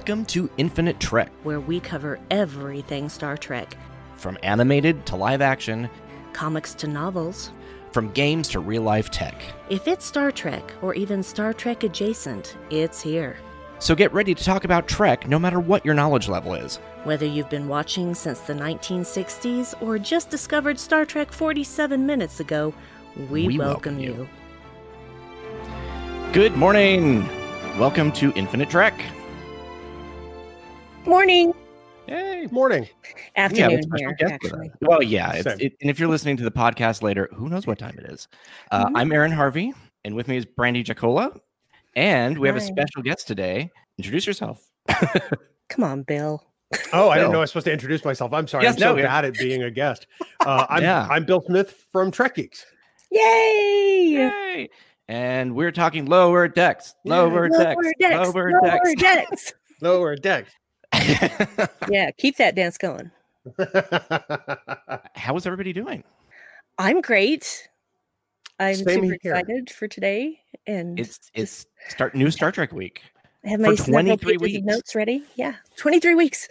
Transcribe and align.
Welcome 0.00 0.24
to 0.26 0.48
Infinite 0.56 0.98
Trek. 0.98 1.30
where 1.42 1.60
we 1.60 1.78
cover 1.78 2.18
everything 2.30 3.10
Star 3.10 3.36
Trek 3.36 3.76
From 4.16 4.38
animated 4.42 5.04
to 5.04 5.14
live 5.16 5.42
action, 5.42 5.90
comics 6.32 6.72
to 6.76 6.86
novels. 6.86 7.50
from 7.92 8.10
games 8.12 8.48
to 8.48 8.60
real 8.60 8.80
life 8.80 9.10
tech. 9.10 9.34
If 9.68 9.86
it's 9.86 10.06
Star 10.06 10.32
Trek 10.32 10.62
or 10.80 10.94
even 10.94 11.22
Star 11.22 11.52
Trek 11.52 11.82
adjacent, 11.84 12.56
it's 12.70 13.02
here. 13.02 13.36
So 13.78 13.94
get 13.94 14.10
ready 14.14 14.34
to 14.34 14.42
talk 14.42 14.64
about 14.64 14.88
Trek 14.88 15.28
no 15.28 15.38
matter 15.38 15.60
what 15.60 15.84
your 15.84 15.94
knowledge 15.94 16.28
level 16.30 16.54
is. 16.54 16.76
Whether 17.04 17.26
you've 17.26 17.50
been 17.50 17.68
watching 17.68 18.14
since 18.14 18.40
the 18.40 18.54
1960s 18.54 19.74
or 19.82 19.98
just 19.98 20.30
discovered 20.30 20.78
Star 20.78 21.04
Trek 21.04 21.30
47 21.30 22.06
minutes 22.06 22.40
ago, 22.40 22.72
we, 23.28 23.46
We 23.48 23.58
welcome, 23.58 23.96
welcome 23.96 23.98
you. 23.98 24.14
you. 24.14 24.28
Good 26.32 26.56
morning. 26.56 27.26
Welcome 27.78 28.12
to 28.12 28.32
Infinite 28.32 28.70
Trek. 28.70 28.98
Morning, 31.06 31.52
Hey. 32.06 32.48
Morning. 32.50 32.82
We 32.82 33.08
have 33.36 33.52
afternoon 33.52 33.82
special 33.84 33.98
here, 34.08 34.14
guest 34.18 34.32
actually. 34.32 34.70
Well, 34.80 35.02
yeah. 35.02 35.32
It's, 35.34 35.46
it, 35.62 35.72
and 35.80 35.88
if 35.90 35.98
you're 36.00 36.08
listening 36.08 36.36
to 36.38 36.42
the 36.42 36.50
podcast 36.50 37.02
later, 37.02 37.28
who 37.34 37.48
knows 37.48 37.66
what 37.66 37.78
time 37.78 37.96
it 37.98 38.10
is? 38.10 38.26
Uh, 38.72 38.86
Mhm. 38.86 38.92
I'm 38.96 39.12
Aaron 39.12 39.30
Harvey, 39.32 39.72
and 40.04 40.14
with 40.14 40.26
me 40.28 40.36
is 40.36 40.44
Brandy 40.44 40.82
Jacola. 40.82 41.38
And 41.94 42.36
we 42.38 42.48
have 42.48 42.56
a 42.56 42.60
special 42.60 43.02
guest 43.02 43.26
today. 43.28 43.70
Introduce 43.98 44.26
yourself. 44.26 44.60
Come 45.68 45.84
on, 45.84 46.02
Bill. 46.02 46.44
Oh, 46.92 47.08
I 47.08 47.14
Bill. 47.16 47.24
didn't 47.24 47.32
know 47.32 47.38
I 47.38 47.40
was 47.42 47.50
supposed 47.50 47.66
to 47.66 47.72
introduce 47.72 48.04
myself. 48.04 48.32
I'm 48.32 48.46
sorry. 48.48 48.64
Yes, 48.64 48.74
I'm 48.74 48.80
so 48.80 48.92
no, 48.94 48.98
yeah. 48.98 49.06
bad 49.06 49.24
at 49.26 49.34
being 49.34 49.62
a 49.62 49.70
guest. 49.70 50.06
Uh, 50.44 50.66
I'm, 50.70 50.82
Yeah. 50.82 51.06
I'm 51.10 51.24
Bill 51.24 51.42
Smith 51.46 51.86
from 51.92 52.10
Trek 52.10 52.34
Geeks. 52.36 52.64
Yay! 53.12 54.02
Yay! 54.06 54.68
And 55.08 55.54
we're 55.54 55.72
talking 55.72 56.06
lower 56.06 56.46
decks. 56.48 56.94
Lower 57.04 57.48
decks. 57.48 57.76
Lower 57.82 57.92
decks. 58.00 58.34
Lower 58.34 58.50
Lower 58.52 58.62
decks. 58.62 58.94
decks. 59.00 59.52
Lower 59.80 60.14
deck. 60.16 60.46
Yeah, 61.88 62.10
keep 62.18 62.36
that 62.36 62.54
dance 62.54 62.78
going. 62.78 63.10
How 65.14 65.36
is 65.36 65.46
everybody 65.46 65.72
doing? 65.72 66.04
I'm 66.78 67.00
great. 67.00 67.68
I'm 68.58 68.74
Same 68.74 68.86
super 68.86 69.16
here. 69.22 69.34
excited 69.36 69.70
for 69.70 69.88
today, 69.88 70.40
and 70.66 70.98
It's 71.00 71.30
it's 71.34 71.66
start 71.88 72.14
new 72.14 72.30
Star 72.30 72.52
Trek 72.52 72.72
week. 72.72 73.02
I 73.44 73.48
have 73.50 73.60
my 73.60 73.74
23 73.74 74.16
pages 74.36 74.40
weeks. 74.42 74.66
notes 74.66 74.94
ready. 74.94 75.24
Yeah, 75.34 75.54
23 75.76 76.14
weeks. 76.14 76.46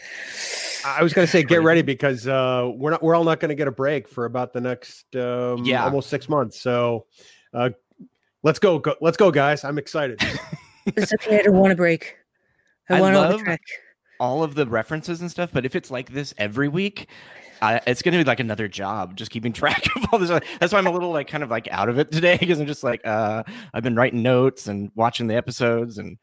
I 0.84 1.04
was 1.04 1.14
going 1.14 1.28
to 1.28 1.32
say, 1.32 1.44
get 1.44 1.62
ready 1.62 1.84
because 1.84 2.28
uh, 2.28 2.72
we're 2.73 2.90
not. 2.90 3.04
We're 3.04 3.14
all 3.14 3.23
not 3.23 3.40
going 3.40 3.50
to 3.50 3.56
get 3.56 3.67
a 3.67 3.72
break 3.72 4.08
for 4.08 4.26
about 4.26 4.54
the 4.54 4.62
next 4.62 5.16
um, 5.16 5.64
Yeah. 5.66 5.84
almost 5.86 6.10
six 6.10 6.28
months. 6.28 6.60
So, 6.60 7.06
uh, 7.54 7.70
let's 8.42 8.58
go, 8.58 8.80
go. 8.80 8.95
Let's 9.02 9.17
go, 9.17 9.30
guys. 9.30 9.64
I'm 9.64 9.78
excited. 9.78 10.20
It's 10.95 11.14
okay. 11.14 11.40
I 11.40 11.42
don't 11.44 11.58
want 11.58 11.72
a 11.72 11.76
break. 11.76 12.16
I, 12.90 12.98
I 12.98 13.02
want 13.02 13.16
all 13.16 13.38
the 13.38 13.44
track. 13.44 13.62
All 14.20 14.44
of 14.44 14.56
the 14.56 14.66
references 14.66 15.22
and 15.22 15.31
stuff, 15.31 15.50
but 15.53 15.66
if 15.66 15.75
it's 15.75 15.89
like 15.89 16.12
this 16.12 16.34
every 16.38 16.67
week, 16.67 17.08
I, 17.61 17.80
it's 17.88 18.02
going 18.02 18.11
to 18.14 18.17
be 18.17 18.23
like 18.23 18.39
another 18.39 18.67
job 18.67 19.16
just 19.16 19.32
keeping 19.32 19.54
track 19.61 19.83
of 19.95 20.05
all 20.11 20.20
this. 20.20 20.30
That's 20.60 20.73
why 20.73 20.80
I'm 20.80 20.88
a 20.88 20.92
little 20.92 21.11
like 21.11 21.27
kind 21.27 21.43
of 21.43 21.49
like 21.49 21.67
out 21.71 21.89
of 21.89 21.98
it 21.99 22.11
today 22.11 22.38
because 22.38 22.60
I'm 22.60 22.67
just 22.67 22.83
like 22.83 23.02
uh 23.05 23.43
I've 23.73 23.83
been 23.83 23.95
writing 23.95 24.21
notes 24.21 24.67
and 24.67 24.92
watching 24.95 25.27
the 25.27 25.36
episodes 25.36 25.98
and 25.98 26.17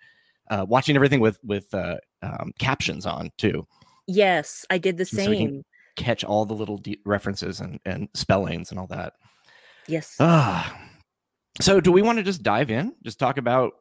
uh 0.50 0.64
watching 0.68 0.94
everything 0.96 1.20
with 1.20 1.38
with 1.42 1.72
uh 1.74 1.96
um, 2.22 2.52
captions 2.58 3.06
on 3.06 3.30
too. 3.38 3.66
Yes, 4.06 4.64
I 4.70 4.78
did 4.78 4.96
the 4.98 5.04
So 5.06 5.28
we 5.30 5.38
can- 5.38 5.48
same. 5.48 5.64
Catch 5.96 6.24
all 6.24 6.44
the 6.44 6.52
little 6.54 6.76
de- 6.76 7.00
references 7.06 7.60
and 7.60 7.80
and 7.86 8.08
spellings 8.12 8.70
and 8.70 8.78
all 8.78 8.86
that. 8.88 9.14
Yes. 9.88 10.14
Ah. 10.20 10.78
So 11.62 11.80
do 11.80 11.90
we 11.90 12.02
want 12.02 12.18
to 12.18 12.22
just 12.22 12.42
dive 12.42 12.70
in? 12.70 12.94
Just 13.02 13.18
talk 13.18 13.38
about 13.38 13.72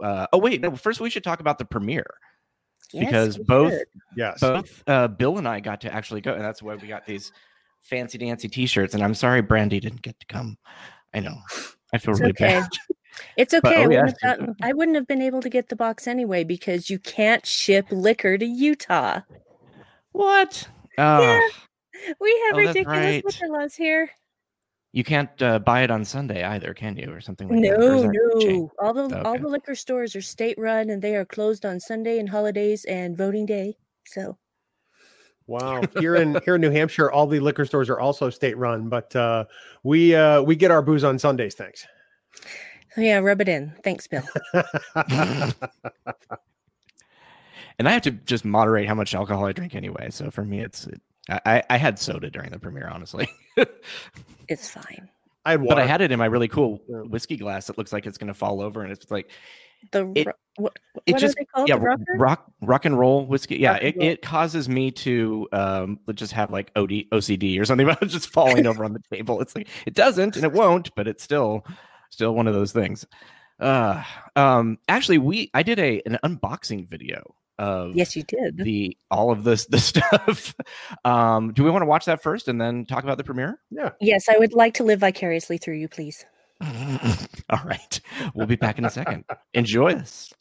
uh 0.00 0.28
oh 0.32 0.38
wait, 0.38 0.60
no, 0.60 0.76
first 0.76 1.00
we 1.00 1.10
should 1.10 1.24
talk 1.24 1.40
about 1.40 1.58
the 1.58 1.64
premiere. 1.64 2.06
Yes, 2.92 3.06
because 3.06 3.38
we 3.38 3.44
both- 3.44 3.72
should. 3.72 3.86
yes. 4.16 4.40
Both 4.40 4.82
uh 4.86 5.08
Bill 5.08 5.38
and 5.38 5.48
I 5.48 5.60
got 5.60 5.80
to 5.82 5.92
actually 5.92 6.20
go, 6.20 6.32
and 6.34 6.42
that's 6.42 6.62
why 6.62 6.74
we 6.76 6.86
got 6.88 7.06
these 7.06 7.32
fancy 7.80 8.18
dancy 8.18 8.48
t-shirts. 8.48 8.94
And 8.94 9.02
I'm 9.02 9.14
sorry 9.14 9.42
Brandy 9.42 9.80
didn't 9.80 10.02
get 10.02 10.18
to 10.20 10.26
come. 10.26 10.56
I 11.12 11.20
know. 11.20 11.36
I 11.92 11.98
feel 11.98 12.12
It's 12.12 12.20
really 12.20 12.30
okay. 12.32 12.60
bad. 12.60 12.68
It's 13.36 13.54
okay. 13.54 13.60
But, 13.62 13.72
I, 13.72 13.76
oh, 13.76 13.78
yeah, 13.78 13.86
wouldn't 13.86 14.00
have 14.00 14.08
she's 14.10 14.22
gotten- 14.22 14.56
I 14.62 14.72
wouldn't 14.72 14.96
have 14.96 15.06
been 15.06 15.22
able 15.22 15.40
to 15.42 15.48
get 15.48 15.68
the 15.68 15.76
box 15.76 16.06
anyway 16.08 16.42
because 16.44 16.90
you 16.90 16.98
can't 16.98 17.46
ship 17.46 17.86
liquor 17.90 18.36
to 18.38 18.44
Utah. 18.44 19.20
What? 20.12 20.68
Uh, 20.98 21.20
Yeah. 22.04 22.12
We 22.20 22.42
have 22.46 22.54
Oh, 22.54 22.58
ridiculous 22.58 22.86
right. 22.88 23.24
liquor 23.24 23.48
laws 23.48 23.74
here. 23.76 24.10
You 24.94 25.02
can't 25.02 25.42
uh, 25.42 25.58
buy 25.58 25.82
it 25.82 25.90
on 25.90 26.04
Sunday 26.04 26.44
either, 26.44 26.72
can 26.72 26.96
you, 26.96 27.12
or 27.12 27.20
something 27.20 27.48
like 27.48 27.60
that? 27.62 27.78
No, 27.78 28.02
that 28.02 28.40
changed? 28.40 28.70
no. 28.80 28.86
All 28.86 28.94
the 28.94 29.22
all 29.24 29.36
the 29.36 29.48
liquor 29.48 29.74
stores 29.74 30.14
are 30.14 30.22
state 30.22 30.56
run 30.56 30.88
and 30.88 31.02
they 31.02 31.16
are 31.16 31.24
closed 31.24 31.66
on 31.66 31.80
Sunday 31.80 32.20
and 32.20 32.28
holidays 32.28 32.84
and 32.84 33.16
voting 33.16 33.44
day. 33.44 33.76
So 34.06 34.38
Wow. 35.48 35.82
Here 35.98 36.14
in 36.14 36.40
here 36.44 36.54
in 36.54 36.60
New 36.60 36.70
Hampshire, 36.70 37.10
all 37.10 37.26
the 37.26 37.40
liquor 37.40 37.64
stores 37.64 37.90
are 37.90 37.98
also 37.98 38.30
state 38.30 38.56
run, 38.56 38.88
but 38.88 39.14
uh, 39.16 39.46
we 39.82 40.14
uh, 40.14 40.42
we 40.42 40.54
get 40.54 40.70
our 40.70 40.80
booze 40.80 41.02
on 41.02 41.18
Sundays. 41.18 41.56
Thanks. 41.56 41.84
yeah, 42.96 43.18
rub 43.18 43.40
it 43.40 43.48
in. 43.48 43.74
Thanks, 43.82 44.06
Bill. 44.06 44.22
And 47.78 47.88
I 47.88 47.92
have 47.92 48.02
to 48.02 48.12
just 48.12 48.44
moderate 48.44 48.86
how 48.86 48.94
much 48.94 49.14
alcohol 49.14 49.46
I 49.46 49.52
drink 49.52 49.74
anyway. 49.74 50.08
So 50.10 50.30
for 50.30 50.44
me, 50.44 50.60
it's 50.60 50.86
it, 50.86 51.00
I, 51.28 51.40
I- 51.46 51.62
I 51.70 51.76
had 51.76 51.98
soda 51.98 52.30
during 52.30 52.50
the 52.50 52.58
premiere, 52.58 52.88
honestly, 52.88 53.28
It's 54.48 54.68
fine. 54.68 55.08
I 55.46 55.52
had 55.52 55.66
but. 55.66 55.78
I 55.78 55.86
had 55.86 56.00
it 56.00 56.10
in 56.12 56.18
my 56.18 56.26
really 56.26 56.48
cool 56.48 56.82
whiskey 56.88 57.36
glass 57.36 57.66
that 57.66 57.76
looks 57.78 57.92
like 57.92 58.06
it's 58.06 58.18
going 58.18 58.28
to 58.28 58.34
fall 58.34 58.60
over, 58.62 58.82
and 58.82 58.90
it's 58.92 59.10
like 59.10 59.30
The 59.92 60.10
It- 60.14 60.26
ro- 60.26 60.32
what, 60.56 60.78
it 61.06 61.12
what 61.12 61.20
just 61.20 61.36
are 61.36 61.40
they 61.40 61.44
called? 61.46 61.68
yeah 61.68 61.76
the 61.76 62.04
rock 62.16 62.44
rock 62.62 62.84
and 62.84 62.96
roll 62.98 63.26
whiskey. 63.26 63.56
Yeah, 63.56 63.72
Rock 63.72 63.82
it, 63.82 63.96
roll. 63.96 64.06
it 64.08 64.22
causes 64.22 64.68
me 64.68 64.90
to 64.92 65.48
um 65.52 65.98
just 66.14 66.32
have 66.32 66.50
like 66.52 66.70
OD, 66.76 67.06
OCD 67.12 67.60
or 67.60 67.64
something 67.64 67.84
about 67.88 68.02
it 68.02 68.06
just 68.06 68.30
falling 68.30 68.66
over 68.66 68.84
on 68.84 68.92
the 68.92 69.02
table. 69.12 69.40
It's 69.40 69.54
like 69.56 69.68
it 69.86 69.94
doesn't 69.94 70.36
and 70.36 70.44
it 70.44 70.52
won't, 70.52 70.94
but 70.94 71.08
it's 71.08 71.24
still 71.24 71.66
still 72.10 72.34
one 72.34 72.46
of 72.46 72.54
those 72.54 72.70
things. 72.72 73.04
Uh 73.58 74.02
um 74.36 74.78
actually 74.88 75.18
we 75.18 75.50
I 75.54 75.62
did 75.64 75.78
a 75.80 76.00
an 76.06 76.18
unboxing 76.24 76.88
video 76.88 77.34
of 77.58 77.94
yes, 77.94 78.16
you 78.16 78.22
did. 78.24 78.56
the 78.58 78.96
all 79.10 79.30
of 79.30 79.44
this 79.44 79.66
the 79.70 79.78
stuff. 79.78 80.54
um 81.04 81.52
do 81.52 81.62
we 81.64 81.70
want 81.70 81.82
to 81.82 81.86
watch 81.86 82.06
that 82.06 82.22
first 82.22 82.48
and 82.48 82.60
then 82.60 82.84
talk 82.84 83.04
about 83.04 83.18
the 83.18 83.24
premiere? 83.24 83.60
yeah. 83.70 83.90
Yes, 84.00 84.28
I 84.28 84.36
would 84.38 84.52
like 84.54 84.74
to 84.74 84.84
live 84.84 85.00
vicariously 85.00 85.58
through 85.58 85.76
you, 85.76 85.88
please. 85.88 86.24
all 87.50 87.60
right. 87.64 88.00
We'll 88.34 88.46
be 88.46 88.56
back 88.56 88.78
in 88.78 88.84
a 88.84 88.90
second. 88.90 89.24
Enjoy 89.52 89.94
this. 89.94 90.32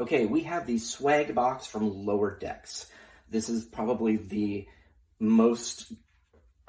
Okay, 0.00 0.24
we 0.24 0.42
have 0.44 0.66
the 0.66 0.78
swag 0.78 1.34
box 1.34 1.66
from 1.66 2.06
Lower 2.06 2.38
Decks. 2.38 2.86
This 3.28 3.48
is 3.48 3.64
probably 3.66 4.16
the 4.16 4.66
most 5.20 5.92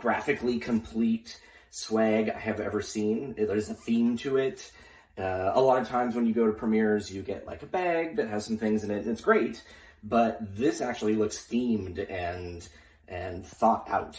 graphically 0.01 0.59
complete 0.59 1.39
swag 1.69 2.29
I 2.29 2.39
have 2.39 2.59
ever 2.59 2.81
seen. 2.81 3.35
There's 3.37 3.69
a 3.69 3.73
theme 3.73 4.17
to 4.17 4.37
it. 4.37 4.71
Uh, 5.17 5.51
a 5.53 5.61
lot 5.61 5.81
of 5.81 5.87
times 5.87 6.15
when 6.15 6.25
you 6.25 6.33
go 6.33 6.47
to 6.47 6.53
premieres, 6.53 7.11
you 7.11 7.21
get 7.21 7.45
like 7.45 7.61
a 7.63 7.67
bag 7.67 8.15
that 8.15 8.27
has 8.27 8.45
some 8.45 8.57
things 8.57 8.83
in 8.83 8.91
it, 8.91 9.03
and 9.03 9.07
it's 9.07 9.21
great. 9.21 9.63
But 10.03 10.39
this 10.55 10.81
actually 10.81 11.15
looks 11.15 11.47
themed 11.47 12.09
and 12.09 12.67
and 13.07 13.45
thought 13.45 13.89
out. 13.89 14.17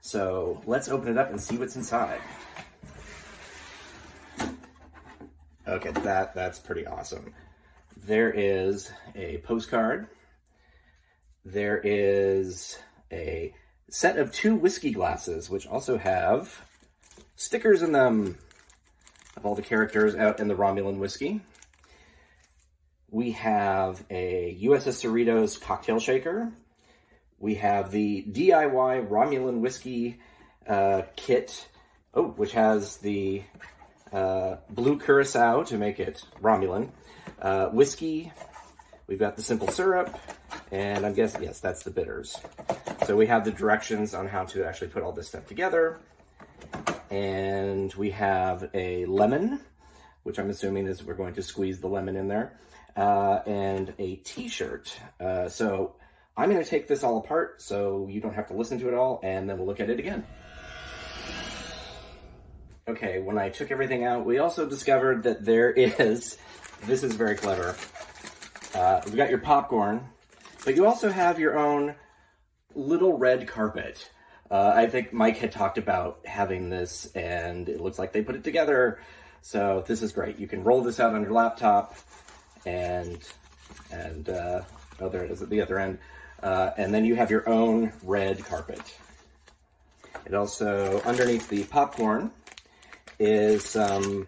So 0.00 0.62
let's 0.64 0.88
open 0.88 1.08
it 1.08 1.18
up 1.18 1.30
and 1.30 1.40
see 1.40 1.58
what's 1.58 1.76
inside. 1.76 2.20
Okay, 5.66 5.90
that 5.90 6.34
that's 6.34 6.58
pretty 6.58 6.86
awesome. 6.86 7.34
There 7.96 8.30
is 8.30 8.90
a 9.14 9.38
postcard. 9.38 10.08
There 11.44 11.80
is 11.84 12.78
set 13.90 14.18
of 14.18 14.32
two 14.32 14.54
whiskey 14.54 14.90
glasses, 14.90 15.48
which 15.48 15.66
also 15.66 15.98
have 15.98 16.62
stickers 17.36 17.82
in 17.82 17.92
them 17.92 18.36
of 19.36 19.46
all 19.46 19.54
the 19.54 19.62
characters 19.62 20.14
out 20.14 20.40
in 20.40 20.48
the 20.48 20.54
Romulan 20.54 20.98
whiskey. 20.98 21.40
We 23.10 23.32
have 23.32 24.04
a 24.10 24.58
USS 24.60 25.04
Cerritos 25.04 25.60
cocktail 25.60 26.00
shaker. 26.00 26.52
We 27.38 27.54
have 27.54 27.90
the 27.90 28.24
DIY 28.28 29.08
Romulan 29.08 29.60
whiskey 29.60 30.18
uh, 30.66 31.02
kit, 31.16 31.68
oh, 32.12 32.24
which 32.24 32.52
has 32.52 32.98
the 32.98 33.42
uh, 34.12 34.56
blue 34.68 34.98
curacao 34.98 35.62
to 35.64 35.78
make 35.78 36.00
it 36.00 36.22
Romulan, 36.42 36.90
uh, 37.40 37.68
whiskey. 37.68 38.32
We've 39.08 39.18
got 39.18 39.36
the 39.36 39.42
simple 39.42 39.68
syrup, 39.68 40.14
and 40.70 41.06
I'm 41.06 41.14
guessing 41.14 41.42
yes, 41.42 41.60
that's 41.60 41.82
the 41.82 41.90
bitters. 41.90 42.36
So 43.06 43.16
we 43.16 43.26
have 43.26 43.42
the 43.42 43.50
directions 43.50 44.12
on 44.12 44.28
how 44.28 44.44
to 44.44 44.66
actually 44.66 44.88
put 44.88 45.02
all 45.02 45.12
this 45.12 45.28
stuff 45.28 45.46
together, 45.46 45.98
and 47.10 47.92
we 47.94 48.10
have 48.10 48.68
a 48.74 49.06
lemon, 49.06 49.60
which 50.24 50.38
I'm 50.38 50.50
assuming 50.50 50.86
is 50.86 51.02
we're 51.02 51.14
going 51.14 51.32
to 51.34 51.42
squeeze 51.42 51.80
the 51.80 51.88
lemon 51.88 52.16
in 52.16 52.28
there, 52.28 52.58
uh, 52.96 53.40
and 53.46 53.94
a 53.98 54.16
T-shirt. 54.16 54.94
Uh, 55.18 55.48
so 55.48 55.94
I'm 56.36 56.50
to 56.50 56.62
take 56.62 56.86
this 56.86 57.02
all 57.02 57.16
apart 57.16 57.62
so 57.62 58.08
you 58.10 58.20
don't 58.20 58.34
have 58.34 58.48
to 58.48 58.54
listen 58.54 58.78
to 58.80 58.88
it 58.88 58.94
all, 58.94 59.20
and 59.22 59.48
then 59.48 59.56
we'll 59.56 59.66
look 59.66 59.80
at 59.80 59.88
it 59.88 59.98
again. 59.98 60.26
Okay, 62.86 63.20
when 63.20 63.38
I 63.38 63.48
took 63.48 63.70
everything 63.70 64.04
out, 64.04 64.26
we 64.26 64.38
also 64.38 64.68
discovered 64.68 65.22
that 65.22 65.46
there 65.46 65.70
is. 65.70 66.36
This 66.86 67.02
is 67.02 67.16
very 67.16 67.34
clever. 67.34 67.74
Uh, 68.74 69.00
we've 69.06 69.16
got 69.16 69.30
your 69.30 69.38
popcorn, 69.38 70.06
but 70.64 70.76
you 70.76 70.86
also 70.86 71.10
have 71.10 71.38
your 71.38 71.58
own 71.58 71.94
little 72.74 73.16
red 73.16 73.48
carpet. 73.48 74.10
Uh, 74.50 74.72
I 74.74 74.86
think 74.86 75.12
Mike 75.12 75.38
had 75.38 75.52
talked 75.52 75.78
about 75.78 76.20
having 76.24 76.70
this, 76.70 77.06
and 77.14 77.68
it 77.68 77.80
looks 77.80 77.98
like 77.98 78.12
they 78.12 78.22
put 78.22 78.34
it 78.34 78.44
together. 78.44 79.00
So 79.42 79.84
this 79.86 80.02
is 80.02 80.12
great. 80.12 80.38
You 80.38 80.46
can 80.46 80.64
roll 80.64 80.82
this 80.82 81.00
out 81.00 81.14
on 81.14 81.22
your 81.22 81.32
laptop, 81.32 81.96
and 82.66 83.18
and 83.90 84.28
uh, 84.28 84.62
oh, 85.00 85.08
there 85.08 85.24
it 85.24 85.30
is 85.30 85.42
at 85.42 85.50
the 85.50 85.62
other 85.62 85.78
end. 85.78 85.98
Uh, 86.42 86.70
and 86.76 86.94
then 86.94 87.04
you 87.04 87.16
have 87.16 87.30
your 87.30 87.48
own 87.48 87.92
red 88.02 88.44
carpet. 88.44 88.80
It 90.26 90.34
also 90.34 91.00
underneath 91.02 91.48
the 91.48 91.64
popcorn 91.64 92.30
is 93.18 93.64
some 93.64 94.26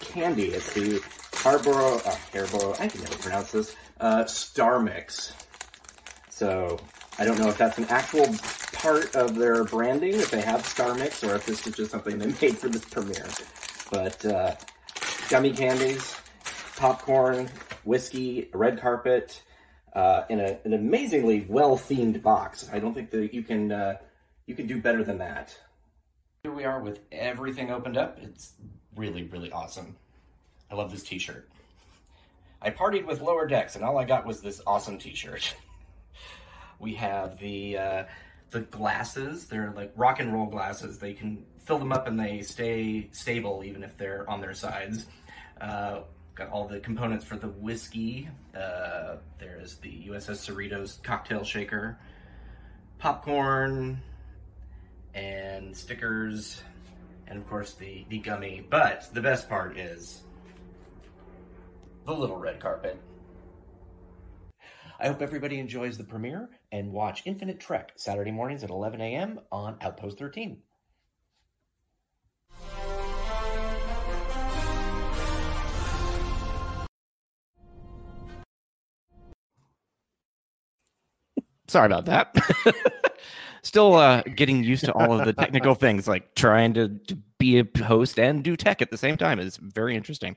candy. 0.00 0.48
It's 0.48 0.72
the 0.72 1.00
Harborough, 1.34 2.00
uh, 2.04 2.16
Harborough, 2.32 2.74
I 2.78 2.88
can 2.88 3.02
never 3.02 3.16
pronounce 3.16 3.50
this, 3.50 3.74
uh, 4.02 4.26
Star 4.26 4.80
Mix. 4.80 5.32
So 6.28 6.78
I 7.18 7.24
don't 7.24 7.38
know 7.38 7.48
if 7.48 7.56
that's 7.56 7.78
an 7.78 7.86
actual 7.88 8.26
part 8.72 9.14
of 9.14 9.36
their 9.36 9.64
branding, 9.64 10.14
if 10.14 10.30
they 10.30 10.42
have 10.42 10.66
Star 10.66 10.94
Mix, 10.94 11.22
or 11.22 11.36
if 11.36 11.46
this 11.46 11.66
is 11.66 11.74
just 11.74 11.90
something 11.90 12.18
they 12.18 12.26
made 12.42 12.58
for 12.58 12.68
this 12.68 12.84
premiere. 12.84 13.28
But 13.90 14.24
uh, 14.26 14.56
gummy 15.30 15.52
candies, 15.52 16.16
popcorn, 16.76 17.48
whiskey, 17.84 18.50
red 18.52 18.80
carpet, 18.80 19.40
uh, 19.94 20.24
in 20.28 20.40
a, 20.40 20.58
an 20.64 20.72
amazingly 20.72 21.46
well 21.48 21.76
themed 21.76 22.22
box. 22.22 22.68
I 22.72 22.80
don't 22.80 22.94
think 22.94 23.10
that 23.10 23.32
you 23.32 23.42
can 23.42 23.70
uh, 23.70 23.96
you 24.46 24.54
can 24.54 24.66
do 24.66 24.80
better 24.80 25.04
than 25.04 25.18
that. 25.18 25.56
Here 26.42 26.52
we 26.52 26.64
are 26.64 26.80
with 26.80 26.98
everything 27.12 27.70
opened 27.70 27.96
up. 27.96 28.18
It's 28.20 28.54
really 28.96 29.24
really 29.24 29.52
awesome. 29.52 29.96
I 30.70 30.74
love 30.74 30.90
this 30.90 31.02
T-shirt. 31.02 31.51
I 32.62 32.70
partied 32.70 33.06
with 33.06 33.20
Lower 33.20 33.46
Decks, 33.46 33.74
and 33.74 33.84
all 33.84 33.98
I 33.98 34.04
got 34.04 34.24
was 34.24 34.40
this 34.40 34.62
awesome 34.66 34.98
T-shirt. 34.98 35.54
we 36.78 36.94
have 36.94 37.38
the 37.38 37.76
uh, 37.76 38.04
the 38.50 38.60
glasses. 38.60 39.46
They're 39.46 39.72
like 39.74 39.92
rock 39.96 40.20
and 40.20 40.32
roll 40.32 40.46
glasses. 40.46 40.98
They 40.98 41.14
can 41.14 41.44
fill 41.64 41.78
them 41.78 41.92
up 41.92 42.06
and 42.06 42.18
they 42.18 42.42
stay 42.42 43.08
stable 43.12 43.62
even 43.64 43.82
if 43.82 43.96
they're 43.96 44.28
on 44.30 44.40
their 44.40 44.54
sides. 44.54 45.06
Uh, 45.60 46.00
got 46.34 46.50
all 46.50 46.66
the 46.66 46.80
components 46.80 47.24
for 47.24 47.36
the 47.36 47.48
whiskey. 47.48 48.28
Uh, 48.54 49.16
there's 49.38 49.76
the 49.76 50.06
USS 50.08 50.50
Cerritos 50.50 51.02
cocktail 51.02 51.44
shaker, 51.44 51.98
popcorn, 52.98 54.00
and 55.14 55.76
stickers, 55.76 56.62
and 57.26 57.38
of 57.38 57.48
course 57.48 57.74
the, 57.74 58.04
the 58.08 58.18
gummy. 58.18 58.64
But 58.68 59.08
the 59.12 59.20
best 59.20 59.48
part 59.48 59.78
is 59.78 60.22
the 62.06 62.12
little 62.12 62.36
red 62.36 62.60
carpet. 62.60 63.00
I 64.98 65.08
hope 65.08 65.20
everybody 65.20 65.58
enjoys 65.58 65.98
the 65.98 66.04
premiere 66.04 66.48
and 66.70 66.92
watch 66.92 67.22
Infinite 67.24 67.58
Trek 67.58 67.92
Saturday 67.96 68.30
mornings 68.30 68.62
at 68.62 68.70
11 68.70 69.00
a.m. 69.00 69.40
on 69.50 69.76
Outpost 69.80 70.18
13. 70.18 70.58
Sorry 81.68 81.86
about 81.86 82.04
that. 82.04 82.36
Still 83.62 83.94
uh, 83.94 84.22
getting 84.36 84.62
used 84.62 84.84
to 84.84 84.92
all 84.92 85.18
of 85.18 85.24
the 85.24 85.32
technical 85.32 85.74
things, 85.76 86.06
like 86.06 86.34
trying 86.34 86.74
to, 86.74 86.88
to, 86.88 87.18
be 87.38 87.58
a 87.58 87.84
host 87.84 88.20
and 88.20 88.44
do 88.44 88.56
tech 88.56 88.80
at 88.80 88.92
the 88.92 88.96
same 88.96 89.16
time. 89.16 89.40
is 89.40 89.56
very 89.56 89.96
interesting. 89.96 90.36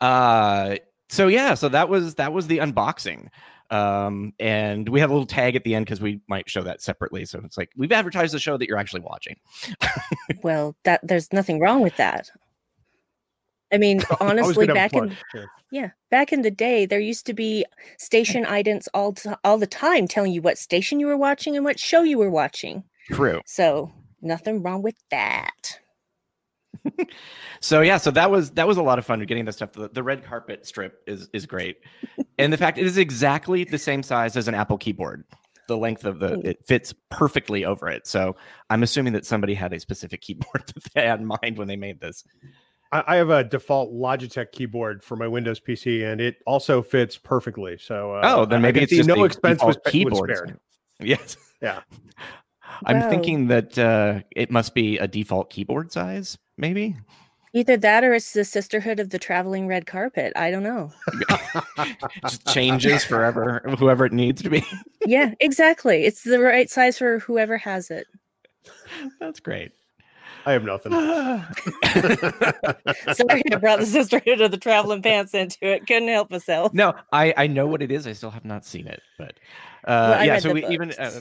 Uh, 0.00 0.76
so 1.08 1.28
yeah, 1.28 1.54
so 1.54 1.68
that 1.68 1.88
was 1.88 2.16
that 2.16 2.32
was 2.32 2.46
the 2.46 2.58
unboxing. 2.58 3.28
Um, 3.70 4.32
and 4.38 4.88
we 4.88 5.00
have 5.00 5.10
a 5.10 5.12
little 5.12 5.26
tag 5.26 5.56
at 5.56 5.64
the 5.64 5.74
end 5.74 5.86
because 5.86 6.00
we 6.00 6.20
might 6.28 6.48
show 6.48 6.62
that 6.62 6.80
separately. 6.80 7.24
So 7.24 7.40
it's 7.44 7.56
like 7.56 7.70
we've 7.76 7.92
advertised 7.92 8.32
the 8.32 8.38
show 8.38 8.56
that 8.56 8.68
you're 8.68 8.78
actually 8.78 9.00
watching. 9.00 9.36
well, 10.42 10.76
that 10.84 11.00
there's 11.02 11.32
nothing 11.32 11.58
wrong 11.58 11.82
with 11.82 11.96
that. 11.96 12.30
I 13.72 13.78
mean, 13.78 14.02
honestly, 14.20 14.66
back 14.66 14.92
in 14.94 15.16
sure. 15.32 15.46
yeah, 15.70 15.90
back 16.10 16.32
in 16.32 16.42
the 16.42 16.50
day, 16.50 16.86
there 16.86 17.00
used 17.00 17.26
to 17.26 17.34
be 17.34 17.64
station 17.98 18.44
idents 18.46 18.88
all 18.94 19.12
t- 19.12 19.30
all 19.44 19.58
the 19.58 19.66
time 19.66 20.06
telling 20.06 20.32
you 20.32 20.42
what 20.42 20.58
station 20.58 21.00
you 21.00 21.06
were 21.06 21.16
watching 21.16 21.56
and 21.56 21.64
what 21.64 21.80
show 21.80 22.02
you 22.02 22.18
were 22.18 22.30
watching. 22.30 22.84
True. 23.10 23.40
So 23.46 23.92
nothing 24.22 24.62
wrong 24.62 24.82
with 24.82 24.96
that. 25.10 25.80
So 27.60 27.80
yeah, 27.80 27.96
so 27.96 28.10
that 28.10 28.30
was 28.30 28.50
that 28.52 28.66
was 28.66 28.76
a 28.76 28.82
lot 28.82 28.98
of 28.98 29.06
fun 29.06 29.20
getting 29.20 29.44
that 29.44 29.52
stuff. 29.52 29.72
The, 29.72 29.88
the 29.88 30.02
red 30.02 30.24
carpet 30.24 30.66
strip 30.66 31.02
is 31.06 31.28
is 31.32 31.46
great, 31.46 31.78
and 32.38 32.52
the 32.52 32.56
fact 32.56 32.78
it 32.78 32.86
is 32.86 32.98
exactly 32.98 33.64
the 33.64 33.78
same 33.78 34.02
size 34.02 34.36
as 34.36 34.48
an 34.48 34.54
Apple 34.54 34.78
keyboard. 34.78 35.24
The 35.68 35.76
length 35.76 36.04
of 36.04 36.20
the 36.20 36.40
it 36.48 36.64
fits 36.66 36.94
perfectly 37.10 37.64
over 37.64 37.88
it. 37.88 38.06
So 38.06 38.36
I'm 38.70 38.82
assuming 38.82 39.12
that 39.14 39.26
somebody 39.26 39.54
had 39.54 39.72
a 39.72 39.80
specific 39.80 40.20
keyboard 40.20 40.64
that 40.74 40.84
they 40.94 41.06
had 41.06 41.20
in 41.20 41.26
mind 41.26 41.58
when 41.58 41.68
they 41.68 41.76
made 41.76 42.00
this. 42.00 42.24
I 42.92 43.16
have 43.16 43.30
a 43.30 43.42
default 43.42 43.92
Logitech 43.92 44.52
keyboard 44.52 45.02
for 45.02 45.16
my 45.16 45.26
Windows 45.26 45.60
PC, 45.60 46.10
and 46.10 46.20
it 46.20 46.36
also 46.46 46.82
fits 46.82 47.18
perfectly. 47.18 47.76
So, 47.78 48.12
uh, 48.12 48.20
oh, 48.22 48.44
then 48.44 48.62
maybe 48.62 48.80
it's 48.80 48.92
just 48.92 49.08
no 49.08 49.24
expense 49.24 49.62
was 49.62 49.78
keyboard. 49.86 50.58
Yes, 50.98 51.36
yeah. 51.60 51.80
I'm 52.86 53.00
wow. 53.00 53.10
thinking 53.10 53.48
that 53.48 53.78
uh, 53.78 54.20
it 54.34 54.50
must 54.50 54.74
be 54.74 54.96
a 54.96 55.06
default 55.06 55.50
keyboard 55.50 55.92
size, 55.92 56.38
maybe. 56.56 56.96
Either 57.52 57.76
that 57.78 58.04
or 58.04 58.12
it's 58.12 58.32
the 58.32 58.44
sisterhood 58.44 59.00
of 59.00 59.10
the 59.10 59.18
traveling 59.18 59.66
red 59.66 59.86
carpet. 59.86 60.32
I 60.36 60.50
don't 60.50 60.62
know. 60.62 60.92
Just 62.22 62.46
changes 62.48 63.02
forever, 63.02 63.62
whoever 63.78 64.04
it 64.04 64.12
needs 64.12 64.42
to 64.42 64.50
be. 64.50 64.64
yeah, 65.06 65.32
exactly. 65.40 66.04
It's 66.04 66.22
the 66.22 66.38
right 66.38 66.68
size 66.68 66.98
for 66.98 67.18
whoever 67.20 67.56
has 67.56 67.90
it. 67.90 68.06
That's 69.20 69.40
great. 69.40 69.72
I 70.44 70.52
have 70.52 70.62
nothing. 70.62 70.92
Sorry, 70.92 71.42
I 73.50 73.56
brought 73.56 73.80
the 73.80 73.86
sisterhood 73.86 74.40
of 74.40 74.52
the 74.52 74.58
traveling 74.58 75.02
pants 75.02 75.34
into 75.34 75.58
it. 75.62 75.86
Couldn't 75.88 76.08
help 76.08 76.30
myself. 76.30 76.72
No, 76.72 76.94
I 77.12 77.34
I 77.36 77.46
know 77.48 77.66
what 77.66 77.82
it 77.82 77.90
is. 77.90 78.06
I 78.06 78.12
still 78.12 78.30
have 78.30 78.44
not 78.44 78.64
seen 78.64 78.86
it, 78.86 79.02
but 79.18 79.40
uh, 79.86 80.18
well, 80.18 80.24
yeah. 80.24 80.38
So 80.38 80.52
we, 80.52 80.64
even 80.66 80.92
uh, 80.92 81.20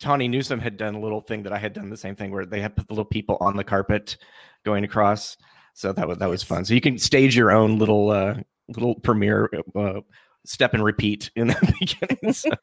Tawny 0.00 0.26
Newsome 0.26 0.58
had 0.58 0.76
done 0.76 0.96
a 0.96 1.00
little 1.00 1.20
thing 1.20 1.44
that 1.44 1.52
I 1.52 1.58
had 1.58 1.72
done 1.72 1.88
the 1.88 1.96
same 1.96 2.16
thing 2.16 2.32
where 2.32 2.44
they 2.44 2.60
had 2.60 2.74
put 2.74 2.88
the 2.88 2.94
little 2.94 3.04
people 3.04 3.36
on 3.40 3.56
the 3.56 3.64
carpet 3.64 4.16
going 4.64 4.84
across. 4.84 5.36
So 5.74 5.92
that 5.92 6.08
was 6.08 6.18
that 6.18 6.28
was 6.28 6.42
fun. 6.42 6.64
So 6.64 6.74
you 6.74 6.80
can 6.80 6.98
stage 6.98 7.36
your 7.36 7.50
own 7.50 7.78
little 7.78 8.10
uh, 8.10 8.34
little 8.68 8.96
premiere 8.96 9.50
uh, 9.74 10.00
step 10.44 10.74
and 10.74 10.84
repeat 10.84 11.30
in 11.36 11.48
the 11.48 11.74
beginning. 11.80 12.32
So 12.32 12.50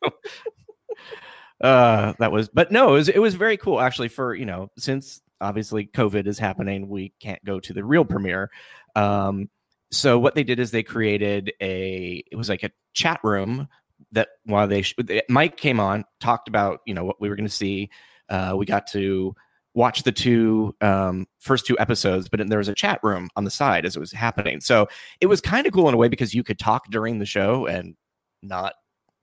uh 1.62 2.14
that 2.20 2.34
was 2.34 2.50
but 2.50 2.70
no 2.70 2.90
it 2.90 2.94
was 2.94 3.10
it 3.10 3.20
was 3.20 3.36
very 3.36 3.56
cool 3.56 3.80
actually 3.80 4.10
for 4.10 4.36
you 4.36 4.46
know 4.46 4.70
since 4.78 5.22
obviously 5.42 5.86
COVID 5.86 6.28
is 6.28 6.40
happening. 6.40 6.90
We 6.90 7.14
can't 7.20 7.44
go 7.46 7.60
to 7.60 7.74
the 7.74 7.84
real 7.84 8.06
premiere. 8.06 8.50
Um, 8.96 9.50
so 9.92 10.20
what 10.20 10.36
they 10.36 10.44
did 10.44 10.60
is 10.60 10.72
they 10.72 10.84
created 10.84 11.54
a 11.62 12.24
it 12.32 12.36
was 12.36 12.50
like 12.50 12.64
a 12.64 12.72
chat 12.94 13.20
room 13.24 13.68
that 14.12 14.30
while 14.46 14.68
they 14.68 14.84
Mike 15.30 15.58
came 15.58 15.80
on 15.80 16.06
talked 16.20 16.48
about 16.48 16.82
you 16.86 16.94
know 16.94 17.04
what 17.04 17.22
we 17.22 17.30
were 17.30 17.36
going 17.36 17.48
to 17.48 17.56
see. 17.56 17.90
Uh, 18.28 18.56
we 18.58 18.66
got 18.66 18.88
to 18.88 19.36
watch 19.76 20.04
the 20.04 20.12
two 20.12 20.74
um, 20.82 21.28
first 21.40 21.68
two 21.68 21.78
episodes, 21.78 22.30
but 22.30 22.48
there 22.48 22.58
was 22.58 22.70
a 22.70 22.74
chat 22.74 23.00
room 23.04 23.30
on 23.36 23.44
the 23.44 23.52
side 23.52 23.86
as 23.86 23.96
it 23.96 24.00
was 24.00 24.12
happening. 24.12 24.62
So 24.62 24.88
it 25.22 25.28
was 25.28 25.42
kind 25.42 25.68
of 25.68 25.74
cool 25.74 25.88
in 25.88 25.94
a 25.94 25.98
way 25.98 26.08
because 26.08 26.34
you 26.34 26.44
could 26.44 26.58
talk 26.58 26.90
during 26.90 27.20
the 27.20 27.26
show 27.26 27.68
and 27.68 27.96
not 28.42 28.74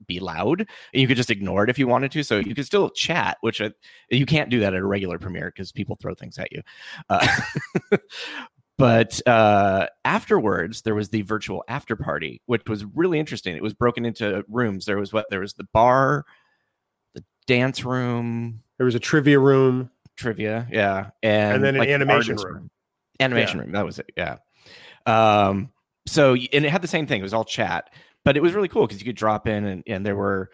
be 0.06 0.21
loud. 0.21 0.68
You 0.92 1.09
could 1.09 1.16
just 1.16 1.30
ignore 1.30 1.64
it 1.64 1.71
if 1.71 1.78
you 1.78 1.88
wanted 1.88 2.12
to 2.12 2.23
so 2.23 2.38
you 2.38 2.54
could 2.54 2.66
still 2.66 2.90
chat 2.90 3.38
which 3.40 3.61
I, 3.61 3.71
you 4.11 4.26
can't 4.26 4.50
do 4.50 4.61
that 4.61 4.75
at 4.75 4.80
a 4.80 4.87
regular 4.87 5.18
premiere 5.18 5.50
because 5.54 5.73
people 5.73 5.97
throw 5.97 6.14
things 6.14 6.38
at 6.38 6.52
you. 6.52 6.61
Uh, 7.09 7.26
but 8.78 9.26
uh, 9.26 9.87
afterwards 10.04 10.82
there 10.82 10.94
was 10.94 11.11
the 11.11 11.23
virtual 11.23 11.64
after 11.68 11.97
party 11.97 12.42
which 12.47 12.62
was 12.68 12.85
really 12.85 13.18
interesting. 13.18 13.56
It 13.56 13.62
was 13.62 13.75
broken 13.75 14.04
into 14.04 14.44
rooms. 14.49 14.85
There 14.85 14.99
was 14.99 15.12
what? 15.12 15.26
There 15.30 15.40
was 15.40 15.54
the 15.54 15.68
bar 15.73 16.25
the 17.14 17.25
dance 17.47 17.85
room. 17.85 18.61
There 18.76 18.85
was 18.85 18.97
a 18.97 19.00
trivia 19.00 19.38
room 19.38 19.88
trivia 20.16 20.66
yeah 20.71 21.11
and, 21.23 21.57
and 21.57 21.64
then 21.64 21.76
like, 21.76 21.88
an 21.88 21.95
animation 21.95 22.37
room. 22.37 22.54
room. 22.54 22.71
animation 23.21 23.59
yeah. 23.59 23.62
room 23.62 23.73
that 23.73 23.85
was 23.85 23.99
it 23.99 24.11
yeah 24.16 24.37
um 25.07 25.71
so 26.07 26.35
and 26.35 26.64
it 26.64 26.71
had 26.71 26.83
the 26.83 26.88
same 26.88 27.07
thing 27.07 27.21
it 27.21 27.23
was 27.23 27.35
all 27.35 27.45
chat 27.45 27.90
but 28.25 28.37
it 28.37 28.42
was 28.42 28.52
really 28.52 28.69
cool 28.69 28.87
because 28.87 29.00
you 29.00 29.07
could 29.07 29.16
drop 29.16 29.49
in 29.49 29.64
and, 29.64 29.83
and 29.87 30.07
there 30.07 30.16
were 30.16 30.50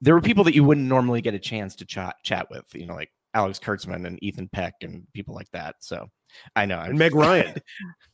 there 0.00 0.14
were 0.14 0.20
people 0.20 0.44
that 0.44 0.54
you 0.54 0.64
wouldn't 0.64 0.86
normally 0.86 1.20
get 1.20 1.34
a 1.34 1.38
chance 1.38 1.74
to 1.76 1.84
chat 1.84 2.16
chat 2.22 2.48
with, 2.50 2.64
you 2.74 2.86
know, 2.86 2.94
like 2.94 3.10
Alex 3.32 3.58
Kurtzman 3.58 4.06
and 4.06 4.22
Ethan 4.22 4.48
Peck 4.48 4.74
and 4.82 5.06
people 5.14 5.34
like 5.34 5.50
that. 5.52 5.76
So 5.80 6.10
I 6.54 6.66
know. 6.66 6.78
And 6.78 6.98
Meg 6.98 7.14
Ryan. 7.14 7.54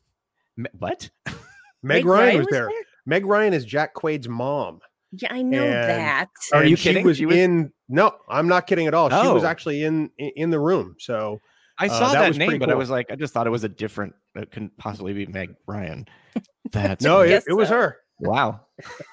what? 0.79 1.11
Meg, 1.27 1.35
Meg 1.83 2.05
Ryan, 2.05 2.07
Ryan 2.07 2.39
was, 2.39 2.47
was 2.47 2.53
there. 2.53 2.67
there. 2.67 2.83
Meg 3.07 3.27
Ryan 3.27 3.55
is 3.55 3.65
Jack 3.65 3.95
Quaid's 3.95 4.29
mom. 4.29 4.81
Yeah, 5.13 5.33
I 5.33 5.43
know 5.43 5.65
and, 5.65 5.89
that. 5.89 6.29
Are 6.53 6.65
you 6.65 6.77
kidding? 6.77 7.03
She 7.03 7.07
was, 7.07 7.17
she 7.19 7.27
was, 7.27 7.37
in. 7.37 7.73
No, 7.89 8.15
I'm 8.29 8.47
not 8.49 8.67
kidding 8.67 8.87
at 8.87 8.95
all. 8.95 9.09
Oh. 9.11 9.23
She 9.23 9.29
was 9.29 9.45
oh. 9.45 9.47
actually 9.47 9.83
in 9.83 10.11
in 10.19 10.51
the 10.51 10.61
room. 10.61 10.97
So 10.99 11.41
I 11.79 11.87
uh, 11.87 11.89
saw 11.89 12.07
uh, 12.07 12.13
that, 12.13 12.33
that 12.33 12.39
name, 12.39 12.51
cool. 12.51 12.59
but 12.59 12.71
I 12.71 12.75
was 12.75 12.91
like, 12.91 13.11
I 13.11 13.17
just 13.17 13.35
thought 13.35 13.47
it 13.47 13.51
was 13.51 13.65
a 13.65 13.69
different. 13.69 14.15
It 14.35 14.53
couldn't 14.53 14.77
possibly 14.77 15.13
be 15.13 15.27
Meg 15.27 15.57
Ryan. 15.67 16.07
That's 16.73 17.03
no, 17.03 17.21
it, 17.21 17.43
it 17.49 17.55
was 17.55 17.69
her. 17.71 17.97
Wow. 18.21 18.61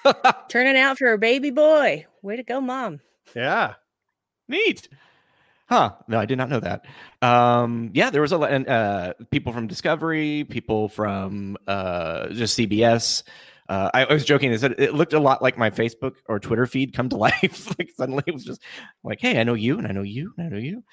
Turning 0.49 0.77
out 0.77 0.97
for 0.97 1.13
a 1.13 1.17
baby 1.17 1.49
boy. 1.49 2.05
Way 2.21 2.35
to 2.35 2.43
go, 2.43 2.61
mom. 2.61 2.99
Yeah. 3.35 3.75
Neat. 4.47 4.89
Huh. 5.69 5.93
No, 6.07 6.19
I 6.19 6.25
did 6.25 6.37
not 6.37 6.49
know 6.49 6.59
that. 6.59 6.85
Um, 7.21 7.91
yeah, 7.93 8.09
there 8.09 8.21
was 8.21 8.31
a 8.31 8.37
lot, 8.37 8.51
and 8.51 8.67
uh, 8.67 9.13
people 9.31 9.51
from 9.51 9.67
Discovery, 9.67 10.45
people 10.45 10.87
from 10.87 11.57
uh, 11.67 12.29
just 12.29 12.57
CBS. 12.57 13.23
Uh, 13.69 13.89
I, 13.93 14.05
I, 14.05 14.13
was 14.13 14.25
joking. 14.25 14.51
It 14.51 14.59
said 14.59 14.75
it 14.77 14.93
looked 14.93 15.13
a 15.13 15.19
lot 15.19 15.41
like 15.41 15.57
my 15.57 15.69
Facebook 15.69 16.15
or 16.27 16.39
Twitter 16.39 16.65
feed 16.65 16.93
come 16.93 17.09
to 17.09 17.17
life. 17.17 17.67
like 17.77 17.89
suddenly 17.95 18.23
it 18.25 18.33
was 18.33 18.45
just 18.45 18.61
like, 19.03 19.19
hey, 19.19 19.39
I 19.39 19.43
know 19.43 19.53
you, 19.53 19.77
and 19.77 19.87
I 19.87 19.91
know 19.91 20.03
you, 20.03 20.33
and 20.37 20.47
I 20.47 20.49
know 20.49 20.57
you. 20.57 20.83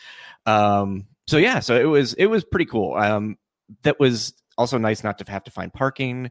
Um, 0.46 1.06
so 1.26 1.36
yeah, 1.38 1.60
so 1.60 1.76
it 1.76 1.84
was 1.84 2.14
it 2.14 2.26
was 2.26 2.44
pretty 2.44 2.66
cool. 2.66 2.94
Um, 2.94 3.36
that 3.82 3.98
was 4.00 4.34
also 4.58 4.78
nice 4.78 5.02
not 5.04 5.18
to 5.18 5.30
have 5.30 5.44
to 5.44 5.50
find 5.50 5.72
parking 5.72 6.30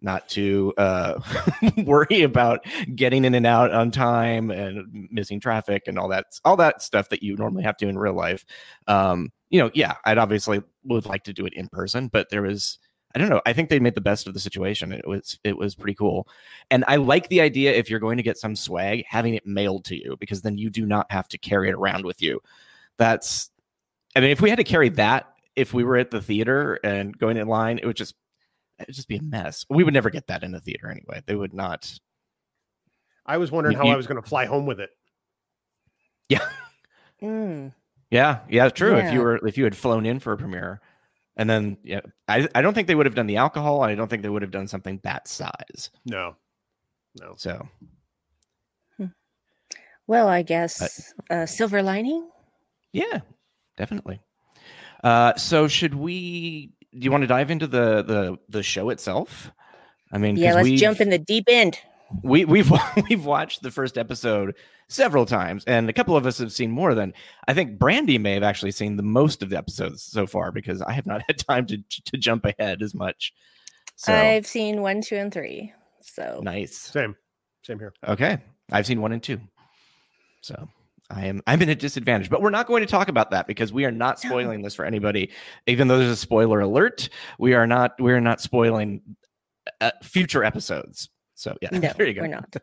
not 0.00 0.28
to 0.28 0.72
uh, 0.78 1.20
worry 1.78 2.22
about 2.22 2.64
getting 2.94 3.24
in 3.24 3.34
and 3.34 3.46
out 3.46 3.72
on 3.72 3.90
time 3.90 4.50
and 4.50 5.08
missing 5.10 5.40
traffic 5.40 5.84
and 5.86 5.98
all 5.98 6.08
that 6.08 6.26
all 6.44 6.56
that 6.56 6.82
stuff 6.82 7.08
that 7.08 7.22
you 7.22 7.36
normally 7.36 7.64
have 7.64 7.76
to 7.76 7.84
do 7.84 7.88
in 7.88 7.98
real 7.98 8.14
life. 8.14 8.44
Um, 8.86 9.32
you 9.50 9.60
know, 9.60 9.70
yeah, 9.74 9.94
I'd 10.04 10.18
obviously 10.18 10.62
would 10.84 11.06
like 11.06 11.24
to 11.24 11.32
do 11.32 11.46
it 11.46 11.54
in 11.54 11.68
person, 11.68 12.08
but 12.08 12.28
there 12.30 12.42
was 12.42 12.78
I 13.14 13.18
don't 13.18 13.30
know. 13.30 13.40
I 13.46 13.52
think 13.52 13.68
they 13.68 13.80
made 13.80 13.94
the 13.94 14.00
best 14.00 14.26
of 14.26 14.34
the 14.34 14.40
situation. 14.40 14.92
It 14.92 15.06
was 15.06 15.38
it 15.42 15.56
was 15.56 15.74
pretty 15.74 15.94
cool, 15.94 16.28
and 16.70 16.84
I 16.86 16.96
like 16.96 17.28
the 17.28 17.40
idea 17.40 17.72
if 17.72 17.88
you're 17.88 18.00
going 18.00 18.18
to 18.18 18.22
get 18.22 18.38
some 18.38 18.54
swag, 18.54 19.04
having 19.08 19.34
it 19.34 19.46
mailed 19.46 19.84
to 19.86 19.96
you 19.96 20.16
because 20.20 20.42
then 20.42 20.58
you 20.58 20.68
do 20.68 20.84
not 20.84 21.10
have 21.10 21.28
to 21.28 21.38
carry 21.38 21.68
it 21.70 21.74
around 21.74 22.04
with 22.04 22.20
you. 22.20 22.40
That's, 22.98 23.50
I 24.14 24.20
mean, 24.20 24.30
if 24.30 24.40
we 24.40 24.50
had 24.50 24.58
to 24.58 24.64
carry 24.64 24.90
that 24.90 25.32
if 25.58 25.74
we 25.74 25.82
were 25.82 25.96
at 25.96 26.12
the 26.12 26.22
theater 26.22 26.78
and 26.84 27.16
going 27.18 27.36
in 27.36 27.48
line, 27.48 27.78
it 27.78 27.86
would 27.86 27.96
just 27.96 28.14
it'd 28.78 28.94
just 28.94 29.08
be 29.08 29.16
a 29.16 29.22
mess. 29.22 29.66
We 29.68 29.82
would 29.82 29.92
never 29.92 30.08
get 30.08 30.28
that 30.28 30.44
in 30.44 30.52
the 30.52 30.60
theater 30.60 30.88
anyway. 30.88 31.22
They 31.26 31.34
would 31.34 31.52
not. 31.52 31.92
I 33.26 33.38
was 33.38 33.50
wondering 33.50 33.72
you, 33.72 33.78
how 33.78 33.86
you, 33.86 33.92
I 33.92 33.96
was 33.96 34.06
going 34.06 34.22
to 34.22 34.28
fly 34.28 34.44
home 34.46 34.66
with 34.66 34.80
it. 34.80 34.90
Yeah. 36.28 36.48
Mm. 37.20 37.72
Yeah, 38.10 38.38
yeah, 38.48 38.68
true. 38.68 38.96
Yeah. 38.96 39.08
If 39.08 39.12
you 39.12 39.20
were 39.20 39.44
if 39.44 39.58
you 39.58 39.64
had 39.64 39.76
flown 39.76 40.06
in 40.06 40.20
for 40.20 40.32
a 40.32 40.36
premiere, 40.36 40.80
and 41.38 41.48
then 41.48 41.78
yeah, 41.82 42.00
I 42.26 42.48
I 42.54 42.60
don't 42.60 42.74
think 42.74 42.88
they 42.88 42.94
would 42.94 43.06
have 43.06 43.14
done 43.14 43.28
the 43.28 43.36
alcohol. 43.36 43.82
I 43.82 43.94
don't 43.94 44.08
think 44.08 44.22
they 44.22 44.28
would 44.28 44.42
have 44.42 44.50
done 44.50 44.68
something 44.68 45.00
that 45.04 45.28
size. 45.28 45.90
No, 46.04 46.34
no. 47.18 47.34
So. 47.36 47.66
Hmm. 48.96 49.06
Well, 50.06 50.28
I 50.28 50.42
guess 50.42 51.14
uh, 51.30 51.46
silver 51.46 51.82
lining. 51.82 52.28
Yeah, 52.92 53.20
definitely. 53.76 54.20
Uh, 55.02 55.36
so 55.36 55.68
should 55.68 55.94
we 55.94 56.72
do 56.92 56.98
you 57.04 57.10
want 57.10 57.22
to 57.22 57.28
dive 57.28 57.50
into 57.50 57.66
the 57.66 58.02
the 58.02 58.38
the 58.48 58.62
show 58.62 58.90
itself? 58.90 59.52
I 60.10 60.18
mean, 60.18 60.36
yeah, 60.36 60.54
let's 60.54 60.70
jump 60.80 61.00
in 61.00 61.10
the 61.10 61.18
deep 61.18 61.44
end. 61.48 61.78
We 62.22 62.44
we've 62.44 62.72
we've 63.08 63.24
watched 63.24 63.62
the 63.62 63.70
first 63.70 63.98
episode 63.98 64.54
several 64.88 65.26
times, 65.26 65.64
and 65.66 65.88
a 65.88 65.92
couple 65.92 66.16
of 66.16 66.26
us 66.26 66.38
have 66.38 66.52
seen 66.52 66.70
more 66.70 66.94
than 66.94 67.12
I 67.46 67.54
think. 67.54 67.78
Brandy 67.78 68.18
may 68.18 68.34
have 68.34 68.42
actually 68.42 68.72
seen 68.72 68.96
the 68.96 69.02
most 69.02 69.42
of 69.42 69.50
the 69.50 69.58
episodes 69.58 70.02
so 70.02 70.26
far 70.26 70.52
because 70.52 70.82
I 70.82 70.92
have 70.92 71.06
not 71.06 71.22
had 71.26 71.38
time 71.38 71.66
to 71.66 71.78
to 71.78 72.16
jump 72.16 72.44
ahead 72.44 72.82
as 72.82 72.94
much. 72.94 73.32
So 73.96 74.14
I've 74.14 74.46
seen 74.46 74.80
one, 74.80 75.02
two, 75.02 75.16
and 75.16 75.32
three. 75.32 75.72
So 76.00 76.40
nice. 76.42 76.76
Same, 76.76 77.16
same 77.62 77.78
here. 77.78 77.92
Okay, 78.06 78.38
I've 78.70 78.86
seen 78.86 79.00
one 79.00 79.12
and 79.12 79.22
two. 79.22 79.40
So 80.40 80.68
I 81.10 81.26
am 81.26 81.42
I'm 81.46 81.62
in 81.62 81.68
a 81.68 81.74
disadvantage, 81.74 82.30
but 82.30 82.42
we're 82.42 82.50
not 82.50 82.66
going 82.66 82.82
to 82.82 82.90
talk 82.90 83.08
about 83.08 83.30
that 83.30 83.46
because 83.46 83.72
we 83.72 83.84
are 83.84 83.90
not 83.90 84.20
spoiling 84.20 84.62
this 84.62 84.74
for 84.74 84.84
anybody. 84.84 85.30
Even 85.66 85.88
though 85.88 85.98
there's 85.98 86.10
a 86.10 86.16
spoiler 86.16 86.60
alert, 86.60 87.08
we 87.38 87.54
are 87.54 87.66
not 87.66 87.94
we're 87.98 88.20
not 88.20 88.40
spoiling 88.40 89.02
uh, 89.80 89.90
future 90.02 90.44
episodes. 90.44 91.08
So 91.38 91.56
yeah, 91.62 91.68
no, 91.70 91.92
there 91.96 92.06
you 92.06 92.14
go. 92.14 92.22
We're 92.22 92.26
not. 92.26 92.56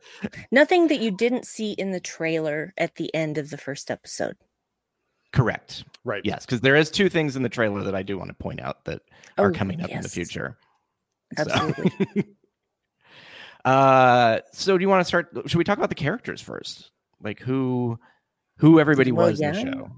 Nothing 0.51 0.89
that 0.89 1.00
you 1.00 1.10
didn't 1.10 1.46
see 1.46 1.72
in 1.72 1.91
the 1.91 2.01
trailer 2.01 2.74
at 2.77 2.96
the 2.96 3.13
end 3.15 3.38
of 3.38 3.50
the 3.50 3.58
first 3.58 3.89
episode. 3.89 4.36
Correct. 5.32 5.86
Right. 6.03 6.22
Yes, 6.25 6.46
because 6.46 6.60
there 6.60 6.75
is 6.75 6.91
two 6.91 7.08
things 7.08 7.38
in 7.38 7.44
the 7.44 7.50
trailer 7.50 7.84
that 7.84 7.96
I 7.96 8.03
do 8.03 8.17
want 8.17 8.29
to 8.29 8.36
point 8.36 8.60
out 8.60 8.84
that 8.84 9.01
are 9.38 9.50
oh, 9.50 9.53
coming 9.53 9.82
up 9.82 9.89
yes. 9.89 9.98
in 9.98 10.03
the 10.03 10.10
future. 10.10 10.58
Absolutely. 11.38 11.91
So. 12.15 12.22
uh, 13.70 14.39
so 14.51 14.77
do 14.77 14.82
you 14.82 14.89
want 14.89 15.00
to 15.01 15.05
start? 15.05 15.29
Should 15.46 15.58
we 15.58 15.63
talk 15.63 15.77
about 15.77 15.89
the 15.89 15.96
characters 15.96 16.41
first? 16.41 16.91
Like 17.22 17.39
who 17.39 17.98
who 18.58 18.79
everybody 18.82 19.13
well, 19.13 19.29
was 19.29 19.39
yeah. 19.39 19.50
in 19.50 19.53
the 19.53 19.72
show. 19.72 19.91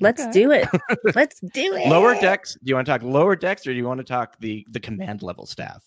Let's 0.00 0.22
okay. 0.22 0.32
do 0.32 0.52
it. 0.52 0.68
Let's 1.16 1.40
do 1.52 1.74
it. 1.74 1.88
Lower 1.88 2.14
decks. 2.14 2.54
Do 2.54 2.68
you 2.68 2.76
want 2.76 2.86
to 2.86 2.92
talk 2.92 3.02
lower 3.02 3.34
decks 3.34 3.66
or 3.66 3.72
do 3.72 3.76
you 3.76 3.86
want 3.86 3.98
to 3.98 4.04
talk 4.04 4.38
the 4.38 4.64
the 4.70 4.80
command 4.80 5.22
level 5.22 5.46
staff? 5.46 5.82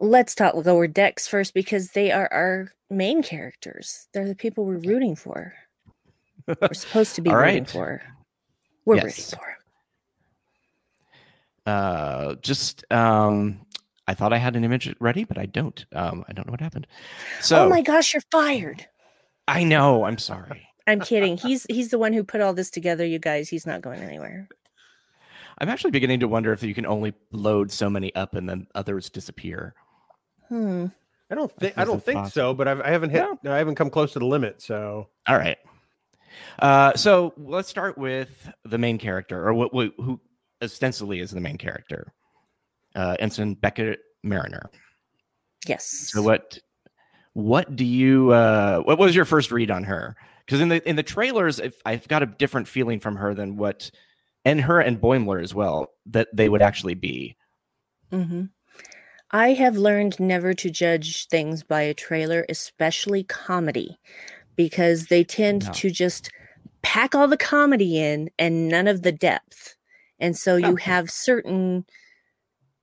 Let's 0.00 0.34
talk 0.34 0.54
lower 0.54 0.86
decks 0.86 1.28
first 1.28 1.54
because 1.54 1.90
they 1.90 2.10
are 2.10 2.28
our 2.32 2.72
main 2.88 3.22
characters. 3.22 4.08
They're 4.12 4.26
the 4.26 4.34
people 4.34 4.64
we're 4.64 4.78
rooting 4.78 5.14
for. 5.14 5.52
We're 6.46 6.72
supposed 6.72 7.14
to 7.16 7.22
be 7.22 7.30
rooting 7.34 7.64
right. 7.64 7.70
for. 7.70 8.02
We're 8.86 8.96
yes. 8.96 9.04
rooting 9.04 9.38
for. 9.38 9.56
Uh, 11.70 12.34
just 12.36 12.90
um, 12.90 13.60
I 14.08 14.14
thought 14.14 14.32
I 14.32 14.38
had 14.38 14.56
an 14.56 14.64
image 14.64 14.92
ready, 14.98 15.24
but 15.24 15.38
I 15.38 15.46
don't. 15.46 15.84
Um, 15.92 16.24
I 16.28 16.32
don't 16.32 16.46
know 16.46 16.50
what 16.50 16.60
happened. 16.60 16.86
So, 17.40 17.64
oh 17.64 17.68
my 17.68 17.82
gosh, 17.82 18.14
you're 18.14 18.22
fired. 18.32 18.86
I 19.46 19.62
know. 19.64 20.04
I'm 20.04 20.18
sorry. 20.18 20.66
I'm 20.86 21.00
kidding. 21.00 21.36
He's 21.36 21.66
he's 21.68 21.90
the 21.90 21.98
one 21.98 22.12
who 22.12 22.24
put 22.24 22.40
all 22.40 22.54
this 22.54 22.70
together, 22.70 23.04
you 23.04 23.18
guys. 23.18 23.48
He's 23.48 23.66
not 23.66 23.82
going 23.82 24.00
anywhere. 24.00 24.48
I'm 25.58 25.68
actually 25.68 25.90
beginning 25.90 26.20
to 26.20 26.28
wonder 26.28 26.52
if 26.52 26.62
you 26.62 26.74
can 26.74 26.86
only 26.86 27.12
load 27.32 27.70
so 27.70 27.90
many 27.90 28.14
up 28.14 28.34
and 28.34 28.48
then 28.48 28.66
others 28.74 29.10
disappear. 29.10 29.74
Hmm. 30.50 30.86
I 31.30 31.34
don't 31.36 31.50
think 31.56 31.78
I 31.78 31.84
don't 31.84 32.04
think 32.04 32.18
possible. 32.18 32.52
so, 32.52 32.54
but 32.54 32.68
I've, 32.68 32.80
I 32.80 32.90
haven't 32.90 33.10
hit 33.10 33.24
I 33.46 33.56
haven't 33.56 33.76
come 33.76 33.88
close 33.88 34.12
to 34.12 34.18
the 34.18 34.26
limit. 34.26 34.60
So 34.60 35.08
all 35.26 35.38
right. 35.38 35.56
Uh, 36.58 36.94
so 36.96 37.32
let's 37.38 37.68
start 37.68 37.96
with 37.96 38.52
the 38.64 38.78
main 38.78 38.98
character, 38.98 39.48
or 39.48 39.54
what, 39.54 39.72
what 39.72 39.92
who 39.96 40.20
ostensibly 40.62 41.20
is 41.20 41.30
the 41.30 41.40
main 41.40 41.56
character, 41.56 42.12
uh, 42.94 43.16
Ensign 43.18 43.54
Beckett 43.54 44.00
Mariner. 44.22 44.70
Yes. 45.66 46.10
So 46.12 46.20
what 46.20 46.58
what 47.32 47.74
do 47.76 47.84
you 47.84 48.32
uh, 48.32 48.80
what 48.80 48.98
was 48.98 49.14
your 49.14 49.24
first 49.24 49.50
read 49.50 49.70
on 49.70 49.84
her? 49.84 50.16
because 50.50 50.60
in 50.60 50.68
the 50.68 50.88
in 50.88 50.96
the 50.96 51.02
trailers, 51.04 51.60
if 51.60 51.80
I've 51.86 52.08
got 52.08 52.24
a 52.24 52.26
different 52.26 52.66
feeling 52.66 52.98
from 52.98 53.14
her 53.14 53.34
than 53.34 53.56
what, 53.56 53.88
and 54.44 54.60
her 54.60 54.80
and 54.80 55.00
Boimler 55.00 55.40
as 55.40 55.54
well, 55.54 55.92
that 56.06 56.26
they 56.34 56.48
would 56.48 56.60
actually 56.60 56.94
be. 56.94 57.36
Mm-hmm. 58.10 58.46
I 59.32 59.52
have 59.52 59.76
learned 59.76 60.18
never 60.18 60.54
to 60.54 60.70
judge 60.70 61.26
things 61.28 61.62
by 61.62 61.82
a 61.82 61.94
trailer, 61.94 62.44
especially 62.48 63.22
comedy, 63.24 63.98
because 64.56 65.06
they 65.06 65.24
tend 65.24 65.66
no. 65.66 65.72
to 65.72 65.90
just 65.90 66.30
pack 66.82 67.14
all 67.14 67.28
the 67.28 67.36
comedy 67.36 67.98
in 67.98 68.30
and 68.38 68.68
none 68.68 68.88
of 68.88 69.02
the 69.02 69.12
depth. 69.12 69.76
And 70.18 70.36
so 70.36 70.56
you 70.56 70.72
okay. 70.72 70.84
have 70.84 71.10
certain 71.10 71.84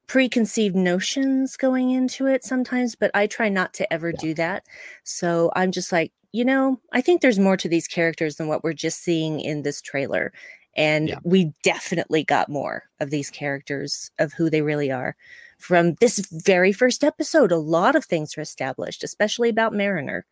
preconceived 0.08 0.76
notions 0.76 1.58
going 1.58 1.92
into 1.92 2.26
it 2.28 2.44
sometimes, 2.44 2.96
but 2.96 3.12
I 3.14 3.28
try 3.28 3.50
not 3.50 3.74
to 3.76 3.94
ever 3.94 4.10
yeah. 4.10 4.20
do 4.20 4.34
that. 4.36 4.64
So 5.04 5.52
I'm 5.56 5.72
just 5.72 5.92
like, 5.92 6.14
you 6.32 6.46
know, 6.46 6.80
I 6.94 7.02
think 7.02 7.22
there's 7.22 7.40
more 7.40 7.58
to 7.58 7.70
these 7.70 7.88
characters 7.88 8.38
than 8.38 8.48
what 8.48 8.64
we're 8.64 8.74
just 8.74 9.04
seeing 9.04 9.42
in 9.42 9.64
this 9.64 9.82
trailer. 9.82 10.32
And 10.76 11.10
yeah. 11.10 11.20
we 11.24 11.54
definitely 11.64 12.24
got 12.24 12.50
more 12.50 12.84
of 13.00 13.10
these 13.10 13.30
characters 13.30 14.12
of 14.20 14.34
who 14.34 14.50
they 14.50 14.62
really 14.62 14.92
are. 14.92 15.16
From 15.58 15.96
this 15.96 16.20
very 16.32 16.72
first 16.72 17.04
episode, 17.04 17.52
a 17.52 17.58
lot 17.58 17.96
of 17.96 18.06
things 18.06 18.38
are 18.38 18.42
established, 18.42 19.04
especially 19.04 19.50
about 19.50 19.74
Mariner. 19.74 20.26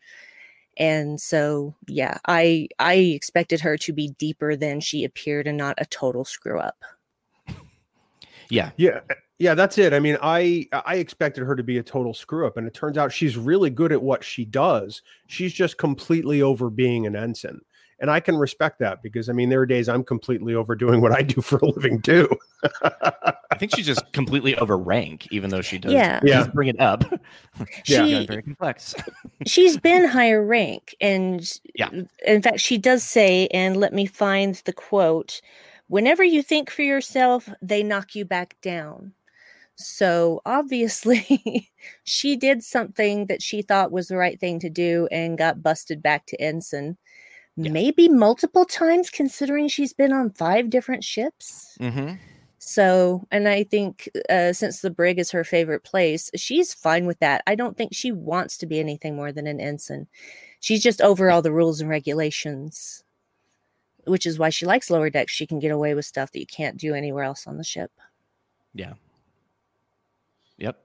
And 0.78 1.20
so, 1.20 1.74
yeah, 1.88 2.18
I 2.28 2.68
I 2.80 2.96
expected 2.96 3.62
her 3.62 3.78
to 3.78 3.94
be 3.94 4.10
deeper 4.18 4.56
than 4.56 4.82
she 4.82 5.04
appeared 5.04 5.48
and 5.48 5.58
not 5.58 5.76
a 5.78 5.86
total 5.86 6.26
screw 6.26 6.60
up. 6.60 6.78
Yeah. 8.50 8.72
Yeah. 8.78 9.00
Eh, 9.10 9.16
yeah, 9.38 9.54
that's 9.54 9.78
it. 9.78 9.94
I 9.94 10.00
mean, 10.00 10.18
I 10.22 10.68
I 10.72 10.96
expected 10.96 11.44
her 11.44 11.56
to 11.56 11.64
be 11.64 11.78
a 11.78 11.84
total 11.84 12.14
screw 12.14 12.48
up, 12.48 12.56
and 12.56 12.66
it 12.66 12.74
turns 12.74 12.98
out 12.98 13.12
she's 13.12 13.36
really 13.36 13.70
good 13.70 13.92
at 13.92 14.02
what 14.02 14.24
she 14.24 14.46
does. 14.46 15.02
She's 15.28 15.52
just 15.52 15.78
completely 15.78 16.42
over 16.42 16.70
being 16.70 17.06
an 17.06 17.18
ensign, 17.18 17.60
and 18.00 18.12
I 18.12 18.20
can 18.20 18.36
respect 18.36 18.80
that 18.80 19.02
because 19.02 19.30
I 19.30 19.34
mean, 19.34 19.50
there 19.50 19.62
are 19.62 19.66
days 19.66 19.88
I'm 19.88 20.04
completely 20.04 20.54
overdoing 20.54 21.02
what 21.02 21.12
I 21.12 21.22
do 21.22 21.42
for 21.42 21.58
a 21.58 21.66
living 21.66 22.02
too. 22.02 22.30
I 22.84 23.58
think 23.58 23.74
she's 23.76 23.86
just 23.86 24.12
completely 24.12 24.56
over 24.58 24.78
rank, 24.78 25.28
even 25.32 25.50
though 25.50 25.62
she 25.62 25.78
does 25.78 25.94
yeah. 25.94 26.20
yeah. 26.24 26.48
bring 26.48 26.68
it 26.68 26.80
up. 26.80 27.04
She, 27.84 27.94
yeah, 27.96 28.26
very 28.26 28.44
complex. 28.44 28.96
she's 29.48 29.78
been 29.78 30.06
higher 30.06 30.44
rank, 30.44 30.96
and 31.00 31.50
yeah, 31.74 31.90
in 32.26 32.42
fact, 32.42 32.60
she 32.60 32.78
does 32.78 33.04
say, 33.04 33.48
and 33.48 33.78
let 33.78 33.94
me 33.94 34.06
find 34.06 34.56
the 34.66 34.74
quote. 34.74 35.42
Whenever 35.88 36.24
you 36.24 36.42
think 36.42 36.70
for 36.70 36.82
yourself, 36.82 37.48
they 37.62 37.84
knock 37.84 38.16
you 38.16 38.26
back 38.26 38.58
down. 38.62 39.14
So 39.76 40.42
obviously, 40.46 41.72
she 42.04 42.36
did 42.36 42.64
something 42.64 43.28
that 43.28 43.42
she 43.42 43.62
thought 43.62 43.92
was 43.92 44.08
the 44.08 44.18
right 44.18 44.40
thing 44.40 44.60
to 44.60 44.70
do 44.70 45.08
and 45.12 45.38
got 45.38 45.62
busted 45.62 46.02
back 46.02 46.26
to 46.28 46.42
ensign. 46.42 46.98
Yeah. 47.56 47.72
maybe 47.72 48.10
multiple 48.10 48.66
times, 48.66 49.10
considering 49.10 49.68
she's 49.68 49.94
been 49.94 50.12
on 50.14 50.32
five 50.32 50.70
different 50.70 51.04
ships. 51.04 51.78
Mm-hmm. 51.80 52.16
So, 52.58 53.28
and 53.32 53.48
I 53.48 53.64
think 53.64 54.10
uh, 54.30 54.52
since 54.52 54.82
the 54.82 54.90
brig 54.90 55.20
is 55.20 55.30
her 55.32 55.44
favorite 55.44 55.84
place, 55.84 56.32
she's 56.36 56.74
fine 56.74 57.06
with 57.06 57.20
that. 57.20 57.44
I 57.46 57.54
don't 57.54 57.78
think 57.78 57.94
she 57.94 58.12
wants 58.12 58.58
to 58.58 58.66
be 58.66 58.80
anything 58.80 59.16
more 59.16 59.32
than 59.32 59.46
an 59.46 59.60
ensign. 59.60 60.08
She's 60.62 60.82
just 60.82 61.00
over 61.02 61.30
all 61.30 61.44
the 61.44 61.52
rules 61.52 61.80
and 61.80 61.90
regulations, 61.90 63.04
which 64.06 64.26
is 64.26 64.40
why 64.40 64.50
she 64.50 64.66
likes 64.66 64.90
lower 64.90 65.12
decks. 65.12 65.32
She 65.32 65.46
can 65.46 65.60
get 65.60 65.72
away 65.72 65.94
with 65.94 66.06
stuff 66.06 66.32
that 66.32 66.40
you 66.40 66.48
can't 66.48 66.78
do 66.78 66.96
anywhere 66.96 67.24
else 67.24 67.46
on 67.46 67.58
the 67.58 67.64
ship. 67.64 67.92
Yeah. 68.74 68.94
Yep. 70.58 70.85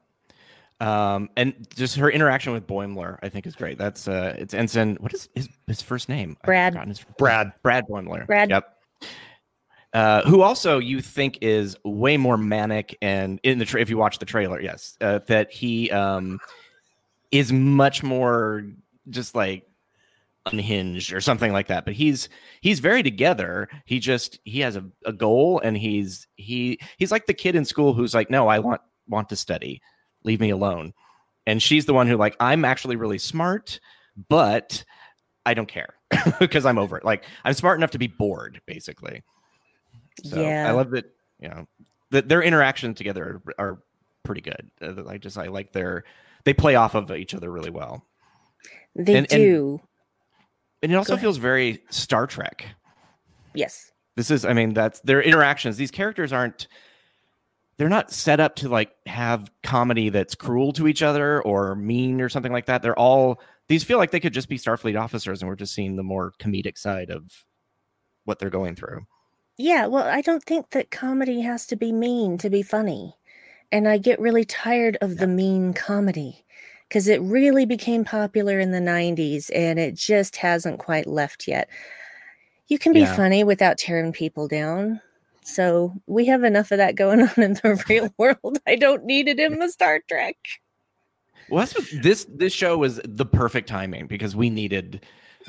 Um, 0.81 1.29
and 1.37 1.67
just 1.75 1.97
her 1.97 2.11
interaction 2.11 2.53
with 2.53 2.67
Boimler, 2.67 3.19
I 3.23 3.29
think, 3.29 3.47
is 3.47 3.55
great. 3.55 3.77
That's 3.77 4.09
uh, 4.09 4.35
it's 4.39 4.55
ensign. 4.55 4.97
What 4.97 5.13
is 5.13 5.29
his, 5.35 5.49
his 5.67 5.83
first 5.83 6.09
name? 6.09 6.37
Brad. 6.45 6.75
His, 6.89 7.05
Brad. 7.19 7.53
Brad 7.63 7.87
Boimler. 7.87 8.27
Brad. 8.27 8.51
Yep. 8.51 8.77
Uh, 9.93 10.23
who 10.23 10.41
also 10.41 10.79
you 10.79 11.01
think 11.01 11.39
is 11.41 11.77
way 11.85 12.17
more 12.17 12.37
manic 12.37 12.97
and 13.03 13.41
in 13.43 13.59
the 13.59 13.65
tra- 13.65 13.81
if 13.81 13.91
you 13.91 13.99
watch 13.99 14.19
the 14.21 14.25
trailer, 14.25 14.61
yes, 14.61 14.97
uh, 15.01 15.19
that 15.27 15.53
he 15.53 15.91
um, 15.91 16.39
is 17.33 17.53
much 17.53 18.03
more 18.03 18.65
just 19.09 19.35
like 19.35 19.67
unhinged 20.47 21.13
or 21.13 21.21
something 21.21 21.53
like 21.53 21.67
that. 21.67 21.85
But 21.85 21.95
he's 21.95 22.29
he's 22.61 22.79
very 22.79 23.03
together. 23.03 23.69
He 23.85 23.99
just 23.99 24.39
he 24.45 24.61
has 24.61 24.77
a, 24.77 24.85
a 25.05 25.13
goal 25.13 25.61
and 25.63 25.77
he's 25.77 26.27
he 26.37 26.79
he's 26.97 27.11
like 27.11 27.27
the 27.27 27.35
kid 27.35 27.57
in 27.57 27.65
school 27.65 27.93
who's 27.93 28.15
like, 28.15 28.31
no, 28.31 28.49
I 28.49 28.61
want 28.61 28.81
want 29.09 29.29
to 29.31 29.37
study, 29.37 29.83
leave 30.25 30.41
me 30.41 30.51
alone. 30.51 30.93
And 31.47 31.63
she's 31.63 31.87
the 31.87 31.95
one 31.95 32.07
who 32.07 32.17
like 32.17 32.37
I'm 32.41 32.65
actually 32.65 32.97
really 32.97 33.19
smart, 33.19 33.81
but 34.29 34.85
I 35.47 35.55
don't 35.55 35.69
care 35.69 35.95
because 36.39 36.67
I'm 36.67 36.79
over 36.79 36.97
it. 36.97 37.05
Like 37.05 37.25
I'm 37.45 37.55
smart 37.55 37.79
enough 37.79 37.91
to 37.93 37.99
be 37.99 38.07
bored, 38.07 38.61
basically. 38.67 39.23
So 40.25 40.41
yeah. 40.41 40.69
I 40.69 40.73
love 40.73 40.91
that, 40.91 41.07
you 41.39 41.49
know, 41.49 41.67
that 42.11 42.29
their 42.29 42.43
interactions 42.43 42.99
together 42.99 43.41
are, 43.59 43.67
are 43.71 43.83
pretty 44.25 44.43
good. 44.43 44.71
Uh, 44.83 45.09
I 45.09 45.19
just, 45.19 45.39
I 45.39 45.47
like 45.47 45.73
their, 45.73 46.05
they 46.45 46.53
play 46.53 46.75
off 46.75 46.95
of 46.95 47.11
each 47.11 47.35
other 47.35 47.51
really 47.51 47.71
well. 47.71 48.05
They 48.95 49.17
and, 49.17 49.27
do. 49.29 49.81
And, 49.81 49.81
and 50.83 50.93
it 50.93 50.95
also 50.97 51.17
feels 51.17 51.37
very 51.37 51.83
Star 51.91 52.27
Trek. 52.27 52.67
Yes. 53.55 53.93
This 54.17 54.31
is, 54.31 54.45
I 54.45 54.53
mean, 54.53 54.75
that's 54.75 55.01
their 55.01 55.23
interactions. 55.23 55.77
These 55.77 55.91
characters 55.91 56.33
aren't, 56.33 56.69
they're 57.81 57.89
not 57.89 58.13
set 58.13 58.41
up 58.41 58.57
to 58.57 58.69
like 58.69 58.93
have 59.07 59.51
comedy 59.63 60.11
that's 60.11 60.35
cruel 60.35 60.71
to 60.71 60.87
each 60.87 61.03
other 61.03 61.41
or 61.41 61.75
mean 61.75 62.21
or 62.21 62.29
something 62.29 62.53
like 62.53 62.67
that. 62.67 62.83
They're 62.83 62.99
all, 62.99 63.41
these 63.69 63.85
feel 63.85 63.97
like 63.97 64.11
they 64.11 64.21
could 64.21 64.35
just 64.35 64.51
be 64.51 64.59
Starfleet 64.59 65.01
officers 65.01 65.41
and 65.41 65.49
we're 65.49 65.57
just 65.57 65.73
seeing 65.73 65.97
the 65.97 66.03
more 66.03 66.35
comedic 66.39 66.77
side 66.77 67.09
of 67.09 67.23
what 68.27 68.39
they're 68.39 68.51
going 68.51 68.77
through. 68.77 69.07
Yeah, 69.57 69.87
well, 69.87 70.05
I 70.05 70.21
don't 70.21 70.45
think 70.45 70.73
that 70.73 70.91
comedy 70.91 71.41
has 71.41 71.65
to 71.69 71.77
be 71.77 71.91
mean 71.91 72.37
to 72.37 72.51
be 72.51 72.61
funny. 72.61 73.15
And 73.73 73.89
I 73.89 73.97
get 73.97 74.21
really 74.21 74.45
tired 74.45 74.99
of 75.01 75.17
the 75.17 75.27
mean 75.27 75.73
comedy 75.73 76.45
because 76.87 77.09
it 77.09 77.23
really 77.23 77.65
became 77.65 78.05
popular 78.05 78.61
in 78.61 78.73
the 78.73 78.79
90s 78.79 79.51
and 79.55 79.79
it 79.79 79.95
just 79.95 80.37
hasn't 80.37 80.81
quite 80.81 81.07
left 81.07 81.49
yet. 81.49 81.71
You 82.69 82.79
can 82.79 82.93
be 82.93 83.01
yeah. 83.01 83.17
funny 83.17 83.43
without 83.43 83.79
tearing 83.79 84.13
people 84.13 84.49
down. 84.49 85.01
So 85.43 85.95
we 86.07 86.27
have 86.27 86.45
enough 86.45 86.71
of 86.71 86.79
that 86.79 86.97
going 86.97 87.23
on 87.37 87.43
in 87.43 87.55
the 87.55 87.83
real 87.89 88.13
world. 88.19 88.59
I 88.67 88.77
don't 88.77 89.05
need 89.05 89.29
it 89.29 89.41
in 89.41 89.59
the 89.59 89.69
Star 89.69 90.01
Trek. 90.09 90.37
Well, 91.49 91.61
that's 91.61 91.75
what, 91.75 92.03
this 92.03 92.27
this 92.29 92.53
show 92.53 92.79
was 92.79 93.01
the 93.05 93.27
perfect 93.27 93.69
timing 93.69 94.07
because 94.07 94.37
we 94.37 94.51
needed 94.51 95.05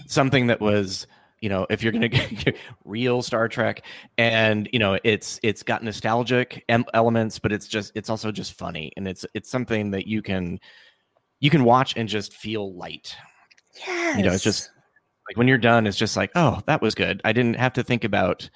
something 0.08 0.48
that 0.48 0.60
was 0.60 1.06
you 1.42 1.50
know 1.50 1.68
if 1.70 1.84
you're 1.84 1.92
going 1.92 2.02
to 2.10 2.10
get 2.10 2.58
real 2.86 3.22
star 3.22 3.48
trek 3.48 3.84
and 4.18 4.70
you 4.72 4.80
know 4.80 4.98
it's 5.04 5.40
it's 5.44 5.64
got 5.64 5.84
nostalgic 5.84 6.64
em- 6.70 6.86
elements 6.94 7.40
but 7.40 7.52
it's 7.52 7.68
just 7.68 7.92
it's 7.94 8.10
also 8.10 8.32
just 8.32 8.54
funny 8.54 8.92
and 8.96 9.08
it's 9.08 9.26
it's 9.34 9.50
something 9.50 9.92
that 9.92 10.08
you 10.08 10.22
can 10.22 10.60
you 11.40 11.50
can 11.50 11.64
watch 11.64 11.96
and 11.98 12.08
just 12.08 12.34
feel 12.34 12.74
light 12.74 13.16
yes. 13.86 14.18
you 14.18 14.24
know 14.24 14.32
it's 14.32 14.44
just 14.44 14.72
like 15.28 15.38
when 15.38 15.48
you're 15.48 15.58
done 15.58 15.86
it's 15.86 15.98
just 15.98 16.16
like 16.16 16.32
oh 16.36 16.62
that 16.68 16.82
was 16.82 16.96
good 16.96 17.22
i 17.26 17.34
didn't 17.34 17.56
have 17.56 17.74
to 17.74 17.84
think 17.84 18.04
about 18.04 18.50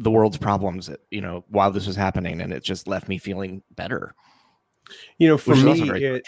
the 0.00 0.10
world's 0.10 0.38
problems 0.38 0.90
you 1.10 1.20
know 1.20 1.44
while 1.48 1.70
this 1.70 1.86
was 1.86 1.96
happening 1.96 2.40
and 2.40 2.52
it 2.52 2.62
just 2.62 2.88
left 2.88 3.08
me 3.08 3.18
feeling 3.18 3.62
better 3.76 4.14
you 5.18 5.28
know 5.28 5.38
for 5.38 5.54
me 5.54 5.88
it, 5.90 6.26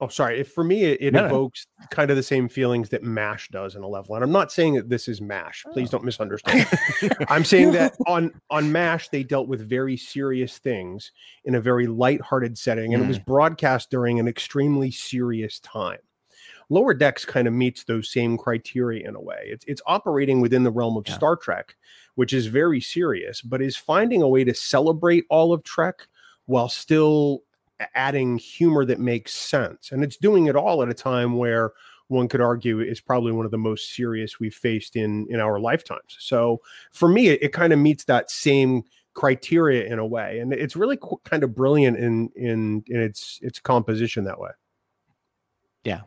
Oh, 0.00 0.08
sorry. 0.08 0.40
If 0.40 0.52
for 0.52 0.64
me, 0.64 0.84
it, 0.84 0.98
it 1.00 1.12
no, 1.12 1.24
evokes 1.24 1.66
no. 1.80 1.86
kind 1.90 2.10
of 2.10 2.16
the 2.16 2.22
same 2.22 2.48
feelings 2.48 2.88
that 2.88 3.04
MASH 3.04 3.48
does 3.48 3.76
in 3.76 3.82
a 3.82 3.88
level. 3.88 4.16
And 4.16 4.24
I'm 4.24 4.32
not 4.32 4.50
saying 4.50 4.74
that 4.74 4.88
this 4.88 5.06
is 5.06 5.20
MASH. 5.20 5.64
Please 5.72 5.88
oh. 5.88 5.92
don't 5.92 6.04
misunderstand. 6.04 6.66
I'm 7.28 7.44
saying 7.44 7.72
that 7.72 7.94
on 8.06 8.32
on 8.50 8.72
MASH 8.72 9.10
they 9.10 9.22
dealt 9.22 9.46
with 9.46 9.66
very 9.68 9.96
serious 9.96 10.58
things 10.58 11.12
in 11.44 11.54
a 11.54 11.60
very 11.60 11.86
light-hearted 11.86 12.58
setting, 12.58 12.92
and 12.92 13.02
mm. 13.02 13.06
it 13.06 13.08
was 13.08 13.18
mm. 13.20 13.24
broadcast 13.24 13.90
during 13.90 14.18
an 14.18 14.26
extremely 14.26 14.90
serious 14.90 15.60
time. 15.60 16.00
Lower 16.70 16.92
Decks 16.92 17.24
kind 17.24 17.46
of 17.46 17.54
meets 17.54 17.84
those 17.84 18.10
same 18.10 18.36
criteria 18.36 19.08
in 19.08 19.14
a 19.14 19.20
way. 19.20 19.44
It's 19.44 19.64
it's 19.66 19.82
operating 19.86 20.40
within 20.40 20.64
the 20.64 20.72
realm 20.72 20.96
of 20.96 21.06
yeah. 21.06 21.14
Star 21.14 21.36
Trek, 21.36 21.76
which 22.14 22.32
is 22.32 22.46
very 22.46 22.80
serious, 22.80 23.40
but 23.40 23.62
is 23.62 23.76
finding 23.76 24.22
a 24.22 24.28
way 24.28 24.44
to 24.44 24.54
celebrate 24.54 25.24
all 25.30 25.52
of 25.52 25.62
Trek 25.62 26.06
while 26.46 26.68
still 26.68 27.42
adding 27.94 28.38
humor 28.38 28.84
that 28.84 29.00
makes 29.00 29.32
sense. 29.32 29.90
And 29.92 30.04
it's 30.04 30.16
doing 30.16 30.46
it 30.46 30.56
all 30.56 30.82
at 30.82 30.88
a 30.88 30.94
time 30.94 31.36
where 31.36 31.72
one 32.08 32.28
could 32.28 32.40
argue 32.40 32.80
is 32.80 33.00
probably 33.00 33.32
one 33.32 33.44
of 33.44 33.50
the 33.50 33.58
most 33.58 33.94
serious 33.94 34.38
we've 34.38 34.54
faced 34.54 34.96
in 34.96 35.26
in 35.30 35.40
our 35.40 35.58
lifetimes. 35.58 36.16
So 36.18 36.60
for 36.92 37.08
me, 37.08 37.28
it, 37.28 37.42
it 37.42 37.52
kind 37.52 37.72
of 37.72 37.78
meets 37.78 38.04
that 38.04 38.30
same 38.30 38.84
criteria 39.14 39.86
in 39.86 39.98
a 39.98 40.06
way, 40.06 40.40
and 40.40 40.52
it's 40.52 40.76
really 40.76 40.96
qu- 40.96 41.20
kind 41.24 41.42
of 41.42 41.54
brilliant 41.54 41.96
in 41.96 42.30
in 42.36 42.84
in 42.88 43.00
its 43.00 43.38
its 43.42 43.58
composition 43.58 44.24
that 44.24 44.38
way. 44.38 44.50
Yeah. 45.84 46.02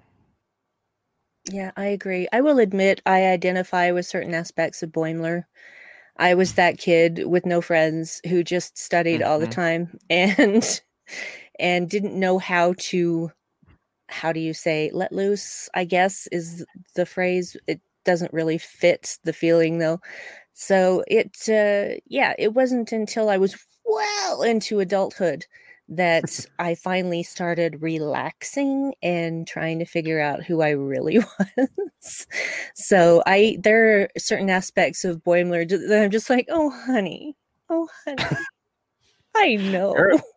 Yeah, 1.50 1.72
I 1.78 1.86
agree. 1.88 2.28
I 2.34 2.42
will 2.42 2.60
admit 2.60 3.02
I 3.06 3.28
identify 3.28 3.92
with 3.92 4.06
certain 4.06 4.34
aspects 4.34 4.84
of 4.84 4.92
Boimler. 4.92 5.44
I 6.18 6.34
was 6.34 6.54
that 6.54 6.78
kid 6.78 7.26
with 7.28 7.46
no 7.46 7.62
friends 7.62 8.22
who 8.28 8.44
just 8.44 8.78
studied 8.78 9.22
mm-hmm. 9.22 9.30
all 9.30 9.40
the 9.40 9.46
mm-hmm. 9.46 9.62
time 9.62 10.00
and 10.10 10.82
and 11.60 11.90
didn't 11.90 12.20
know 12.20 12.38
how 12.38 12.74
to 12.78 13.32
how 14.10 14.32
do 14.32 14.40
you 14.40 14.54
say 14.54 14.90
let 14.94 15.12
loose 15.12 15.68
i 15.74 15.84
guess 15.84 16.28
is 16.32 16.66
the 16.96 17.06
phrase 17.06 17.58
it 17.68 17.82
doesn't 18.06 18.34
really 18.34 18.58
fit 18.58 19.18
the 19.26 19.34
feeling 19.34 19.80
though 19.80 20.00
so 20.54 21.04
it 21.08 21.36
uh 21.50 22.00
yeah 22.08 22.34
it 22.38 22.54
wasn't 22.54 22.92
until 22.92 23.30
i 23.30 23.38
was 23.38 23.58
well 23.86 24.44
into 24.44 24.80
adulthood 24.80 25.46
that 25.90 26.46
i 26.60 26.76
finally 26.76 27.24
started 27.24 27.82
relaxing 27.82 28.94
and 29.02 29.48
trying 29.48 29.80
to 29.80 29.86
figure 29.86 30.20
out 30.20 30.44
who 30.44 30.62
i 30.62 30.70
really 30.70 31.20
was. 31.58 32.28
So 32.76 33.24
i 33.26 33.58
there 33.62 34.02
are 34.02 34.10
certain 34.18 34.50
aspects 34.50 35.06
of 35.06 35.24
boimler 35.24 35.68
that 35.68 36.04
i'm 36.04 36.12
just 36.12 36.30
like 36.30 36.48
oh 36.50 36.70
honey. 36.70 37.36
Oh 37.70 37.88
honey. 38.06 38.24
I 39.36 39.56
know. 39.56 40.20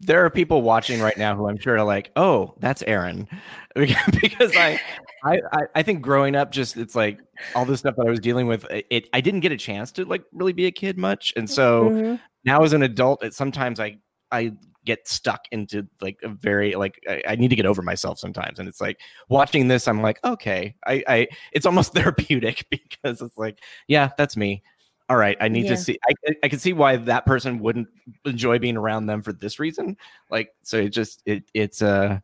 There 0.00 0.22
are 0.22 0.28
people 0.28 0.60
watching 0.60 1.00
right 1.00 1.16
now 1.16 1.34
who 1.34 1.48
I'm 1.48 1.58
sure 1.58 1.78
are 1.78 1.84
like, 1.84 2.10
"Oh, 2.14 2.54
that's 2.58 2.82
Aaron," 2.82 3.26
because 3.74 4.54
I, 4.54 4.78
I, 5.24 5.38
I 5.74 5.82
think 5.82 6.02
growing 6.02 6.34
up, 6.34 6.50
just 6.50 6.76
it's 6.76 6.94
like 6.94 7.20
all 7.54 7.64
the 7.64 7.76
stuff 7.76 7.94
that 7.96 8.06
I 8.06 8.10
was 8.10 8.20
dealing 8.20 8.46
with. 8.46 8.66
It, 8.70 9.08
I 9.14 9.22
didn't 9.22 9.40
get 9.40 9.52
a 9.52 9.56
chance 9.56 9.92
to 9.92 10.04
like 10.04 10.24
really 10.32 10.52
be 10.52 10.66
a 10.66 10.72
kid 10.72 10.98
much, 10.98 11.32
and 11.36 11.48
so 11.48 11.88
mm-hmm. 11.88 12.14
now 12.44 12.64
as 12.64 12.74
an 12.74 12.82
adult, 12.82 13.24
it, 13.24 13.34
sometimes 13.34 13.80
I, 13.80 13.96
I 14.30 14.52
get 14.84 15.08
stuck 15.08 15.46
into 15.50 15.86
like 16.00 16.18
a 16.22 16.28
very 16.28 16.74
like 16.74 17.00
I, 17.08 17.22
I, 17.28 17.36
need 17.36 17.48
to 17.48 17.56
get 17.56 17.66
over 17.66 17.82
myself 17.82 18.18
sometimes, 18.18 18.58
and 18.58 18.68
it's 18.68 18.80
like 18.80 18.98
watching 19.28 19.68
this, 19.68 19.88
I'm 19.88 20.02
like, 20.02 20.18
okay, 20.24 20.74
I, 20.86 21.02
I, 21.06 21.28
it's 21.52 21.66
almost 21.66 21.92
therapeutic 21.94 22.66
because 22.70 23.22
it's 23.22 23.38
like, 23.38 23.60
yeah, 23.88 24.10
that's 24.16 24.36
me 24.36 24.62
all 25.08 25.16
right, 25.16 25.36
I 25.40 25.48
need 25.48 25.64
yeah. 25.64 25.70
to 25.70 25.76
see. 25.76 25.98
I, 26.08 26.34
I 26.42 26.48
can 26.48 26.58
see 26.58 26.72
why 26.72 26.96
that 26.96 27.26
person 27.26 27.58
wouldn't 27.58 27.88
enjoy 28.24 28.58
being 28.58 28.76
around 28.76 29.06
them 29.06 29.20
for 29.20 29.32
this 29.32 29.58
reason. 29.58 29.96
Like, 30.30 30.50
so 30.62 30.78
it 30.78 30.90
just 30.90 31.22
it 31.26 31.44
it's 31.52 31.82
uh 31.82 32.20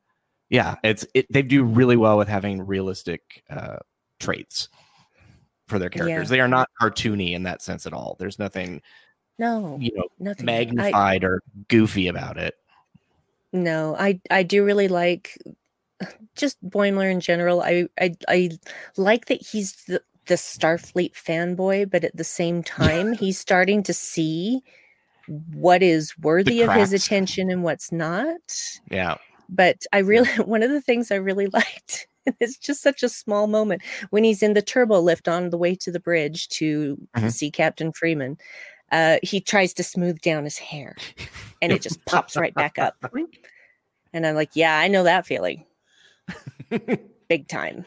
yeah, 0.48 0.76
it's 0.82 1.06
it 1.14 1.30
they 1.30 1.42
do 1.42 1.62
really 1.62 1.96
well 1.96 2.16
with 2.16 2.28
having 2.28 2.66
realistic 2.66 3.42
uh 3.50 3.76
traits 4.18 4.68
for 5.68 5.78
their 5.78 5.90
characters. 5.90 6.30
Yeah. 6.30 6.36
They 6.36 6.40
are 6.40 6.48
not 6.48 6.70
cartoony 6.80 7.34
in 7.34 7.42
that 7.42 7.60
sense 7.60 7.86
at 7.86 7.92
all. 7.92 8.16
There's 8.18 8.38
nothing 8.38 8.80
no 9.40 9.78
you 9.80 9.90
know 9.96 10.06
nothing. 10.18 10.46
magnified 10.46 11.24
I, 11.24 11.26
or 11.26 11.42
goofy 11.68 12.06
about 12.06 12.36
it. 12.36 12.54
No, 13.52 13.96
I 13.98 14.20
I 14.30 14.42
do 14.42 14.64
really 14.64 14.88
like 14.88 15.36
just 16.36 16.62
Boimler 16.64 17.10
in 17.10 17.20
general. 17.20 17.62
I 17.62 17.86
I 18.00 18.14
I 18.28 18.50
like 18.96 19.26
that 19.26 19.42
he's 19.44 19.72
the 19.86 20.02
the 20.26 20.34
Starfleet 20.34 21.14
fanboy, 21.14 21.90
but 21.90 22.04
at 22.04 22.16
the 22.16 22.24
same 22.24 22.62
time, 22.62 23.14
he's 23.14 23.38
starting 23.38 23.82
to 23.84 23.94
see 23.94 24.62
what 25.52 25.82
is 25.82 26.16
worthy 26.18 26.62
of 26.62 26.72
his 26.72 26.92
attention 26.92 27.50
and 27.50 27.64
what's 27.64 27.90
not. 27.90 28.38
Yeah. 28.90 29.16
But 29.48 29.78
I 29.92 29.98
really, 29.98 30.28
one 30.44 30.62
of 30.62 30.70
the 30.70 30.80
things 30.80 31.10
I 31.10 31.16
really 31.16 31.46
liked 31.52 32.06
it's 32.40 32.58
just 32.58 32.82
such 32.82 33.02
a 33.02 33.08
small 33.08 33.46
moment 33.46 33.82
when 34.10 34.24
he's 34.24 34.42
in 34.42 34.54
the 34.54 34.62
turbo 34.62 35.00
lift 35.00 35.28
on 35.28 35.50
the 35.50 35.58
way 35.58 35.74
to 35.74 35.90
the 35.90 36.00
bridge 36.00 36.48
to 36.48 36.96
mm-hmm. 37.16 37.28
see 37.28 37.50
Captain 37.50 37.92
Freeman. 37.92 38.36
Uh, 38.90 39.18
he 39.22 39.40
tries 39.40 39.72
to 39.74 39.82
smooth 39.82 40.20
down 40.20 40.44
his 40.44 40.58
hair 40.58 40.96
and 41.62 41.72
it 41.72 41.82
just 41.82 42.04
pops 42.06 42.36
right 42.36 42.54
back 42.54 42.78
up. 42.78 42.96
And 44.12 44.26
I'm 44.26 44.34
like, 44.34 44.50
yeah, 44.54 44.78
I 44.78 44.88
know 44.88 45.04
that 45.04 45.26
feeling. 45.26 45.64
Big 47.28 47.48
time. 47.48 47.86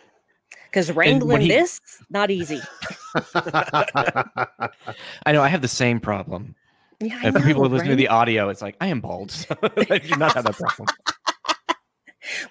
Because 0.65 0.91
wrangling 0.91 1.41
he... 1.41 1.49
this, 1.49 1.79
not 2.09 2.31
easy. 2.31 2.61
I 3.35 5.31
know. 5.31 5.41
I 5.43 5.47
have 5.47 5.61
the 5.61 5.67
same 5.67 5.99
problem. 5.99 6.55
Yeah, 6.99 7.19
I 7.21 7.29
know, 7.29 7.39
for 7.39 7.45
people 7.45 7.63
who 7.63 7.69
listen 7.69 7.89
right? 7.89 7.91
to 7.91 7.95
the 7.95 8.07
audio, 8.07 8.49
it's 8.49 8.61
like 8.61 8.75
I 8.81 8.87
am 8.87 9.01
bald. 9.01 9.29
So 9.29 9.55
I 9.61 9.99
do 9.99 10.15
not 10.15 10.33
have 10.33 10.45
that 10.45 10.55
problem. 10.55 10.87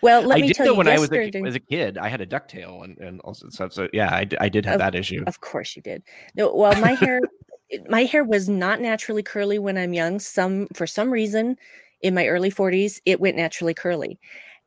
Well, 0.02 0.22
let 0.22 0.38
I 0.38 0.40
me 0.42 0.48
did 0.48 0.56
tell 0.56 0.66
you, 0.66 0.74
when 0.74 0.88
I 0.88 0.98
was 0.98 1.10
a, 1.12 1.30
as 1.44 1.54
a 1.54 1.60
kid, 1.60 1.98
I 1.98 2.08
had 2.08 2.20
a 2.20 2.26
ducktail 2.26 2.84
and, 2.84 2.98
and 2.98 3.20
also 3.22 3.48
stuff. 3.48 3.72
So 3.72 3.88
yeah, 3.92 4.10
I, 4.14 4.28
I 4.40 4.48
did 4.48 4.66
have 4.66 4.74
of, 4.74 4.80
that 4.80 4.94
issue. 4.94 5.24
Of 5.26 5.40
course 5.40 5.74
you 5.76 5.82
did. 5.82 6.02
No, 6.34 6.54
well, 6.54 6.78
my 6.80 6.92
hair, 6.92 7.20
my 7.88 8.04
hair 8.04 8.24
was 8.24 8.48
not 8.48 8.80
naturally 8.80 9.22
curly 9.22 9.58
when 9.58 9.78
I'm 9.78 9.92
young. 9.92 10.18
Some 10.18 10.68
for 10.74 10.86
some 10.86 11.10
reason, 11.10 11.56
in 12.02 12.14
my 12.14 12.26
early 12.26 12.50
40s, 12.50 13.00
it 13.06 13.20
went 13.20 13.36
naturally 13.36 13.74
curly. 13.74 14.18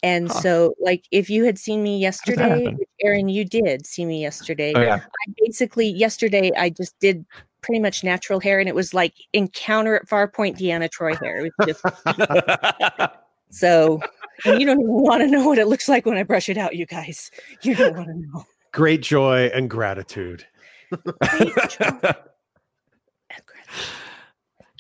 And 0.04 0.28
huh. 0.28 0.40
so, 0.42 0.76
like, 0.80 1.06
if 1.12 1.30
you 1.30 1.46
had 1.46 1.58
seen 1.58 1.82
me 1.82 1.98
yesterday, 1.98 2.76
Aaron, 3.02 3.30
you 3.30 3.46
did 3.46 3.86
see 3.86 4.06
me 4.06 4.22
yesterday. 4.22 4.74
Oh, 4.76 4.82
yeah. 4.82 4.96
I 4.98 5.34
basically, 5.44 5.88
yesterday, 5.88 6.52
I 6.56 6.70
just 6.70 7.00
did 7.00 7.26
pretty 7.62 7.80
much 7.80 8.04
natural 8.04 8.40
hair, 8.40 8.60
and 8.60 8.70
it 8.70 8.76
was 8.76 8.94
like 8.94 9.14
encounter 9.34 9.96
at 9.96 10.08
Farpoint 10.08 10.58
Deanna 10.58 10.92
Troy 10.92 11.16
hair. 11.16 11.50
Just... 11.66 11.82
so, 13.50 14.00
and 14.46 14.60
you 14.60 14.68
don't 14.68 14.80
even 14.80 14.94
want 14.94 15.22
to 15.22 15.28
know 15.28 15.48
what 15.48 15.58
it 15.58 15.68
looks 15.68 15.90
like 15.90 16.06
when 16.06 16.18
I 16.18 16.24
brush 16.24 16.50
it 16.50 16.58
out, 16.58 16.76
you 16.76 16.86
guys. 16.86 17.32
You 17.64 17.76
don't 17.76 17.96
want 17.96 18.10
to 18.10 18.16
know. 18.16 18.46
Great 18.72 19.02
joy 19.02 19.50
and 19.54 19.70
gratitude. 19.70 20.46
Great 20.92 21.56
joy 21.70 21.86
and 21.88 22.00
gratitude. 22.02 22.16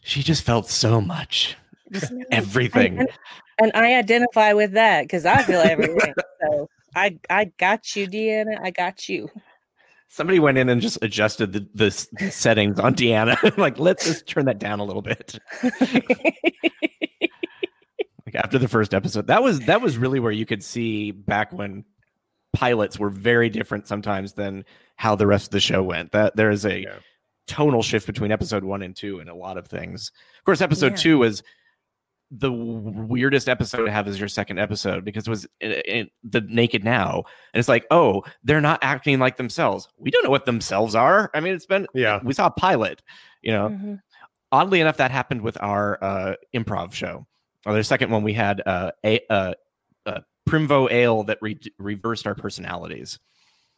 She 0.05 0.21
just 0.21 0.43
felt 0.43 0.69
so 0.69 1.01
much. 1.01 1.57
everything. 2.31 2.99
And, 2.99 3.09
and, 3.57 3.71
I 3.73 3.95
identify 3.95 4.53
with 4.53 4.73
that 4.73 5.01
because 5.01 5.25
I 5.25 5.41
feel 5.41 5.59
everything. 5.59 6.13
so 6.41 6.69
I 6.95 7.17
I 7.27 7.45
got 7.57 7.95
you, 7.95 8.07
Deanna. 8.07 8.59
I 8.61 8.69
got 8.69 9.09
you. 9.09 9.27
Somebody 10.07 10.39
went 10.39 10.59
in 10.59 10.69
and 10.69 10.79
just 10.79 10.99
adjusted 11.01 11.53
the, 11.53 11.67
the, 11.73 12.07
the 12.19 12.29
settings 12.31 12.79
on 12.79 12.93
Deanna. 12.93 13.57
like, 13.57 13.79
let's 13.79 14.05
just 14.05 14.27
turn 14.27 14.45
that 14.45 14.59
down 14.59 14.79
a 14.79 14.83
little 14.83 15.01
bit. 15.01 15.39
like 15.63 15.81
after 18.35 18.59
the 18.59 18.67
first 18.67 18.93
episode, 18.93 19.25
that 19.25 19.41
was 19.41 19.59
that 19.61 19.81
was 19.81 19.97
really 19.97 20.19
where 20.19 20.31
you 20.31 20.45
could 20.45 20.63
see 20.63 21.09
back 21.09 21.51
when 21.51 21.83
pilots 22.53 22.99
were 22.99 23.09
very 23.09 23.49
different 23.49 23.87
sometimes 23.87 24.33
than 24.33 24.65
how 24.97 25.15
the 25.15 25.25
rest 25.25 25.47
of 25.47 25.51
the 25.51 25.59
show 25.59 25.81
went. 25.81 26.11
That 26.11 26.35
there 26.35 26.51
is 26.51 26.63
a 26.63 26.81
yeah. 26.81 26.99
Tonal 27.47 27.83
shift 27.83 28.07
between 28.07 28.31
episode 28.31 28.63
one 28.63 28.81
and 28.81 28.95
two 28.95 29.19
and 29.19 29.29
a 29.29 29.35
lot 29.35 29.57
of 29.57 29.67
things. 29.67 30.11
Of 30.37 30.43
course, 30.43 30.61
episode 30.61 30.93
yeah. 30.93 30.97
two 30.97 31.17
was 31.19 31.43
the 32.31 32.51
weirdest 32.51 33.47
episode 33.47 33.85
to 33.85 33.91
have 33.91 34.07
as 34.07 34.19
your 34.19 34.27
second 34.27 34.57
episode 34.57 35.05
because 35.05 35.27
it 35.27 35.29
was 35.29 35.47
in, 35.61 35.71
in 35.71 36.09
the 36.23 36.41
naked 36.41 36.83
now. 36.83 37.23
And 37.53 37.59
it's 37.59 37.69
like 37.69 37.85
oh 37.91 38.23
they're 38.43 38.61
not 38.61 38.79
acting 38.81 39.19
like 39.19 39.37
themselves. 39.37 39.87
We 39.97 40.11
don't 40.11 40.23
know 40.23 40.31
what 40.31 40.45
themselves 40.45 40.95
are. 40.95 41.29
I 41.33 41.39
mean 41.39 41.53
it's 41.53 41.67
been 41.67 41.87
yeah. 41.93 42.19
we 42.23 42.33
saw 42.33 42.47
a 42.47 42.51
pilot 42.51 43.01
you 43.41 43.51
know. 43.51 43.69
Mm-hmm. 43.69 43.95
oddly 44.51 44.81
enough 44.81 44.97
that 44.97 45.11
happened 45.11 45.41
with 45.41 45.57
our 45.61 46.03
uh 46.03 46.33
improv 46.55 46.93
show. 46.93 47.25
Or 47.65 47.73
the 47.73 47.83
second 47.83 48.11
one 48.11 48.23
we 48.23 48.33
had 48.33 48.61
uh, 48.65 48.91
a 49.03 49.19
uh, 49.29 49.53
uh 50.05 50.19
primvo 50.47 50.91
ale 50.91 51.23
that 51.23 51.39
re- 51.41 51.59
reversed 51.79 52.27
our 52.27 52.35
personalities 52.35 53.19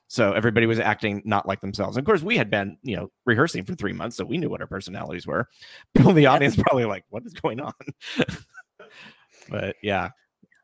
so 0.07 0.31
everybody 0.31 0.65
was 0.65 0.79
acting 0.79 1.21
not 1.25 1.47
like 1.47 1.61
themselves. 1.61 1.97
And 1.97 2.03
of 2.03 2.05
course, 2.05 2.21
we 2.21 2.37
had 2.37 2.49
been, 2.49 2.77
you 2.81 2.95
know, 2.95 3.11
rehearsing 3.25 3.65
for 3.65 3.75
three 3.75 3.93
months, 3.93 4.15
so 4.15 4.25
we 4.25 4.37
knew 4.37 4.49
what 4.49 4.61
our 4.61 4.67
personalities 4.67 5.27
were. 5.27 5.47
People 5.95 6.11
in 6.11 6.15
the 6.15 6.27
audience 6.27 6.55
probably 6.55 6.85
like, 6.85 7.03
"What 7.09 7.25
is 7.25 7.33
going 7.33 7.59
on?" 7.59 7.73
but 9.49 9.75
yeah, 9.83 10.09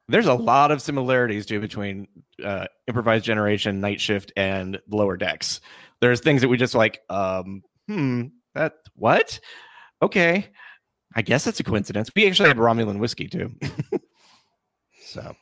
there's 0.08 0.28
a 0.28 0.34
lot 0.34 0.72
of 0.72 0.82
similarities 0.82 1.46
too 1.46 1.60
between 1.60 2.08
uh, 2.44 2.68
improvised 2.88 3.26
generation, 3.26 3.82
night 3.82 4.00
shift, 4.00 4.32
and 4.36 4.80
lower 4.90 5.18
decks. 5.18 5.62
There's 6.02 6.20
things 6.20 6.42
that 6.42 6.50
we 6.50 6.58
just 6.58 6.76
like, 6.76 7.02
um, 7.10 7.64
hmm, 7.88 8.24
that 8.56 8.74
what? 8.96 9.40
Okay, 10.02 10.50
I 11.16 11.22
guess 11.22 11.44
that's 11.44 11.60
a 11.60 11.64
coincidence. 11.64 12.12
We 12.16 12.28
actually 12.28 12.50
had 12.50 12.58
Romulan 12.58 13.00
whiskey 13.00 13.28
too. 13.28 13.54
so, 15.06 15.36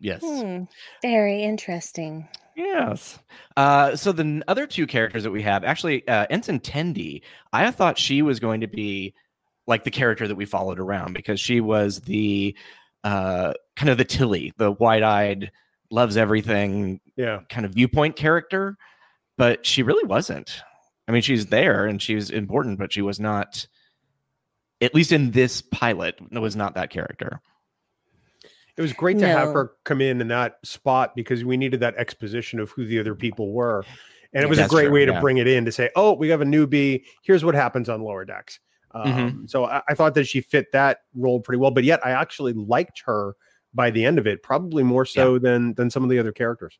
yes, 0.00 0.22
hmm, 0.24 0.64
very 1.02 1.42
interesting. 1.42 2.28
Yes. 2.56 3.18
Uh, 3.56 3.96
so 3.96 4.12
the 4.12 4.42
other 4.48 4.66
two 4.66 4.86
characters 4.86 5.22
that 5.22 5.30
we 5.30 5.42
have, 5.42 5.64
actually, 5.64 6.06
uh, 6.08 6.26
Ensign 6.30 6.60
Tendi, 6.60 7.22
I 7.52 7.70
thought 7.70 7.98
she 7.98 8.22
was 8.22 8.40
going 8.40 8.60
to 8.60 8.66
be 8.66 9.14
like 9.66 9.84
the 9.84 9.90
character 9.90 10.26
that 10.26 10.34
we 10.34 10.44
followed 10.44 10.78
around 10.78 11.14
because 11.14 11.40
she 11.40 11.60
was 11.60 12.00
the 12.00 12.56
uh, 13.04 13.54
kind 13.76 13.88
of 13.88 13.98
the 13.98 14.04
Tilly, 14.04 14.52
the 14.56 14.72
wide-eyed, 14.72 15.50
loves 15.90 16.16
everything, 16.16 17.00
yeah, 17.16 17.40
kind 17.48 17.66
of 17.66 17.72
viewpoint 17.74 18.16
character. 18.16 18.76
But 19.38 19.64
she 19.64 19.82
really 19.82 20.06
wasn't. 20.06 20.60
I 21.08 21.12
mean, 21.12 21.22
she's 21.22 21.46
there 21.46 21.86
and 21.86 22.00
she's 22.00 22.30
important, 22.30 22.78
but 22.78 22.92
she 22.92 23.02
was 23.02 23.18
not. 23.18 23.66
At 24.82 24.94
least 24.94 25.12
in 25.12 25.30
this 25.32 25.60
pilot, 25.60 26.18
was 26.32 26.56
not 26.56 26.74
that 26.74 26.88
character. 26.88 27.42
It 28.80 28.82
was 28.82 28.94
great 28.94 29.18
to 29.18 29.26
no. 29.26 29.36
have 29.36 29.52
her 29.52 29.72
come 29.84 30.00
in 30.00 30.22
in 30.22 30.28
that 30.28 30.58
spot 30.64 31.14
because 31.14 31.44
we 31.44 31.58
needed 31.58 31.80
that 31.80 31.94
exposition 31.96 32.58
of 32.58 32.70
who 32.70 32.86
the 32.86 32.98
other 32.98 33.14
people 33.14 33.52
were. 33.52 33.84
And 34.32 34.42
it 34.42 34.48
was 34.48 34.58
a 34.58 34.66
great 34.68 34.84
true, 34.84 34.92
way 34.92 35.04
to 35.04 35.12
yeah. 35.12 35.20
bring 35.20 35.36
it 35.36 35.46
in 35.46 35.66
to 35.66 35.72
say, 35.72 35.90
oh, 35.96 36.14
we 36.14 36.30
have 36.30 36.40
a 36.40 36.46
newbie. 36.46 37.04
Here's 37.22 37.44
what 37.44 37.54
happens 37.54 37.90
on 37.90 38.00
lower 38.00 38.24
decks. 38.24 38.58
Mm-hmm. 38.94 39.10
Um, 39.10 39.30
mm-hmm. 39.30 39.46
So 39.48 39.66
I, 39.66 39.82
I, 39.86 39.94
thought 39.94 40.14
that 40.14 40.24
she 40.24 40.40
fit 40.40 40.72
that 40.72 41.00
role 41.14 41.40
pretty 41.40 41.58
well. 41.58 41.72
But 41.72 41.84
yet 41.84 42.00
I 42.06 42.12
actually 42.12 42.54
liked 42.54 43.02
her 43.04 43.34
by 43.74 43.90
the 43.90 44.02
end 44.02 44.18
of 44.18 44.26
it, 44.26 44.42
probably 44.42 44.82
more 44.82 45.04
so 45.04 45.34
yeah. 45.34 45.40
than 45.40 45.74
than 45.74 45.90
some 45.90 46.02
of 46.02 46.08
the 46.08 46.18
other 46.18 46.32
characters. 46.32 46.78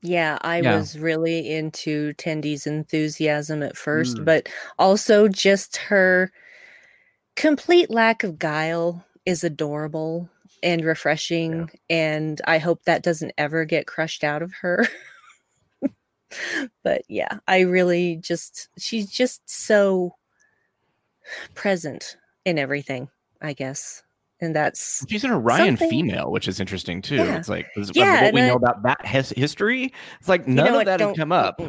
Yeah, 0.00 0.38
I 0.42 0.60
yeah. 0.60 0.76
was 0.76 0.96
really 0.96 1.50
into 1.50 2.12
Tendi's 2.14 2.68
enthusiasm 2.68 3.64
at 3.64 3.76
first, 3.76 4.18
mm. 4.18 4.24
but 4.24 4.48
also 4.78 5.26
just 5.26 5.76
her 5.78 6.30
complete 7.34 7.90
lack 7.90 8.22
of 8.22 8.38
guile 8.38 9.04
is 9.26 9.42
adorable 9.42 10.30
and 10.62 10.84
refreshing 10.84 11.70
yeah. 11.88 11.96
and 11.96 12.40
i 12.46 12.58
hope 12.58 12.82
that 12.84 13.02
doesn't 13.02 13.32
ever 13.38 13.64
get 13.64 13.86
crushed 13.86 14.24
out 14.24 14.42
of 14.42 14.52
her 14.52 14.86
but 16.84 17.02
yeah 17.08 17.38
i 17.46 17.60
really 17.60 18.16
just 18.16 18.68
she's 18.78 19.10
just 19.10 19.42
so 19.48 20.14
present 21.54 22.16
in 22.44 22.58
everything 22.58 23.08
i 23.40 23.52
guess 23.52 24.02
and 24.40 24.56
that's 24.56 25.04
she's 25.08 25.24
an 25.24 25.30
orion 25.30 25.76
something. 25.76 25.90
female 25.90 26.30
which 26.30 26.48
is 26.48 26.60
interesting 26.60 27.00
too 27.00 27.16
yeah. 27.16 27.36
it's 27.36 27.48
like 27.48 27.66
yeah, 27.94 28.24
what 28.24 28.34
we 28.34 28.42
I, 28.42 28.48
know 28.48 28.56
about 28.56 28.82
that 28.82 29.04
his- 29.06 29.30
history 29.30 29.92
it's 30.18 30.28
like 30.28 30.46
none 30.48 30.66
you 30.66 30.72
know 30.72 30.80
of 30.80 30.86
that 30.86 31.00
has 31.00 31.16
come 31.16 31.32
up 31.32 31.60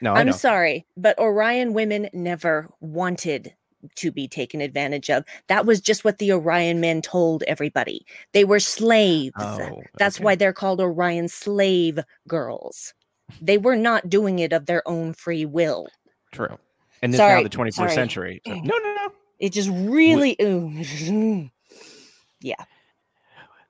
no 0.00 0.14
i'm 0.14 0.32
sorry 0.32 0.86
but 0.96 1.18
orion 1.18 1.74
women 1.74 2.08
never 2.12 2.68
wanted 2.80 3.54
to 3.96 4.10
be 4.10 4.28
taken 4.28 4.60
advantage 4.60 5.10
of. 5.10 5.24
That 5.48 5.66
was 5.66 5.80
just 5.80 6.04
what 6.04 6.18
the 6.18 6.32
Orion 6.32 6.80
men 6.80 7.02
told 7.02 7.42
everybody. 7.44 8.04
They 8.32 8.44
were 8.44 8.60
slaves. 8.60 9.34
Oh, 9.38 9.82
That's 9.98 10.16
okay. 10.16 10.24
why 10.24 10.34
they're 10.34 10.52
called 10.52 10.80
Orion 10.80 11.28
slave 11.28 12.00
girls. 12.28 12.94
They 13.40 13.58
were 13.58 13.76
not 13.76 14.08
doing 14.08 14.38
it 14.38 14.52
of 14.52 14.66
their 14.66 14.86
own 14.88 15.12
free 15.12 15.44
will. 15.44 15.88
True. 16.32 16.58
And 17.02 17.12
this 17.12 17.18
Sorry. 17.18 17.42
now 17.42 17.48
the 17.48 17.56
21st 17.56 17.72
Sorry. 17.74 17.90
century. 17.92 18.42
So, 18.46 18.54
no, 18.54 18.78
no, 18.78 18.94
no. 18.94 19.12
It 19.38 19.52
just 19.52 19.70
really, 19.70 20.36
ooh. 20.42 20.70
yeah. 22.40 22.54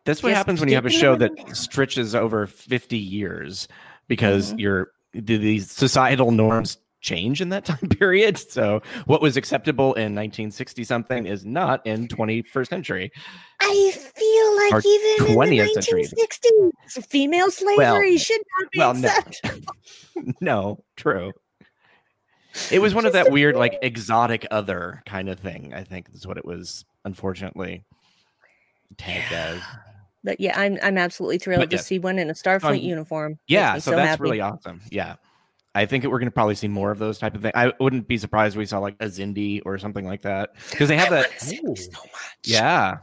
That's 0.05 0.23
what 0.23 0.31
just 0.31 0.37
happens 0.39 0.61
when 0.61 0.69
you 0.69 0.75
have 0.75 0.87
a 0.87 0.91
show 0.91 1.15
that 1.17 1.33
stretches 1.57 2.15
over 2.15 2.47
50 2.47 2.99
years 2.99 3.69
because 4.09 4.49
mm-hmm. 4.49 4.59
you're 4.59 4.91
the, 5.13 5.37
these 5.37 5.71
societal 5.71 6.31
norms 6.31 6.79
change 7.01 7.41
in 7.41 7.49
that 7.51 7.65
time 7.67 7.89
period. 7.89 8.39
So 8.39 8.83
what 9.07 9.23
was 9.23 9.37
acceptable 9.37 9.95
in 9.95 10.15
1960 10.15 10.85
something 10.85 11.27
is 11.27 11.45
not 11.45 11.85
in 11.87 12.09
21st 12.09 12.69
century. 12.69 13.13
I 13.61 13.93
feel 13.95 14.57
like 14.57 14.73
or 14.73 14.83
even 14.87 15.37
20th 15.37 15.51
in 15.51 15.51
the 15.51 15.81
1960s, 15.81 16.71
century. 16.87 17.03
female 17.09 17.51
slavery 17.51 17.77
well, 17.77 18.19
should 18.19 18.41
not 18.59 18.71
be 18.71 18.79
well, 18.79 18.91
acceptable. 18.93 19.75
No. 20.17 20.33
no, 20.41 20.85
true. 20.97 21.33
It 22.71 22.81
was 22.81 22.95
one 22.95 23.07
of 23.07 23.13
that 23.13 23.31
weird, 23.31 23.55
like 23.55 23.79
exotic 23.83 24.47
other 24.51 25.03
kind 25.07 25.29
of 25.29 25.39
thing. 25.39 25.73
I 25.73 25.85
think 25.85 26.09
is 26.13 26.27
what 26.27 26.37
it 26.37 26.45
was. 26.45 26.85
Unfortunately, 27.05 27.85
tagged 28.99 29.33
as. 29.33 29.61
But 30.25 30.41
yeah, 30.41 30.59
I'm 30.59 30.77
I'm 30.83 30.99
absolutely 30.99 31.39
thrilled 31.39 31.61
but, 31.61 31.71
to 31.71 31.79
see 31.79 31.99
one 31.99 32.19
in 32.19 32.29
a 32.29 32.35
Starfleet 32.35 32.65
um, 32.65 32.75
uniform. 32.77 33.39
Yeah, 33.47 33.75
so, 33.75 33.93
so 33.93 33.97
that's 33.97 34.11
happy. 34.11 34.23
really 34.23 34.41
awesome. 34.41 34.81
Yeah. 34.91 35.15
I 35.75 35.87
think 35.87 36.05
we're 36.05 36.19
going 36.19 36.27
to 36.27 36.33
probably 36.33 36.57
see 36.57 36.69
more 36.69 36.91
of 36.91 36.99
those 36.99 37.19
type 37.19 37.35
of 37.35 37.43
things. 37.43 37.53
I 37.55 37.73
wouldn't 37.79 38.09
be 38.09 38.19
surprised 38.19 38.57
if 38.57 38.59
we 38.59 38.67
saw 38.67 38.79
like 38.79 38.97
a 39.01 39.07
Xindi 39.07 39.63
or 39.65 39.79
something 39.79 40.05
like 40.05 40.23
that 40.23 40.51
because 40.71 40.89
they 40.89 40.97
have 40.97 41.11
that. 41.11 41.41
So 41.41 41.75
yeah, 42.45 42.99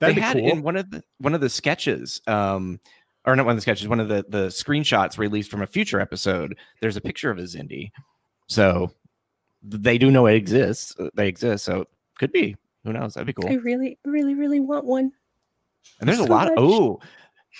That'd 0.00 0.16
they 0.16 0.20
had 0.20 0.36
cool. 0.36 0.50
in 0.50 0.62
one 0.62 0.76
of 0.76 0.90
the 0.90 1.02
one 1.18 1.34
of 1.34 1.40
the 1.40 1.48
sketches. 1.48 2.20
Um, 2.26 2.80
or 3.26 3.34
not 3.34 3.46
one 3.46 3.52
of 3.52 3.56
the 3.56 3.62
sketches, 3.62 3.88
one 3.88 4.00
of 4.00 4.08
the 4.08 4.24
the 4.28 4.48
screenshots 4.48 5.16
released 5.16 5.50
from 5.50 5.62
a 5.62 5.66
future 5.66 6.00
episode. 6.00 6.58
There's 6.80 6.96
a 6.96 7.00
picture 7.00 7.30
of 7.30 7.38
a 7.38 7.42
Xindi, 7.42 7.90
so 8.48 8.90
they 9.62 9.96
do 9.96 10.10
know 10.10 10.26
it 10.26 10.34
exists. 10.34 10.94
They 11.14 11.28
exist, 11.28 11.64
so 11.64 11.86
could 12.18 12.32
be. 12.32 12.56
Who 12.84 12.92
knows? 12.92 13.14
That'd 13.14 13.26
be 13.26 13.32
cool. 13.32 13.50
I 13.50 13.54
really, 13.54 13.98
really, 14.04 14.34
really 14.34 14.60
want 14.60 14.84
one. 14.84 15.10
And 16.00 16.08
there's 16.08 16.18
so 16.18 16.26
a 16.26 16.26
lot. 16.26 16.48
Of, 16.48 16.54
oh, 16.58 17.00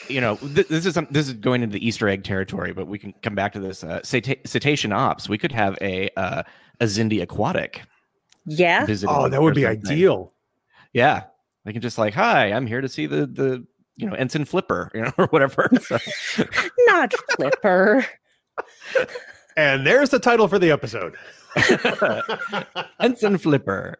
you 0.08 0.20
know, 0.20 0.36
th- 0.36 0.68
this 0.68 0.86
is 0.86 0.94
this 1.10 1.28
is 1.28 1.34
going 1.34 1.62
into 1.62 1.72
the 1.74 1.86
Easter 1.86 2.08
egg 2.08 2.24
territory, 2.24 2.72
but 2.72 2.86
we 2.86 2.98
can 2.98 3.14
come 3.22 3.34
back 3.34 3.52
to 3.52 3.60
this. 3.60 3.84
Uh, 3.84 4.02
cetacean 4.02 4.92
ops. 4.92 5.28
We 5.28 5.38
could 5.38 5.52
have 5.52 5.78
a 5.80 6.10
uh, 6.16 6.42
a 6.80 6.84
Xindi 6.84 7.22
aquatic. 7.22 7.82
Yeah. 8.46 8.86
Oh, 9.06 9.28
that 9.28 9.40
would 9.40 9.54
be 9.54 9.66
ideal. 9.66 10.32
Yeah, 10.92 11.24
they 11.64 11.72
can 11.72 11.80
just 11.80 11.98
like, 11.98 12.14
hi, 12.14 12.52
I'm 12.52 12.66
here 12.66 12.80
to 12.80 12.88
see 12.88 13.06
the 13.06 13.26
the 13.26 13.66
you 13.96 14.08
know 14.08 14.14
ensign 14.14 14.44
flipper, 14.44 14.90
you 14.94 15.02
know, 15.02 15.12
or 15.16 15.26
whatever. 15.26 15.68
So. 15.80 15.98
Not 16.86 17.14
flipper. 17.36 18.06
and 19.56 19.86
there's 19.86 20.10
the 20.10 20.18
title 20.18 20.48
for 20.48 20.58
the 20.58 20.70
episode. 20.70 21.16
ensign 23.00 23.38
flipper. 23.38 23.96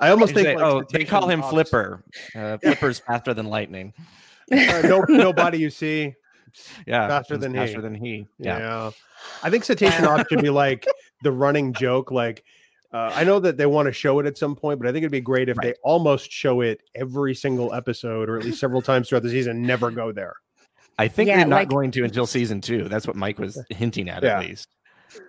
I 0.00 0.10
almost 0.10 0.34
think. 0.34 0.46
Say, 0.46 0.56
like, 0.56 0.64
oh, 0.64 0.84
they 0.92 1.04
call 1.04 1.28
him 1.28 1.42
Flipper. 1.42 2.04
Uh, 2.34 2.58
Flipper's 2.62 3.00
faster 3.00 3.34
than 3.34 3.46
lightning. 3.46 3.92
Uh, 4.50 4.82
no, 4.84 5.00
nobody 5.08 5.58
you 5.58 5.70
see. 5.70 6.14
Yeah, 6.86 7.08
faster 7.08 7.36
than 7.36 7.52
faster 7.52 7.76
he. 7.76 7.82
than 7.82 7.94
he. 7.94 8.26
Yeah. 8.38 8.58
yeah. 8.58 8.90
I 9.42 9.50
think 9.50 9.64
cetacean 9.64 10.04
ops 10.04 10.28
should 10.28 10.42
be 10.42 10.50
like 10.50 10.86
the 11.22 11.32
running 11.32 11.72
joke. 11.72 12.10
Like, 12.10 12.44
uh, 12.92 13.12
I 13.14 13.24
know 13.24 13.38
that 13.40 13.56
they 13.56 13.66
want 13.66 13.86
to 13.86 13.92
show 13.92 14.18
it 14.18 14.26
at 14.26 14.38
some 14.38 14.56
point, 14.56 14.78
but 14.78 14.88
I 14.88 14.92
think 14.92 15.02
it'd 15.02 15.12
be 15.12 15.20
great 15.20 15.48
if 15.48 15.58
right. 15.58 15.66
they 15.66 15.74
almost 15.82 16.32
show 16.32 16.62
it 16.62 16.80
every 16.94 17.34
single 17.34 17.74
episode, 17.74 18.28
or 18.28 18.38
at 18.38 18.44
least 18.44 18.60
several 18.60 18.80
times 18.80 19.08
throughout 19.08 19.24
the 19.24 19.30
season. 19.30 19.62
Never 19.62 19.90
go 19.90 20.12
there. 20.12 20.34
I 20.98 21.06
think 21.06 21.28
yeah, 21.28 21.36
they're 21.36 21.46
not 21.46 21.56
like, 21.56 21.68
going 21.68 21.90
to 21.92 22.04
until 22.04 22.26
season 22.26 22.60
two. 22.60 22.88
That's 22.88 23.06
what 23.06 23.14
Mike 23.14 23.38
was 23.38 23.62
hinting 23.70 24.08
at, 24.08 24.22
yeah. 24.22 24.38
at 24.38 24.46
least. 24.46 24.68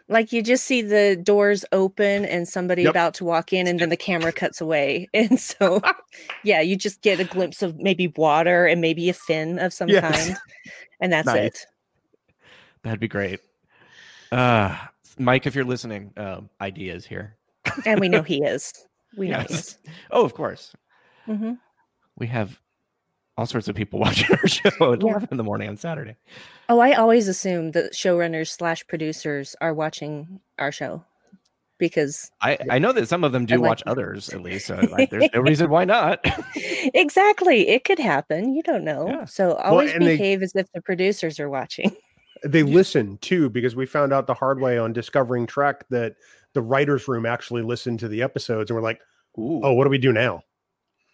Like 0.08 0.32
you 0.32 0.42
just 0.42 0.66
see 0.66 0.82
the 0.82 1.16
doors 1.16 1.66
open 1.72 2.26
and 2.26 2.48
somebody 2.48 2.84
yep. 2.84 2.92
about 2.92 3.14
to 3.16 3.26
walk 3.26 3.54
in, 3.54 3.68
and 3.68 3.80
then 3.80 3.90
the 3.90 3.98
camera 3.98 4.32
cuts 4.32 4.62
away. 4.62 5.08
And 5.14 5.40
so, 5.40 5.82
yeah, 6.44 6.62
you 6.62 6.76
just 6.76 7.02
get 7.02 7.20
a 7.20 7.24
glimpse 7.24 7.62
of 7.62 7.78
maybe 7.78 8.08
water 8.08 8.66
and 8.66 8.82
maybe 8.82 9.10
a 9.10 9.14
fin 9.14 9.60
of 9.60 9.74
some 9.74 9.90
yes. 9.90 10.28
kind, 10.28 10.38
and 11.00 11.12
that's 11.12 11.28
nice. 11.28 11.48
it. 11.48 11.66
That'd 12.84 13.00
be 13.00 13.08
great. 13.08 13.40
Uh, 14.32 14.76
Mike, 15.18 15.46
if 15.46 15.56
you're 15.56 15.66
listening, 15.66 16.14
um, 16.18 16.50
ideas 16.62 17.06
here. 17.06 17.36
and 17.86 18.00
we 18.00 18.10
know 18.10 18.22
he 18.24 18.44
is. 18.44 18.74
We 19.18 19.30
know 19.30 19.40
yes. 19.40 19.50
he 19.50 19.56
is. 19.56 19.78
Oh, 20.12 20.24
of 20.24 20.34
course. 20.34 20.74
Mm-hmm. 21.28 21.54
We 22.18 22.28
have 22.28 22.60
all 23.40 23.46
sorts 23.46 23.70
of 23.70 23.76
people 23.76 24.00
watching 24.08 24.36
our 24.36 24.48
show 24.48 24.94
at 24.94 25.02
yeah. 25.02 25.12
11 25.12 25.30
in 25.32 25.38
the 25.38 25.44
morning 25.44 25.70
on 25.70 25.78
Saturday. 25.78 26.16
Oh, 26.68 26.80
I 26.80 26.94
always 26.94 27.28
assume 27.28 27.72
that 27.72 27.94
showrunners 27.94 28.50
slash 28.50 28.86
producers 28.86 29.56
are 29.62 29.74
watching 29.74 30.42
our 30.60 30.72
show 30.72 31.04
because 31.78 32.30
I, 32.42 32.58
I 32.70 32.78
know 32.80 32.92
that 32.92 33.08
some 33.08 33.24
of 33.24 33.32
them 33.32 33.46
do 33.46 33.56
like, 33.56 33.70
watch 33.70 33.84
others 33.88 34.30
at 34.30 34.42
least. 34.42 34.68
So 34.68 34.76
like, 34.92 35.10
there's 35.10 35.30
no 35.34 35.40
reason 35.40 35.70
why 35.70 35.86
not. 35.86 36.20
exactly. 36.94 37.70
It 37.70 37.86
could 37.86 38.00
happen. 38.00 38.54
You 38.54 38.62
don't 38.62 38.84
know. 38.84 39.08
Yeah. 39.08 39.26
So 39.26 39.54
always 39.54 39.92
well, 39.92 40.00
behave 40.00 40.42
they, 40.42 40.44
as 40.44 40.56
if 40.56 40.70
the 40.74 40.82
producers 40.82 41.40
are 41.40 41.50
watching. 41.50 41.96
They 42.44 42.64
listen 42.64 43.18
too, 43.20 43.50
because 43.50 43.76
we 43.76 43.86
found 43.86 44.14
out 44.14 44.28
the 44.28 44.34
hard 44.34 44.60
way 44.60 44.78
on 44.78 44.94
discovering 44.94 45.48
Trek 45.48 45.86
that 45.90 46.16
the 46.54 46.62
writer's 46.62 47.08
room 47.08 47.26
actually 47.26 47.62
listened 47.62 48.00
to 48.00 48.10
the 48.10 48.22
episodes 48.22 48.70
and 48.70 48.76
we're 48.76 48.84
like, 48.84 49.00
Ooh. 49.38 49.62
oh, 49.64 49.74
what 49.74 49.86
do 49.86 49.90
we 49.90 49.98
do 49.98 50.12
now? 50.12 50.44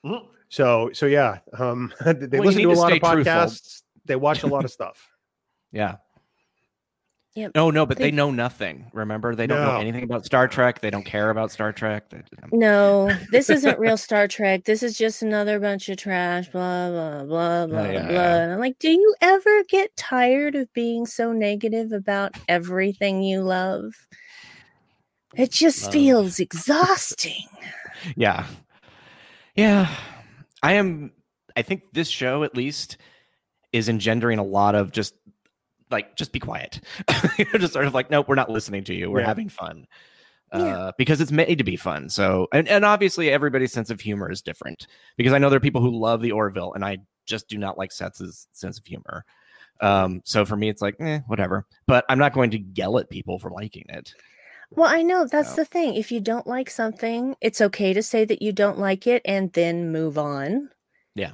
Mm-hmm. 0.03 0.25
So 0.49 0.91
so 0.93 1.05
yeah, 1.05 1.39
um, 1.57 1.93
they 2.05 2.39
well, 2.39 2.47
listen 2.47 2.61
to 2.63 2.71
a 2.71 2.73
lot 2.73 2.91
of 2.91 2.99
podcasts. 2.99 3.23
Truthful. 3.23 3.81
They 4.05 4.15
watch 4.15 4.43
a 4.43 4.47
lot 4.47 4.65
of 4.65 4.71
stuff. 4.71 5.09
Yeah. 5.71 5.97
Yeah. 7.35 7.49
No, 7.53 7.69
no, 7.69 7.85
but 7.85 7.97
they, 7.97 8.05
they 8.05 8.11
know 8.11 8.31
nothing. 8.31 8.89
Remember, 8.93 9.35
they 9.35 9.45
don't 9.45 9.59
no. 9.59 9.73
know 9.73 9.79
anything 9.79 10.05
about 10.05 10.25
Star 10.25 10.47
Trek. 10.47 10.79
They 10.79 10.89
don't 10.89 11.03
care 11.03 11.31
about 11.31 11.51
Star 11.51 11.73
Trek. 11.73 12.09
They, 12.09 12.23
no, 12.53 13.11
this 13.29 13.49
isn't 13.49 13.77
real 13.77 13.97
Star 14.07 14.25
Trek. 14.25 14.63
This 14.63 14.81
is 14.81 14.97
just 14.97 15.21
another 15.21 15.59
bunch 15.59 15.89
of 15.89 15.97
trash. 15.97 16.47
Blah 16.47 16.91
blah 16.91 17.23
blah 17.25 17.67
blah 17.67 17.89
yeah, 17.89 18.01
blah. 18.03 18.11
Yeah. 18.11 18.35
And 18.37 18.53
I'm 18.53 18.59
like, 18.59 18.79
do 18.79 18.89
you 18.89 19.13
ever 19.19 19.63
get 19.67 19.93
tired 19.97 20.55
of 20.55 20.71
being 20.71 21.05
so 21.05 21.33
negative 21.33 21.91
about 21.91 22.37
everything 22.47 23.21
you 23.21 23.41
love? 23.41 23.91
It 25.35 25.51
just 25.51 25.83
love. 25.83 25.93
feels 25.93 26.39
exhausting. 26.39 27.49
Yeah, 28.15 28.45
yeah. 29.55 29.93
I 30.65 30.73
am. 30.73 31.11
I 31.55 31.61
think 31.61 31.83
this 31.93 32.09
show, 32.09 32.43
at 32.43 32.55
least, 32.55 32.97
is 33.71 33.87
engendering 33.87 34.39
a 34.39 34.43
lot 34.43 34.73
of 34.73 34.91
just 34.91 35.13
like 35.91 36.15
just 36.15 36.31
be 36.31 36.39
quiet. 36.39 36.81
just 37.57 37.73
sort 37.73 37.85
of 37.85 37.93
like, 37.93 38.09
nope, 38.09 38.27
we're 38.27 38.35
not 38.35 38.49
listening 38.49 38.83
to 38.85 38.93
you. 38.93 39.11
We're 39.11 39.19
yeah. 39.19 39.27
having 39.27 39.49
fun. 39.49 39.87
Uh, 40.51 40.59
yeah. 40.59 40.91
because 40.97 41.21
it's 41.21 41.31
made 41.31 41.57
to 41.57 41.63
be 41.63 41.75
fun. 41.75 42.07
So, 42.07 42.47
and, 42.53 42.67
and 42.67 42.85
obviously 42.85 43.29
everybody's 43.29 43.73
sense 43.73 43.89
of 43.89 43.99
humor 43.99 44.31
is 44.31 44.41
different 44.41 44.87
because 45.17 45.33
I 45.33 45.37
know 45.37 45.49
there 45.49 45.57
are 45.57 45.59
people 45.59 45.81
who 45.81 45.99
love 45.99 46.21
the 46.21 46.31
Orville 46.31 46.73
and 46.73 46.85
I 46.85 46.99
just 47.25 47.49
do 47.49 47.57
not 47.57 47.77
like 47.77 47.91
Seth's 47.91 48.47
sense 48.53 48.77
of 48.77 48.85
humor. 48.85 49.25
Um, 49.81 50.21
so 50.23 50.45
for 50.45 50.55
me, 50.55 50.69
it's 50.69 50.81
like, 50.81 50.95
eh, 50.99 51.19
whatever, 51.27 51.65
but 51.87 52.05
I'm 52.09 52.19
not 52.19 52.31
going 52.31 52.51
to 52.51 52.59
yell 52.73 52.99
at 52.99 53.09
people 53.09 53.39
for 53.39 53.49
liking 53.49 53.85
it. 53.89 54.13
Well, 54.71 54.89
I 54.89 55.01
know 55.03 55.25
that's 55.25 55.51
so. 55.51 55.57
the 55.57 55.65
thing. 55.65 55.95
If 55.95 56.11
you 56.11 56.19
don't 56.19 56.47
like 56.47 56.69
something, 56.69 57.35
it's 57.41 57.61
okay 57.61 57.93
to 57.93 58.03
say 58.03 58.25
that 58.25 58.41
you 58.41 58.51
don't 58.51 58.79
like 58.79 59.07
it 59.07 59.21
and 59.25 59.51
then 59.53 59.91
move 59.91 60.17
on. 60.17 60.69
Yeah. 61.13 61.31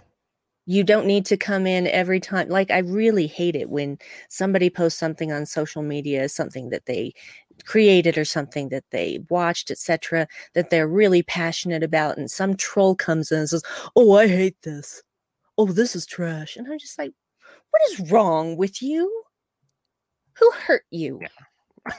You 0.66 0.84
don't 0.84 1.08
need 1.08 1.26
to 1.28 1.38
come 1.38 1.66
in 1.66 1.88
every 1.88 2.20
time. 2.20 2.50
Like, 2.50 2.70
I 2.70 2.80
really 2.80 3.28
hate 3.28 3.56
it 3.56 3.70
when 3.70 3.98
somebody 4.30 4.70
posts 4.70 5.00
something 5.00 5.32
on 5.32 5.46
social 5.46 5.82
media, 5.82 6.30
something 6.30 6.70
that 6.70 6.86
they 6.86 7.14
created 7.66 8.18
or 8.18 8.26
something 8.26 8.70
that 8.70 8.84
they 8.92 9.24
watched, 9.30 9.72
etc., 9.72 10.28
that 10.54 10.70
they're 10.70 10.88
really 10.88 11.24
passionate 11.24 11.84
about, 11.84 12.18
and 12.18 12.30
some 12.30 12.56
troll 12.56 12.96
comes 12.96 13.32
in 13.32 13.40
and 13.40 13.50
says, 13.50 13.64
Oh, 13.96 14.16
I 14.16 14.28
hate 14.28 14.62
this. 14.62 15.02
Oh, 15.58 15.66
this 15.66 15.96
is 15.96 16.06
trash. 16.06 16.58
And 16.58 16.68
I'm 16.72 16.80
just 16.80 16.98
like, 16.98 17.12
What 17.72 17.82
is 17.92 18.12
wrong 18.12 18.56
with 18.56 18.82
you? 18.82 19.24
Who 20.40 20.52
hurt 20.52 20.84
you? 20.92 21.20
Yeah 21.22 21.28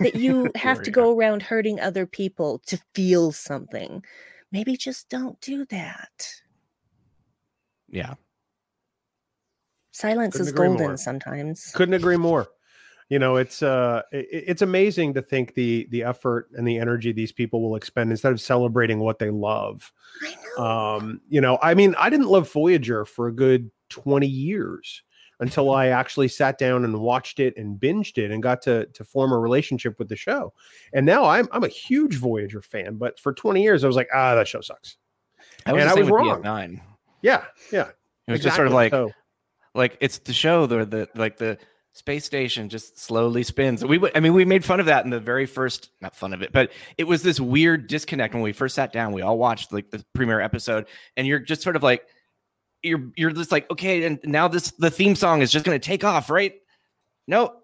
that 0.00 0.14
you 0.14 0.50
have 0.56 0.82
to 0.82 0.90
go 0.90 1.16
around 1.16 1.42
hurting 1.42 1.80
other 1.80 2.06
people 2.06 2.60
to 2.66 2.78
feel 2.94 3.32
something. 3.32 4.04
Maybe 4.50 4.76
just 4.76 5.08
don't 5.08 5.40
do 5.40 5.64
that. 5.66 6.30
Yeah. 7.88 8.14
Silence 9.92 10.32
Couldn't 10.32 10.46
is 10.48 10.52
golden 10.52 10.86
more. 10.88 10.96
sometimes. 10.96 11.70
Couldn't 11.74 11.94
agree 11.94 12.16
more. 12.16 12.48
You 13.08 13.18
know, 13.18 13.36
it's 13.36 13.62
uh 13.62 14.02
it, 14.10 14.26
it's 14.30 14.62
amazing 14.62 15.12
to 15.14 15.22
think 15.22 15.54
the 15.54 15.86
the 15.90 16.02
effort 16.02 16.48
and 16.56 16.66
the 16.66 16.78
energy 16.78 17.12
these 17.12 17.32
people 17.32 17.60
will 17.60 17.76
expend 17.76 18.10
instead 18.10 18.32
of 18.32 18.40
celebrating 18.40 19.00
what 19.00 19.18
they 19.18 19.28
love. 19.28 19.92
I 20.22 20.34
know. 20.56 20.64
Um, 20.64 21.20
you 21.28 21.42
know, 21.42 21.58
I 21.60 21.74
mean, 21.74 21.94
I 21.98 22.08
didn't 22.08 22.28
love 22.28 22.50
Voyager 22.50 23.04
for 23.04 23.28
a 23.28 23.32
good 23.32 23.70
20 23.90 24.26
years 24.26 25.02
until 25.42 25.74
I 25.74 25.88
actually 25.88 26.28
sat 26.28 26.56
down 26.56 26.84
and 26.84 27.00
watched 27.00 27.40
it 27.40 27.56
and 27.56 27.78
binged 27.78 28.16
it 28.16 28.30
and 28.30 28.40
got 28.40 28.62
to 28.62 28.86
to 28.86 29.04
form 29.04 29.32
a 29.32 29.38
relationship 29.38 29.98
with 29.98 30.08
the 30.08 30.14
show. 30.14 30.54
And 30.94 31.04
now 31.04 31.24
I'm 31.24 31.48
I'm 31.50 31.64
a 31.64 31.68
huge 31.68 32.14
Voyager 32.14 32.62
fan, 32.62 32.94
but 32.94 33.18
for 33.18 33.34
20 33.34 33.60
years 33.60 33.82
I 33.82 33.88
was 33.88 33.96
like, 33.96 34.08
ah, 34.14 34.36
that 34.36 34.46
show 34.46 34.60
sucks. 34.60 34.96
I 35.66 35.72
was 35.72 35.82
and 35.82 35.90
I 35.90 35.94
was 35.94 36.08
wrong. 36.08 36.42
DS9. 36.42 36.80
Yeah, 37.22 37.44
yeah. 37.72 37.88
It 38.28 38.30
was 38.30 38.38
exactly. 38.38 38.42
just 38.42 38.56
sort 38.56 38.66
of 38.68 38.72
like 38.72 38.92
so, 38.92 39.10
like 39.74 39.98
it's 40.00 40.18
the 40.18 40.32
show 40.32 40.66
the 40.66 40.86
the 40.86 41.08
like 41.16 41.38
the 41.38 41.58
space 41.92 42.24
station 42.24 42.68
just 42.68 43.00
slowly 43.00 43.42
spins. 43.42 43.84
We 43.84 44.00
I 44.14 44.20
mean 44.20 44.34
we 44.34 44.44
made 44.44 44.64
fun 44.64 44.78
of 44.78 44.86
that 44.86 45.04
in 45.04 45.10
the 45.10 45.20
very 45.20 45.46
first 45.46 45.90
not 46.00 46.14
fun 46.14 46.32
of 46.32 46.42
it, 46.42 46.52
but 46.52 46.70
it 46.98 47.04
was 47.04 47.24
this 47.24 47.40
weird 47.40 47.88
disconnect 47.88 48.32
when 48.32 48.44
we 48.44 48.52
first 48.52 48.76
sat 48.76 48.92
down. 48.92 49.12
We 49.12 49.22
all 49.22 49.38
watched 49.38 49.72
like 49.72 49.90
the 49.90 50.04
premiere 50.14 50.40
episode 50.40 50.86
and 51.16 51.26
you're 51.26 51.40
just 51.40 51.62
sort 51.62 51.74
of 51.74 51.82
like 51.82 52.06
you're 52.82 53.10
you're 53.16 53.30
just 53.30 53.52
like 53.52 53.70
okay 53.70 54.04
and 54.04 54.18
now 54.24 54.48
this 54.48 54.72
the 54.72 54.90
theme 54.90 55.14
song 55.14 55.42
is 55.42 55.50
just 55.50 55.64
going 55.64 55.78
to 55.78 55.84
take 55.84 56.04
off 56.04 56.30
right? 56.30 56.54
No 57.26 57.54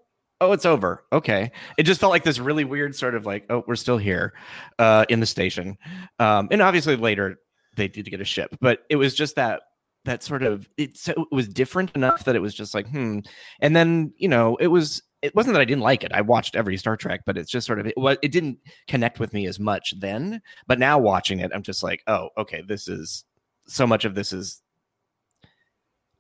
oh 0.41 0.53
it's 0.53 0.67
over. 0.67 1.05
Okay. 1.13 1.51
It 1.77 1.83
just 1.83 2.01
felt 2.01 2.11
like 2.11 2.23
this 2.23 2.39
really 2.39 2.65
weird 2.65 2.95
sort 2.95 3.15
of 3.15 3.27
like 3.27 3.45
oh 3.51 3.65
we're 3.67 3.77
still 3.77 3.99
here 3.99 4.35
uh 4.79 5.05
in 5.09 5.21
the 5.21 5.27
station. 5.27 5.77
Um 6.19 6.49
and 6.51 6.63
obviously 6.63 6.97
later 6.97 7.41
they 7.77 7.89
did 7.89 8.11
get 8.11 8.21
a 8.21 8.25
ship 8.25 8.57
but 8.61 8.85
it 8.89 8.97
was 8.97 9.15
just 9.15 9.37
that 9.37 9.63
that 10.05 10.23
sort 10.23 10.43
of 10.43 10.69
it, 10.77 10.97
so 10.97 11.13
it 11.13 11.29
was 11.35 11.49
different 11.49 11.91
enough 11.95 12.25
that 12.25 12.37
it 12.37 12.41
was 12.41 12.55
just 12.55 12.75
like 12.75 12.89
hmm. 12.89 13.21
And 13.61 13.75
then 13.75 14.13
you 14.17 14.29
know 14.29 14.57
it 14.57 14.69
was 14.69 15.03
it 15.23 15.35
wasn't 15.35 15.55
that 15.55 15.61
I 15.61 15.65
didn't 15.65 15.83
like 15.83 16.05
it. 16.05 16.13
I 16.13 16.21
watched 16.21 16.55
every 16.55 16.77
Star 16.77 16.97
Trek, 16.97 17.23
but 17.27 17.37
it's 17.37 17.51
just 17.51 17.67
sort 17.67 17.81
of 17.81 17.87
it, 17.87 17.95
it 18.23 18.33
didn't 18.33 18.59
connect 18.87 19.19
with 19.19 19.33
me 19.33 19.47
as 19.47 19.59
much 19.59 19.95
then. 19.99 20.41
But 20.67 20.79
now 20.79 20.99
watching 20.99 21.41
it, 21.41 21.51
I'm 21.55 21.63
just 21.63 21.83
like, 21.83 22.03
oh, 22.07 22.29
okay, 22.39 22.63
this 22.67 22.89
is 22.89 23.25
so 23.67 23.87
much 23.87 24.05
of 24.05 24.15
this 24.15 24.33
is 24.33 24.63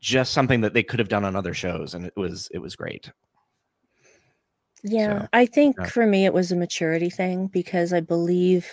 just 0.00 0.32
something 0.32 0.60
that 0.60 0.74
they 0.74 0.82
could 0.82 0.98
have 0.98 1.08
done 1.08 1.24
on 1.24 1.36
other 1.36 1.54
shows 1.54 1.94
and 1.94 2.04
it 2.04 2.16
was 2.16 2.48
it 2.52 2.58
was 2.58 2.76
great 2.76 3.10
yeah 4.84 5.22
so, 5.22 5.28
i 5.32 5.44
think 5.44 5.76
yeah. 5.78 5.86
for 5.86 6.06
me 6.06 6.24
it 6.24 6.32
was 6.32 6.52
a 6.52 6.56
maturity 6.56 7.10
thing 7.10 7.48
because 7.48 7.92
i 7.92 8.00
believe 8.00 8.70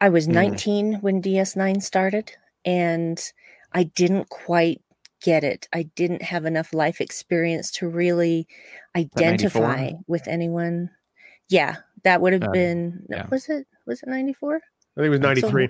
i 0.00 0.08
was 0.08 0.26
mm. 0.26 0.32
19 0.32 0.94
mm. 0.94 1.02
when 1.02 1.20
ds9 1.20 1.82
started 1.82 2.32
and 2.64 3.32
i 3.72 3.82
didn't 3.82 4.28
quite 4.30 4.80
get 5.26 5.44
it. 5.44 5.68
I 5.72 5.84
didn't 5.94 6.22
have 6.22 6.44
enough 6.44 6.72
life 6.72 7.00
experience 7.00 7.70
to 7.72 7.88
really 7.88 8.46
identify 8.94 9.92
with 10.06 10.28
anyone. 10.28 10.90
Yeah, 11.48 11.76
that 12.04 12.20
would 12.20 12.32
have 12.32 12.44
uh, 12.44 12.50
been. 12.50 13.04
Yeah. 13.08 13.26
Was 13.30 13.48
it? 13.48 13.66
Was 13.86 14.02
it 14.02 14.08
ninety 14.08 14.32
four? 14.32 14.56
I 14.56 15.00
think 15.00 15.06
it 15.06 15.10
was 15.10 15.20
ninety 15.20 15.40
three. 15.42 15.68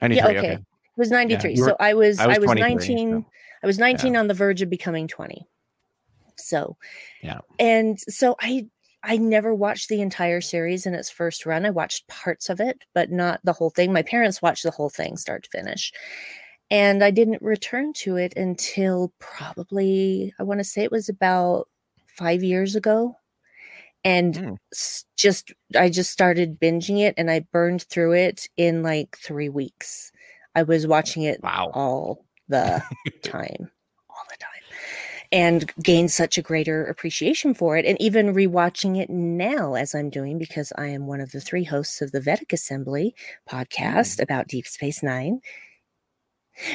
So, 0.00 0.06
yeah, 0.08 0.26
okay. 0.26 0.38
okay. 0.38 0.58
Was 0.96 1.10
ninety 1.10 1.36
three. 1.36 1.54
Yeah, 1.54 1.64
so 1.64 1.76
I 1.78 1.94
was 1.94 2.18
I 2.18 2.26
was, 2.26 2.36
I 2.36 2.40
was 2.40 2.54
nineteen. 2.54 3.22
So. 3.22 3.26
I 3.62 3.66
was 3.66 3.78
nineteen 3.78 4.14
yeah. 4.14 4.20
on 4.20 4.28
the 4.28 4.34
verge 4.34 4.62
of 4.62 4.70
becoming 4.70 5.08
twenty. 5.08 5.46
So, 6.38 6.76
yeah. 7.22 7.40
And 7.58 7.98
so 8.00 8.36
I 8.40 8.66
I 9.02 9.16
never 9.18 9.54
watched 9.54 9.88
the 9.88 10.00
entire 10.00 10.40
series 10.40 10.84
in 10.84 10.94
its 10.94 11.10
first 11.10 11.46
run. 11.46 11.64
I 11.64 11.70
watched 11.70 12.08
parts 12.08 12.48
of 12.48 12.60
it, 12.60 12.84
but 12.94 13.10
not 13.10 13.40
the 13.44 13.52
whole 13.52 13.70
thing. 13.70 13.92
My 13.92 14.02
parents 14.02 14.42
watched 14.42 14.64
the 14.64 14.70
whole 14.70 14.90
thing 14.90 15.16
start 15.16 15.44
to 15.44 15.50
finish. 15.50 15.92
And 16.70 17.04
I 17.04 17.12
didn't 17.12 17.40
return 17.42 17.92
to 17.98 18.16
it 18.16 18.36
until 18.36 19.12
probably, 19.20 20.34
I 20.40 20.42
want 20.42 20.58
to 20.58 20.64
say 20.64 20.82
it 20.82 20.90
was 20.90 21.08
about 21.08 21.68
five 22.06 22.42
years 22.42 22.74
ago. 22.74 23.16
And 24.02 24.34
mm. 24.34 24.56
just, 25.16 25.52
I 25.76 25.88
just 25.88 26.10
started 26.10 26.58
binging 26.58 26.98
it 26.98 27.14
and 27.16 27.30
I 27.30 27.46
burned 27.52 27.84
through 27.84 28.14
it 28.14 28.48
in 28.56 28.82
like 28.82 29.16
three 29.18 29.48
weeks. 29.48 30.10
I 30.56 30.64
was 30.64 30.86
watching 30.86 31.22
it 31.22 31.40
wow. 31.42 31.70
all 31.72 32.24
the 32.48 32.82
time 33.22 33.70
all 34.16 34.24
the 34.30 34.36
time, 34.38 34.50
and 35.30 35.72
gained 35.82 36.10
such 36.10 36.38
a 36.38 36.42
greater 36.42 36.84
appreciation 36.84 37.54
for 37.54 37.76
it. 37.76 37.84
And 37.84 38.00
even 38.00 38.34
rewatching 38.34 39.00
it 39.00 39.10
now, 39.10 39.74
as 39.74 39.94
I'm 39.94 40.10
doing, 40.10 40.38
because 40.38 40.72
I 40.76 40.86
am 40.86 41.06
one 41.06 41.20
of 41.20 41.32
the 41.32 41.40
three 41.40 41.64
hosts 41.64 42.00
of 42.00 42.12
the 42.12 42.20
Vedek 42.20 42.52
Assembly 42.52 43.14
podcast 43.48 44.16
mm. 44.16 44.22
about 44.22 44.48
Deep 44.48 44.66
Space 44.66 45.02
Nine, 45.02 45.40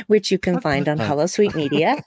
which 0.08 0.32
you 0.32 0.38
can 0.38 0.62
find 0.62 0.88
on 0.88 0.98
Holosuite 1.00 1.56
Media, 1.56 2.04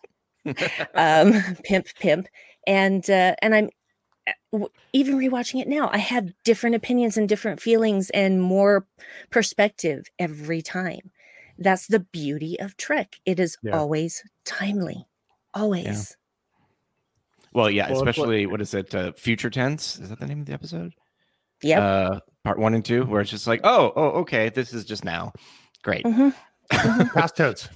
um, 0.94 1.42
Pimp 1.64 1.88
Pimp, 1.98 2.28
and 2.66 3.08
uh, 3.10 3.34
and 3.42 3.54
I'm 3.54 3.70
uh, 4.52 4.66
even 4.92 5.16
rewatching 5.16 5.60
it 5.60 5.68
now. 5.68 5.90
I 5.92 5.98
have 5.98 6.32
different 6.44 6.76
opinions 6.76 7.16
and 7.16 7.28
different 7.28 7.60
feelings 7.60 8.10
and 8.10 8.40
more 8.40 8.86
perspective 9.30 10.06
every 10.20 10.62
time. 10.62 11.10
That's 11.58 11.86
the 11.86 12.00
beauty 12.00 12.58
of 12.60 12.76
Trek. 12.76 13.16
It 13.24 13.38
is 13.38 13.56
yeah. 13.62 13.78
always 13.78 14.22
timely, 14.44 15.06
always. 15.52 16.16
Well, 17.52 17.70
yeah, 17.70 17.90
well, 17.90 17.98
especially 17.98 18.46
what 18.46 18.60
is 18.60 18.74
it? 18.74 18.94
Uh, 18.94 19.12
future 19.12 19.50
tense 19.50 19.98
is 19.98 20.08
that 20.08 20.18
the 20.18 20.26
name 20.26 20.40
of 20.40 20.46
the 20.46 20.52
episode? 20.52 20.92
Yeah. 21.62 21.80
Uh, 21.80 22.20
part 22.42 22.58
one 22.58 22.74
and 22.74 22.84
two, 22.84 23.04
where 23.04 23.20
it's 23.20 23.30
just 23.30 23.46
like, 23.46 23.60
oh, 23.62 23.92
oh, 23.94 24.08
okay, 24.20 24.48
this 24.48 24.74
is 24.74 24.84
just 24.84 25.04
now. 25.04 25.32
Great. 25.82 26.04
Mm-hmm. 26.04 26.30
Mm-hmm. 26.72 27.08
Past 27.18 27.36
tense. 27.36 27.68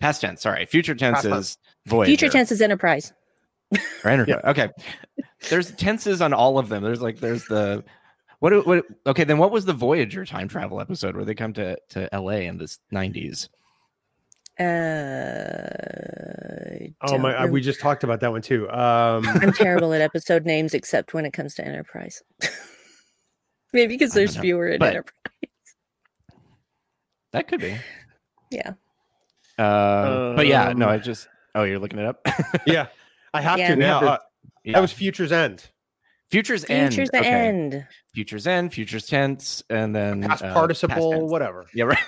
Past 0.00 0.20
tense. 0.20 0.42
Sorry, 0.42 0.66
future 0.66 0.94
tense 0.94 1.22
Past 1.22 1.26
is 1.26 1.58
void. 1.86 2.06
Future 2.06 2.28
tense 2.28 2.52
is 2.52 2.60
Enterprise. 2.60 3.12
Or 4.04 4.10
Enterprise. 4.10 4.40
yeah. 4.44 4.50
Okay. 4.50 4.68
There's 5.48 5.72
tenses 5.72 6.20
on 6.20 6.34
all 6.34 6.58
of 6.58 6.68
them. 6.68 6.82
There's 6.82 7.00
like 7.00 7.20
there's 7.20 7.46
the 7.46 7.82
what, 8.44 8.66
what 8.66 8.84
okay 9.06 9.24
then 9.24 9.38
what 9.38 9.50
was 9.50 9.64
the 9.64 9.72
Voyager 9.72 10.26
time 10.26 10.48
travel 10.48 10.78
episode 10.78 11.16
where 11.16 11.24
they 11.24 11.34
come 11.34 11.54
to 11.54 11.78
to 11.88 12.10
LA 12.12 12.42
in 12.42 12.58
the 12.58 12.76
90s? 12.92 13.48
Uh, 14.60 14.64
oh 17.08 17.16
my! 17.16 17.46
We 17.46 17.62
just 17.62 17.80
talked 17.80 18.04
about 18.04 18.20
that 18.20 18.30
one 18.30 18.42
too. 18.42 18.70
Um, 18.70 19.26
I'm 19.40 19.54
terrible 19.54 19.94
at 19.94 20.02
episode 20.02 20.44
names, 20.44 20.74
except 20.74 21.14
when 21.14 21.24
it 21.24 21.32
comes 21.32 21.54
to 21.54 21.66
Enterprise. 21.66 22.22
Maybe 23.72 23.94
because 23.94 24.12
there's 24.12 24.36
fewer 24.36 24.68
in 24.68 24.82
Enterprise. 24.82 25.14
That 27.32 27.48
could 27.48 27.62
be. 27.62 27.78
Yeah. 28.50 28.74
Uh, 29.58 30.36
but 30.36 30.46
yeah, 30.46 30.74
no, 30.76 30.86
I 30.86 30.96
um, 30.96 31.02
just. 31.02 31.28
Oh, 31.54 31.62
you're 31.62 31.78
looking 31.78 31.98
it 31.98 32.04
up. 32.04 32.20
yeah, 32.66 32.88
I 33.32 33.40
have 33.40 33.58
yeah. 33.58 33.68
to 33.68 33.76
now. 33.76 34.00
Uh, 34.00 34.18
yeah. 34.64 34.74
That 34.74 34.80
was 34.80 34.92
Future's 34.92 35.32
End. 35.32 35.70
Future's, 36.34 36.64
End. 36.68 36.92
Future's 36.92 37.10
okay. 37.14 37.28
End. 37.28 37.86
Future's 38.12 38.46
End. 38.48 38.74
Future's 38.74 39.06
tense, 39.06 39.62
and 39.70 39.94
then 39.94 40.22
past 40.22 40.42
uh, 40.42 40.52
participle, 40.52 41.12
past 41.12 41.22
whatever. 41.26 41.66
Yeah, 41.72 41.84
right 41.84 41.98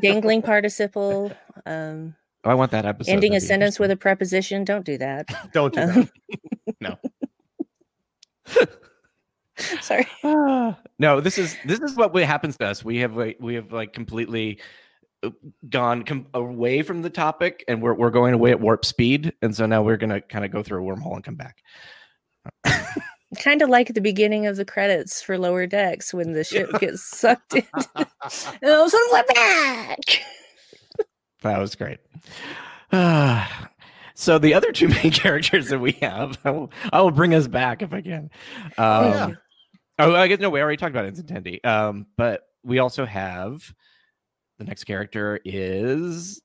dangling 0.00 0.42
participle. 0.52 1.32
Um, 1.66 2.14
oh, 2.44 2.50
I 2.50 2.54
want 2.54 2.70
that 2.72 2.86
episode. 2.86 3.12
Ending 3.12 3.34
a 3.34 3.40
sentence 3.40 3.78
with 3.78 3.90
a 3.90 3.96
preposition. 3.96 4.64
Don't 4.64 4.86
do 4.86 4.96
that. 4.98 5.28
Don't 5.52 5.74
do 5.74 5.80
um, 5.80 6.10
that. 6.76 6.76
no. 6.80 6.98
Sorry. 9.82 10.06
no, 10.98 11.20
this 11.20 11.36
is 11.36 11.56
this 11.64 11.80
is 11.80 11.94
what 11.94 12.14
happens 12.22 12.56
to 12.58 12.66
us. 12.66 12.84
We 12.84 12.98
have 12.98 13.16
like 13.16 13.36
we 13.40 13.54
have 13.54 13.72
like 13.72 13.92
completely 13.92 14.60
uh, 15.22 15.30
gone 15.68 16.04
com- 16.04 16.28
away 16.32 16.82
from 16.82 17.02
the 17.02 17.10
topic, 17.10 17.64
and 17.68 17.82
we're 17.82 17.94
we're 17.94 18.10
going 18.10 18.34
away 18.34 18.52
at 18.52 18.60
warp 18.60 18.84
speed, 18.84 19.34
and 19.42 19.54
so 19.54 19.66
now 19.66 19.82
we're 19.82 19.96
gonna 19.96 20.20
kind 20.20 20.44
of 20.44 20.52
go 20.52 20.62
through 20.62 20.88
a 20.88 20.96
wormhole 20.96 21.16
and 21.16 21.24
come 21.24 21.34
back 21.34 21.58
kind 23.36 23.62
of 23.62 23.68
like 23.68 23.94
the 23.94 24.00
beginning 24.00 24.46
of 24.46 24.56
the 24.56 24.64
credits 24.64 25.20
for 25.22 25.38
Lower 25.38 25.66
Decks 25.66 26.14
when 26.14 26.32
the 26.32 26.44
ship 26.44 26.70
yeah. 26.72 26.78
gets 26.80 27.04
sucked 27.04 27.54
in. 27.54 27.66
and 27.96 28.06
all 28.62 28.82
of 28.82 28.86
a 28.86 28.90
sudden, 28.90 29.08
we're 29.12 29.24
back. 29.34 29.98
that 31.42 31.58
was 31.58 31.74
great. 31.74 31.98
so 34.14 34.38
the 34.38 34.54
other 34.54 34.72
two 34.72 34.88
main 35.02 35.10
characters 35.10 35.68
that 35.68 35.78
we 35.78 35.92
have, 35.92 36.38
I 36.44 36.50
will, 36.50 36.70
I 36.92 37.00
will 37.00 37.10
bring 37.10 37.34
us 37.34 37.46
back 37.46 37.82
if 37.82 37.92
I 37.92 38.00
can. 38.00 38.30
Um, 38.64 38.70
oh, 38.78 39.08
yeah. 39.08 39.30
oh, 39.98 40.14
I 40.14 40.28
guess 40.28 40.40
no, 40.40 40.50
we 40.50 40.60
already 40.60 40.78
talked 40.78 40.94
about 40.94 41.04
Ensign 41.04 41.60
Um, 41.64 42.06
but 42.16 42.42
we 42.64 42.78
also 42.78 43.04
have 43.04 43.62
the 44.58 44.64
next 44.64 44.84
character 44.84 45.38
is 45.44 46.40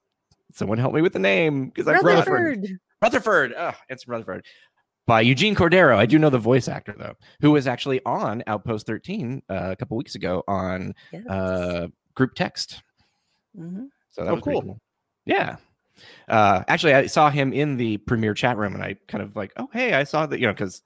someone 0.51 0.77
help 0.77 0.93
me 0.93 1.01
with 1.01 1.13
the 1.13 1.19
name 1.19 1.67
because 1.67 1.87
I 1.87 1.93
Rutherford. 1.93 2.67
Rutherford. 3.01 3.53
Oh, 3.57 3.73
it's 3.89 4.07
Rutherford 4.07 4.45
by 5.05 5.21
Eugene 5.21 5.55
Cordero. 5.55 5.97
I 5.97 6.05
do 6.05 6.17
know 6.17 6.29
the 6.29 6.37
voice 6.37 6.67
actor 6.67 6.95
though, 6.97 7.15
who 7.41 7.51
was 7.51 7.67
actually 7.67 8.01
on 8.05 8.43
Outpost 8.47 8.87
13 8.87 9.41
uh, 9.49 9.69
a 9.71 9.75
couple 9.75 9.97
weeks 9.97 10.15
ago 10.15 10.43
on 10.47 10.93
yes. 11.11 11.25
uh, 11.27 11.87
group 12.15 12.35
text. 12.35 12.81
Mm-hmm. 13.57 13.85
So 14.11 14.23
that 14.23 14.31
oh, 14.31 14.35
was 14.35 14.43
cool. 14.43 14.61
cool. 14.61 14.79
Yeah. 15.25 15.57
Uh, 16.27 16.63
actually, 16.67 16.93
I 16.93 17.05
saw 17.07 17.29
him 17.29 17.53
in 17.53 17.77
the 17.77 17.97
premiere 17.97 18.33
chat 18.33 18.57
room, 18.57 18.73
and 18.73 18.83
I 18.83 18.95
kind 19.07 19.23
of 19.23 19.35
like, 19.35 19.53
oh 19.57 19.69
hey, 19.73 19.93
I 19.93 20.03
saw 20.03 20.25
that 20.25 20.39
you 20.39 20.47
know 20.47 20.53
because 20.53 20.81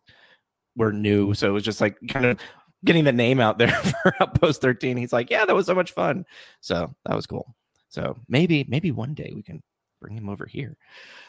we're 0.75 0.91
new, 0.91 1.33
so 1.33 1.47
it 1.47 1.51
was 1.51 1.63
just 1.63 1.81
like 1.81 1.97
kind 2.09 2.25
of 2.25 2.39
getting 2.85 3.03
the 3.03 3.11
name 3.11 3.39
out 3.39 3.57
there 3.57 3.71
for 4.03 4.13
Outpost 4.21 4.61
13. 4.61 4.97
He's 4.97 5.13
like, 5.13 5.29
yeah, 5.29 5.45
that 5.45 5.55
was 5.55 5.65
so 5.65 5.75
much 5.75 5.91
fun. 5.91 6.25
So 6.61 6.93
that 7.05 7.15
was 7.15 7.25
cool. 7.25 7.55
So 7.89 8.17
maybe 8.27 8.65
maybe 8.67 8.91
one 8.91 9.13
day 9.13 9.31
we 9.33 9.41
can 9.41 9.61
bring 9.99 10.15
him 10.15 10.29
over 10.29 10.45
here. 10.45 10.77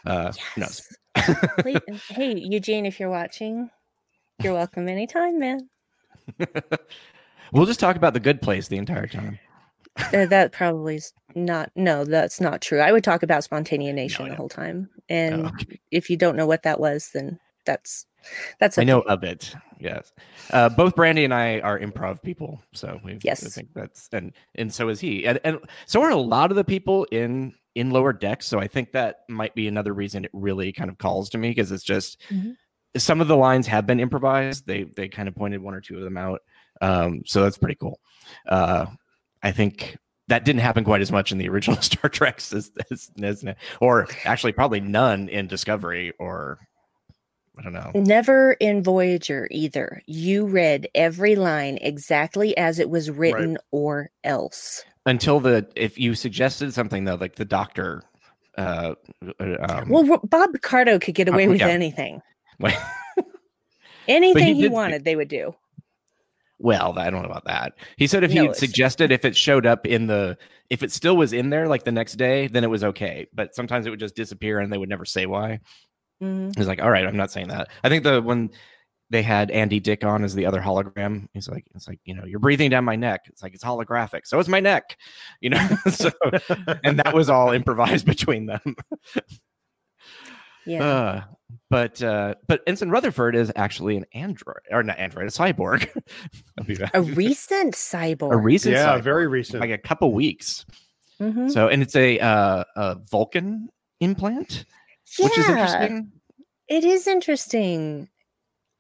Uh, 0.04 0.33
yes. 0.57 0.94
hey, 2.09 2.35
Eugene, 2.37 2.87
if 2.87 3.00
you're 3.00 3.11
watching, 3.11 3.70
you're 4.42 4.54
welcome 4.54 4.88
anytime, 4.88 5.38
man. 5.38 5.68
we'll 7.52 7.66
just 7.66 7.81
talk 7.81 7.96
about 7.96 8.14
the 8.14 8.20
good 8.20 8.42
place 8.42 8.68
the 8.68 8.76
entire 8.76 9.07
time. 9.07 9.38
Uh, 10.12 10.26
that 10.26 10.52
probably 10.52 10.96
is 10.96 11.12
not. 11.35 11.70
No, 11.74 12.04
that's 12.04 12.40
not 12.40 12.62
true. 12.62 12.80
I 12.80 12.92
would 12.92 13.05
talk 13.05 13.22
about 13.22 13.42
Spontaneanation 13.42 14.20
no, 14.20 14.28
the 14.28 14.36
whole 14.36 14.49
time, 14.49 14.88
and 15.09 15.47
oh, 15.47 15.49
okay. 15.49 15.80
if 15.90 16.09
you 16.09 16.16
don't 16.16 16.36
know 16.36 16.47
what 16.47 16.62
that 16.62 16.78
was, 16.78 17.11
then 17.12 17.38
that's 17.66 18.07
that's. 18.61 18.78
Okay. 18.78 18.82
I 18.82 18.84
know 18.84 19.01
of 19.03 19.24
it. 19.24 19.55
Yes, 19.80 20.12
uh, 20.53 20.68
both 20.68 20.95
Brandy 20.95 21.24
and 21.24 21.34
I 21.34 21.61
are 21.61 21.78
improv 21.78 22.22
people, 22.22 22.62
so 22.72 23.01
we 23.05 23.18
yes, 23.22 23.45
I 23.45 23.49
think 23.49 23.70
that's 23.74 24.09
and 24.12 24.32
and 24.55 24.72
so 24.72 24.88
is 24.88 25.01
he, 25.01 25.26
and 25.26 25.40
and 25.45 25.59
so 25.86 26.01
are 26.03 26.11
a 26.11 26.16
lot 26.16 26.51
of 26.51 26.57
the 26.57 26.64
people 26.64 27.05
in 27.11 27.55
in 27.79 27.91
lower 27.91 28.12
decks. 28.12 28.49
So 28.49 28.59
I 28.59 28.66
think 28.66 28.91
that 28.91 29.20
might 29.29 29.55
be 29.55 29.68
another 29.68 29.95
reason 29.95 30.24
it 30.24 30.33
really 30.33 30.72
kind 30.72 30.91
of 30.91 30.99
calls 30.99 31.31
to 31.31 31.39
me 31.39 31.51
because 31.51 31.70
it's 31.70 31.85
just 31.85 32.20
mm-hmm. 32.29 32.51
some 32.97 33.20
of 33.20 33.29
the 33.29 33.37
lines 33.37 33.68
have 33.68 33.87
been 33.87 34.01
improvised. 34.01 34.66
They 34.66 34.83
they 34.83 35.09
kind 35.09 35.29
of 35.29 35.37
pointed 35.37 35.62
one 35.62 35.74
or 35.74 35.81
two 35.81 35.97
of 35.97 36.03
them 36.03 36.16
out. 36.16 36.41
Um, 36.81 37.22
so 37.24 37.45
that's 37.45 37.57
pretty 37.57 37.76
cool. 37.76 38.01
Uh, 38.49 38.87
I 39.45 39.53
think 39.53 39.97
that 40.26 40.45
didn't 40.45 40.61
happen 40.61 40.83
quite 40.83 41.03
as 41.03 41.12
much 41.12 41.31
in 41.31 41.39
the 41.39 41.49
original 41.49 41.81
Star 41.83 42.11
Treks 42.11 42.53
as, 42.53 42.72
as, 42.91 43.11
as 43.22 43.45
or 43.81 44.09
actually 44.24 44.53
probably 44.53 44.81
none 44.81 45.29
in 45.29 45.47
Discovery 45.47 46.12
or 46.18 46.59
I 47.59 47.62
don't 47.62 47.72
know. 47.72 47.93
Never 47.95 48.53
in 48.55 48.83
Voyager 48.83 49.47
either. 49.53 50.03
You 50.07 50.47
read 50.47 50.89
every 50.97 51.37
line 51.37 51.79
exactly 51.81 52.57
as 52.57 52.81
it 52.81 52.91
was 52.91 53.09
written 53.09 53.53
right. 53.53 53.61
or 53.70 54.11
else 54.24 54.85
until 55.09 55.40
the 55.40 55.66
if 55.74 55.98
you 55.98 56.14
suggested 56.14 56.72
something 56.72 57.04
though, 57.04 57.16
like 57.16 57.36
the 57.36 57.44
doctor. 57.44 58.02
Uh, 58.56 58.94
uh 59.40 59.56
um, 59.68 59.88
well, 59.88 60.20
Bob 60.24 60.52
Picardo 60.52 60.98
could 60.98 61.14
get 61.14 61.28
away 61.28 61.46
uh, 61.46 61.50
with 61.50 61.61
yeah. 61.61 61.68
anything. 61.68 62.20
anything 64.09 64.54
he, 64.56 64.62
he 64.62 64.68
wanted, 64.68 65.04
they 65.04 65.16
would 65.16 65.28
do. 65.28 65.54
Well, 66.59 66.98
I 66.98 67.09
don't 67.09 67.22
know 67.22 67.28
about 67.28 67.44
that. 67.44 67.74
He 67.96 68.09
said 68.09 68.24
if 68.24 68.32
no, 68.32 68.48
he 68.48 68.54
suggested 68.54 69.12
if 69.12 69.24
it 69.24 69.36
showed 69.36 69.64
up 69.64 69.86
in 69.86 70.09
the 70.09 70.36
if 70.70 70.82
it 70.82 70.90
still 70.90 71.16
was 71.16 71.32
in 71.32 71.50
there 71.50 71.68
like 71.68 71.84
the 71.84 71.92
next 71.92 72.14
day, 72.14 72.48
then 72.48 72.64
it 72.64 72.70
was 72.70 72.82
okay. 72.82 73.28
But 73.32 73.54
sometimes 73.54 73.86
it 73.86 73.90
would 73.90 74.00
just 74.00 74.16
disappear 74.16 74.59
and 74.59 74.72
they 74.72 74.78
would 74.78 74.88
never 74.88 75.04
say 75.04 75.26
why. 75.26 75.61
Mm-hmm. 76.22 76.50
He's 76.56 76.66
like, 76.66 76.82
all 76.82 76.90
right, 76.90 77.06
I'm 77.06 77.16
not 77.16 77.30
saying 77.30 77.48
that. 77.48 77.68
I 77.84 77.88
think 77.88 78.02
the 78.02 78.20
when 78.20 78.50
they 79.11 79.22
had 79.22 79.50
Andy 79.50 79.80
Dick 79.80 80.04
on 80.04 80.22
as 80.22 80.34
the 80.34 80.46
other 80.46 80.61
hologram. 80.61 81.28
He's 81.32 81.48
like, 81.48 81.64
it's 81.74 81.88
like, 81.88 82.00
you 82.04 82.14
know, 82.14 82.24
you're 82.24 82.38
breathing 82.38 82.70
down 82.70 82.84
my 82.84 82.96
neck. 82.96 83.22
It's 83.26 83.42
like 83.42 83.54
it's 83.54 83.64
holographic. 83.64 84.26
So 84.26 84.38
is 84.38 84.48
my 84.48 84.61
neck, 84.61 84.98
you 85.40 85.50
know. 85.50 85.68
so 85.90 86.11
and 86.84 86.98
that 86.98 87.14
was 87.14 87.30
all 87.30 87.52
improvised 87.52 88.06
between 88.06 88.46
them. 88.46 88.76
Yeah. 90.66 90.84
Uh, 90.84 91.24
but 91.70 92.02
uh, 92.02 92.34
but 92.46 92.62
Ensign 92.66 92.90
Rutherford 92.90 93.34
is 93.34 93.50
actually 93.56 93.96
an 93.96 94.04
android 94.12 94.61
or 94.70 94.82
not 94.82 94.98
android, 94.98 95.26
a 95.26 95.30
cyborg. 95.30 95.88
a 96.92 97.02
recent 97.02 97.74
cyborg. 97.74 98.32
A 98.32 98.36
recent, 98.36 98.74
yeah, 98.74 98.98
cyborg, 98.98 99.02
very 99.02 99.26
recent, 99.26 99.61
like 99.61 99.70
a 99.70 99.78
couple 99.78 100.12
weeks. 100.12 100.66
Mm-hmm. 101.20 101.48
So, 101.48 101.68
and 101.68 101.82
it's 101.82 101.96
a 101.96 102.18
uh, 102.18 102.64
a 102.76 102.96
Vulcan 103.11 103.68
implant, 104.00 104.66
yeah, 105.18 105.24
which 105.24 105.38
is 105.38 105.48
interesting. 105.48 106.12
It 106.68 106.84
is 106.84 107.06
interesting 107.06 108.09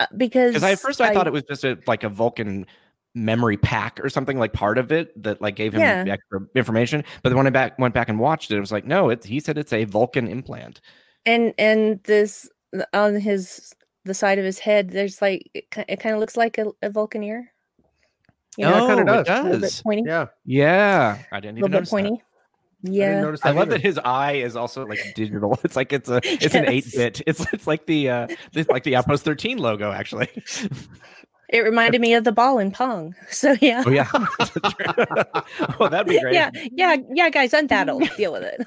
Uh, 0.00 0.06
because 0.16 0.54
because 0.54 0.62
at 0.62 0.80
first 0.80 1.00
I, 1.00 1.08
I, 1.08 1.14
thought 1.14 1.26
it 1.26 1.32
was 1.32 1.44
just 1.44 1.64
a 1.64 1.78
like 1.86 2.04
a 2.04 2.08
Vulcan 2.08 2.66
memory 3.14 3.56
pack 3.56 3.98
or 4.02 4.08
something 4.08 4.38
like 4.38 4.52
part 4.52 4.78
of 4.78 4.92
it 4.92 5.20
that 5.22 5.40
like 5.40 5.56
gave 5.56 5.74
him 5.74 5.80
yeah. 5.80 6.04
extra 6.06 6.40
information. 6.54 7.02
But 7.22 7.30
then 7.30 7.36
when 7.36 7.46
I 7.46 7.50
back 7.50 7.78
went 7.78 7.94
back 7.94 8.08
and 8.08 8.18
watched 8.18 8.50
it, 8.50 8.56
it 8.56 8.60
was 8.60 8.72
like 8.72 8.84
no, 8.84 9.10
it, 9.10 9.24
he 9.24 9.40
said 9.40 9.58
it's 9.58 9.72
a 9.72 9.84
Vulcan 9.84 10.28
implant 10.28 10.80
and 11.28 11.54
and 11.58 12.02
this 12.04 12.48
uh, 12.76 12.84
on 12.92 13.20
his 13.20 13.74
the 14.04 14.14
side 14.14 14.38
of 14.38 14.44
his 14.44 14.58
head 14.58 14.90
there's 14.90 15.20
like 15.20 15.50
it, 15.54 15.66
it 15.88 16.00
kind 16.00 16.14
of 16.14 16.20
looks 16.20 16.36
like 16.36 16.56
a, 16.58 16.66
a 16.82 16.90
vulcan 16.90 17.22
ear 17.22 17.52
you 18.56 18.64
know, 18.64 18.74
oh, 18.74 18.84
it 18.84 18.88
kind 18.88 19.00
of 19.00 19.06
does. 19.06 19.20
It 19.20 19.24
does. 19.24 19.38
A 19.38 19.42
little 19.44 19.60
bit 19.60 19.80
pointy. 19.84 20.02
Yeah. 20.04 20.26
Yeah. 20.44 21.18
I 21.30 21.38
didn't 21.38 21.58
even 21.58 21.70
notice 21.70 21.90
pointy. 21.90 22.10
That. 22.10 22.22
Yeah. 22.82 23.34
I, 23.42 23.48
I 23.48 23.52
love 23.52 23.70
that 23.70 23.80
his 23.80 23.98
eye 23.98 24.34
is 24.34 24.54
also 24.56 24.86
like 24.86 25.00
digital. 25.14 25.58
It's 25.64 25.76
like 25.76 25.92
it's 25.92 26.08
a 26.08 26.16
it's 26.24 26.42
yes. 26.42 26.54
an 26.54 26.68
eight 26.68 26.86
bit. 26.94 27.20
It's 27.26 27.52
it's 27.52 27.66
like 27.66 27.86
the 27.86 28.10
uh 28.10 28.28
it's 28.52 28.70
like 28.70 28.84
the 28.84 28.96
Outpost 28.96 29.24
13 29.24 29.58
logo 29.58 29.92
actually. 29.92 30.28
It 31.50 31.60
reminded 31.60 32.02
me 32.02 32.12
of 32.12 32.24
the 32.24 32.32
ball 32.32 32.58
in 32.58 32.70
Pong. 32.70 33.14
So 33.30 33.56
yeah. 33.62 33.82
Oh 33.86 33.88
yeah. 33.88 34.06
oh, 35.80 35.88
that'd 35.88 36.06
be 36.06 36.20
great. 36.20 36.34
Yeah, 36.34 36.50
yeah, 36.72 36.96
yeah, 37.10 37.30
guys. 37.30 37.54
I'm 37.54 37.68
that 37.68 37.88
old. 37.88 38.06
Deal 38.18 38.32
with 38.34 38.42
it. 38.42 38.66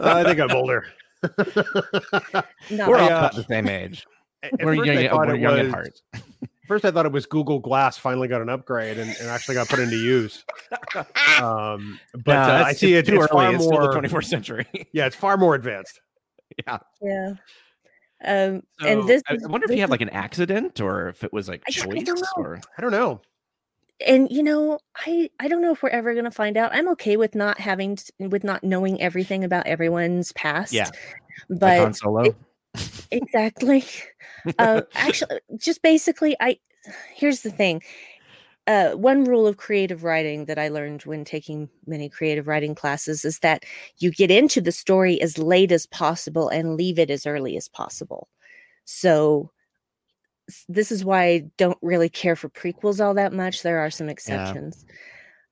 Uh, 0.00 0.14
I 0.16 0.24
think 0.24 0.40
I'm 0.40 0.50
older. 0.50 0.84
no, 2.72 2.88
We're 2.88 2.98
all 2.98 3.06
about 3.06 3.36
the 3.36 3.44
same 3.48 3.68
age. 3.68 4.04
We're 4.60 4.74
young, 4.74 5.16
we're 5.16 5.36
young 5.36 5.58
at 5.60 5.70
heart. 5.70 6.02
First, 6.68 6.84
I 6.84 6.90
thought 6.90 7.06
it 7.06 7.12
was 7.12 7.26
Google 7.26 7.58
Glass 7.58 7.96
finally 7.98 8.28
got 8.28 8.42
an 8.42 8.48
upgrade 8.48 8.98
and, 8.98 9.10
and 9.18 9.28
actually 9.28 9.54
got 9.54 9.68
put 9.68 9.80
into 9.80 9.96
use. 9.96 10.44
Um, 11.40 12.00
but 12.24 12.32
no, 12.32 12.40
uh, 12.40 12.64
I 12.66 12.72
see 12.72 12.94
it, 12.94 13.06
too 13.06 13.22
it's 13.22 13.32
early. 13.32 13.44
Far 13.44 13.54
it's 13.54 13.64
more, 13.64 13.92
the 13.92 14.08
24th 14.08 14.24
century. 14.24 14.66
yeah, 14.92 15.06
it's 15.06 15.14
far 15.14 15.36
more 15.36 15.54
advanced. 15.54 16.00
Yeah. 16.66 16.78
Yeah. 17.00 17.34
Um, 18.24 18.62
so, 18.80 18.86
and 18.88 19.08
this, 19.08 19.22
I 19.28 19.36
wonder 19.46 19.66
if 19.66 19.70
he 19.70 19.78
had 19.78 19.90
like 19.90 20.00
an 20.00 20.08
accident 20.08 20.80
or 20.80 21.08
if 21.08 21.22
it 21.22 21.32
was 21.32 21.48
like 21.48 21.62
choice 21.70 22.08
I 22.08 22.12
or 22.36 22.60
I 22.76 22.82
don't 22.82 22.90
know 22.90 23.20
and 24.06 24.30
you 24.30 24.42
know 24.42 24.78
i 24.96 25.28
i 25.40 25.48
don't 25.48 25.60
know 25.60 25.72
if 25.72 25.82
we're 25.82 25.88
ever 25.88 26.12
going 26.12 26.24
to 26.24 26.30
find 26.30 26.56
out 26.56 26.72
i'm 26.72 26.88
okay 26.88 27.16
with 27.16 27.34
not 27.34 27.58
having 27.58 27.96
to, 27.96 28.12
with 28.28 28.44
not 28.44 28.62
knowing 28.62 29.00
everything 29.00 29.44
about 29.44 29.66
everyone's 29.66 30.32
past 30.32 30.72
yeah 30.72 30.88
but 31.50 31.96
Solo. 31.96 32.22
It, 32.22 32.36
exactly 33.10 33.84
uh 34.58 34.82
actually 34.94 35.40
just 35.56 35.82
basically 35.82 36.36
i 36.40 36.58
here's 37.14 37.40
the 37.40 37.50
thing 37.50 37.82
uh, 38.68 38.90
one 38.90 39.24
rule 39.24 39.46
of 39.46 39.56
creative 39.56 40.04
writing 40.04 40.44
that 40.44 40.58
I 40.58 40.68
learned 40.68 41.00
when 41.04 41.24
taking 41.24 41.70
many 41.86 42.10
creative 42.10 42.46
writing 42.46 42.74
classes 42.74 43.24
is 43.24 43.38
that 43.38 43.64
you 43.96 44.10
get 44.10 44.30
into 44.30 44.60
the 44.60 44.72
story 44.72 45.18
as 45.22 45.38
late 45.38 45.72
as 45.72 45.86
possible 45.86 46.50
and 46.50 46.76
leave 46.76 46.98
it 46.98 47.08
as 47.10 47.24
early 47.24 47.56
as 47.56 47.66
possible. 47.66 48.28
So 48.84 49.50
this 50.68 50.92
is 50.92 51.02
why 51.02 51.24
I 51.24 51.44
don't 51.56 51.78
really 51.80 52.10
care 52.10 52.36
for 52.36 52.50
prequels 52.50 53.02
all 53.02 53.14
that 53.14 53.32
much. 53.32 53.62
There 53.62 53.78
are 53.78 53.90
some 53.90 54.10
exceptions. 54.10 54.84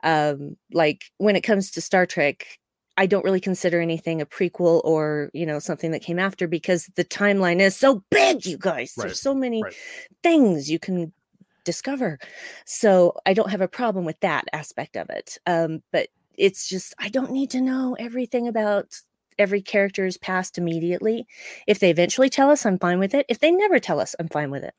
Yeah. 0.04 0.30
Um, 0.30 0.58
like 0.70 1.04
when 1.16 1.36
it 1.36 1.42
comes 1.42 1.70
to 1.70 1.80
Star 1.80 2.04
Trek, 2.04 2.46
I 2.96 3.06
don't 3.06 3.24
really 3.24 3.40
consider 3.40 3.80
anything 3.80 4.20
a 4.20 4.26
prequel 4.26 4.80
or 4.84 5.30
you 5.34 5.46
know 5.46 5.58
something 5.58 5.90
that 5.90 6.02
came 6.02 6.18
after 6.18 6.48
because 6.48 6.90
the 6.94 7.04
timeline 7.04 7.60
is 7.60 7.76
so 7.76 8.02
big, 8.10 8.46
you 8.46 8.58
guys. 8.58 8.94
Right. 8.96 9.06
There's 9.06 9.20
so 9.20 9.34
many 9.34 9.62
right. 9.62 9.74
things 10.22 10.70
you 10.70 10.78
can 10.78 11.12
discover. 11.64 12.18
So 12.64 13.14
I 13.26 13.34
don't 13.34 13.50
have 13.50 13.60
a 13.60 13.68
problem 13.68 14.06
with 14.06 14.18
that 14.20 14.44
aspect 14.54 14.96
of 14.96 15.10
it. 15.10 15.36
Um, 15.46 15.82
but 15.92 16.08
it's 16.38 16.68
just 16.68 16.94
I 16.98 17.08
don't 17.08 17.32
need 17.32 17.50
to 17.50 17.60
know 17.60 17.96
everything 17.98 18.48
about 18.48 18.98
every 19.38 19.60
character's 19.60 20.16
past 20.16 20.56
immediately. 20.56 21.26
If 21.66 21.78
they 21.78 21.90
eventually 21.90 22.30
tell 22.30 22.50
us, 22.50 22.64
I'm 22.64 22.78
fine 22.78 22.98
with 22.98 23.14
it. 23.14 23.26
If 23.28 23.40
they 23.40 23.50
never 23.50 23.78
tell 23.78 24.00
us, 24.00 24.14
I'm 24.18 24.28
fine 24.28 24.50
with 24.50 24.64
it. 24.64 24.74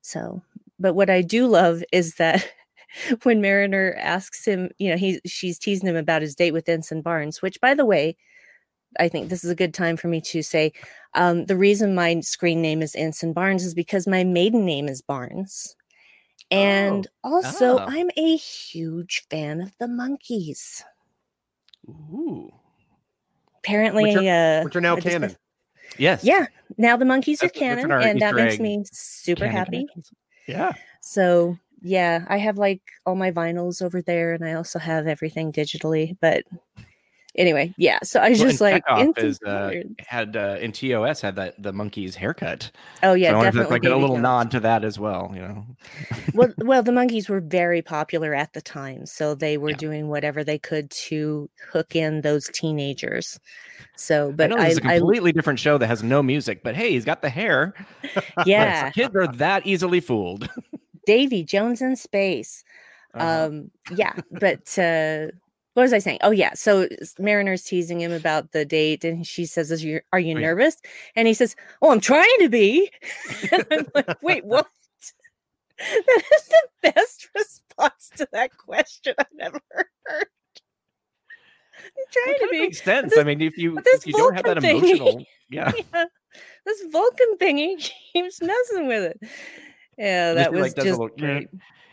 So, 0.00 0.42
but 0.78 0.94
what 0.94 1.10
I 1.10 1.22
do 1.22 1.48
love 1.48 1.82
is 1.92 2.14
that 2.14 2.48
when 3.22 3.40
Mariner 3.40 3.96
asks 3.98 4.44
him, 4.44 4.70
you 4.78 4.90
know, 4.90 4.96
he 4.96 5.20
she's 5.26 5.58
teasing 5.58 5.88
him 5.88 5.96
about 5.96 6.22
his 6.22 6.34
date 6.34 6.52
with 6.52 6.68
Ensign 6.68 7.02
Barnes, 7.02 7.42
which 7.42 7.60
by 7.60 7.74
the 7.74 7.84
way, 7.84 8.16
I 8.98 9.08
think 9.08 9.28
this 9.28 9.44
is 9.44 9.50
a 9.50 9.56
good 9.56 9.74
time 9.74 9.96
for 9.96 10.08
me 10.08 10.20
to 10.22 10.42
say 10.42 10.72
um, 11.14 11.46
the 11.46 11.56
reason 11.56 11.94
my 11.94 12.20
screen 12.20 12.62
name 12.62 12.82
is 12.82 12.94
Ensign 12.94 13.32
Barnes 13.32 13.64
is 13.64 13.74
because 13.74 14.06
my 14.06 14.24
maiden 14.24 14.64
name 14.64 14.88
is 14.88 15.02
Barnes. 15.02 15.76
And 16.50 17.06
oh. 17.24 17.34
also, 17.34 17.78
oh. 17.78 17.86
I'm 17.86 18.10
a 18.16 18.36
huge 18.36 19.26
fan 19.30 19.60
of 19.60 19.72
the 19.78 19.86
Monkees. 19.86 20.82
Ooh. 21.88 22.50
Apparently, 23.58 24.04
which 24.04 24.24
are, 24.24 24.60
uh, 24.60 24.64
which 24.64 24.76
are 24.76 24.80
now 24.80 24.96
canon. 24.96 25.36
Yes. 25.98 26.24
Yeah. 26.24 26.46
Now 26.76 26.96
the 26.96 27.04
Monkees 27.04 27.42
are 27.42 27.48
canon, 27.48 27.90
and 27.90 28.20
that 28.20 28.34
makes 28.34 28.58
me 28.58 28.84
super 28.90 29.46
happy. 29.46 29.86
Yeah. 30.46 30.72
So 31.02 31.58
yeah, 31.82 32.24
I 32.28 32.38
have 32.38 32.58
like 32.58 32.82
all 33.06 33.14
my 33.14 33.30
vinyls 33.30 33.82
over 33.82 34.02
there, 34.02 34.32
and 34.34 34.44
I 34.44 34.54
also 34.54 34.78
have 34.78 35.06
everything 35.06 35.52
digitally. 35.52 36.16
But 36.20 36.44
anyway, 37.36 37.72
yeah. 37.78 37.98
So 38.02 38.20
I 38.20 38.34
just 38.34 38.60
well, 38.60 38.72
like 38.72 39.16
is, 39.16 39.40
uh, 39.42 39.72
had 39.98 40.36
uh, 40.36 40.56
in 40.60 40.72
TOS 40.72 41.20
had 41.20 41.36
that 41.36 41.62
the 41.62 41.72
Monkees' 41.72 42.14
haircut. 42.14 42.70
Oh 43.02 43.14
yeah, 43.14 43.30
so 43.30 43.42
definitely. 43.42 43.70
Like 43.70 43.84
a 43.84 43.96
little 43.96 44.18
nod 44.18 44.50
to 44.50 44.60
that 44.60 44.84
as 44.84 44.98
well, 44.98 45.30
you 45.34 45.40
know. 45.40 45.66
well, 46.34 46.52
well, 46.58 46.82
the 46.82 46.92
Monkees 46.92 47.28
were 47.28 47.40
very 47.40 47.80
popular 47.80 48.34
at 48.34 48.52
the 48.52 48.60
time, 48.60 49.06
so 49.06 49.34
they 49.34 49.56
were 49.56 49.70
yeah. 49.70 49.76
doing 49.76 50.08
whatever 50.08 50.44
they 50.44 50.58
could 50.58 50.90
to 50.90 51.48
hook 51.72 51.94
in 51.94 52.20
those 52.22 52.48
teenagers. 52.52 53.38
So, 53.96 54.32
but 54.32 54.52
I 54.52 54.68
it's 54.68 54.78
a 54.78 54.80
completely 54.80 55.30
I, 55.30 55.32
different 55.32 55.58
show 55.58 55.78
that 55.78 55.86
has 55.86 56.02
no 56.02 56.22
music. 56.22 56.62
But 56.62 56.76
hey, 56.76 56.92
he's 56.92 57.04
got 57.04 57.22
the 57.22 57.30
hair. 57.30 57.74
Yeah, 58.46 58.90
kids 58.90 59.14
are 59.16 59.26
that 59.26 59.66
easily 59.66 60.00
fooled. 60.00 60.48
Davy 61.08 61.42
Jones 61.42 61.80
in 61.80 61.96
space. 61.96 62.62
Uh-huh. 63.14 63.46
Um, 63.46 63.70
yeah, 63.96 64.12
but 64.30 64.78
uh, 64.78 65.28
what 65.72 65.84
was 65.84 65.94
I 65.94 66.00
saying? 66.00 66.18
Oh 66.22 66.32
yeah, 66.32 66.52
so 66.52 66.86
Mariner's 67.18 67.64
teasing 67.64 67.98
him 67.98 68.12
about 68.12 68.52
the 68.52 68.66
date, 68.66 69.04
and 69.04 69.26
she 69.26 69.46
says, 69.46 69.72
"Are 69.72 69.76
you, 69.76 70.00
are 70.12 70.20
you 70.20 70.34
nervous?" 70.34 70.76
And 71.16 71.26
he 71.26 71.32
says, 71.32 71.56
"Oh, 71.80 71.90
I'm 71.90 72.00
trying 72.00 72.38
to 72.40 72.50
be." 72.50 72.90
and 73.52 73.66
I'm 73.70 73.86
like, 73.94 74.22
"Wait, 74.22 74.44
what?" 74.44 74.68
that 75.78 76.22
is 76.36 76.48
the 76.48 76.92
best 76.92 77.30
response 77.34 78.10
to 78.16 78.28
that 78.32 78.54
question 78.58 79.14
I've 79.18 79.26
ever 79.40 79.62
heard 79.70 80.26
trying 82.12 82.36
well, 82.40 82.48
to 82.50 82.58
make 82.58 82.74
sense. 82.74 83.10
This, 83.10 83.18
I 83.18 83.22
mean, 83.22 83.40
if 83.40 83.56
you 83.56 83.78
if 83.84 84.06
you 84.06 84.12
don't 84.12 84.34
have 84.34 84.44
that 84.44 84.58
emotional, 84.58 85.14
thingy, 85.14 85.26
yeah. 85.48 85.72
yeah. 85.94 86.04
this 86.66 86.82
Vulcan 86.90 87.38
thingy 87.38 87.90
keeps 88.12 88.42
messing 88.42 88.88
with 88.88 89.04
it. 89.04 89.30
Yeah, 89.98 90.34
that 90.34 90.52
was 90.52 90.62
like, 90.62 90.74
just 90.76 90.86
little, 90.86 91.08
great. 91.08 91.48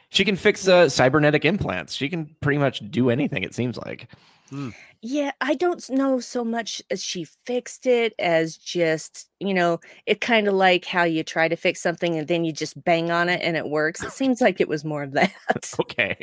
She 0.09 0.23
can 0.23 0.35
fix 0.35 0.67
uh, 0.67 0.87
cybernetic 0.87 1.43
implants. 1.43 1.93
She 1.93 2.07
can 2.07 2.35
pretty 2.39 2.59
much 2.59 2.81
do 2.91 3.09
anything. 3.09 3.43
It 3.43 3.53
seems 3.53 3.77
like. 3.77 4.09
Hmm. 4.49 4.69
Yeah, 5.01 5.31
I 5.41 5.55
don't 5.55 5.87
know 5.89 6.19
so 6.19 6.43
much 6.43 6.81
as 6.89 7.03
she 7.03 7.25
fixed 7.25 7.85
it 7.85 8.13
as 8.17 8.57
just, 8.57 9.29
you 9.39 9.53
know, 9.53 9.79
it 10.05 10.21
kind 10.21 10.47
of 10.47 10.53
like 10.53 10.85
how 10.85 11.03
you 11.03 11.23
try 11.23 11.47
to 11.47 11.55
fix 11.55 11.81
something 11.81 12.17
and 12.17 12.27
then 12.27 12.45
you 12.45 12.51
just 12.51 12.81
bang 12.83 13.11
on 13.11 13.27
it 13.27 13.41
and 13.43 13.57
it 13.57 13.67
works. 13.67 14.03
It 14.03 14.11
seems 14.11 14.41
like 14.41 14.61
it 14.61 14.69
was 14.69 14.85
more 14.85 15.03
of 15.03 15.11
that. 15.11 15.33
okay 15.79 16.17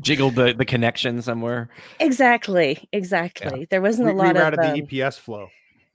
jiggled 0.00 0.34
the, 0.34 0.52
the 0.54 0.64
connection 0.64 1.22
somewhere. 1.22 1.68
Exactly. 2.00 2.88
Exactly. 2.92 3.60
Yeah. 3.60 3.66
There 3.70 3.82
wasn't 3.82 4.08
a 4.08 4.12
lot 4.12 4.36
of 4.36 4.58
um, 4.58 4.74
the 4.74 4.82
EPS 4.82 5.18
flow. 5.18 5.48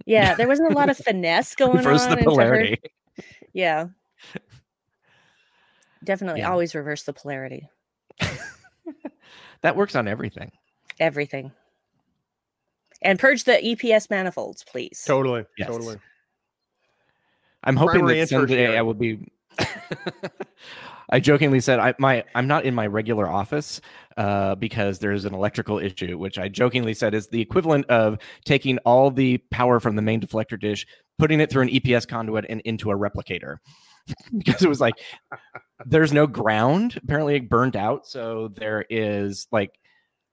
Yeah, 0.05 0.35
there 0.35 0.47
wasn't 0.47 0.71
a 0.71 0.75
lot 0.75 0.89
of 0.89 0.97
finesse 1.05 1.55
going 1.55 1.77
reverse 1.77 2.03
on. 2.03 2.11
Reverse 2.11 2.23
the 2.23 2.29
polarity. 2.29 2.81
Yeah. 3.53 3.87
Definitely 6.03 6.41
yeah. 6.41 6.51
always 6.51 6.75
reverse 6.75 7.03
the 7.03 7.13
polarity. 7.13 7.69
that 9.61 9.75
works 9.75 9.95
on 9.95 10.07
everything. 10.07 10.51
Everything. 10.99 11.51
And 13.01 13.19
purge 13.19 13.43
the 13.43 13.53
EPS 13.53 14.09
manifolds, 14.09 14.63
please. 14.63 15.03
Totally. 15.05 15.45
Yes. 15.57 15.67
Totally. 15.67 15.97
I'm 17.63 17.75
hoping 17.75 17.99
Primary 18.01 18.21
that 18.21 18.29
someday 18.29 18.77
I 18.77 18.81
will 18.81 18.93
be 18.93 19.31
I 21.09 21.19
jokingly 21.19 21.59
said 21.59 21.79
I 21.79 21.93
my 21.99 22.23
I'm 22.35 22.47
not 22.47 22.65
in 22.65 22.75
my 22.75 22.87
regular 22.87 23.27
office 23.27 23.81
uh, 24.17 24.55
because 24.55 24.99
there's 24.99 25.25
an 25.25 25.33
electrical 25.33 25.79
issue, 25.79 26.17
which 26.17 26.37
I 26.37 26.49
jokingly 26.49 26.93
said 26.93 27.13
is 27.13 27.27
the 27.27 27.41
equivalent 27.41 27.85
of 27.87 28.17
taking 28.45 28.77
all 28.79 29.11
the 29.11 29.37
power 29.51 29.79
from 29.79 29.95
the 29.95 30.01
main 30.01 30.21
deflector 30.21 30.59
dish, 30.59 30.85
putting 31.17 31.39
it 31.39 31.49
through 31.49 31.63
an 31.63 31.69
EPS 31.69 32.07
conduit 32.07 32.45
and 32.49 32.61
into 32.61 32.91
a 32.91 32.95
replicator. 32.95 33.57
because 34.37 34.63
it 34.63 34.69
was 34.69 34.81
like 34.81 34.95
there's 35.85 36.13
no 36.13 36.27
ground. 36.27 36.99
Apparently 37.03 37.35
it 37.35 37.49
burned 37.49 37.75
out, 37.75 38.07
so 38.07 38.49
there 38.55 38.85
is 38.89 39.47
like 39.51 39.77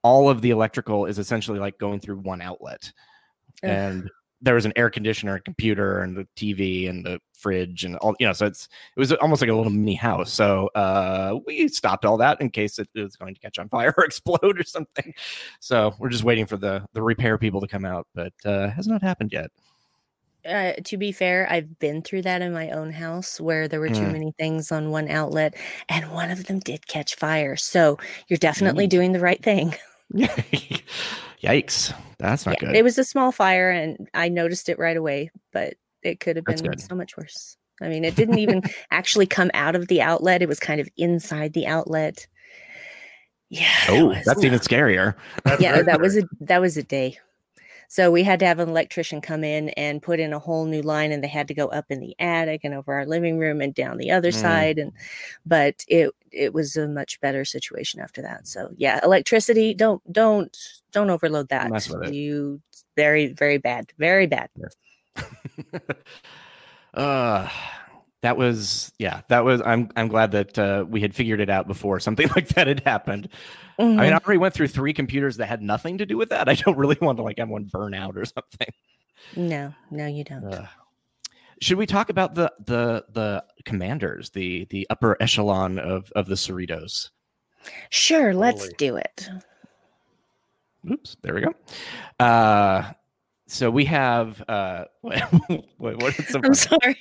all 0.03 0.29
of 0.29 0.43
the 0.43 0.51
electrical 0.51 1.07
is 1.07 1.19
essentially 1.19 1.59
like 1.59 1.79
going 1.79 2.01
through 2.01 2.17
one 2.17 2.43
outlet. 2.43 2.93
And 3.63 4.11
there 4.43 4.55
was 4.55 4.67
an 4.67 4.75
air 4.77 4.91
conditioner, 4.91 5.37
and 5.37 5.45
computer, 5.45 6.01
and 6.01 6.17
the 6.17 6.29
TV, 6.37 6.89
and 6.89 7.05
the 7.05 7.19
fridge, 7.33 7.85
and 7.85 7.97
all 7.97 8.15
you 8.21 8.27
know. 8.27 8.35
So 8.35 8.47
it's 8.47 8.69
it 8.95 9.01
was 9.01 9.11
almost 9.15 9.41
like 9.41 9.51
a 9.51 9.55
little 9.55 9.73
mini 9.73 9.95
house. 9.95 10.33
So 10.33 10.69
uh, 10.75 11.39
we 11.47 11.69
stopped 11.69 12.05
all 12.05 12.19
that 12.19 12.41
in 12.43 12.51
case 12.51 12.79
it 12.79 12.89
was 12.95 13.17
going 13.17 13.35
to 13.35 13.41
catch 13.41 13.59
on 13.59 13.71
fire 13.71 13.95
or 13.99 14.05
explode 14.05 14.61
or 14.61 14.65
something. 14.65 15.15
So 15.61 15.95
we're 15.99 16.11
just 16.11 16.25
waiting 16.25 16.45
for 16.45 16.59
the 16.59 16.87
the 16.93 17.03
repair 17.03 17.39
people 17.39 17.63
to 17.63 17.67
come 17.67 17.87
out, 17.87 18.07
but 18.15 18.35
uh, 18.45 18.69
has 18.69 18.87
not 18.87 19.03
happened 19.03 19.33
yet. 19.33 19.51
Uh, 20.47 20.73
to 20.85 20.97
be 20.97 21.11
fair, 21.11 21.47
I've 21.51 21.79
been 21.79 22.03
through 22.03 22.23
that 22.23 22.43
in 22.43 22.53
my 22.53 22.71
own 22.71 22.93
house 22.93 23.41
where 23.41 23.67
there 23.67 23.81
were 23.81 23.89
too 23.89 24.03
mm. 24.03 24.13
many 24.13 24.35
things 24.39 24.71
on 24.71 24.91
one 24.91 25.09
outlet, 25.09 25.55
and 25.89 26.13
one 26.13 26.31
of 26.31 26.45
them 26.45 26.59
did 26.59 26.87
catch 26.87 27.15
fire. 27.17 27.57
So 27.57 27.99
you're 28.29 28.37
definitely 28.37 28.87
mm. 28.87 28.91
doing 28.91 29.13
the 29.13 29.21
right 29.21 29.43
thing. 29.43 29.75
Yikes. 31.43 31.95
That's 32.19 32.47
not 32.47 32.57
yeah, 32.61 32.69
good. 32.69 32.77
It 32.77 32.85
was 32.85 32.99
a 32.99 33.05
small 33.05 33.33
fire 33.33 33.71
and 33.71 34.09
I 34.15 34.29
noticed 34.29 34.69
it 34.69 34.79
right 34.79 34.97
away, 34.97 35.31
but 35.53 35.75
it 36.03 36.21
could 36.21 36.37
have 36.37 36.45
been 36.45 36.79
so 36.79 36.95
much 36.95 37.17
worse. 37.17 37.57
I 37.83 37.89
mean, 37.89 38.05
it 38.05 38.17
didn't 38.17 38.39
even 38.39 38.63
actually 38.91 39.27
come 39.27 39.51
out 39.55 39.75
of 39.75 39.89
the 39.89 40.01
outlet. 40.01 40.43
It 40.43 40.49
was 40.49 40.61
kind 40.61 40.81
of 40.81 40.89
inside 40.97 41.53
the 41.53 41.67
outlet. 41.67 42.27
Yeah. 43.51 43.69
Oh, 43.89 44.15
that's 44.25 44.43
even 44.43 44.59
scarier. 44.59 45.15
yeah, 45.61 45.83
that 45.83 46.01
was 46.01 46.17
a 46.17 46.23
that 46.41 46.61
was 46.61 46.77
a 46.77 46.83
day. 46.83 47.19
So 47.89 48.11
we 48.11 48.23
had 48.23 48.41
to 48.41 48.47
have 48.47 48.59
an 48.59 48.69
electrician 48.69 49.21
come 49.21 49.45
in 49.45 49.69
and 49.71 50.03
put 50.03 50.21
in 50.21 50.33
a 50.33 50.39
whole 50.39 50.67
new 50.67 50.83
line, 50.83 51.13
and 51.13 51.23
they 51.23 51.29
had 51.29 51.49
to 51.49 51.55
go 51.55 51.69
up 51.69 51.87
in 51.91 52.01
the 52.01 52.15
attic 52.19 52.63
and 52.65 52.75
over 52.75 52.95
our 52.95 53.07
living 53.07 53.39
room 53.39 53.61
and 53.61 53.75
down 53.75 53.99
the 53.99 54.11
other 54.11 54.31
mm. 54.31 54.41
side. 54.41 54.79
And 54.79 54.93
but 55.47 55.85
it 55.89 56.11
it 56.31 56.53
was 56.53 56.77
a 56.77 56.89
much 56.89 57.21
better 57.21 57.45
situation 57.45 58.01
after 58.01 58.23
that. 58.23 58.47
So 58.47 58.71
yeah, 58.77 59.01
electricity 59.03 59.75
don't 59.75 60.03
don't 60.13 60.57
don't 60.93 61.11
overload 61.11 61.49
that. 61.49 61.71
You 62.13 62.61
very 62.97 63.29
very 63.29 63.59
bad, 63.59 63.93
very 63.99 64.27
bad. 64.27 64.51
uh 66.95 67.49
that 68.25 68.39
was 68.39 68.91
yeah 68.99 69.21
that 69.29 69.45
was 69.45 69.61
i'm 69.67 69.91
i'm 69.97 70.09
glad 70.09 70.31
that 70.31 70.59
uh, 70.59 70.85
we 70.89 71.01
had 71.03 71.15
figured 71.15 71.41
it 71.41 71.51
out 71.51 71.67
before 71.67 72.01
something 72.01 72.27
like 72.37 72.49
that 72.49 72.67
had 72.67 72.81
happened 72.81 73.29
mm-hmm. 73.79 73.99
i 73.99 74.05
mean 74.05 74.13
i 74.13 74.19
already 74.19 74.39
went 74.39 74.55
through 74.55 74.69
three 74.69 74.93
computers 74.93 75.37
that 75.37 75.47
had 75.47 75.63
nothing 75.63 75.99
to 75.99 76.07
do 76.07 76.17
with 76.17 76.29
that 76.29 76.49
i 76.49 76.55
don't 76.55 76.77
really 76.77 76.99
want 77.01 77.17
to 77.19 77.23
like 77.23 77.39
have 77.39 77.49
one 77.49 77.65
burn 77.65 77.95
out 77.95 78.17
or 78.17 78.25
something 78.25 78.69
no 79.37 79.73
no 79.91 80.07
you 80.07 80.25
don't 80.25 80.45
uh, 80.45 80.67
should 81.61 81.79
we 81.79 81.87
talk 81.87 82.11
about 82.11 82.35
the 82.35 82.53
the 82.67 83.05
the 83.13 83.45
commanders 83.65 84.31
the 84.31 84.67
the 84.71 84.87
upper 84.91 85.17
echelon 85.21 85.79
of 85.79 86.11
of 86.17 86.27
the 86.27 86.35
cerritos 86.35 87.11
sure 87.91 88.35
let's 88.35 88.63
Holy. 88.63 88.75
do 88.77 88.97
it 88.97 89.29
oops 90.91 91.17
there 91.23 91.35
we 91.35 91.41
go 91.41 91.55
uh 92.21 92.93
so 93.47 93.71
we 93.71 93.85
have 93.85 94.43
uh 94.49 94.85
what, 95.01 95.23
what, 95.79 96.03
what 96.03 96.45
i'm 96.45 96.55
sorry 96.55 96.99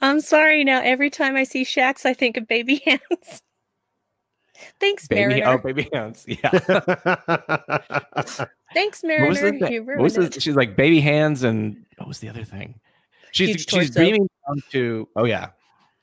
I'm 0.00 0.20
sorry 0.20 0.64
now. 0.64 0.80
Every 0.82 1.10
time 1.10 1.36
I 1.36 1.44
see 1.44 1.64
Shaxs, 1.64 2.04
I 2.04 2.14
think 2.14 2.36
of 2.36 2.48
baby 2.48 2.82
hands. 2.84 3.42
Thanks, 4.80 5.08
baby, 5.08 5.40
Mariner. 5.40 5.46
Oh, 5.46 5.58
baby 5.58 5.88
hands. 5.92 6.24
Yeah. 6.28 6.50
Thanks, 8.74 9.04
Mariner. 9.04 9.24
What 9.24 9.30
was 9.30 9.40
the 9.40 9.58
thing? 9.58 9.86
What 9.86 9.98
was 9.98 10.14
the, 10.14 10.40
she's 10.40 10.56
like 10.56 10.76
baby 10.76 11.00
hands, 11.00 11.42
and 11.42 11.84
what 11.98 12.08
was 12.08 12.18
the 12.18 12.28
other 12.28 12.44
thing? 12.44 12.80
She's 13.32 13.48
Huge 13.48 13.60
she's 13.68 13.90
torso. 13.90 14.00
beaming 14.00 14.28
down 14.46 14.62
to. 14.70 15.08
Oh 15.16 15.24
yeah, 15.24 15.48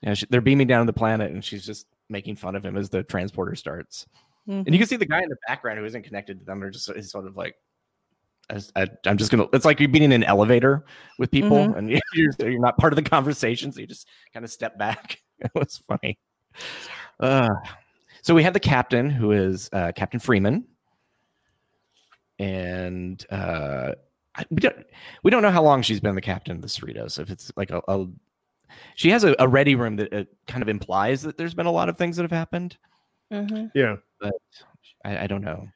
yeah. 0.02 0.14
She, 0.14 0.26
they're 0.30 0.42
beaming 0.42 0.68
down 0.68 0.86
to 0.86 0.92
the 0.92 0.98
planet, 0.98 1.32
and 1.32 1.44
she's 1.44 1.66
just 1.66 1.88
making 2.10 2.36
fun 2.36 2.56
of 2.56 2.64
him 2.64 2.78
as 2.78 2.90
the 2.90 3.04
transporter 3.04 3.56
starts. 3.56 4.06
Mm-hmm. 4.48 4.64
And 4.66 4.74
you 4.74 4.80
can 4.80 4.88
see 4.88 4.96
the 4.96 5.06
guy 5.06 5.22
in 5.22 5.30
the 5.30 5.38
background 5.48 5.80
who 5.80 5.86
isn't 5.86 6.04
connected 6.04 6.40
to 6.40 6.46
them. 6.46 6.60
They're 6.60 6.70
just 6.70 6.90
is 6.90 7.12
sort 7.12 7.28
of 7.28 7.36
like 7.38 7.56
I, 8.76 8.88
am 9.06 9.18
just 9.18 9.32
gonna. 9.32 9.48
It's 9.54 9.66
like 9.66 9.80
you're 9.80 9.90
being 9.90 10.04
in 10.04 10.12
an 10.12 10.24
elevator 10.24 10.86
with 11.18 11.32
people, 11.32 11.58
mm-hmm. 11.58 11.78
and 11.78 11.90
you're, 12.14 12.32
you're 12.40 12.60
not 12.60 12.78
part 12.78 12.94
of 12.94 12.98
the 12.98 13.08
conversation, 13.08 13.72
so 13.72 13.80
you 13.80 13.88
just 13.88 14.08
kind 14.34 14.44
of 14.44 14.52
step 14.52 14.78
back. 14.78 15.22
it 15.40 15.52
was 15.54 15.82
funny. 15.88 16.18
Uh, 17.20 17.50
so 18.22 18.36
we 18.36 18.44
have 18.44 18.54
the 18.54 18.60
captain, 18.60 19.10
who 19.10 19.32
is 19.32 19.70
uh, 19.74 19.92
Captain 19.96 20.20
Freeman, 20.20 20.66
and 22.38 23.26
uh, 23.30 23.94
we 24.50 24.58
don't 24.58 24.76
we 25.24 25.32
don't 25.32 25.42
know 25.42 25.52
how 25.52 25.64
long 25.64 25.82
she's 25.82 26.00
been 26.00 26.16
the 26.16 26.22
captain 26.22 26.56
of 26.56 26.62
the 26.62 26.68
Cerritos. 26.68 27.20
If 27.20 27.30
it's 27.30 27.52
like 27.56 27.72
a, 27.72 27.82
a 27.88 28.08
she 28.96 29.10
has 29.10 29.24
a, 29.24 29.36
a, 29.40 29.48
ready 29.48 29.76
room 29.76 29.96
that 29.98 30.14
uh, 30.14 30.24
kind 30.48 30.62
of 30.62 30.70
implies 30.70 31.24
that 31.24 31.38
there's 31.38 31.54
been 31.54 31.66
a 31.66 31.72
lot 31.72 31.90
of 31.90 31.98
things 31.98 32.16
that 32.18 32.24
have 32.24 32.32
happened. 32.32 32.78
Mm-hmm. 33.32 33.68
Yeah, 33.74 33.98
but 34.20 34.34
I, 35.04 35.24
I 35.24 35.28
don't 35.28 35.44
know. 35.44 35.68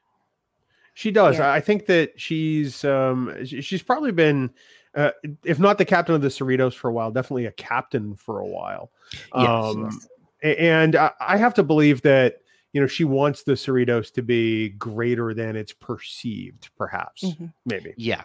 She 0.93 1.11
does. 1.11 1.39
Yeah. 1.39 1.51
I 1.51 1.59
think 1.59 1.87
that 1.87 2.19
she's 2.19 2.83
um 2.83 3.33
she's 3.45 3.81
probably 3.81 4.11
been 4.11 4.51
uh, 4.95 5.11
if 5.43 5.59
not 5.59 5.77
the 5.77 5.85
captain 5.85 6.13
of 6.13 6.21
the 6.21 6.27
Cerritos 6.27 6.75
for 6.75 6.89
a 6.89 6.93
while, 6.93 7.11
definitely 7.11 7.45
a 7.45 7.51
captain 7.51 8.15
for 8.15 8.39
a 8.39 8.45
while. 8.45 8.91
Yes, 9.35 9.49
um, 9.49 9.83
yes. 9.85 10.07
And 10.43 10.95
I 10.95 11.37
have 11.37 11.53
to 11.55 11.63
believe 11.63 12.01
that 12.01 12.39
you 12.73 12.81
know 12.81 12.87
she 12.87 13.05
wants 13.05 13.43
the 13.43 13.53
Cerritos 13.53 14.11
to 14.13 14.21
be 14.21 14.69
greater 14.69 15.33
than 15.33 15.55
it's 15.55 15.73
perceived, 15.73 16.69
perhaps, 16.77 17.23
mm-hmm. 17.23 17.47
maybe. 17.65 17.93
Yeah, 17.97 18.23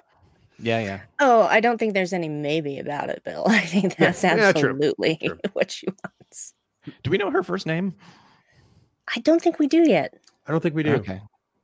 yeah, 0.58 0.80
yeah. 0.80 1.00
Oh, 1.20 1.42
I 1.42 1.60
don't 1.60 1.78
think 1.78 1.94
there's 1.94 2.12
any 2.12 2.28
maybe 2.28 2.78
about 2.78 3.08
it, 3.08 3.22
Bill. 3.24 3.44
I 3.48 3.60
think 3.60 3.96
that's 3.96 4.24
yeah, 4.24 4.34
absolutely 4.34 5.18
yeah, 5.20 5.30
what 5.52 5.70
she 5.70 5.86
wants. 5.86 6.54
Do 7.02 7.10
we 7.10 7.18
know 7.18 7.30
her 7.30 7.42
first 7.42 7.66
name? 7.66 7.94
I 9.14 9.20
don't 9.20 9.40
think 9.40 9.58
we 9.58 9.66
do 9.66 9.88
yet. 9.88 10.14
I 10.46 10.52
don't 10.52 10.60
think 10.60 10.74
we 10.74 10.82
do. 10.82 10.94
Okay. 10.94 11.20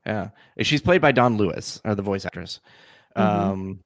Yeah, 0.07 0.31
she's 0.61 0.83
played 0.83 1.01
by 1.01 1.13
Dawnn 1.13 1.37
Lewis, 1.39 1.81
or 1.85 1.95
the 1.95 2.03
voice 2.03 2.27
actress. 2.27 2.61
Mm-hmm. 3.17 3.51
Um, 3.51 3.81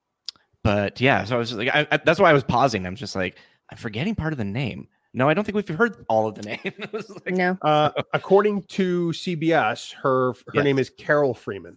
but 0.65 1.01
yeah, 1.01 1.25
so 1.25 1.37
I 1.37 1.39
was 1.39 1.55
like, 1.55 1.69
I, 1.69 1.87
I, 1.91 1.97
that's 1.99 2.19
why 2.19 2.31
I 2.31 2.33
was 2.33 2.43
pausing. 2.43 2.87
I'm 2.87 2.97
just 2.97 3.15
like, 3.15 3.39
I'm 3.71 3.79
forgetting 3.79 4.17
part 4.17 4.33
of 4.33 4.39
the 4.39 4.45
name. 4.45 4.89
No, 5.15 5.29
I 5.29 5.35
don't 5.35 5.45
think 5.45 5.57
we've 5.57 5.69
heard 5.69 6.05
all 6.09 6.29
of 6.29 6.35
the 6.35 6.43
name. 6.63 6.73
like, 6.93 7.35
no. 7.35 7.57
Uh, 7.63 7.91
according 8.13 8.63
to 8.65 9.09
CBS, 9.09 9.95
her 9.95 10.33
her 10.33 10.53
yes. 10.55 10.65
name 10.65 10.79
is 10.79 10.91
Carol 10.91 11.35
Freeman. 11.35 11.77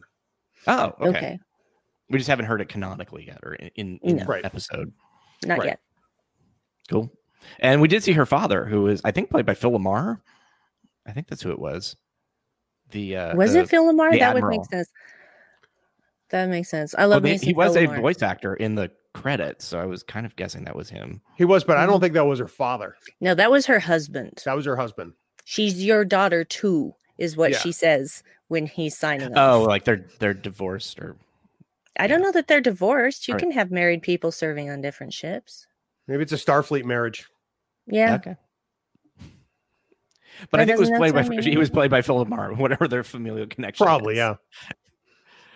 Oh, 0.68 0.94
okay. 1.02 1.10
okay. 1.10 1.40
We 2.10 2.18
just 2.18 2.30
haven't 2.30 2.46
heard 2.46 2.62
it 2.62 2.68
canonically 2.70 3.26
yet, 3.26 3.40
or 3.44 3.54
in, 3.54 4.00
in 4.04 4.18
no. 4.18 4.26
right. 4.26 4.44
episode. 4.44 4.92
Not 5.46 5.60
right. 5.60 5.68
yet. 5.68 5.80
Cool. 6.90 7.10
And 7.60 7.82
we 7.82 7.88
did 7.88 8.04
see 8.04 8.12
her 8.12 8.26
father, 8.26 8.66
who 8.66 8.88
is 8.88 9.02
I 9.04 9.12
think 9.12 9.30
played 9.30 9.46
by 9.46 9.54
Phil 9.54 9.72
LaMarr. 9.72 10.20
I 11.08 11.14
think 11.14 11.28
that's 11.28 11.42
who 11.42 11.52
it 11.52 11.60
was 11.60 11.96
the 12.92 13.16
uh, 13.16 13.36
was 13.36 13.54
the, 13.54 13.60
it 13.62 13.70
Phil 13.70 13.92
LaMarr? 13.92 14.12
That 14.12 14.22
Admiral. 14.22 14.52
would 14.52 14.58
make 14.60 14.70
sense. 14.70 14.90
That 16.30 16.50
makes 16.50 16.70
sense. 16.70 16.96
I 16.98 17.06
love. 17.06 17.24
Well, 17.24 17.34
they, 17.34 17.46
he 17.46 17.54
was 17.54 17.74
Phil 17.74 17.84
a 17.84 17.88
LaMarr. 17.88 18.02
voice 18.02 18.22
actor 18.22 18.54
in 18.56 18.76
the 18.76 18.92
credits, 19.14 19.66
so 19.66 19.80
I 19.80 19.86
was 19.86 20.04
kind 20.04 20.26
of 20.26 20.36
guessing 20.36 20.64
that 20.66 20.76
was 20.76 20.90
him. 20.90 21.22
He 21.38 21.46
was, 21.46 21.64
but 21.64 21.78
I 21.78 21.86
don't 21.86 21.96
mm-hmm. 21.96 22.04
think 22.04 22.14
that 22.16 22.26
was 22.26 22.40
her 22.40 22.48
father. 22.48 22.96
No, 23.20 23.36
that 23.36 23.52
was 23.52 23.66
her 23.66 23.80
husband. 23.80 24.42
That 24.46 24.56
was 24.56 24.66
her 24.66 24.76
husband. 24.76 25.14
She's 25.44 25.84
your 25.84 26.06
daughter 26.06 26.44
too, 26.44 26.94
is 27.18 27.36
what 27.36 27.52
yeah. 27.52 27.60
she 27.60 27.72
says 27.72 28.24
when 28.48 28.66
he's 28.68 28.98
signing. 28.98 29.38
Oh, 29.38 29.64
like 29.64 29.86
they're 29.86 30.06
they're 30.20 30.34
divorced 30.34 31.00
or. 31.00 31.18
I 32.00 32.08
don't 32.08 32.22
know 32.22 32.32
that 32.32 32.48
they're 32.48 32.62
divorced. 32.62 33.28
You 33.28 33.36
can 33.36 33.52
have 33.52 33.70
married 33.70 34.02
people 34.02 34.32
serving 34.32 34.70
on 34.70 34.80
different 34.80 35.14
ships. 35.14 35.68
Maybe 36.08 36.24
it's 36.24 36.32
a 36.32 36.38
Starfleet 36.38 36.86
marriage. 36.86 37.28
Yeah. 37.86 38.16
Okay. 38.16 38.38
But 40.50 40.58
that 40.58 40.62
I 40.62 40.66
think 40.66 40.78
it 40.78 40.80
was 40.80 40.90
played 40.90 41.14
by 41.14 41.42
he 41.42 41.58
was 41.58 41.70
played 41.70 41.92
by 41.92 42.02
Phil 42.02 42.26
LaMarr, 42.26 42.58
whatever 42.58 42.88
their 42.88 43.04
familial 43.04 43.46
connection. 43.46 43.86
Probably, 43.86 44.14
is. 44.14 44.18
yeah. 44.18 44.36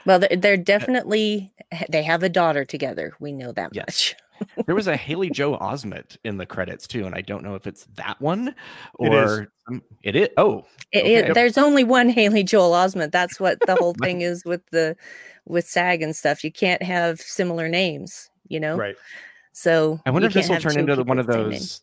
Well, 0.05 0.19
they're 0.19 0.57
definitely 0.57 1.51
they 1.89 2.03
have 2.03 2.23
a 2.23 2.29
daughter 2.29 2.65
together. 2.65 3.13
We 3.19 3.31
know 3.31 3.51
that 3.53 3.71
yes. 3.73 3.85
much. 3.87 4.15
there 4.65 4.75
was 4.75 4.87
a 4.87 4.97
Haley 4.97 5.29
Joel 5.29 5.57
Osment 5.59 6.17
in 6.23 6.37
the 6.37 6.45
credits 6.45 6.87
too, 6.87 7.05
and 7.05 7.15
I 7.15 7.21
don't 7.21 7.43
know 7.43 7.55
if 7.55 7.65
it's 7.67 7.85
that 7.95 8.19
one 8.21 8.53
or 8.95 9.41
it 9.41 9.49
is. 9.71 9.81
it 10.03 10.15
is. 10.15 10.29
Oh, 10.37 10.65
it, 10.91 10.99
okay. 10.99 11.15
it, 11.15 11.33
there's 11.33 11.57
only 11.57 11.83
one 11.83 12.09
Haley 12.09 12.43
Joel 12.43 12.71
Osment. 12.71 13.11
That's 13.11 13.39
what 13.39 13.59
the 13.65 13.75
whole 13.75 13.93
thing 14.01 14.21
is 14.21 14.43
with 14.45 14.61
the 14.71 14.95
with 15.45 15.67
SAG 15.67 16.01
and 16.01 16.15
stuff. 16.15 16.43
You 16.43 16.51
can't 16.51 16.83
have 16.83 17.21
similar 17.21 17.69
names, 17.69 18.29
you 18.47 18.59
know. 18.59 18.75
Right. 18.75 18.95
So 19.53 20.01
I 20.05 20.11
wonder 20.11 20.27
if 20.27 20.33
this 20.33 20.49
will 20.49 20.57
turn 20.59 20.77
into 20.77 21.01
one 21.03 21.17
of 21.17 21.27
those 21.27 21.81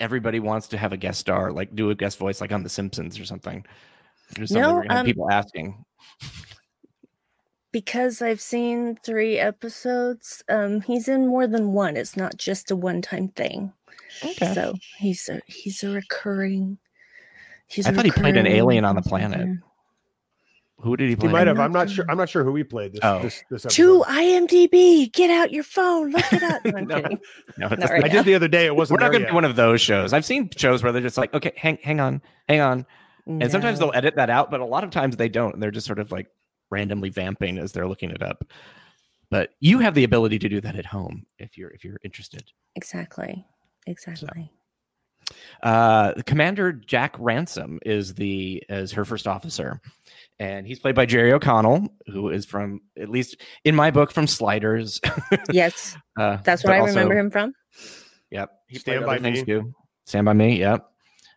everybody 0.00 0.40
wants 0.40 0.68
to 0.68 0.78
have 0.78 0.92
a 0.92 0.96
guest 0.96 1.20
star, 1.20 1.52
like 1.52 1.74
do 1.74 1.90
a 1.90 1.94
guest 1.94 2.18
voice, 2.18 2.40
like 2.40 2.52
on 2.52 2.62
The 2.62 2.68
Simpsons 2.68 3.18
or 3.18 3.24
something. 3.24 3.64
There's 4.34 4.50
no, 4.50 4.84
um, 4.88 5.06
people 5.06 5.30
asking. 5.30 5.84
Because 7.78 8.22
I've 8.22 8.40
seen 8.40 8.98
three 9.04 9.38
episodes, 9.38 10.42
um, 10.48 10.80
he's 10.80 11.06
in 11.06 11.28
more 11.28 11.46
than 11.46 11.72
one. 11.72 11.96
It's 11.96 12.16
not 12.16 12.36
just 12.36 12.72
a 12.72 12.76
one-time 12.76 13.28
thing. 13.28 13.72
Okay. 14.24 14.52
So 14.52 14.74
he's 14.98 15.28
a 15.28 15.40
he's 15.46 15.84
a 15.84 15.90
recurring. 15.90 16.78
He's. 17.68 17.86
I 17.86 17.92
thought 17.92 18.04
he 18.04 18.10
played 18.10 18.36
an 18.36 18.48
alien 18.48 18.84
on 18.84 18.96
the 18.96 19.02
planet. 19.02 19.60
Who 20.78 20.96
did 20.96 21.08
he 21.08 21.14
play? 21.14 21.28
He 21.28 21.32
might 21.32 21.46
have. 21.46 21.60
I'm 21.60 21.70
not 21.70 21.88
sure. 21.88 22.04
I'm 22.08 22.16
not 22.16 22.28
sure 22.28 22.42
who 22.42 22.56
he 22.56 22.64
played. 22.64 22.94
This, 22.94 23.00
oh. 23.04 23.22
this, 23.22 23.44
this 23.48 23.62
To 23.62 24.02
IMDb. 24.08 25.12
Get 25.12 25.30
out 25.30 25.52
your 25.52 25.62
phone. 25.62 26.10
Look 26.10 26.32
it 26.32 26.42
up. 26.42 26.64
No, 26.64 26.78
I'm 26.78 26.86
no, 26.88 27.00
kidding. 27.00 27.20
No, 27.58 27.68
right 27.68 28.04
I 28.04 28.08
did 28.08 28.24
the 28.24 28.34
other 28.34 28.48
day. 28.48 28.66
It 28.66 28.74
wasn't. 28.74 28.98
We're 28.98 29.06
not 29.06 29.12
going 29.12 29.22
to 29.22 29.28
do 29.28 29.34
one 29.36 29.44
of 29.44 29.54
those 29.54 29.80
shows. 29.80 30.12
I've 30.12 30.24
seen 30.24 30.50
shows 30.56 30.82
where 30.82 30.90
they're 30.90 31.00
just 31.00 31.16
like, 31.16 31.32
okay, 31.32 31.52
hang, 31.54 31.78
hang 31.80 32.00
on, 32.00 32.22
hang 32.48 32.60
on, 32.60 32.86
no. 33.24 33.44
and 33.44 33.52
sometimes 33.52 33.78
they'll 33.78 33.94
edit 33.94 34.16
that 34.16 34.30
out, 34.30 34.50
but 34.50 34.58
a 34.58 34.64
lot 34.64 34.82
of 34.82 34.90
times 34.90 35.16
they 35.16 35.28
don't. 35.28 35.60
They're 35.60 35.70
just 35.70 35.86
sort 35.86 36.00
of 36.00 36.10
like 36.10 36.26
randomly 36.70 37.10
vamping 37.10 37.58
as 37.58 37.72
they're 37.72 37.88
looking 37.88 38.10
it 38.10 38.22
up. 38.22 38.44
but 39.30 39.50
you 39.60 39.78
have 39.78 39.94
the 39.94 40.04
ability 40.04 40.38
to 40.38 40.48
do 40.48 40.60
that 40.60 40.76
at 40.76 40.86
home 40.86 41.26
if 41.38 41.56
you're 41.58 41.70
if 41.70 41.84
you're 41.84 42.00
interested. 42.02 42.50
Exactly. 42.76 43.44
Exactly. 43.86 44.50
So, 44.50 44.58
uh, 45.62 46.14
Commander 46.26 46.72
Jack 46.72 47.16
Ransom 47.18 47.78
is 47.84 48.14
the 48.14 48.62
is 48.68 48.92
her 48.92 49.04
first 49.04 49.26
officer, 49.26 49.80
and 50.38 50.66
he's 50.66 50.78
played 50.78 50.94
by 50.94 51.06
Jerry 51.06 51.32
O'Connell, 51.32 51.88
who 52.06 52.30
is 52.30 52.46
from 52.46 52.80
at 52.98 53.08
least 53.08 53.40
in 53.64 53.74
my 53.74 53.90
book 53.90 54.12
from 54.12 54.26
Sliders. 54.26 55.00
yes, 55.52 55.96
uh, 56.18 56.38
that's 56.44 56.64
what 56.64 56.74
I 56.74 56.80
also, 56.80 56.92
remember 56.92 57.18
him 57.18 57.30
from. 57.30 57.52
Yep, 58.30 58.50
he 58.68 58.78
Stand 58.78 59.06
by 59.06 59.18
me. 59.18 59.42
Too. 59.42 59.74
Stand 60.04 60.26
by 60.26 60.32
me. 60.32 60.58
Yep. 60.60 60.86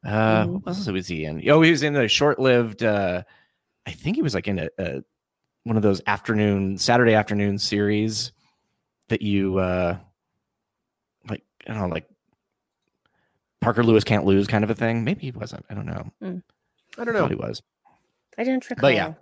Uh, 0.06 0.44
mm-hmm. 0.44 0.54
What 0.54 0.68
else 0.68 0.88
was 0.88 1.08
he 1.08 1.26
in? 1.26 1.48
Oh, 1.50 1.62
he 1.62 1.72
was 1.72 1.84
in 1.84 1.94
the 1.94 2.08
short-lived. 2.08 2.84
Uh, 2.84 3.24
I 3.86 3.92
think 3.92 4.16
he 4.16 4.22
was 4.22 4.34
like 4.34 4.48
in 4.48 4.60
a, 4.60 4.70
a 4.78 5.02
one 5.64 5.78
of 5.78 5.84
those 5.84 6.02
afternoon 6.08 6.78
Saturday 6.78 7.14
afternoon 7.14 7.60
series 7.60 8.32
that 9.10 9.22
you 9.22 9.58
uh 9.58 9.98
like 11.30 11.44
I 11.68 11.74
don't 11.74 11.82
know 11.82 11.88
like 11.88 12.08
Parker 13.60 13.84
Lewis 13.84 14.04
can't 14.04 14.26
lose 14.26 14.48
kind 14.48 14.64
of 14.64 14.72
a 14.72 14.76
thing. 14.76 15.04
Maybe 15.04 15.22
he 15.22 15.32
wasn't. 15.32 15.64
I 15.70 15.76
don't 15.76 15.86
know. 15.86 16.12
Mm. 16.24 16.42
I 16.98 17.04
don't 17.04 17.14
know. 17.14 17.28
he 17.28 17.36
was. 17.36 17.62
I 18.38 18.44
didn't 18.44 18.68
recall. 18.70 18.82
But 18.82 18.96
yeah. 18.96 19.14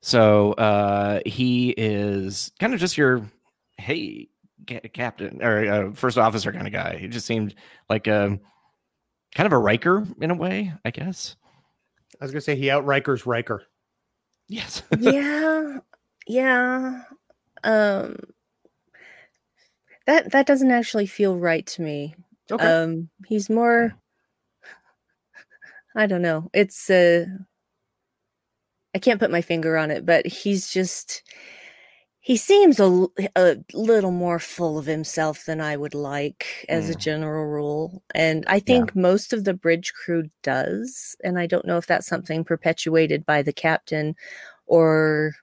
So 0.00 0.52
uh 0.52 1.20
he 1.26 1.70
is 1.70 2.52
kind 2.58 2.72
of 2.72 2.80
just 2.80 2.96
your 2.96 3.22
hey 3.76 4.28
captain 4.92 5.42
or 5.42 5.70
uh, 5.70 5.92
first 5.92 6.16
officer 6.16 6.52
kind 6.52 6.66
of 6.66 6.72
guy. 6.72 6.96
He 6.96 7.08
just 7.08 7.26
seemed 7.26 7.54
like 7.90 8.06
a 8.06 8.26
um, 8.26 8.40
kind 9.34 9.46
of 9.46 9.52
a 9.52 9.58
Riker 9.58 10.06
in 10.20 10.30
a 10.30 10.34
way, 10.34 10.72
I 10.84 10.90
guess. 10.90 11.36
I 12.20 12.24
was 12.24 12.30
gonna 12.30 12.40
say 12.40 12.56
he 12.56 12.70
out 12.70 12.86
Rikers 12.86 13.26
Riker. 13.26 13.64
Yes. 14.48 14.82
yeah. 14.98 15.78
Yeah. 16.26 17.02
Um 17.62 18.16
that 20.06 20.32
that 20.32 20.46
doesn't 20.46 20.70
actually 20.70 21.06
feel 21.06 21.36
right 21.36 21.66
to 21.66 21.82
me. 21.82 22.14
Okay. 22.50 22.66
Um 22.66 23.08
he's 23.26 23.48
more 23.48 23.94
I 25.96 26.06
don't 26.06 26.22
know. 26.22 26.50
It's 26.52 26.90
uh 26.90 27.26
I 28.94 28.98
can't 28.98 29.18
put 29.18 29.30
my 29.30 29.42
finger 29.42 29.76
on 29.76 29.90
it, 29.90 30.06
but 30.06 30.26
he's 30.26 30.70
just 30.70 31.22
he 32.24 32.38
seems 32.38 32.80
a, 32.80 33.06
a 33.36 33.58
little 33.74 34.10
more 34.10 34.38
full 34.38 34.78
of 34.78 34.86
himself 34.86 35.44
than 35.44 35.60
I 35.60 35.76
would 35.76 35.92
like 35.92 36.64
as 36.70 36.88
mm. 36.88 36.92
a 36.92 36.98
general 36.98 37.44
rule. 37.44 38.02
And 38.14 38.44
I 38.46 38.60
think 38.60 38.92
yeah. 38.94 39.02
most 39.02 39.34
of 39.34 39.44
the 39.44 39.52
bridge 39.52 39.92
crew 39.92 40.30
does. 40.42 41.14
And 41.22 41.38
I 41.38 41.46
don't 41.46 41.66
know 41.66 41.76
if 41.76 41.86
that's 41.86 42.06
something 42.06 42.42
perpetuated 42.42 43.26
by 43.26 43.42
the 43.42 43.52
captain 43.52 44.16
or 44.64 45.34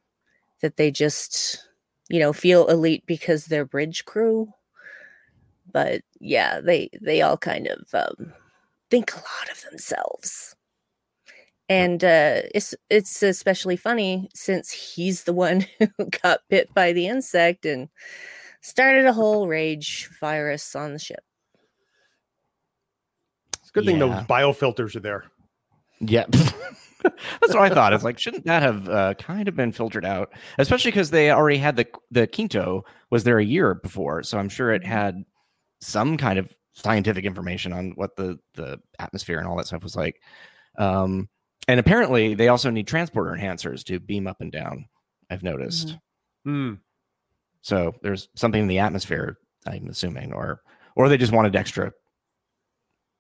that 0.64 0.78
they 0.78 0.90
just, 0.90 1.68
you 2.10 2.20
know, 2.20 2.34
feel 2.34 2.66
elite 2.66 3.04
because 3.06 3.46
they're 3.46 3.64
bridge 3.64 4.04
crew. 4.06 4.52
But 5.72 6.02
yeah, 6.20 6.62
they 6.62 6.90
they 7.00 7.22
all 7.22 7.38
kind 7.38 7.68
of 7.68 7.94
um, 7.94 8.34
think 8.90 9.14
a 9.14 9.18
lot 9.18 9.52
of 9.52 9.62
themselves 9.70 10.56
and 11.72 12.04
uh, 12.04 12.42
it's 12.54 12.76
it's 12.90 13.24
especially 13.24 13.78
funny 13.78 14.30
since 14.36 14.72
he's 14.72 15.24
the 15.24 15.32
one 15.32 15.66
who 15.80 16.06
got 16.22 16.42
bit 16.50 16.74
by 16.74 16.92
the 16.92 17.08
insect 17.08 17.66
and 17.66 17.88
started 18.60 19.06
a 19.06 19.14
whole 19.14 19.48
rage 19.48 20.10
virus 20.20 20.76
on 20.76 20.92
the 20.92 21.00
ship. 21.00 21.24
It's 23.62 23.70
a 23.70 23.72
good 23.72 23.86
yeah. 23.86 23.92
thing 23.92 24.00
those 24.00 24.24
biofilters 24.24 24.98
are 24.98 25.00
there. 25.00 25.24
Yeah. 26.02 26.26
That's 27.04 27.54
what 27.54 27.60
I 27.60 27.70
thought. 27.70 27.94
It's 27.94 28.04
like, 28.04 28.20
shouldn't 28.20 28.46
that 28.46 28.62
have 28.62 28.90
uh, 28.90 29.14
kind 29.14 29.48
of 29.48 29.56
been 29.56 29.72
filtered 29.72 30.06
out? 30.06 30.34
Especially 30.58 30.92
because 30.92 31.10
they 31.10 31.32
already 31.32 31.58
had 31.58 31.78
the 31.78 31.88
the 32.12 32.28
Quinto 32.28 32.84
was 33.12 33.24
there 33.24 33.40
a 33.40 33.46
year 33.46 33.76
before, 33.76 34.24
so 34.24 34.38
I'm 34.38 34.50
sure 34.50 34.74
it 34.74 34.82
mm-hmm. 34.82 34.92
had 34.92 35.24
some 35.80 36.18
kind 36.18 36.38
of 36.38 36.54
scientific 36.74 37.24
information 37.24 37.72
on 37.72 37.92
what 37.96 38.18
the 38.18 38.38
the 38.56 38.78
atmosphere 39.00 39.40
and 39.40 39.48
all 39.48 39.56
that 39.56 39.68
stuff 39.68 39.84
was 39.84 39.96
like. 39.96 40.20
Um, 40.78 41.30
and 41.68 41.80
apparently, 41.80 42.34
they 42.34 42.48
also 42.48 42.70
need 42.70 42.88
transporter 42.88 43.32
enhancers 43.32 43.84
to 43.86 44.00
beam 44.00 44.28
up 44.28 44.42
and 44.42 44.52
down. 44.52 44.86
I've 45.30 45.44
noticed. 45.44 45.98
Mm-hmm. 46.46 46.76
So 47.62 47.96
there's 48.02 48.30
something 48.36 48.62
in 48.62 48.68
the 48.68 48.80
atmosphere. 48.80 49.38
I'm 49.66 49.88
assuming, 49.88 50.34
or 50.34 50.62
or 50.96 51.08
they 51.08 51.18
just 51.18 51.32
wanted 51.32 51.56
extra 51.56 51.92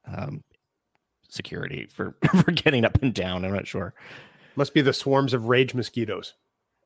um, 0.05 0.43
security 1.29 1.87
for 1.87 2.15
for 2.43 2.51
getting 2.51 2.85
up 2.85 3.01
and 3.01 3.13
down. 3.13 3.45
I'm 3.45 3.53
not 3.53 3.67
sure. 3.67 3.93
Must 4.55 4.73
be 4.73 4.81
the 4.81 4.93
swarms 4.93 5.33
of 5.33 5.45
rage 5.45 5.73
mosquitoes. 5.73 6.33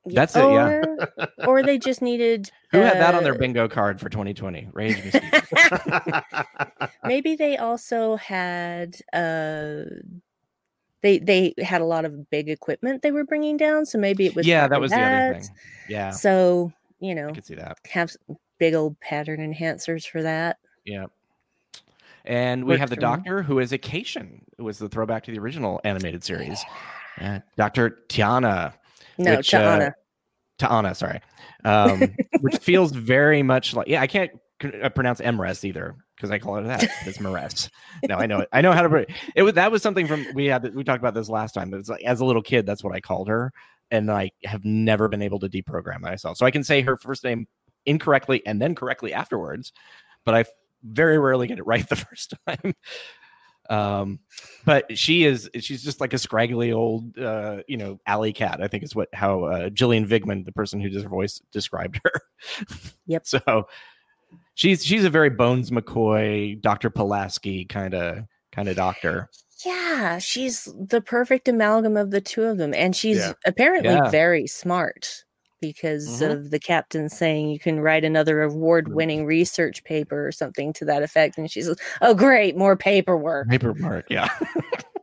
That's 0.04 0.36
or, 0.36 0.82
it, 0.82 0.88
yeah. 1.18 1.26
or 1.46 1.62
they 1.62 1.78
just 1.78 2.00
needed. 2.00 2.50
Who 2.70 2.80
uh, 2.80 2.84
had 2.84 2.98
that 2.98 3.14
on 3.14 3.24
their 3.24 3.34
uh, 3.34 3.38
bingo 3.38 3.68
card 3.68 3.98
for 4.00 4.08
2020? 4.08 4.68
Rage 4.72 5.02
mosquitoes. 5.04 6.22
Maybe 7.04 7.34
they 7.34 7.56
also 7.56 8.14
had 8.16 8.96
uh, 9.12 9.82
they 11.06 11.18
they 11.18 11.54
had 11.62 11.80
a 11.80 11.84
lot 11.84 12.04
of 12.04 12.28
big 12.30 12.48
equipment 12.48 13.02
they 13.02 13.12
were 13.12 13.24
bringing 13.24 13.56
down 13.56 13.86
so 13.86 13.96
maybe 13.96 14.26
it 14.26 14.34
was 14.34 14.46
yeah 14.46 14.66
that 14.66 14.80
was 14.80 14.90
that. 14.90 14.98
the 14.98 15.30
other 15.30 15.40
thing. 15.40 15.50
Yeah. 15.88 16.10
So 16.10 16.72
you 16.98 17.14
know 17.14 17.28
I 17.28 17.32
could 17.32 17.46
see 17.46 17.54
that. 17.54 17.78
have 17.88 18.10
big 18.58 18.74
old 18.74 18.98
pattern 19.00 19.40
enhancers 19.40 20.06
for 20.06 20.22
that. 20.22 20.58
Yeah 20.84 21.06
and 22.24 22.64
we 22.64 22.76
have 22.76 22.90
the 22.90 22.96
doctor 22.96 23.42
who 23.42 23.60
is 23.60 23.72
a 23.72 23.78
Caitian 23.78 24.40
who 24.58 24.64
was 24.64 24.78
the 24.78 24.88
throwback 24.88 25.22
to 25.24 25.30
the 25.30 25.38
original 25.38 25.80
animated 25.84 26.24
series. 26.24 26.64
Uh, 27.20 27.38
Dr. 27.56 27.98
Tiana 28.08 28.72
no 29.16 29.36
which, 29.36 29.50
Tiana 29.50 29.88
uh, 29.88 29.92
Tiana. 30.58 30.96
Sorry. 30.96 31.20
Um, 31.64 32.14
which 32.40 32.58
feels 32.58 32.90
very 33.12 33.42
much 33.44 33.74
like 33.74 33.86
yeah 33.86 34.00
I 34.00 34.08
can't 34.08 34.32
uh, 34.34 34.38
pronounce 34.58 35.20
MRES 35.20 35.64
either 35.64 35.96
because 36.14 36.30
I 36.30 36.38
call 36.38 36.56
it 36.56 36.62
that. 36.62 36.84
It's 37.04 37.18
Maress. 37.18 37.68
no, 38.08 38.16
I 38.16 38.26
know 38.26 38.40
it. 38.40 38.48
I 38.52 38.60
know 38.60 38.72
how 38.72 38.86
to. 38.86 39.06
It 39.34 39.42
was 39.42 39.54
that 39.54 39.70
was 39.70 39.82
something 39.82 40.06
from 40.06 40.26
we 40.34 40.46
had. 40.46 40.74
We 40.74 40.84
talked 40.84 41.00
about 41.00 41.14
this 41.14 41.28
last 41.28 41.52
time. 41.52 41.72
It's 41.74 41.88
like 41.88 42.02
as 42.04 42.20
a 42.20 42.24
little 42.24 42.42
kid, 42.42 42.66
that's 42.66 42.82
what 42.82 42.94
I 42.94 43.00
called 43.00 43.28
her, 43.28 43.52
and 43.90 44.10
I 44.10 44.30
have 44.44 44.64
never 44.64 45.08
been 45.08 45.22
able 45.22 45.38
to 45.40 45.48
deprogram 45.48 46.00
myself. 46.00 46.38
So 46.38 46.46
I 46.46 46.50
can 46.50 46.64
say 46.64 46.80
her 46.82 46.96
first 46.96 47.24
name 47.24 47.46
incorrectly 47.84 48.44
and 48.46 48.60
then 48.60 48.74
correctly 48.74 49.12
afterwards, 49.12 49.72
but 50.24 50.34
I 50.34 50.44
very 50.82 51.18
rarely 51.18 51.46
get 51.46 51.58
it 51.58 51.66
right 51.66 51.86
the 51.88 51.96
first 51.96 52.34
time. 52.46 52.74
Um, 53.68 54.20
but 54.64 54.96
she 54.96 55.24
is 55.24 55.50
she's 55.58 55.82
just 55.82 56.00
like 56.00 56.12
a 56.12 56.18
scraggly 56.18 56.72
old 56.72 57.18
uh, 57.18 57.62
you 57.66 57.76
know, 57.76 57.98
alley 58.06 58.32
cat, 58.32 58.62
I 58.62 58.68
think 58.68 58.84
is 58.84 58.94
what 58.94 59.08
how 59.12 59.44
uh 59.44 59.68
Gillian 59.70 60.06
Vigman, 60.06 60.44
the 60.44 60.52
person 60.52 60.80
who 60.80 60.88
does 60.88 61.02
her 61.02 61.08
voice, 61.08 61.40
described 61.52 62.00
her. 62.04 62.20
Yep. 63.06 63.26
so 63.26 63.66
she's 64.56 64.84
she's 64.84 65.04
a 65.04 65.10
very 65.10 65.30
Bones 65.30 65.70
McCoy, 65.70 66.60
Dr. 66.60 66.90
Pulaski 66.90 67.64
kind 67.64 67.94
of 67.94 68.24
kind 68.50 68.68
of 68.68 68.74
doctor. 68.74 69.30
Yeah, 69.64 70.18
she's 70.18 70.68
the 70.88 71.00
perfect 71.00 71.48
amalgam 71.48 71.96
of 71.96 72.10
the 72.10 72.20
two 72.20 72.42
of 72.42 72.58
them. 72.58 72.74
And 72.74 72.94
she's 72.94 73.18
yeah. 73.18 73.32
apparently 73.46 73.94
yeah. 73.94 74.10
very 74.10 74.46
smart 74.46 75.24
because 75.60 76.20
mm-hmm. 76.20 76.30
of 76.30 76.50
the 76.50 76.58
captain 76.58 77.08
saying 77.08 77.48
you 77.48 77.58
can 77.58 77.80
write 77.80 78.04
another 78.04 78.42
award 78.42 78.88
winning 78.88 79.24
research 79.24 79.82
paper 79.84 80.26
or 80.26 80.32
something 80.32 80.72
to 80.74 80.84
that 80.84 81.02
effect. 81.02 81.38
And 81.38 81.50
she's 81.50 81.68
like, 81.68 81.80
oh, 82.02 82.14
great, 82.14 82.56
more 82.56 82.76
paperwork. 82.76 83.48
Paperwork, 83.48 84.04
yeah. 84.10 84.28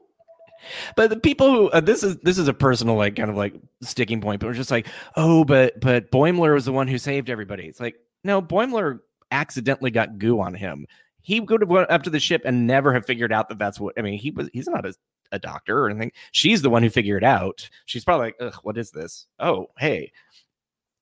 but 0.95 1.09
the 1.09 1.19
people 1.19 1.51
who 1.51 1.69
uh, 1.71 1.81
this 1.81 2.03
is 2.03 2.17
this 2.19 2.37
is 2.37 2.47
a 2.47 2.53
personal 2.53 2.95
like 2.95 3.15
kind 3.15 3.29
of 3.29 3.35
like 3.35 3.53
sticking 3.81 4.21
point 4.21 4.39
but 4.39 4.47
we're 4.47 4.53
just 4.53 4.71
like 4.71 4.87
oh 5.17 5.43
but 5.43 5.77
but 5.81 6.09
boimler 6.09 6.53
was 6.53 6.63
the 6.63 6.71
one 6.71 6.87
who 6.87 6.97
saved 6.97 7.29
everybody 7.29 7.65
it's 7.65 7.81
like 7.81 7.95
no 8.23 8.41
boimler 8.41 8.99
accidentally 9.33 9.91
got 9.91 10.17
goo 10.17 10.39
on 10.39 10.53
him. 10.53 10.85
He 11.21 11.39
would 11.39 11.61
have 11.61 11.69
went 11.69 11.89
up 11.89 12.03
to 12.03 12.09
the 12.09 12.19
ship 12.19 12.43
and 12.45 12.67
never 12.67 12.93
have 12.93 13.05
figured 13.05 13.33
out 13.33 13.49
that 13.49 13.57
that's 13.57 13.79
what 13.79 13.95
I 13.97 14.01
mean. 14.01 14.17
He 14.17 14.31
was 14.31 14.49
he's 14.53 14.67
not 14.67 14.85
a, 14.85 14.93
a 15.31 15.39
doctor 15.39 15.79
or 15.79 15.89
anything. 15.89 16.11
She's 16.31 16.61
the 16.61 16.69
one 16.69 16.83
who 16.83 16.89
figured 16.89 17.23
it 17.23 17.25
out. 17.25 17.69
She's 17.85 18.05
probably 18.05 18.27
like, 18.27 18.35
Ugh, 18.39 18.55
what 18.63 18.77
is 18.77 18.91
this? 18.91 19.27
Oh, 19.39 19.67
hey. 19.77 20.11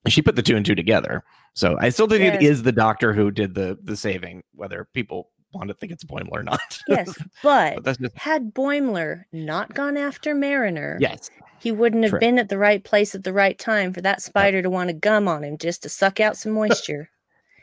She 0.08 0.24
put 0.24 0.36
the 0.36 0.42
two 0.42 0.56
and 0.56 0.66
two 0.66 0.74
together. 0.74 1.24
So 1.54 1.78
I 1.80 1.90
still 1.90 2.08
think 2.08 2.24
yes. 2.24 2.36
it 2.36 2.44
is 2.44 2.64
the 2.64 2.72
doctor 2.72 3.14
who 3.14 3.30
did 3.30 3.54
the 3.54 3.78
the 3.84 3.96
saving, 3.96 4.44
whether 4.56 4.88
people 4.94 5.30
want 5.54 5.68
to 5.68 5.74
think 5.74 5.92
it's 5.92 6.04
Boimler 6.04 6.32
or 6.32 6.44
not. 6.44 6.80
yes, 6.88 7.14
but, 7.44 7.84
but 7.84 8.00
just... 8.00 8.18
had 8.18 8.54
Boimler 8.54 9.24
not 9.34 9.74
gone 9.74 9.98
after 9.98 10.34
Mariner, 10.34 10.98
yes, 11.00 11.30
he 11.60 11.72
wouldn't 11.72 12.04
have 12.04 12.12
True. 12.12 12.20
been 12.20 12.40
at 12.40 12.50
the 12.50 12.58
right 12.58 12.84
place 12.84 13.14
at 13.14 13.24
the 13.24 13.34
right 13.34 13.58
time 13.58 13.94
for 13.94 14.02
that 14.02 14.22
spider 14.22 14.58
yep. 14.58 14.64
to 14.64 14.70
want 14.70 14.90
to 14.90 14.94
gum 14.94 15.28
on 15.28 15.44
him 15.44 15.58
just 15.58 15.84
to 15.84 15.90
suck 15.90 16.20
out 16.20 16.38
some 16.38 16.52
moisture. 16.54 17.10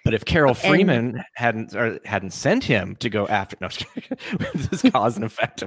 But 0.09 0.15
if 0.15 0.25
Carol 0.25 0.55
Freeman 0.55 1.17
and, 1.17 1.25
hadn't 1.35 1.75
or 1.75 2.01
hadn't 2.07 2.31
sent 2.31 2.65
him 2.65 2.97
to 2.97 3.11
go 3.11 3.29
after, 3.29 3.59
no, 3.61 3.69
this 4.55 4.83
is 4.83 4.91
cause 4.91 5.17
and 5.17 5.25
effect. 5.27 5.63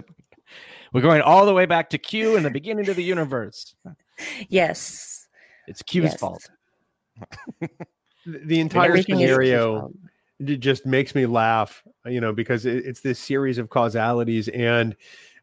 We're 0.91 1.01
going 1.01 1.21
all 1.21 1.45
the 1.45 1.53
way 1.53 1.67
back 1.67 1.91
to 1.91 1.99
Q 1.99 2.37
in 2.37 2.41
the 2.41 2.49
beginning 2.49 2.89
of 2.89 2.95
the 2.95 3.03
universe. 3.03 3.75
Yes, 4.49 5.27
it's 5.67 5.83
Q's 5.83 6.05
yes. 6.05 6.19
fault. 6.19 6.49
the 8.25 8.59
entire 8.59 8.99
scenario 9.03 9.91
just 10.43 10.87
makes 10.87 11.13
me 11.13 11.27
laugh, 11.27 11.83
you 12.07 12.19
know, 12.19 12.33
because 12.33 12.65
it's 12.65 13.01
this 13.01 13.19
series 13.19 13.59
of 13.59 13.69
causalities, 13.69 14.47
and 14.47 14.95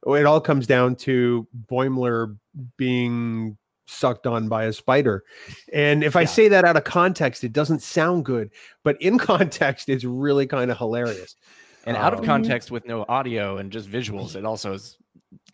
it 0.09 0.27
all 0.27 0.41
comes 0.41 0.67
down 0.67 0.97
to 0.97 1.47
Boimler 1.71 2.37
being 2.77 3.59
sucked 3.89 4.27
on 4.27 4.49
by 4.49 4.65
a 4.65 4.73
spider. 4.73 5.25
And 5.73 6.05
if 6.05 6.17
I 6.17 6.25
say 6.25 6.49
that 6.49 6.65
out 6.65 6.77
of 6.77 6.85
context, 6.85 7.45
it 7.45 7.53
doesn't 7.53 7.83
sound 7.83 8.25
good, 8.25 8.51
but 8.85 9.01
in 9.01 9.19
context, 9.19 9.89
it's 9.89 10.05
really 10.05 10.47
kind 10.47 10.71
of 10.71 10.79
hilarious. 10.79 11.37
And 11.85 11.97
out 11.97 12.13
of 12.13 12.21
um, 12.21 12.27
context 12.27 12.71
with 12.71 12.87
no 12.87 13.05
audio 13.09 13.57
and 13.57 13.73
just 13.73 13.91
visuals, 13.91 14.37
it 14.37 14.45
also 14.45 14.75
is. 14.75 14.99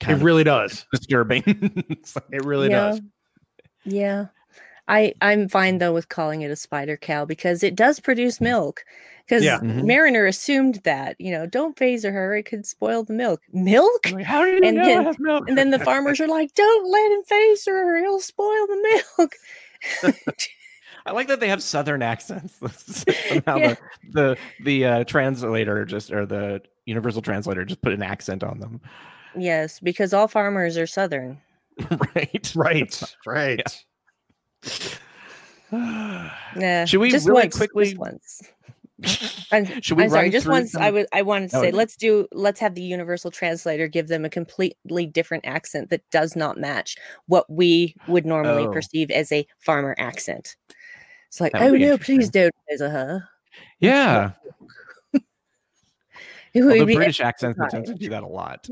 it 0.00 0.18
really 0.18 0.44
does 0.44 0.84
disturbing. 0.92 1.42
it 2.32 2.44
really 2.44 2.70
yeah. 2.70 2.90
does. 2.90 3.00
Yeah. 3.84 4.26
I 4.88 5.14
I'm 5.20 5.48
fine 5.48 5.78
though 5.78 5.92
with 5.92 6.08
calling 6.08 6.42
it 6.42 6.50
a 6.50 6.56
spider 6.56 6.96
cow 6.96 7.24
because 7.24 7.62
it 7.62 7.74
does 7.74 8.00
produce 8.00 8.40
milk. 8.40 8.84
Because 9.26 9.42
yeah. 9.42 9.58
mm-hmm. 9.58 9.86
Mariner 9.86 10.26
assumed 10.26 10.80
that 10.84 11.16
you 11.18 11.30
know, 11.30 11.46
don't 11.46 11.78
phase 11.78 12.04
her; 12.04 12.36
it 12.36 12.44
could 12.44 12.66
spoil 12.66 13.04
the 13.04 13.14
milk. 13.14 13.40
Milk? 13.52 14.12
Like, 14.12 14.26
How 14.26 14.44
do 14.44 14.50
you 14.50 14.60
and 14.62 14.76
know 14.76 14.84
then, 14.84 15.00
it 15.00 15.04
has 15.04 15.18
milk? 15.18 15.48
and 15.48 15.56
then 15.56 15.70
the 15.70 15.78
farmers 15.78 16.20
are 16.20 16.28
like, 16.28 16.52
"Don't 16.54 16.90
let 16.90 17.12
him 17.12 17.22
phase 17.24 17.64
her; 17.64 17.98
he'll 18.00 18.20
spoil 18.20 18.66
the 18.66 19.02
milk." 19.18 19.34
I 21.06 21.12
like 21.12 21.28
that 21.28 21.40
they 21.40 21.48
have 21.48 21.62
southern 21.62 22.02
accents. 22.02 22.54
Somehow 23.28 23.56
yeah. 23.56 23.74
the 23.74 23.78
the, 24.12 24.38
the 24.64 24.84
uh, 24.84 25.04
translator 25.04 25.84
just 25.84 26.12
or 26.12 26.26
the 26.26 26.62
universal 26.86 27.22
translator 27.22 27.64
just 27.64 27.82
put 27.82 27.92
an 27.92 28.02
accent 28.02 28.42
on 28.42 28.60
them. 28.60 28.80
Yes, 29.36 29.80
because 29.80 30.12
all 30.14 30.28
farmers 30.28 30.76
are 30.76 30.86
southern. 30.86 31.40
right. 32.14 32.52
Right. 32.54 33.02
Right. 33.26 33.58
Yeah. 33.58 33.72
Yeah. 35.72 36.84
Should 36.84 37.00
we 37.00 37.10
just 37.10 37.26
really 37.26 37.42
once, 37.42 37.56
quickly? 37.56 37.84
Just 37.84 37.98
once. 37.98 38.42
I'm, 39.52 39.80
Should 39.80 39.98
we 39.98 40.04
I'm 40.04 40.10
sorry, 40.10 40.30
just 40.30 40.46
once 40.46 40.74
I 40.76 40.90
was 40.90 41.06
I 41.12 41.22
wanted 41.22 41.50
to 41.50 41.58
oh, 41.58 41.62
say 41.62 41.72
let's 41.72 41.96
do 41.96 42.28
let's 42.32 42.60
have 42.60 42.74
the 42.74 42.82
universal 42.82 43.30
translator 43.30 43.88
give 43.88 44.06
them 44.08 44.24
a 44.24 44.30
completely 44.30 45.06
different 45.06 45.44
accent 45.46 45.90
that 45.90 46.08
does 46.10 46.36
not 46.36 46.58
match 46.58 46.96
what 47.26 47.50
we 47.50 47.96
would 48.06 48.24
normally 48.24 48.66
oh. 48.66 48.72
perceive 48.72 49.10
as 49.10 49.32
a 49.32 49.46
farmer 49.58 49.94
accent. 49.98 50.56
It's 51.28 51.40
like, 51.40 51.52
oh 51.56 51.72
no, 51.72 51.98
please 51.98 52.30
don't 52.30 52.54
her. 52.78 53.28
Yeah. 53.80 54.30
well, 56.54 56.86
the 56.86 56.94
British 56.94 57.20
accents 57.20 57.58
tend 57.70 57.86
to 57.86 57.94
do 57.94 58.08
that 58.10 58.22
a 58.22 58.28
lot. 58.28 58.68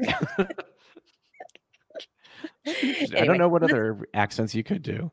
anyway, 2.64 3.09
I 3.20 3.24
don't 3.24 3.38
know 3.38 3.49
what 3.49 3.64
other 3.64 4.07
accents 4.14 4.55
you 4.55 4.62
could 4.62 4.82
do. 4.82 5.11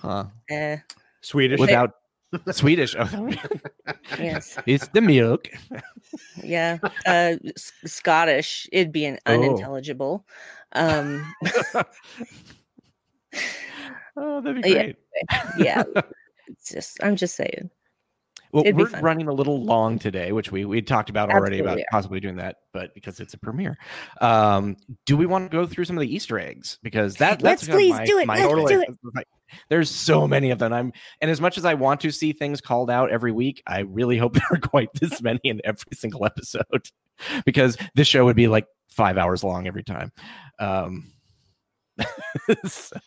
Huh. 0.00 0.24
Uh, 0.50 0.76
Swedish. 1.20 1.60
Without 1.60 1.94
Swedish. 2.52 2.96
Oh. 2.98 3.30
yes. 4.18 4.58
It's 4.66 4.88
the 4.88 5.00
milk. 5.00 5.48
yeah. 6.42 6.78
Uh, 7.06 7.36
S- 7.44 7.72
Scottish. 7.84 8.68
It'd 8.72 8.92
be 8.92 9.04
an 9.04 9.18
oh. 9.26 9.34
unintelligible. 9.34 10.26
Um, 10.72 11.34
oh, 14.16 14.40
that'd 14.40 14.62
be 14.62 14.72
great. 14.72 14.96
Yeah. 15.30 15.52
yeah. 15.58 16.02
It's 16.48 16.72
just, 16.72 17.02
I'm 17.02 17.16
just 17.16 17.36
saying. 17.36 17.70
Well, 18.52 18.64
It'd 18.64 18.76
we're 18.76 18.88
running 19.00 19.28
a 19.28 19.32
little 19.32 19.62
long 19.62 19.98
today, 19.98 20.32
which 20.32 20.50
we 20.50 20.64
we 20.64 20.82
talked 20.82 21.08
about 21.08 21.30
already 21.30 21.58
Absolutely. 21.58 21.82
about 21.82 21.90
possibly 21.90 22.20
doing 22.20 22.36
that, 22.36 22.56
but 22.72 22.92
because 22.94 23.20
it's 23.20 23.34
a 23.34 23.38
premiere, 23.38 23.78
um, 24.20 24.76
do 25.06 25.16
we 25.16 25.26
want 25.26 25.50
to 25.50 25.56
go 25.56 25.66
through 25.66 25.84
some 25.84 25.96
of 25.96 26.00
the 26.00 26.12
Easter 26.12 26.38
eggs? 26.38 26.78
Because 26.82 27.16
that 27.16 27.42
let's 27.42 27.66
please 27.66 27.92
my, 27.92 28.04
do 28.04 28.18
it. 28.18 28.26
Let's 28.26 28.70
do 28.70 28.84
it. 29.16 29.28
There's 29.68 29.90
so 29.90 30.26
many 30.26 30.50
of 30.50 30.58
them. 30.58 30.72
I'm 30.72 30.92
and 31.20 31.30
as 31.30 31.40
much 31.40 31.58
as 31.58 31.64
I 31.64 31.74
want 31.74 32.00
to 32.00 32.10
see 32.10 32.32
things 32.32 32.60
called 32.60 32.90
out 32.90 33.10
every 33.10 33.32
week, 33.32 33.62
I 33.66 33.80
really 33.80 34.18
hope 34.18 34.34
there 34.34 34.48
are 34.50 34.58
quite 34.58 34.88
this 34.94 35.22
many 35.22 35.40
in 35.44 35.60
every 35.64 35.94
single 35.94 36.24
episode, 36.26 36.88
because 37.44 37.76
this 37.94 38.08
show 38.08 38.24
would 38.24 38.36
be 38.36 38.48
like 38.48 38.66
five 38.88 39.16
hours 39.16 39.44
long 39.44 39.66
every 39.66 39.84
time. 39.84 40.12
Um, 40.58 41.12
so 42.66 42.98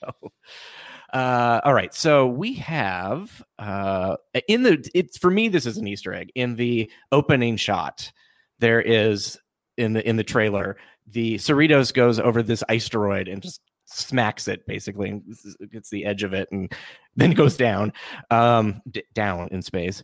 uh, 1.13 1.61
all 1.63 1.73
right, 1.73 1.93
so 1.93 2.27
we 2.27 2.53
have 2.55 3.43
uh, 3.59 4.17
in 4.47 4.63
the 4.63 4.89
it's 4.93 5.17
for 5.17 5.29
me 5.29 5.47
this 5.47 5.65
is 5.65 5.77
an 5.77 5.87
Easter 5.87 6.13
egg 6.13 6.31
in 6.35 6.55
the 6.55 6.91
opening 7.11 7.55
shot. 7.55 8.11
There 8.59 8.81
is 8.81 9.37
in 9.77 9.93
the 9.93 10.07
in 10.07 10.15
the 10.15 10.23
trailer 10.23 10.77
the 11.07 11.35
Cerritos 11.35 11.93
goes 11.93 12.19
over 12.19 12.41
this 12.41 12.63
asteroid 12.69 13.27
and 13.27 13.41
just 13.41 13.61
smacks 13.85 14.47
it 14.47 14.65
basically 14.65 15.09
and 15.09 15.23
gets 15.71 15.89
the 15.89 16.05
edge 16.05 16.23
of 16.23 16.33
it 16.33 16.47
and 16.51 16.71
then 17.15 17.31
goes 17.31 17.57
down 17.57 17.93
um 18.31 18.81
d- 18.89 19.03
down 19.13 19.47
in 19.51 19.61
space 19.61 20.01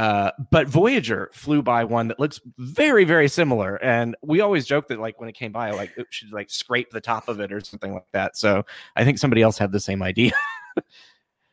uh, 0.00 0.30
but 0.50 0.66
Voyager 0.66 1.28
flew 1.34 1.60
by 1.60 1.84
one 1.84 2.08
that 2.08 2.18
looks 2.18 2.40
very, 2.56 3.04
very 3.04 3.28
similar, 3.28 3.76
and 3.84 4.16
we 4.22 4.40
always 4.40 4.64
joke 4.64 4.88
that 4.88 4.98
like 4.98 5.20
when 5.20 5.28
it 5.28 5.34
came 5.34 5.52
by, 5.52 5.72
like 5.72 5.92
it 5.98 6.06
should 6.08 6.32
like 6.32 6.48
scrape 6.48 6.90
the 6.90 7.02
top 7.02 7.28
of 7.28 7.38
it 7.38 7.52
or 7.52 7.60
something 7.60 7.92
like 7.92 8.06
that. 8.14 8.34
So 8.34 8.64
I 8.96 9.04
think 9.04 9.18
somebody 9.18 9.42
else 9.42 9.58
had 9.58 9.72
the 9.72 9.78
same 9.78 10.02
idea. 10.02 10.32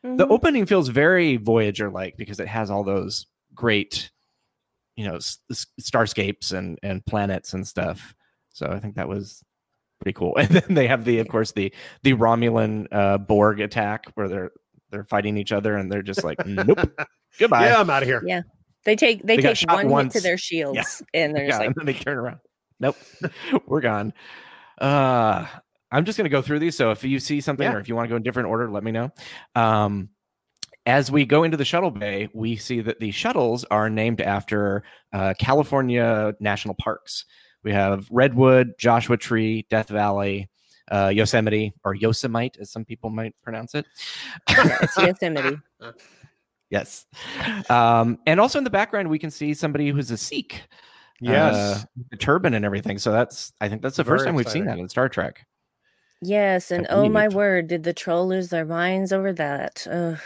mm-hmm. 0.02 0.16
The 0.16 0.26
opening 0.28 0.64
feels 0.64 0.88
very 0.88 1.36
Voyager 1.36 1.90
like 1.90 2.16
because 2.16 2.40
it 2.40 2.48
has 2.48 2.70
all 2.70 2.84
those 2.84 3.26
great, 3.54 4.10
you 4.96 5.06
know, 5.06 5.16
s- 5.16 5.40
starscapes 5.78 6.50
and 6.50 6.78
and 6.82 7.04
planets 7.04 7.52
and 7.52 7.68
stuff. 7.68 8.14
So 8.54 8.66
I 8.66 8.80
think 8.80 8.94
that 8.94 9.10
was 9.10 9.44
pretty 10.00 10.14
cool. 10.14 10.34
And 10.38 10.48
then 10.48 10.74
they 10.74 10.86
have 10.86 11.04
the, 11.04 11.18
of 11.18 11.28
course, 11.28 11.52
the 11.52 11.70
the 12.02 12.14
Romulan 12.14 12.86
uh, 12.92 13.18
Borg 13.18 13.60
attack 13.60 14.06
where 14.14 14.26
they're 14.26 14.52
they're 14.90 15.04
fighting 15.04 15.36
each 15.36 15.52
other 15.52 15.76
and 15.76 15.90
they're 15.90 16.02
just 16.02 16.24
like, 16.24 16.44
nope, 16.46 16.78
goodbye. 17.38 17.66
Yeah, 17.66 17.80
I'm 17.80 17.90
out 17.90 18.02
of 18.02 18.08
here. 18.08 18.22
Yeah, 18.24 18.42
they 18.84 18.96
take 18.96 19.22
they, 19.22 19.36
they 19.36 19.54
take 19.54 19.70
one 19.70 19.88
once. 19.88 20.14
hit 20.14 20.20
to 20.20 20.22
their 20.24 20.38
shields 20.38 20.76
yeah. 20.76 20.84
and 21.22 21.34
they're 21.34 21.44
yeah, 21.44 21.50
just 21.50 21.60
like, 21.60 21.66
and 21.66 21.76
then 21.76 21.86
they 21.86 21.92
turn 21.94 22.18
around. 22.18 22.38
Nope, 22.80 22.96
we're 23.66 23.80
gone. 23.80 24.12
Uh, 24.80 25.46
I'm 25.90 26.04
just 26.04 26.16
gonna 26.16 26.28
go 26.28 26.42
through 26.42 26.60
these. 26.60 26.76
So 26.76 26.90
if 26.90 27.04
you 27.04 27.20
see 27.20 27.40
something 27.40 27.64
yeah. 27.64 27.74
or 27.74 27.80
if 27.80 27.88
you 27.88 27.96
want 27.96 28.06
to 28.06 28.10
go 28.10 28.16
in 28.16 28.22
different 28.22 28.48
order, 28.48 28.70
let 28.70 28.84
me 28.84 28.92
know. 28.92 29.10
Um, 29.54 30.10
as 30.86 31.10
we 31.10 31.26
go 31.26 31.42
into 31.42 31.58
the 31.58 31.66
shuttle 31.66 31.90
bay, 31.90 32.28
we 32.32 32.56
see 32.56 32.80
that 32.80 32.98
the 32.98 33.10
shuttles 33.10 33.64
are 33.64 33.90
named 33.90 34.22
after 34.22 34.84
uh, 35.12 35.34
California 35.38 36.34
national 36.40 36.76
parks. 36.76 37.26
We 37.62 37.72
have 37.72 38.08
Redwood, 38.10 38.72
Joshua 38.78 39.18
Tree, 39.18 39.66
Death 39.68 39.88
Valley, 39.88 40.48
uh, 40.90 41.08
Yosemite 41.08 41.72
or 41.84 41.94
Yosemite, 41.94 42.58
as 42.60 42.70
some 42.70 42.84
people 42.84 43.10
might 43.10 43.34
pronounce 43.42 43.74
it. 43.74 43.86
it's 44.48 44.96
Yosemite. 44.96 45.58
yes. 46.70 47.06
Um, 47.70 48.18
and 48.26 48.40
also 48.40 48.58
in 48.58 48.64
the 48.64 48.70
background, 48.70 49.08
we 49.08 49.18
can 49.18 49.30
see 49.30 49.54
somebody 49.54 49.88
who's 49.90 50.10
a 50.10 50.16
Sikh. 50.16 50.62
Yes. 51.20 51.54
Uh, 51.54 51.84
the 52.10 52.16
turban 52.16 52.54
and 52.54 52.64
everything. 52.64 52.98
So 52.98 53.10
that's, 53.10 53.52
I 53.60 53.68
think 53.68 53.82
that's 53.82 53.96
the 53.96 54.04
Very 54.04 54.18
first 54.18 54.26
time 54.26 54.38
exciting. 54.38 54.62
we've 54.62 54.66
seen 54.66 54.76
that 54.76 54.80
in 54.80 54.88
Star 54.88 55.08
Trek. 55.08 55.44
Yes. 56.20 56.70
And 56.70 56.86
oh 56.90 57.08
my 57.08 57.28
word, 57.28 57.68
did 57.68 57.84
the 57.84 57.92
troll 57.92 58.26
lose 58.26 58.48
their 58.48 58.64
minds 58.64 59.12
over 59.12 59.32
that? 59.34 59.86
Ugh. 59.90 60.18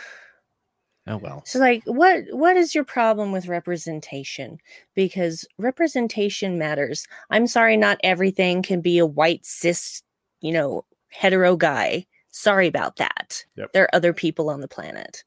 Oh 1.09 1.17
well. 1.17 1.43
So 1.45 1.59
like 1.59 1.83
what 1.85 2.25
what 2.31 2.57
is 2.57 2.75
your 2.75 2.85
problem 2.85 3.33
with 3.33 3.49
representation? 3.49 4.59
Because 4.95 5.45
representation 5.59 6.59
matters. 6.59 7.07
I'm 7.31 7.47
sorry 7.47 7.77
not 7.77 7.99
everything 8.05 8.63
can 8.63 8.81
be 8.81 8.99
a 8.99 9.07
white 9.07 9.45
cis 9.45 10.03
you 10.43 10.53
know, 10.53 10.85
hetero 11.09 11.57
guy. 11.57 12.07
Sorry 12.31 12.67
about 12.67 12.97
that. 12.97 13.45
Yep. 13.57 13.73
There 13.73 13.85
are 13.85 13.95
other 13.95 14.13
people 14.13 14.51
on 14.51 14.61
the 14.61 14.69
planet. 14.69 15.25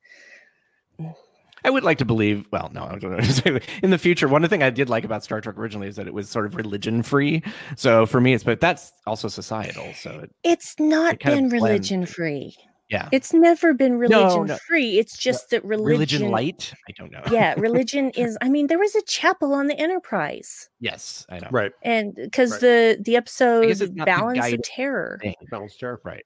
I 1.64 1.72
would 1.72 1.84
like 1.84 1.98
to 1.98 2.06
believe. 2.06 2.46
Well, 2.52 2.70
no, 2.74 2.84
I 2.84 3.00
don't 3.00 3.12
know. 3.46 3.60
In 3.82 3.90
the 3.90 3.98
future, 3.98 4.28
one 4.28 4.48
thing 4.48 4.62
I 4.62 4.70
did 4.70 4.88
like 4.88 5.04
about 5.04 5.24
Star 5.24 5.42
Trek 5.42 5.58
originally 5.58 5.88
is 5.88 5.96
that 5.96 6.06
it 6.06 6.14
was 6.14 6.30
sort 6.30 6.46
of 6.46 6.56
religion 6.56 7.02
free. 7.02 7.42
So 7.76 8.06
for 8.06 8.22
me, 8.22 8.34
it's 8.34 8.44
but 8.44 8.60
that's 8.60 8.92
also 9.08 9.28
societal. 9.28 9.92
So 9.96 10.12
it, 10.12 10.32
it's 10.44 10.76
not 10.80 11.16
it 11.16 11.24
been 11.24 11.50
religion 11.50 12.06
free. 12.06 12.56
Yeah. 12.90 13.10
It's 13.12 13.34
never 13.34 13.74
been 13.74 13.98
religion 13.98 14.42
no, 14.42 14.44
no. 14.44 14.58
free. 14.68 15.00
It's 15.00 15.18
just 15.18 15.50
that 15.50 15.66
religion 15.66 16.22
religion 16.22 16.32
light. 16.32 16.74
I 16.88 16.92
don't 16.96 17.12
know. 17.12 17.24
yeah, 17.32 17.56
religion 17.58 18.10
is 18.16 18.38
I 18.42 18.50
mean, 18.50 18.68
there 18.68 18.80
was 18.80 18.96
a 18.96 19.02
chapel 19.04 19.54
on 19.54 19.68
the 19.68 19.78
Enterprise. 19.80 20.70
Yes, 20.80 21.26
I 21.30 21.40
know. 21.40 21.48
Right. 21.52 21.72
And 21.82 22.14
because 22.14 22.52
right. 22.52 22.62
the 22.62 22.98
the 23.02 23.16
episode 23.16 23.96
Balance 23.96 24.54
of 24.54 24.62
Terror. 24.62 25.20
Balance 25.50 25.74
of 25.74 25.80
Terror, 25.80 26.02
right. 26.04 26.26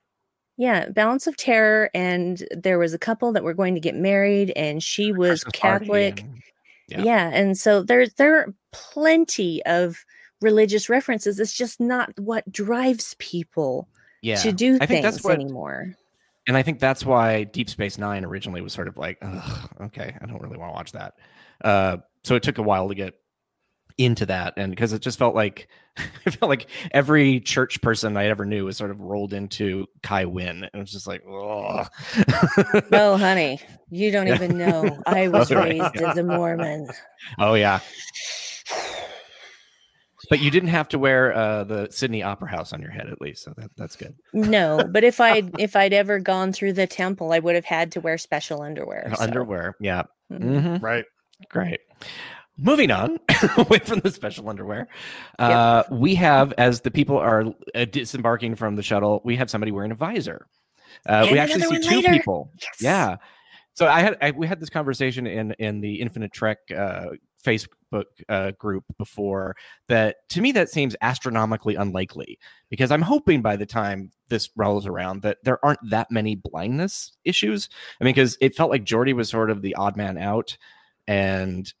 Yeah, 0.58 0.90
Balance 0.90 1.26
of 1.26 1.36
Terror 1.38 1.90
and 1.94 2.46
there 2.50 2.78
was 2.78 2.92
a 2.92 2.98
couple 2.98 3.32
that 3.32 3.44
were 3.44 3.54
going 3.54 3.74
to 3.74 3.80
get 3.80 3.94
married 3.94 4.50
and 4.50 4.82
she 4.82 5.12
was 5.12 5.42
Christmas 5.44 5.60
Catholic. 5.60 6.20
And, 6.20 6.42
yeah. 6.88 7.02
yeah, 7.02 7.30
and 7.32 7.56
so 7.56 7.82
there's 7.82 8.12
there 8.14 8.36
are 8.36 8.54
plenty 8.72 9.64
of 9.64 10.04
religious 10.42 10.90
references. 10.90 11.40
It's 11.40 11.54
just 11.54 11.80
not 11.80 12.10
what 12.18 12.50
drives 12.52 13.14
people 13.18 13.88
yeah. 14.20 14.36
to 14.36 14.52
do 14.52 14.76
I 14.78 14.86
things 14.86 15.22
what, 15.22 15.34
anymore 15.34 15.96
and 16.50 16.56
I 16.56 16.64
think 16.64 16.80
that's 16.80 17.06
why 17.06 17.44
Deep 17.44 17.70
Space 17.70 17.96
Nine 17.96 18.24
originally 18.24 18.60
was 18.60 18.72
sort 18.72 18.88
of 18.88 18.96
like, 18.96 19.22
okay, 19.80 20.16
I 20.20 20.26
don't 20.26 20.42
really 20.42 20.58
want 20.58 20.70
to 20.70 20.74
watch 20.74 20.90
that. 20.90 21.14
Uh, 21.62 21.98
so 22.24 22.34
it 22.34 22.42
took 22.42 22.58
a 22.58 22.62
while 22.62 22.88
to 22.88 22.96
get 22.96 23.14
into 23.96 24.26
that, 24.26 24.54
and 24.56 24.72
because 24.72 24.92
it 24.92 25.00
just 25.00 25.16
felt 25.16 25.36
like 25.36 25.68
it 26.26 26.32
felt 26.32 26.50
like 26.50 26.66
every 26.90 27.38
church 27.38 27.80
person 27.82 28.16
I 28.16 28.26
ever 28.26 28.44
knew 28.44 28.64
was 28.64 28.76
sort 28.76 28.90
of 28.90 29.00
rolled 29.00 29.32
into 29.32 29.86
Kai 30.02 30.24
Winn, 30.24 30.64
and 30.64 30.70
it 30.74 30.76
was 30.76 30.90
just 30.90 31.06
like, 31.06 31.22
oh, 31.24 31.84
no, 32.90 33.16
honey, 33.16 33.60
you 33.88 34.10
don't 34.10 34.26
even 34.26 34.58
know. 34.58 35.00
I 35.06 35.28
was 35.28 35.52
raised 35.52 35.98
as 35.98 36.18
a 36.18 36.24
Mormon. 36.24 36.88
Oh 37.38 37.54
yeah. 37.54 37.78
But 40.30 40.38
you 40.40 40.50
didn't 40.52 40.68
have 40.68 40.88
to 40.90 40.98
wear 40.98 41.34
uh, 41.34 41.64
the 41.64 41.88
Sydney 41.90 42.22
Opera 42.22 42.48
House 42.48 42.72
on 42.72 42.80
your 42.80 42.92
head, 42.92 43.08
at 43.08 43.20
least, 43.20 43.42
so 43.42 43.52
that, 43.56 43.72
that's 43.76 43.96
good. 43.96 44.14
No, 44.32 44.80
but 44.88 45.02
if 45.02 45.20
I 45.20 45.42
if 45.58 45.74
I'd 45.74 45.92
ever 45.92 46.20
gone 46.20 46.52
through 46.52 46.74
the 46.74 46.86
temple, 46.86 47.32
I 47.32 47.40
would 47.40 47.56
have 47.56 47.64
had 47.64 47.90
to 47.92 48.00
wear 48.00 48.16
special 48.16 48.62
underwear. 48.62 49.12
So. 49.16 49.22
Underwear, 49.22 49.74
yeah, 49.80 50.04
mm-hmm. 50.32 50.56
Mm-hmm. 50.56 50.84
right, 50.84 51.04
great. 51.50 51.80
Moving 52.56 52.92
on, 52.92 53.18
away 53.56 53.80
from 53.80 54.00
the 54.00 54.10
special 54.10 54.48
underwear, 54.48 54.86
uh, 55.40 55.82
yep. 55.90 55.98
we 55.98 56.14
have 56.14 56.52
as 56.56 56.82
the 56.82 56.92
people 56.92 57.18
are 57.18 57.46
uh, 57.74 57.84
disembarking 57.86 58.54
from 58.54 58.76
the 58.76 58.82
shuttle, 58.84 59.20
we 59.24 59.34
have 59.34 59.50
somebody 59.50 59.72
wearing 59.72 59.90
a 59.90 59.96
visor. 59.96 60.46
Uh, 61.06 61.26
we 61.28 61.38
actually 61.38 61.62
see 61.62 61.88
two 61.88 61.96
later. 61.96 62.12
people. 62.12 62.52
Yes. 62.60 62.76
Yeah. 62.80 63.16
So 63.74 63.88
I 63.88 64.00
had 64.00 64.16
I, 64.20 64.30
we 64.30 64.46
had 64.46 64.60
this 64.60 64.70
conversation 64.70 65.26
in 65.26 65.52
in 65.52 65.80
the 65.80 66.00
Infinite 66.00 66.32
Trek 66.32 66.58
uh, 66.76 67.06
Facebook 67.44 68.04
uh, 68.28 68.52
group 68.52 68.84
before 68.98 69.56
that 69.88 70.28
to 70.28 70.40
me 70.40 70.52
that 70.52 70.68
seems 70.68 70.94
astronomically 71.00 71.74
unlikely 71.74 72.38
because 72.68 72.90
I'm 72.90 73.02
hoping 73.02 73.42
by 73.42 73.56
the 73.56 73.66
time 73.66 74.10
this 74.28 74.50
rolls 74.56 74.86
around 74.86 75.22
that 75.22 75.38
there 75.42 75.64
aren't 75.64 75.90
that 75.90 76.10
many 76.10 76.36
blindness 76.36 77.12
issues. 77.24 77.68
I 78.00 78.04
mean, 78.04 78.14
because 78.14 78.36
it 78.40 78.54
felt 78.54 78.70
like 78.70 78.84
Geordi 78.84 79.12
was 79.12 79.28
sort 79.28 79.50
of 79.50 79.62
the 79.62 79.74
odd 79.74 79.96
man 79.96 80.18
out, 80.18 80.56
and 81.06 81.72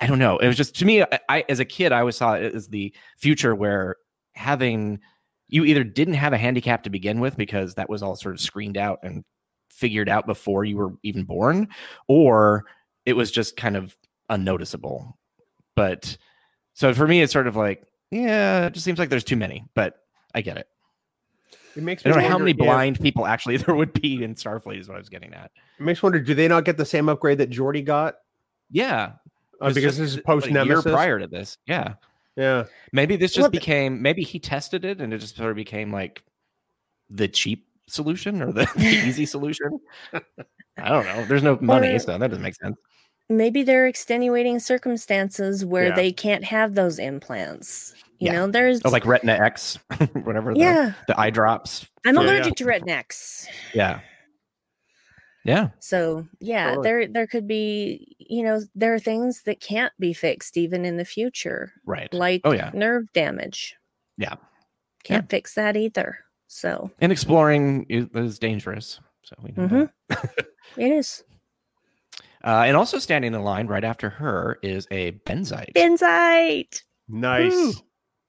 I 0.00 0.06
don't 0.06 0.18
know. 0.18 0.38
It 0.38 0.46
was 0.46 0.56
just 0.56 0.76
to 0.76 0.84
me, 0.84 1.02
I, 1.02 1.20
I 1.28 1.44
as 1.48 1.60
a 1.60 1.64
kid, 1.64 1.92
I 1.92 2.00
always 2.00 2.16
saw 2.16 2.34
it 2.34 2.54
as 2.54 2.68
the 2.68 2.94
future 3.16 3.54
where 3.54 3.96
having 4.34 5.00
you 5.48 5.64
either 5.64 5.84
didn't 5.84 6.14
have 6.14 6.32
a 6.32 6.38
handicap 6.38 6.82
to 6.82 6.90
begin 6.90 7.20
with 7.20 7.36
because 7.36 7.74
that 7.74 7.88
was 7.88 8.02
all 8.02 8.16
sort 8.16 8.34
of 8.34 8.40
screened 8.40 8.76
out 8.76 8.98
and 9.02 9.24
figured 9.70 10.08
out 10.08 10.26
before 10.26 10.64
you 10.64 10.76
were 10.76 10.92
even 11.02 11.24
born, 11.24 11.68
or 12.08 12.64
it 13.04 13.14
was 13.14 13.30
just 13.30 13.56
kind 13.56 13.76
of 13.76 13.96
unnoticeable. 14.28 15.16
But 15.74 16.16
so 16.74 16.94
for 16.94 17.06
me, 17.06 17.22
it's 17.22 17.32
sort 17.32 17.46
of 17.46 17.56
like, 17.56 17.84
yeah, 18.10 18.66
it 18.66 18.74
just 18.74 18.84
seems 18.84 18.98
like 18.98 19.08
there's 19.08 19.24
too 19.24 19.36
many, 19.36 19.64
but 19.74 19.96
I 20.34 20.40
get 20.40 20.56
it. 20.56 20.68
It 21.76 21.82
makes 21.82 22.04
I 22.06 22.08
don't 22.08 22.22
know 22.22 22.28
how 22.28 22.38
many 22.38 22.54
blind 22.54 23.00
people 23.00 23.26
actually 23.26 23.56
there 23.58 23.74
would 23.74 23.92
be 23.92 24.22
in 24.24 24.34
Starfleet 24.34 24.80
is 24.80 24.88
what 24.88 24.94
I 24.94 24.98
was 24.98 25.08
getting 25.08 25.34
at. 25.34 25.50
It 25.78 25.82
makes 25.82 26.02
me 26.02 26.06
wonder, 26.06 26.20
do 26.20 26.34
they 26.34 26.48
not 26.48 26.64
get 26.64 26.76
the 26.76 26.86
same 26.86 27.08
upgrade 27.08 27.38
that 27.38 27.50
Geordi 27.50 27.84
got? 27.84 28.16
Yeah. 28.70 29.12
Uh, 29.60 29.72
because 29.72 29.98
this 29.98 30.14
is 30.14 30.20
post 30.22 30.50
Nemesis. 30.50 30.84
prior 30.84 31.18
to 31.18 31.26
this. 31.26 31.58
Yeah. 31.66 31.94
Yeah. 32.36 32.64
Maybe 32.92 33.16
this 33.16 33.32
just 33.32 33.50
became 33.50 34.02
maybe 34.02 34.22
he 34.22 34.38
tested 34.38 34.84
it 34.84 35.00
and 35.00 35.12
it 35.12 35.18
just 35.18 35.36
sort 35.36 35.50
of 35.50 35.56
became 35.56 35.92
like 35.92 36.22
the 37.08 37.28
cheap 37.28 37.66
solution 37.88 38.42
or 38.42 38.52
the, 38.52 38.66
the 38.76 38.86
easy 38.86 39.26
solution. 39.26 39.80
I 40.12 40.88
don't 40.90 41.06
know. 41.06 41.24
There's 41.24 41.42
no 41.42 41.58
money, 41.60 41.98
so 41.98 42.18
that 42.18 42.28
doesn't 42.28 42.42
make 42.42 42.54
sense. 42.54 42.76
Maybe 43.28 43.62
there 43.62 43.84
are 43.84 43.86
extenuating 43.86 44.60
circumstances 44.60 45.64
where 45.64 45.88
yeah. 45.88 45.94
they 45.94 46.12
can't 46.12 46.44
have 46.44 46.74
those 46.74 46.98
implants. 46.98 47.94
You 48.18 48.26
yeah. 48.26 48.32
know, 48.32 48.46
there's 48.46 48.80
oh, 48.84 48.90
like 48.90 49.02
Retinax, 49.02 49.78
whatever. 50.24 50.52
Yeah, 50.52 50.92
the, 51.06 51.14
the 51.14 51.20
eye 51.20 51.30
drops. 51.30 51.86
I'm 52.04 52.16
allergic 52.16 52.58
yeah. 52.58 52.64
to 52.64 52.72
Retinax. 52.72 53.46
Yeah. 53.74 54.00
Yeah. 55.44 55.68
So 55.78 56.26
yeah, 56.40 56.70
totally. 56.70 56.84
there 56.84 57.06
there 57.08 57.26
could 57.26 57.46
be, 57.46 58.16
you 58.18 58.42
know, 58.42 58.62
there 58.74 58.94
are 58.94 58.98
things 58.98 59.42
that 59.42 59.60
can't 59.60 59.92
be 59.98 60.12
fixed 60.12 60.56
even 60.56 60.84
in 60.84 60.96
the 60.96 61.04
future. 61.04 61.72
Right. 61.84 62.12
Like 62.12 62.40
oh, 62.44 62.52
yeah. 62.52 62.70
nerve 62.74 63.12
damage. 63.12 63.76
Yeah. 64.18 64.34
Can't 65.04 65.30
fix 65.30 65.54
that 65.54 65.76
either. 65.76 66.18
So 66.48 66.90
and 67.00 67.12
exploring 67.12 67.86
is, 67.88 68.06
is 68.14 68.38
dangerous. 68.40 68.98
So 69.22 69.36
we 69.40 69.52
know 69.52 69.68
mm-hmm. 69.68 70.26
it 70.80 70.92
is. 70.92 71.22
Uh, 72.46 72.62
and 72.64 72.76
also 72.76 73.00
standing 73.00 73.34
in 73.34 73.42
line 73.42 73.66
right 73.66 73.82
after 73.82 74.08
her 74.08 74.60
is 74.62 74.86
a 74.92 75.12
Benzite. 75.26 75.72
Benzite. 75.74 76.80
Nice. 77.08 77.52
Woo. 77.52 77.72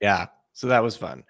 Yeah. 0.01 0.26
So 0.53 0.68
that 0.68 0.82
was 0.82 0.97
fun. 0.97 1.24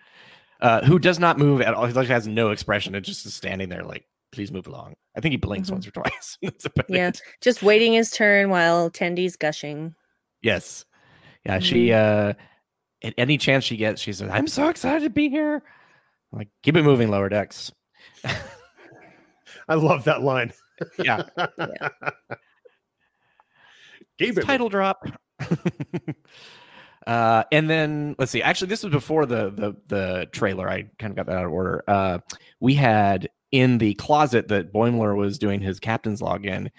Uh, 0.62 0.82
who 0.86 0.98
does 0.98 1.20
not 1.20 1.38
move 1.38 1.60
at 1.60 1.74
all. 1.74 1.86
He 1.86 1.92
like 1.92 2.08
has 2.08 2.28
no 2.28 2.52
expression. 2.52 2.96
It 2.96 3.02
just 3.02 3.26
is 3.26 3.34
standing 3.34 3.68
there 3.68 3.84
like, 3.84 4.06
please 4.32 4.54
move 4.54 4.68
along. 4.68 4.96
I 5.18 5.20
think 5.20 5.32
he 5.32 5.38
blinks 5.38 5.68
mm-hmm. 5.68 5.76
once 5.76 5.88
or 5.88 5.92
twice. 5.92 6.38
yeah. 6.88 7.10
It. 7.10 7.22
Just 7.42 7.62
waiting 7.62 7.92
his 7.92 8.10
turn 8.10 8.50
while 8.50 8.90
Tendi's 8.90 9.36
gushing. 9.36 9.94
Yes. 10.42 10.86
Yeah. 11.46 11.58
Mm-hmm. 11.58 11.64
She, 11.64 11.92
uh, 11.92 12.34
at 13.04 13.14
any 13.18 13.38
chance 13.38 13.66
she 13.66 13.76
gets, 13.76 14.02
she 14.02 14.14
says, 14.14 14.30
I'm 14.32 14.48
so 14.48 14.70
excited 14.70 15.04
to 15.04 15.10
be 15.10 15.28
here. 15.28 15.62
I'm 16.32 16.40
like, 16.40 16.50
keep 16.64 16.78
it 16.78 16.84
moving, 16.84 17.10
lower 17.12 17.28
decks. 17.28 17.70
I 19.68 19.76
love 19.76 20.06
that 20.06 20.24
line. 20.24 20.54
yeah. 21.04 21.24
yeah. 21.38 21.90
Keep 24.18 24.38
it 24.38 24.46
title 24.46 24.70
drop. 24.70 25.08
uh, 27.08 27.44
and 27.52 27.70
then 27.70 28.16
let's 28.18 28.32
see. 28.32 28.42
Actually, 28.42 28.70
this 28.70 28.84
was 28.84 28.92
before 28.92 29.26
the 29.26 29.50
the 29.52 29.76
the 29.88 30.28
trailer. 30.32 30.70
I 30.70 30.90
kind 31.00 31.12
of 31.12 31.16
got 31.16 31.28
that 31.28 31.38
out 31.38 31.46
of 31.46 31.52
order. 31.52 31.84
Uh, 31.88 32.20
we 32.60 32.74
had 32.74 33.30
in 33.52 33.78
the 33.78 33.94
closet 33.96 34.48
that 34.50 34.74
Boimler 34.74 35.16
was 35.16 35.38
doing 35.38 35.62
his 35.62 35.80
captain's 35.80 36.22
login, 36.22 36.70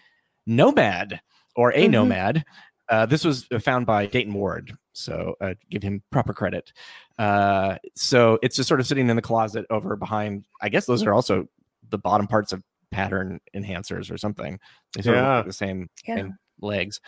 Nomad 0.47 1.21
or 1.57 1.71
a 1.73 1.83
mm-hmm. 1.83 1.93
Nomad. 1.93 2.45
Uh, 2.89 3.07
this 3.07 3.25
was 3.25 3.47
found 3.61 3.85
by 3.85 4.07
Dayton 4.07 4.33
Ward, 4.33 4.73
so 4.93 5.35
uh, 5.41 5.55
give 5.71 5.83
him 5.83 6.03
proper 6.11 6.33
credit. 6.33 6.73
Uh, 7.19 7.77
so 7.95 8.39
it's 8.43 8.57
just 8.57 8.69
sort 8.69 8.81
of 8.81 8.87
sitting 8.87 9.11
in 9.11 9.17
the 9.17 9.23
closet 9.23 9.67
over 9.69 9.95
behind. 9.97 10.47
I 10.63 10.71
guess 10.71 10.87
those 10.87 11.03
are 11.03 11.13
also 11.13 11.49
the 11.91 11.99
bottom 11.99 12.27
parts 12.27 12.53
of 12.53 12.63
pattern 12.91 13.41
enhancers 13.55 14.11
or 14.11 14.17
something. 14.17 14.59
They 14.95 15.03
sort 15.03 15.17
yeah. 15.17 15.41
of 15.41 15.47
the 15.47 15.53
same, 15.53 15.91
yeah. 16.07 16.17
same 16.17 16.39
legs. 16.61 17.01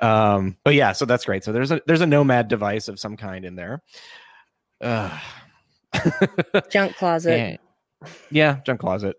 Um, 0.00 0.56
but 0.64 0.74
yeah, 0.74 0.92
so 0.92 1.04
that's 1.04 1.24
great. 1.24 1.44
So 1.44 1.52
there's 1.52 1.70
a 1.70 1.80
there's 1.86 2.00
a 2.00 2.06
nomad 2.06 2.48
device 2.48 2.88
of 2.88 2.98
some 2.98 3.16
kind 3.16 3.44
in 3.44 3.56
there. 3.56 3.82
Uh, 4.80 5.18
junk 6.70 6.96
closet. 6.96 7.38
And, 7.38 7.58
yeah, 8.30 8.60
junk 8.64 8.80
closet. 8.80 9.16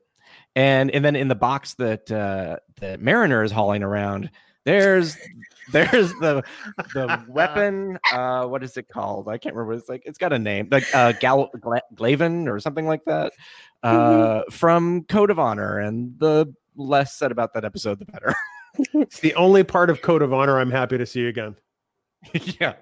And 0.56 0.92
and 0.92 1.04
then 1.04 1.16
in 1.16 1.28
the 1.28 1.36
box 1.36 1.74
that 1.76 2.12
uh 2.12 2.58
that 2.80 3.02
Mariner 3.02 3.44
is 3.44 3.52
hauling 3.52 3.84
around, 3.84 4.30
there's 4.66 5.18
there's 5.72 6.12
the 6.16 6.44
the 6.94 7.24
weapon. 7.28 7.98
Uh, 8.12 8.46
what 8.46 8.64
is 8.64 8.78
it 8.78 8.88
called? 8.88 9.28
I 9.28 9.38
can't 9.38 9.56
remember. 9.56 9.74
It's 9.74 9.90
like 9.90 10.04
it's 10.06 10.18
got 10.18 10.34
a 10.34 10.40
name, 10.40 10.68
like 10.72 10.94
uh, 10.94 11.14
Gal 11.14 11.50
Gla- 11.60 11.82
Glaven 11.96 12.48
or 12.48 12.60
something 12.60 12.86
like 12.86 13.06
that. 13.06 13.34
Uh, 13.82 13.98
mm-hmm. 13.98 14.52
from 14.52 15.04
Code 15.04 15.32
of 15.32 15.40
Honor, 15.40 15.80
and 15.80 16.18
the 16.20 16.54
less 16.76 17.16
said 17.16 17.32
about 17.32 17.54
that 17.54 17.66
episode, 17.66 18.00
the 18.00 18.06
better. 18.06 18.34
it's 18.94 19.20
the 19.20 19.36
only 19.36 19.64
part 19.64 19.90
of 19.90 20.02
Code 20.02 20.22
of 20.22 20.34
Honor 20.34 20.60
I'm 20.60 20.72
happy 20.72 20.98
to 20.98 21.06
see 21.06 21.28
again. 21.28 21.56
yeah. 22.34 22.74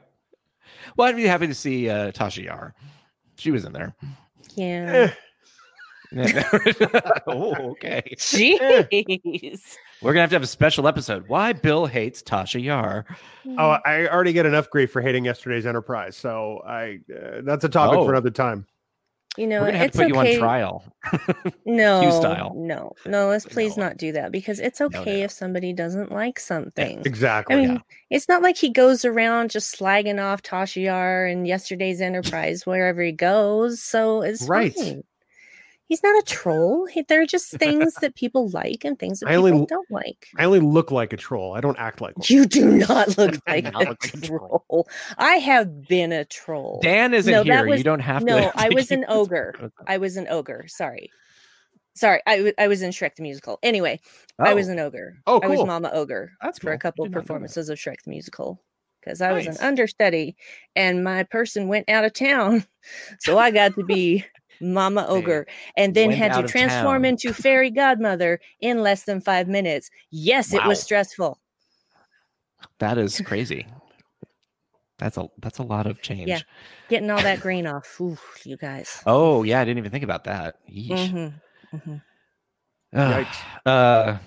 Well, 0.96 1.08
I'd 1.08 1.16
be 1.16 1.26
happy 1.26 1.48
to 1.48 1.54
see 1.54 1.90
uh, 1.90 2.12
Tasha 2.12 2.46
Yar. 2.46 2.74
She 3.38 3.52
was 3.52 3.66
in 3.66 3.74
there. 3.74 3.96
Yeah. 4.56 5.14
oh, 7.28 7.72
okay. 7.72 8.04
Jeez. 8.18 9.62
We're 10.02 10.12
gonna 10.12 10.22
have 10.22 10.30
to 10.32 10.36
have 10.36 10.44
a 10.44 10.48
special 10.48 10.88
episode. 10.88 11.28
Why 11.28 11.54
Bill 11.54 11.86
hates 11.86 12.22
Tasha 12.22 12.62
Yar? 12.62 13.06
Oh, 13.58 13.78
I 13.86 14.08
already 14.08 14.34
get 14.34 14.46
enough 14.46 14.70
grief 14.70 14.92
for 14.92 15.02
hating 15.02 15.24
yesterday's 15.24 15.66
Enterprise, 15.66 16.18
so 16.18 16.62
I 16.68 17.00
uh, 17.16 17.42
that's 17.44 17.64
a 17.64 17.70
topic 17.70 18.00
oh. 18.00 18.06
for 18.06 18.12
another 18.12 18.30
time. 18.30 18.66
You 19.38 19.48
know, 19.48 19.62
we're 19.62 19.68
gonna 19.68 19.78
have 19.78 19.92
to 19.92 19.98
put 19.98 20.12
okay. 20.12 20.34
you 20.34 20.36
on 20.36 20.40
trial. 20.40 20.84
no, 21.66 22.54
no, 22.54 22.94
no. 23.06 23.28
Let's 23.28 23.46
please 23.46 23.78
no. 23.78 23.86
not 23.86 23.98
do 23.98 24.12
that 24.12 24.32
because 24.32 24.60
it's 24.60 24.82
okay 24.82 24.98
no, 25.14 25.20
no. 25.20 25.24
if 25.24 25.32
somebody 25.32 25.72
doesn't 25.72 26.12
like 26.12 26.38
something. 26.38 27.02
Exactly. 27.06 27.56
I 27.56 27.60
mean, 27.60 27.72
yeah. 27.72 27.80
it's 28.10 28.28
not 28.28 28.42
like 28.42 28.58
he 28.58 28.70
goes 28.70 29.06
around 29.06 29.50
just 29.50 29.78
slagging 29.80 30.22
off 30.22 30.42
Tasha 30.42 30.84
Yar 30.84 31.26
and 31.26 31.48
yesterday's 31.48 32.02
Enterprise 32.02 32.66
wherever 32.66 33.02
he 33.02 33.14
goes. 33.14 33.82
So 33.82 34.22
it's 34.22 34.44
right. 34.50 34.76
Fine 34.76 35.04
he's 35.92 36.04
not 36.04 36.18
a 36.18 36.26
troll. 36.26 36.86
He, 36.86 37.02
they're 37.02 37.26
just 37.26 37.52
things 37.52 37.96
that 38.02 38.16
people 38.16 38.48
like 38.48 38.86
and 38.86 38.98
things 38.98 39.20
that 39.20 39.28
I 39.28 39.32
people 39.32 39.48
only, 39.48 39.66
don't 39.66 39.92
like. 39.92 40.30
I 40.38 40.46
only 40.46 40.62
look 40.62 40.90
like 40.90 41.12
a 41.12 41.18
troll. 41.18 41.54
I 41.54 41.60
don't 41.60 41.78
act 41.78 42.00
like 42.00 42.18
one. 42.18 42.26
You 42.30 42.46
do 42.46 42.78
not 42.78 43.18
look 43.18 43.36
like, 43.46 43.66
a, 43.76 43.78
look 43.78 44.00
troll. 44.00 44.64
troll. 44.70 44.88
I 45.18 45.36
have 45.36 45.90
been 45.90 46.14
a 46.14 46.24
troll. 46.24 46.80
Dan 46.82 47.14
isn't 47.14 47.30
no, 47.30 47.44
here. 47.44 47.68
Was, 47.68 47.78
you 47.78 47.84
don't 47.84 48.00
have 48.00 48.24
no, 48.24 48.38
to. 48.38 48.42
No, 48.44 48.52
I 48.56 48.70
was 48.70 48.90
an 48.92 49.04
ogre. 49.10 49.70
I 49.86 49.98
was 49.98 50.16
an 50.16 50.28
ogre. 50.30 50.64
Sorry. 50.70 51.12
Sorry, 51.94 52.22
I, 52.26 52.38
w- 52.38 52.54
I 52.58 52.70
was 52.70 52.82
in 52.82 52.92
Shrek 52.92 53.16
the 53.16 53.24
Musical. 53.24 53.60
Anyway, 53.62 54.00
oh. 54.40 54.46
I 54.46 54.54
was 54.54 54.70
oh. 54.70 54.72
an 54.72 54.80
ogre. 54.80 55.18
Oh, 55.28 55.42
cool. 55.42 55.52
I 55.52 55.56
was 55.58 55.68
Mama 55.68 55.92
Ogre 55.94 56.32
That's 56.42 56.58
for 56.58 56.72
a 56.72 56.80
couple 56.80 57.04
of 57.04 57.12
performances 57.12 57.68
of 57.68 57.78
Shrek 57.78 58.02
the 58.06 58.12
Musical 58.12 58.64
because 59.02 59.20
I 59.20 59.34
nice. 59.34 59.48
was 59.48 59.58
an 59.58 59.68
understudy 59.68 60.38
and 60.74 61.04
my 61.04 61.24
person 61.24 61.68
went 61.68 61.90
out 61.90 62.06
of 62.06 62.14
town. 62.14 62.66
So 63.20 63.38
I 63.38 63.52
got 63.52 63.76
to 63.76 63.84
be 63.84 64.26
Mama 64.62 65.06
Ogre, 65.08 65.48
and 65.76 65.94
then 65.94 66.12
had 66.12 66.34
to 66.34 66.48
transform 66.48 67.06
into 67.06 67.34
fairy 67.34 67.72
godmother 67.72 68.40
in 68.60 68.82
less 68.82 69.04
than 69.04 69.22
five 69.22 69.48
minutes. 69.48 69.90
Yes, 70.10 70.54
wow. 70.54 70.60
it 70.60 70.68
was 70.68 70.82
stressful. 70.82 71.40
That 72.80 72.98
is 72.98 73.22
crazy. 73.26 73.68
That's 74.98 75.18
a 75.18 75.28
that's 75.40 75.58
a 75.58 75.64
lot 75.64 75.88
of 75.88 76.02
change. 76.02 76.30
Yeah, 76.30 76.42
getting 76.88 77.10
all 77.10 77.22
that 77.22 77.40
green 77.40 77.66
off. 77.66 78.00
Ooh, 78.00 78.18
you 78.44 78.56
guys. 78.56 79.02
Oh 79.08 79.42
yeah, 79.44 79.60
I 79.60 79.66
didn't 79.66 79.80
even 79.80 79.92
think 79.92 80.04
about 80.04 80.26
that. 80.26 80.58
Mm-hmm. 80.70 81.76
Mm-hmm. 81.76 81.96
Uh, 82.94 83.70
uh, 83.70 84.18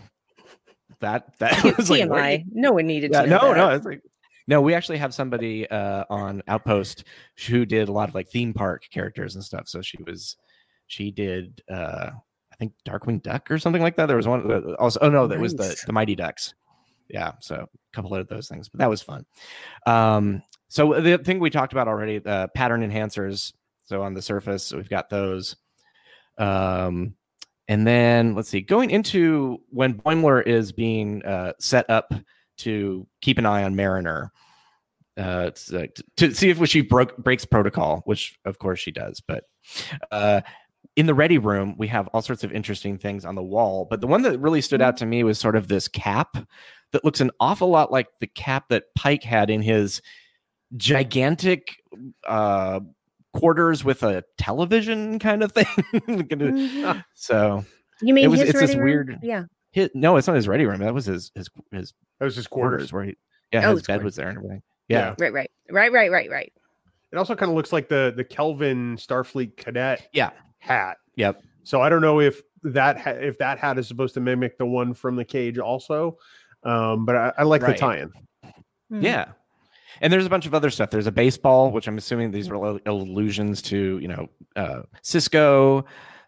that 1.00 1.38
that 1.38 1.62
was 1.78 1.88
TMI. 1.88 2.08
Like, 2.08 2.44
no 2.50 2.72
one 2.72 2.86
needed 2.86 3.12
yeah, 3.12 3.22
to. 3.22 3.28
no, 3.28 3.48
that. 3.48 3.56
no. 3.56 3.70
It's 3.70 3.84
like 3.86 4.02
No, 4.46 4.60
we 4.60 4.74
actually 4.74 4.98
have 4.98 5.14
somebody 5.14 5.68
uh, 5.70 6.04
on 6.10 6.42
Outpost 6.48 7.04
who 7.46 7.64
did 7.64 7.88
a 7.88 7.92
lot 7.92 8.08
of 8.08 8.14
like 8.14 8.28
theme 8.28 8.52
park 8.52 8.84
characters 8.90 9.34
and 9.34 9.44
stuff. 9.44 9.68
So 9.68 9.80
she 9.80 9.98
was, 10.06 10.36
she 10.86 11.10
did, 11.10 11.62
uh, 11.70 12.10
I 12.52 12.56
think 12.56 12.72
Darkwing 12.86 13.22
Duck 13.22 13.50
or 13.50 13.58
something 13.58 13.82
like 13.82 13.96
that. 13.96 14.06
There 14.06 14.16
was 14.16 14.28
one 14.28 14.50
uh, 14.50 14.74
also. 14.78 15.00
Oh 15.00 15.10
no, 15.10 15.26
that 15.26 15.36
nice. 15.36 15.42
was 15.42 15.54
the 15.54 15.82
the 15.86 15.92
Mighty 15.92 16.14
Ducks. 16.14 16.54
Yeah, 17.08 17.32
so 17.40 17.56
a 17.56 17.68
couple 17.96 18.14
of 18.14 18.28
those 18.28 18.48
things, 18.48 18.68
but 18.68 18.78
that 18.78 18.88
was 18.88 19.02
fun. 19.02 19.26
Um, 19.86 20.42
so 20.68 21.00
the 21.00 21.18
thing 21.18 21.38
we 21.38 21.50
talked 21.50 21.72
about 21.72 21.88
already, 21.88 22.18
the 22.18 22.48
pattern 22.54 22.88
enhancers. 22.88 23.52
So 23.86 24.02
on 24.02 24.14
the 24.14 24.22
surface, 24.22 24.72
we've 24.72 24.88
got 24.88 25.10
those. 25.10 25.56
Um, 26.38 27.14
and 27.68 27.86
then 27.86 28.34
let's 28.34 28.48
see, 28.48 28.60
going 28.60 28.90
into 28.90 29.60
when 29.70 29.94
Boimler 29.94 30.46
is 30.46 30.72
being 30.72 31.24
uh, 31.24 31.52
set 31.58 31.88
up 31.90 32.12
to 32.58 33.06
keep 33.20 33.38
an 33.38 33.46
eye 33.46 33.64
on 33.64 33.76
Mariner, 33.76 34.32
uh, 35.16 35.50
to, 35.50 35.88
to, 36.16 36.34
see 36.34 36.50
if 36.50 36.68
she 36.68 36.80
broke 36.80 37.16
breaks 37.16 37.44
protocol, 37.44 38.02
which 38.04 38.38
of 38.44 38.58
course 38.58 38.80
she 38.80 38.90
does. 38.90 39.20
But 39.26 39.44
uh, 40.10 40.40
in 40.96 41.06
the 41.06 41.14
ready 41.14 41.38
room, 41.38 41.74
we 41.78 41.88
have 41.88 42.08
all 42.08 42.22
sorts 42.22 42.44
of 42.44 42.52
interesting 42.52 42.98
things 42.98 43.24
on 43.24 43.34
the 43.34 43.42
wall. 43.42 43.86
But 43.88 44.00
the 44.00 44.06
one 44.06 44.22
that 44.22 44.38
really 44.38 44.60
stood 44.60 44.82
out 44.82 44.96
to 44.98 45.06
me 45.06 45.24
was 45.24 45.38
sort 45.38 45.56
of 45.56 45.68
this 45.68 45.88
cap 45.88 46.36
that 46.92 47.04
looks 47.04 47.20
an 47.20 47.30
awful 47.40 47.68
lot 47.68 47.90
like 47.90 48.08
the 48.20 48.26
cap 48.26 48.68
that 48.68 48.84
Pike 48.94 49.24
had 49.24 49.50
in 49.50 49.62
his 49.62 50.00
gigantic 50.76 51.76
uh, 52.26 52.80
quarters 53.32 53.84
with 53.84 54.02
a 54.02 54.24
television 54.38 55.18
kind 55.18 55.42
of 55.42 55.52
thing. 55.52 55.64
mm-hmm. 55.94 57.00
So 57.14 57.64
you 58.00 58.14
mean 58.14 58.24
it 58.24 58.28
was, 58.28 58.40
it's 58.40 58.58
this 58.58 58.74
room? 58.74 58.84
weird? 58.84 59.18
Yeah. 59.22 59.44
His, 59.74 59.90
no, 59.92 60.16
it's 60.16 60.28
not 60.28 60.36
his 60.36 60.46
ready 60.46 60.66
room. 60.66 60.78
That 60.78 60.94
was 60.94 61.06
his 61.06 61.32
his 61.34 61.50
his. 61.72 61.92
That 62.20 62.26
was 62.26 62.36
his 62.36 62.46
quarters, 62.46 62.90
quarters 62.90 62.92
where 62.92 63.04
he 63.04 63.16
yeah 63.52 63.68
oh, 63.68 63.72
his 63.72 63.82
bed 63.82 63.94
quarters. 63.94 64.04
was 64.04 64.16
there 64.16 64.28
and 64.28 64.38
everything. 64.38 64.62
Yeah. 64.88 64.98
yeah. 65.18 65.24
Right. 65.24 65.32
Right. 65.32 65.50
Right. 65.70 65.92
Right. 65.92 66.10
Right. 66.12 66.30
Right. 66.30 66.52
It 67.12 67.16
also 67.16 67.34
kind 67.34 67.50
of 67.50 67.56
looks 67.56 67.72
like 67.72 67.88
the 67.88 68.12
the 68.16 68.22
Kelvin 68.22 68.96
Starfleet 68.96 69.56
cadet. 69.56 70.08
Yeah. 70.12 70.30
Hat. 70.58 70.98
Yep. 71.16 71.42
So 71.64 71.82
I 71.82 71.88
don't 71.88 72.02
know 72.02 72.20
if 72.20 72.40
that 72.62 73.00
ha- 73.00 73.10
if 73.10 73.36
that 73.38 73.58
hat 73.58 73.76
is 73.78 73.88
supposed 73.88 74.14
to 74.14 74.20
mimic 74.20 74.58
the 74.58 74.66
one 74.66 74.94
from 74.94 75.16
the 75.16 75.24
cage 75.24 75.58
also, 75.58 76.18
um, 76.62 77.04
but 77.04 77.16
I, 77.16 77.32
I 77.38 77.42
like 77.42 77.62
right. 77.62 77.74
the 77.74 77.78
tie-in. 77.78 78.12
Hmm. 78.90 79.00
Yeah, 79.02 79.32
and 80.00 80.12
there's 80.12 80.26
a 80.26 80.30
bunch 80.30 80.46
of 80.46 80.54
other 80.54 80.70
stuff. 80.70 80.90
There's 80.90 81.06
a 81.06 81.12
baseball, 81.12 81.70
which 81.70 81.86
I'm 81.86 81.98
assuming 81.98 82.30
these 82.30 82.48
are 82.48 82.78
allusions 82.86 83.62
to, 83.62 83.98
you 83.98 84.08
know, 84.08 84.28
uh, 84.56 84.82
Sisko. 85.02 85.84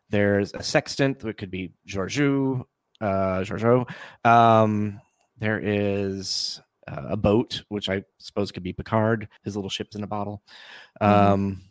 There's 0.09 0.53
a 0.55 0.63
sextant, 0.63 1.25
which 1.25 1.37
could 1.37 1.51
be 1.51 1.73
Georgiou, 1.89 2.65
uh, 3.01 3.41
Georgiou. 3.41 3.89
Um, 4.25 5.01
there 5.39 5.61
is 5.63 6.61
uh, 6.89 7.09
a 7.11 7.17
boat, 7.17 7.63
which 7.69 7.89
I 7.89 8.05
suppose 8.19 8.53
could 8.53 8.63
be 8.63 8.73
Picard. 8.73 9.29
His 9.43 9.57
little 9.57 9.71
ship's 9.71 9.97
in 9.97 10.03
a 10.03 10.07
bottle. 10.07 10.43
Mm-hmm. 11.01 11.33
Um, 11.33 11.63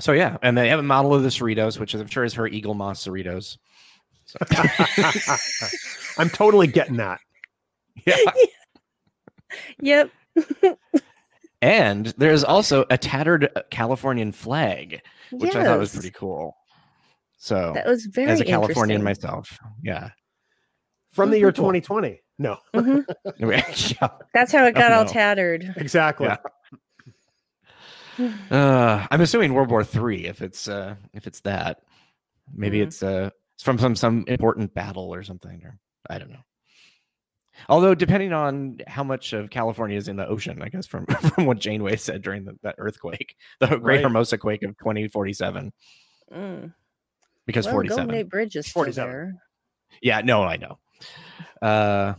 so 0.00 0.12
yeah, 0.12 0.36
and 0.42 0.56
they 0.56 0.68
have 0.68 0.78
a 0.78 0.84
model 0.84 1.14
of 1.14 1.22
the 1.22 1.30
Cerritos, 1.30 1.78
which 1.78 1.94
I'm 1.94 2.06
sure 2.06 2.24
is 2.24 2.34
her 2.34 2.48
Eaglemoss 2.48 3.06
Cerritos. 3.06 3.56
So. 4.26 4.38
I'm 6.18 6.30
totally 6.30 6.66
getting 6.66 6.96
that. 6.96 7.20
Yeah. 8.04 8.16
yep. 9.80 10.10
and 11.62 12.06
there's 12.18 12.44
also 12.44 12.84
a 12.90 12.98
tattered 12.98 13.48
Californian 13.70 14.32
flag, 14.32 15.00
which 15.30 15.54
yes. 15.54 15.56
I 15.56 15.64
thought 15.64 15.78
was 15.78 15.94
pretty 15.94 16.10
cool. 16.10 16.54
So 17.38 17.72
that 17.74 17.86
was 17.86 18.04
very 18.04 18.30
as 18.30 18.40
a 18.40 18.44
Californian 18.44 19.02
myself, 19.02 19.58
yeah. 19.82 20.10
From 21.16 21.30
the 21.30 21.38
year 21.38 21.50
2020. 21.50 22.20
No. 22.38 22.58
Mm-hmm. 22.74 23.00
yeah. 24.02 24.08
That's 24.34 24.52
how 24.52 24.64
it 24.66 24.74
got 24.74 24.92
oh, 24.92 24.96
all 24.96 25.04
tattered. 25.04 25.74
Exactly. 25.76 26.26
Yeah. 26.26 26.36
Uh, 28.50 29.06
I'm 29.10 29.20
assuming 29.20 29.52
World 29.52 29.70
War 29.70 29.84
Three. 29.84 30.24
If 30.24 30.40
it's 30.40 30.68
uh, 30.68 30.94
if 31.12 31.26
it's 31.26 31.40
that, 31.40 31.82
maybe 32.50 32.78
mm-hmm. 32.78 32.88
it's 32.88 33.02
uh, 33.02 33.28
it's 33.52 33.62
from 33.62 33.78
some 33.78 33.94
some 33.94 34.24
important 34.26 34.72
battle 34.72 35.12
or 35.12 35.22
something, 35.22 35.62
or 35.62 35.78
I 36.08 36.18
don't 36.18 36.30
know. 36.30 36.40
Although, 37.68 37.94
depending 37.94 38.32
on 38.32 38.78
how 38.86 39.04
much 39.04 39.32
of 39.32 39.50
California 39.50 39.96
is 39.96 40.08
in 40.08 40.16
the 40.16 40.26
ocean, 40.26 40.62
I 40.62 40.68
guess 40.68 40.86
from 40.86 41.06
from 41.34 41.44
what 41.46 41.58
Janeway 41.58 41.96
said 41.96 42.22
during 42.22 42.44
the, 42.46 42.56
that 42.62 42.76
earthquake, 42.78 43.36
the 43.60 43.66
Great 43.66 43.96
right. 43.96 44.02
Hermosa 44.02 44.38
quake 44.38 44.62
of 44.62 44.78
2047. 44.78 45.72
Mm. 46.32 46.72
Because 47.46 47.66
well, 47.66 47.74
47. 47.74 47.98
Golden 47.98 48.14
Gate 48.18 48.30
Bridge 48.30 48.56
is 48.56 48.68
47. 48.68 49.10
There. 49.10 49.34
Yeah, 50.02 50.20
no, 50.22 50.42
I 50.42 50.56
know. 50.56 50.78
Uh, 51.62 52.14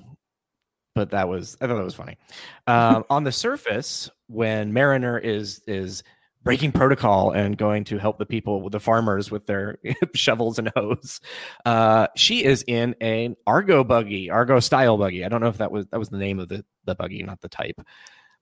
but 0.95 1.11
that 1.11 1.29
was 1.29 1.57
I 1.61 1.67
thought 1.67 1.77
that 1.77 1.83
was 1.83 1.95
funny. 1.95 2.17
Um, 2.65 3.03
on 3.09 3.23
the 3.23 3.31
surface, 3.31 4.09
when 4.27 4.73
Mariner 4.73 5.17
is 5.17 5.61
is 5.67 6.03
breaking 6.47 6.71
protocol 6.71 7.31
and 7.31 7.57
going 7.57 7.83
to 7.83 7.97
help 7.97 8.17
the 8.17 8.25
people, 8.25 8.69
the 8.69 8.79
farmers, 8.79 9.29
with 9.29 9.45
their 9.45 9.79
shovels 10.15 10.57
and 10.57 10.71
hoes. 10.77 11.19
Uh, 11.65 12.07
she 12.15 12.41
is 12.41 12.63
in 12.67 12.95
an 13.01 13.35
Argo 13.45 13.83
buggy, 13.83 14.29
Argo 14.29 14.61
style 14.61 14.97
buggy. 14.97 15.25
I 15.25 15.29
don't 15.29 15.41
know 15.41 15.49
if 15.49 15.57
that 15.57 15.71
was 15.71 15.87
that 15.87 15.99
was 15.99 16.07
the 16.07 16.17
name 16.17 16.39
of 16.39 16.47
the 16.47 16.63
the 16.85 16.95
buggy, 16.95 17.21
not 17.21 17.41
the 17.41 17.49
type, 17.49 17.81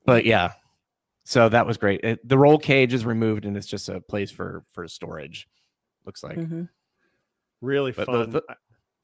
but 0.05 0.23
yeah. 0.25 0.53
So 1.23 1.49
that 1.49 1.65
was 1.65 1.77
great. 1.77 2.01
It, 2.03 2.27
the 2.27 2.37
roll 2.37 2.59
cage 2.59 2.93
is 2.93 3.03
removed 3.03 3.45
and 3.45 3.57
it's 3.57 3.65
just 3.65 3.89
a 3.89 3.99
place 3.99 4.29
for 4.29 4.63
for 4.71 4.87
storage. 4.87 5.47
Looks 6.05 6.23
like 6.23 6.37
mm-hmm. 6.37 6.65
really 7.61 7.91
but 7.91 8.05
fun. 8.05 8.31
The, 8.31 8.41
the, 8.41 8.55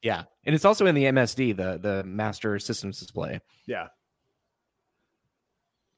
yeah, 0.02 0.24
and 0.44 0.54
it's 0.54 0.64
also 0.64 0.86
in 0.86 0.94
the 0.94 1.04
MSD, 1.04 1.56
the 1.56 1.78
the 1.80 2.04
Master 2.04 2.58
Systems 2.58 2.98
Display. 2.98 3.40
Yeah. 3.66 3.88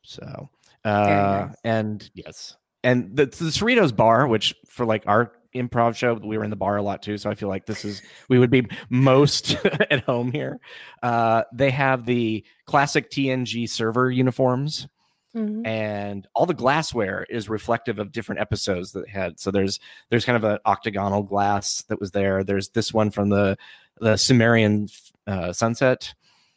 So, 0.03 0.51
uh, 0.85 1.47
nice. 1.49 1.57
and 1.65 2.11
yes, 2.15 2.57
and 2.83 3.17
the, 3.17 3.27
the 3.27 3.47
Cerritos 3.47 3.97
bar, 3.97 4.29
which 4.29 4.55
for 4.69 4.85
like 4.85 5.05
our 5.07 5.33
improv 5.55 5.97
show, 5.97 6.15
we 6.15 6.37
were 6.37 6.45
in 6.45 6.51
the 6.51 6.57
bar 6.57 6.77
a 6.77 6.83
lot 6.83 7.03
too. 7.03 7.17
So 7.17 7.31
I 7.31 7.35
feel 7.35 7.49
like 7.49 7.67
this 7.67 7.85
is 7.85 8.03
we 8.29 8.39
would 8.39 8.51
be 8.51 8.67
most 8.91 9.57
at 9.91 10.05
home 10.05 10.31
here. 10.33 10.61
Uh, 11.03 11.45
they 11.53 11.71
have 11.71 12.05
the 12.05 12.45
classic 12.67 13.11
TNG 13.11 13.69
server 13.69 14.11
uniforms. 14.11 14.87
Mm-hmm. 15.35 15.67
And 15.67 16.29
all 16.37 16.47
the 16.47 16.55
glassware 16.55 17.27
is 17.29 17.49
reflective 17.49 17.99
of 17.99 18.13
different 18.13 18.41
episodes 18.41 18.93
that 18.93 19.09
had. 19.09 19.41
So 19.41 19.51
there's 19.51 19.81
there's 20.09 20.25
kind 20.25 20.37
of 20.37 20.45
an 20.45 20.59
octagonal 20.65 21.25
glass 21.25 21.83
that 21.89 21.99
was 21.99 22.13
there. 22.13 22.45
There's 22.45 22.69
this 22.69 22.95
one 22.95 23.11
from 23.11 23.31
the 23.31 23.59
the 24.01 24.17
Cimmerian 24.17 24.89
uh, 25.27 25.53
sunset. 25.53 26.15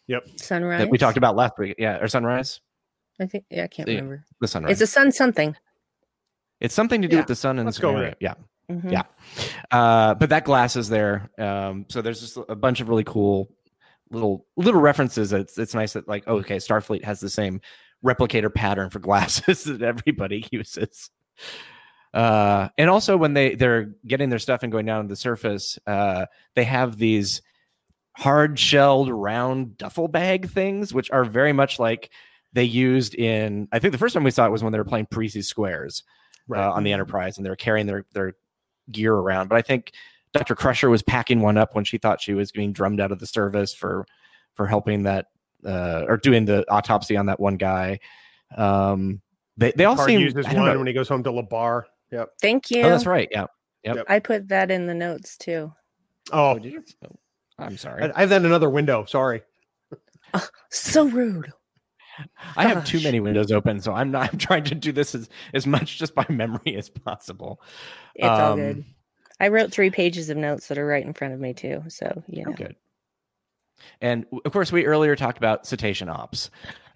Yep. 0.08 0.28
Sunrise. 0.38 0.80
That 0.80 0.90
we 0.90 0.98
talked 0.98 1.18
about 1.18 1.36
last 1.36 1.58
week. 1.58 1.76
Yeah, 1.78 1.98
or 1.98 2.08
sunrise. 2.08 2.62
I 3.20 3.26
think. 3.26 3.46
Yeah, 3.50 3.64
I 3.64 3.68
can't 3.68 3.88
the, 3.88 3.96
remember. 3.96 4.26
The 4.40 4.48
sunrise. 4.48 4.72
It's 4.72 4.82
a 4.82 4.88
sun 4.88 5.12
something. 5.12 5.56
It's 6.60 6.74
something 6.74 7.02
to 7.02 7.08
do 7.08 7.16
yeah. 7.16 7.22
with 7.22 7.28
the 7.28 7.36
sun 7.36 7.60
and 7.60 7.66
Let's 7.66 7.80
go 7.80 7.94
with. 7.94 8.16
Yeah. 8.20 8.34
Mm-hmm. 8.72 8.90
Yeah. 8.90 9.04
Uh, 9.72 10.14
but 10.16 10.30
that 10.30 10.44
glass 10.44 10.76
is 10.76 10.90
there. 10.90 11.30
Um, 11.38 11.86
so 11.90 12.02
there's 12.02 12.20
just 12.20 12.38
a 12.50 12.56
bunch 12.56 12.82
of 12.82 12.90
really 12.90 13.04
cool 13.04 13.50
little 14.12 14.46
little 14.56 14.82
references. 14.82 15.34
It's 15.34 15.58
it's 15.58 15.74
nice 15.74 15.94
that 15.94 16.08
like 16.08 16.24
oh, 16.28 16.38
okay, 16.38 16.58
Starfleet 16.58 17.04
has 17.04 17.20
the 17.20 17.30
same 17.30 17.62
replicator 18.06 18.54
pattern 18.54 18.90
for 18.90 19.00
glasses 19.00 19.64
that 19.66 19.82
everybody 19.82 20.48
uses. 20.52 21.10
Uh, 22.18 22.70
and 22.80 22.90
also 22.90 23.16
when 23.16 23.36
they 23.36 23.54
they're 23.54 23.92
getting 24.08 24.30
their 24.30 24.40
stuff 24.40 24.64
and 24.64 24.72
going 24.72 24.88
down 24.88 25.04
to 25.04 25.08
the 25.08 25.16
surface, 25.16 25.78
uh, 25.86 26.26
they 26.56 26.64
have 26.64 26.98
these 26.98 27.44
hard 28.14 28.58
shelled 28.58 29.08
round 29.12 29.78
duffel 29.78 30.08
bag 30.08 30.50
things, 30.50 30.92
which 30.92 31.12
are 31.12 31.24
very 31.24 31.54
much 31.54 31.78
like 31.78 32.10
they 32.54 32.64
used 32.64 33.14
in. 33.14 33.68
I 33.72 33.78
think 33.78 33.92
the 33.92 34.00
first 34.00 34.16
time 34.16 34.24
we 34.24 34.32
saw 34.32 34.48
it 34.48 34.52
was 34.52 34.64
when 34.64 34.72
they 34.72 34.80
were 34.80 34.84
playing 34.84 35.06
Parrises 35.06 35.48
Squares 35.48 36.02
right. 36.48 36.60
uh, 36.60 36.72
on 36.72 36.84
the 36.84 36.92
Enterprise, 36.92 37.38
and 37.38 37.46
they 37.46 37.52
were 37.52 37.56
carrying 37.56 37.86
their 37.86 38.04
their 38.14 38.34
gear 38.92 39.14
around. 39.14 39.48
But 39.48 39.60
I 39.60 39.62
think 39.62 39.92
Dr. 40.34 40.56
Crusher 40.56 40.90
was 40.90 41.04
packing 41.04 41.42
one 41.42 41.56
up 41.56 41.76
when 41.76 41.84
she 41.84 42.00
thought 42.00 42.20
she 42.20 42.34
was 42.34 42.52
being 42.52 42.74
drummed 42.74 43.00
out 43.00 43.12
of 43.12 43.20
the 43.20 43.28
service 43.28 43.76
for 43.76 44.08
for 44.56 44.66
helping 44.66 45.04
that 45.04 45.28
uh, 45.64 46.06
or 46.08 46.18
doing 46.18 46.46
the 46.46 46.66
autopsy 46.68 47.16
on 47.16 47.28
that 47.28 47.40
one 47.40 47.58
guy. 47.58 48.00
Um, 48.58 49.22
they 49.56 49.72
they 49.76 49.86
all 49.86 49.94
Picard 49.94 50.10
seem 50.10 50.22
uses 50.22 50.48
one 50.48 50.56
know. 50.56 50.78
when 50.80 50.88
he 50.88 50.94
goes 50.94 51.08
home 51.08 51.22
to 51.22 51.32
La 51.32 51.44
Barre. 51.44 51.86
Yep. 52.12 52.30
Thank 52.42 52.72
you. 52.72 52.84
Oh, 52.84 52.90
that's 52.90 53.06
right. 53.06 53.28
Yeah. 53.32 53.46
Yep. 53.84 54.06
I 54.08 54.20
put 54.20 54.50
that 54.50 54.72
in 54.72 54.88
the 54.88 54.94
notes 54.94 55.38
too. 55.38 55.72
Oh, 56.32 56.52
oh 56.52 56.60
did 56.60 56.74
you? 56.74 56.84
Oh, 57.06 57.16
I'm 57.60 57.78
sorry. 57.78 58.04
I, 58.04 58.12
I 58.16 58.20
have 58.22 58.30
that 58.30 58.46
another 58.46 58.70
window. 58.70 59.06
Sorry. 59.06 59.42
Oh, 60.34 60.48
so 60.70 61.06
rude. 61.06 61.52
I 62.56 62.68
have 62.68 62.86
too 62.86 63.00
many 63.02 63.20
windows 63.20 63.52
open, 63.52 63.80
so 63.80 63.94
I'm 63.94 64.12
not. 64.12 64.32
I'm 64.32 64.40
trying 64.40 64.64
to 64.66 64.76
do 64.76 64.92
this 64.92 65.16
as 65.16 65.30
as 65.54 65.68
much 65.68 65.98
just 65.98 66.16
by 66.16 66.26
memory 66.30 66.76
as 66.76 66.90
possible. 66.90 67.62
It's 68.16 68.28
um, 68.28 68.42
all 68.42 68.56
good. 68.56 68.86
I 69.40 69.50
wrote 69.50 69.72
three 69.72 69.92
pages 69.92 70.30
of 70.30 70.38
notes 70.38 70.68
that 70.68 70.78
are 70.78 70.86
right 70.86 71.06
in 71.06 71.14
front 71.14 71.34
of 71.34 71.40
me 71.40 71.54
too. 71.54 71.84
So 71.90 72.24
yeah, 72.28 72.46
oh, 72.48 72.54
good. 72.54 72.76
And 74.02 74.26
of 74.46 74.52
course, 74.52 74.72
we 74.72 74.86
earlier 74.86 75.16
talked 75.16 75.38
about 75.38 75.68
cetacean 75.68 76.10
ops, 76.10 76.50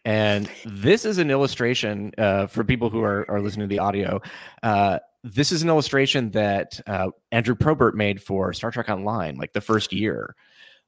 and 0.06 0.49
this 0.66 1.06
is 1.06 1.18
an 1.18 1.30
illustration 1.30 2.12
uh, 2.18 2.47
for 2.47 2.64
people 2.64 2.89
who 2.89 3.04
are 3.04 3.30
are 3.30 3.41
listening 3.41 3.70
to 3.70 3.74
the 3.74 3.80
audio. 3.80 4.22
Uh, 4.64 4.99
this 5.24 5.52
is 5.52 5.62
an 5.62 5.70
illustration 5.70 6.32
that 6.32 6.80
uh, 6.88 7.10
Andrew 7.32 7.56
Probert 7.56 7.95
made 7.95 8.22
for 8.22 8.54
Star 8.54 8.72
Trek 8.72 8.89
Online, 8.89 9.36
like 9.36 9.54
the 9.54 9.62
first 9.62 9.93
year. 9.93 10.36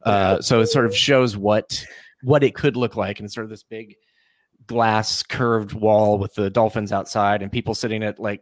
Uh, 0.04 0.42
so 0.42 0.60
it 0.60 0.68
sort 0.68 0.86
of 0.86 0.96
shows 0.96 1.38
what 1.38 1.86
what 2.24 2.44
it 2.44 2.56
could 2.56 2.76
look 2.76 2.96
like, 2.96 3.20
and 3.20 3.32
sort 3.32 3.44
of 3.44 3.50
this 3.50 3.64
big 3.64 3.96
glass 4.68 5.24
curved 5.24 5.74
wall 5.74 6.18
with 6.18 6.34
the 6.36 6.50
dolphins 6.50 6.92
outside 6.92 7.42
and 7.42 7.52
people 7.52 7.76
sitting 7.76 8.04
at 8.04 8.20
like 8.20 8.42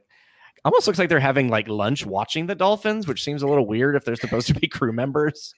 almost 0.64 0.86
looks 0.86 1.00
like 1.00 1.10
they're 1.10 1.20
having 1.20 1.50
like 1.50 1.68
lunch 1.68 2.06
watching 2.06 2.46
the 2.46 2.54
dolphins 2.54 3.08
which 3.08 3.24
seems 3.24 3.42
a 3.42 3.48
little 3.48 3.66
weird 3.66 3.96
if 3.96 4.06
they're 4.06 4.16
supposed 4.16 4.48
to 4.48 4.54
be 4.54 4.68
crew 4.68 4.92
members 4.92 5.56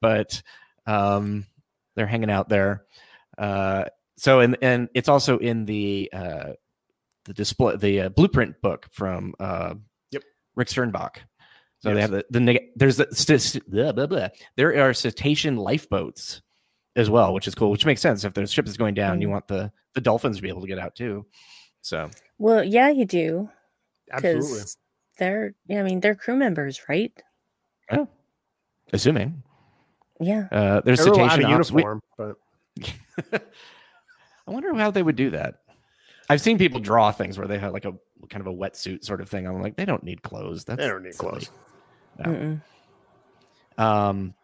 but 0.00 0.42
um 0.86 1.46
they're 1.94 2.08
hanging 2.08 2.30
out 2.30 2.48
there 2.48 2.84
uh 3.38 3.84
so 4.16 4.40
and 4.40 4.56
and 4.62 4.88
it's 4.94 5.08
also 5.08 5.38
in 5.38 5.64
the 5.64 6.10
uh 6.12 6.52
the 7.24 7.34
display 7.34 7.76
the 7.76 8.02
uh, 8.02 8.08
blueprint 8.10 8.60
book 8.60 8.88
from 8.92 9.34
uh 9.40 9.74
yep 10.10 10.22
rick 10.56 10.68
sternbach 10.68 11.16
so 11.84 11.90
yes. 11.90 11.94
they 11.94 12.00
have 12.00 12.10
the, 12.10 12.24
the 12.30 12.60
there's 12.76 12.96
the 12.96 13.62
blah, 13.68 13.92
blah, 13.92 14.06
blah. 14.06 14.28
there 14.56 14.82
are 14.82 14.94
cetacean 14.94 15.56
lifeboats 15.56 16.40
as 16.96 17.10
well, 17.10 17.34
which 17.34 17.46
is 17.46 17.54
cool. 17.54 17.70
Which 17.70 17.84
makes 17.84 18.00
sense 18.00 18.24
if 18.24 18.34
the 18.34 18.46
ship 18.46 18.66
is 18.66 18.76
going 18.76 18.94
down, 18.94 19.18
mm. 19.18 19.22
you 19.22 19.28
want 19.28 19.48
the 19.48 19.70
the 19.94 20.00
dolphins 20.00 20.36
to 20.36 20.42
be 20.42 20.48
able 20.48 20.62
to 20.62 20.66
get 20.66 20.78
out 20.78 20.94
too. 20.94 21.26
So 21.82 22.10
well, 22.38 22.64
yeah, 22.64 22.90
you 22.90 23.04
do. 23.04 23.50
Absolutely. 24.10 24.62
They're, 25.18 25.54
I 25.70 25.82
mean, 25.82 26.00
they're 26.00 26.14
crew 26.14 26.36
members, 26.36 26.80
right? 26.88 27.12
Yeah, 27.90 28.06
assuming. 28.92 29.42
Yeah. 30.20 30.48
Uh, 30.50 30.80
there's 30.84 31.02
cetacean 31.02 31.48
uniform, 31.48 32.00
we... 32.18 32.34
but 33.30 33.42
I 34.46 34.50
wonder 34.50 34.74
how 34.74 34.90
they 34.90 35.02
would 35.02 35.16
do 35.16 35.30
that. 35.30 35.60
I've 36.28 36.40
seen 36.40 36.58
people 36.58 36.80
draw 36.80 37.12
things 37.12 37.38
where 37.38 37.46
they 37.46 37.58
have 37.58 37.72
like 37.72 37.84
a 37.84 37.94
kind 38.30 38.40
of 38.40 38.46
a 38.46 38.52
wetsuit 38.56 39.04
sort 39.04 39.20
of 39.20 39.28
thing. 39.28 39.46
I'm 39.46 39.60
like, 39.60 39.76
they 39.76 39.84
don't 39.84 40.02
need 40.02 40.22
clothes. 40.22 40.64
That's 40.64 40.78
they 40.78 40.88
don't 40.88 41.02
need 41.02 41.14
silly. 41.14 41.30
clothes. 41.30 41.50
No. 42.24 42.60
Um, 43.76 44.34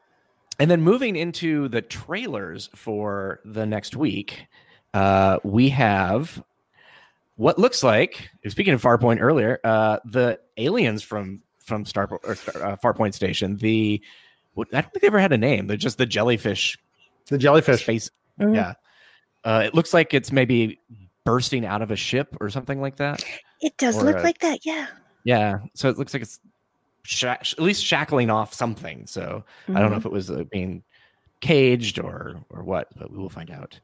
and 0.59 0.71
then 0.71 0.83
moving 0.83 1.17
into 1.17 1.69
the 1.69 1.81
trailers 1.81 2.69
for 2.75 3.41
the 3.45 3.65
next 3.65 3.97
week, 3.97 4.47
uh, 4.93 5.39
we 5.43 5.71
have 5.71 6.43
what 7.37 7.59
looks 7.59 7.83
like. 7.83 8.31
Speaking 8.49 8.75
of 8.75 8.83
Farpoint 8.83 9.21
earlier, 9.21 9.59
uh, 9.65 9.99
the 10.05 10.39
aliens 10.59 11.03
from 11.03 11.41
from 11.65 11.87
Star 11.87 12.09
or 12.11 12.33
uh, 12.33 12.77
Farpoint 12.77 13.15
Station. 13.15 13.57
The 13.57 14.03
I 14.59 14.63
don't 14.83 14.93
think 14.93 15.01
they 15.01 15.07
ever 15.07 15.21
had 15.21 15.33
a 15.33 15.39
name. 15.39 15.67
They're 15.67 15.77
just 15.77 15.97
the 15.97 16.07
jellyfish. 16.07 16.77
The 17.29 17.39
jellyfish 17.39 17.85
face. 17.85 18.11
Mm-hmm. 18.39 18.55
Yeah. 18.57 18.75
Uh, 19.45 19.63
it 19.65 19.75
looks 19.75 19.95
like 19.95 20.15
it's 20.15 20.33
maybe 20.33 20.81
bursting 21.25 21.65
out 21.65 21.83
of 21.83 21.91
a 21.91 21.97
ship 21.97 22.37
or 22.41 22.51
something 22.51 22.81
like 22.81 22.97
that. 22.97 23.25
It 23.61 23.77
does 23.77 23.99
or 23.99 24.05
look 24.05 24.17
a, 24.17 24.23
like 24.23 24.39
that. 24.41 24.65
Yeah. 24.65 24.87
Yeah. 25.25 25.59
So 25.75 25.89
it 25.89 25.99
looks 25.99 26.15
like 26.15 26.23
it's 26.23 26.41
at 27.23 27.59
least 27.59 27.85
shackling 27.85 28.31
off 28.31 28.55
something. 28.55 29.07
So 29.07 29.45
mm-hmm. 29.63 29.77
I 29.77 29.81
don't 29.81 29.91
know 29.91 29.97
if 29.97 30.03
mm-hmm. 30.03 30.09
it 30.09 30.13
was 30.13 30.31
uh, 30.31 30.45
being 30.51 30.83
caged 31.41 31.99
or 31.99 32.45
or 32.51 32.63
what, 32.63 32.89
but 32.97 33.11
we 33.11 33.19
will 33.19 33.31
find 33.31 33.51
out. 33.51 33.79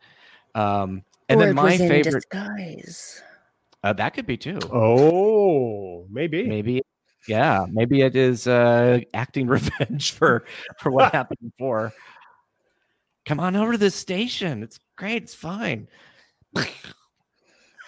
Um, 0.55 1.03
and 1.29 1.41
or 1.41 1.47
then 1.47 1.55
my 1.55 1.77
favorite 1.77 2.25
disguise. 2.31 3.23
Uh, 3.83 3.93
that 3.93 4.15
could 4.15 4.27
be 4.27 4.37
too. 4.37 4.59
Oh, 4.73 6.07
maybe, 6.11 6.45
maybe, 6.45 6.83
yeah, 7.29 7.67
maybe 7.71 8.01
it 8.01 8.17
is 8.17 8.47
uh, 8.47 9.01
acting 9.15 9.47
revenge 9.49 10.13
for 10.13 10.45
for 10.79 10.91
what 10.91 11.13
happened 11.15 11.39
before. 11.43 11.93
Come 13.27 13.41
on 13.41 13.57
over 13.57 13.73
to 13.73 13.79
the 13.79 13.91
station. 13.91 14.63
It's 14.63 14.79
great. 14.97 15.25
It's 15.25 15.35
fine. 15.35 15.89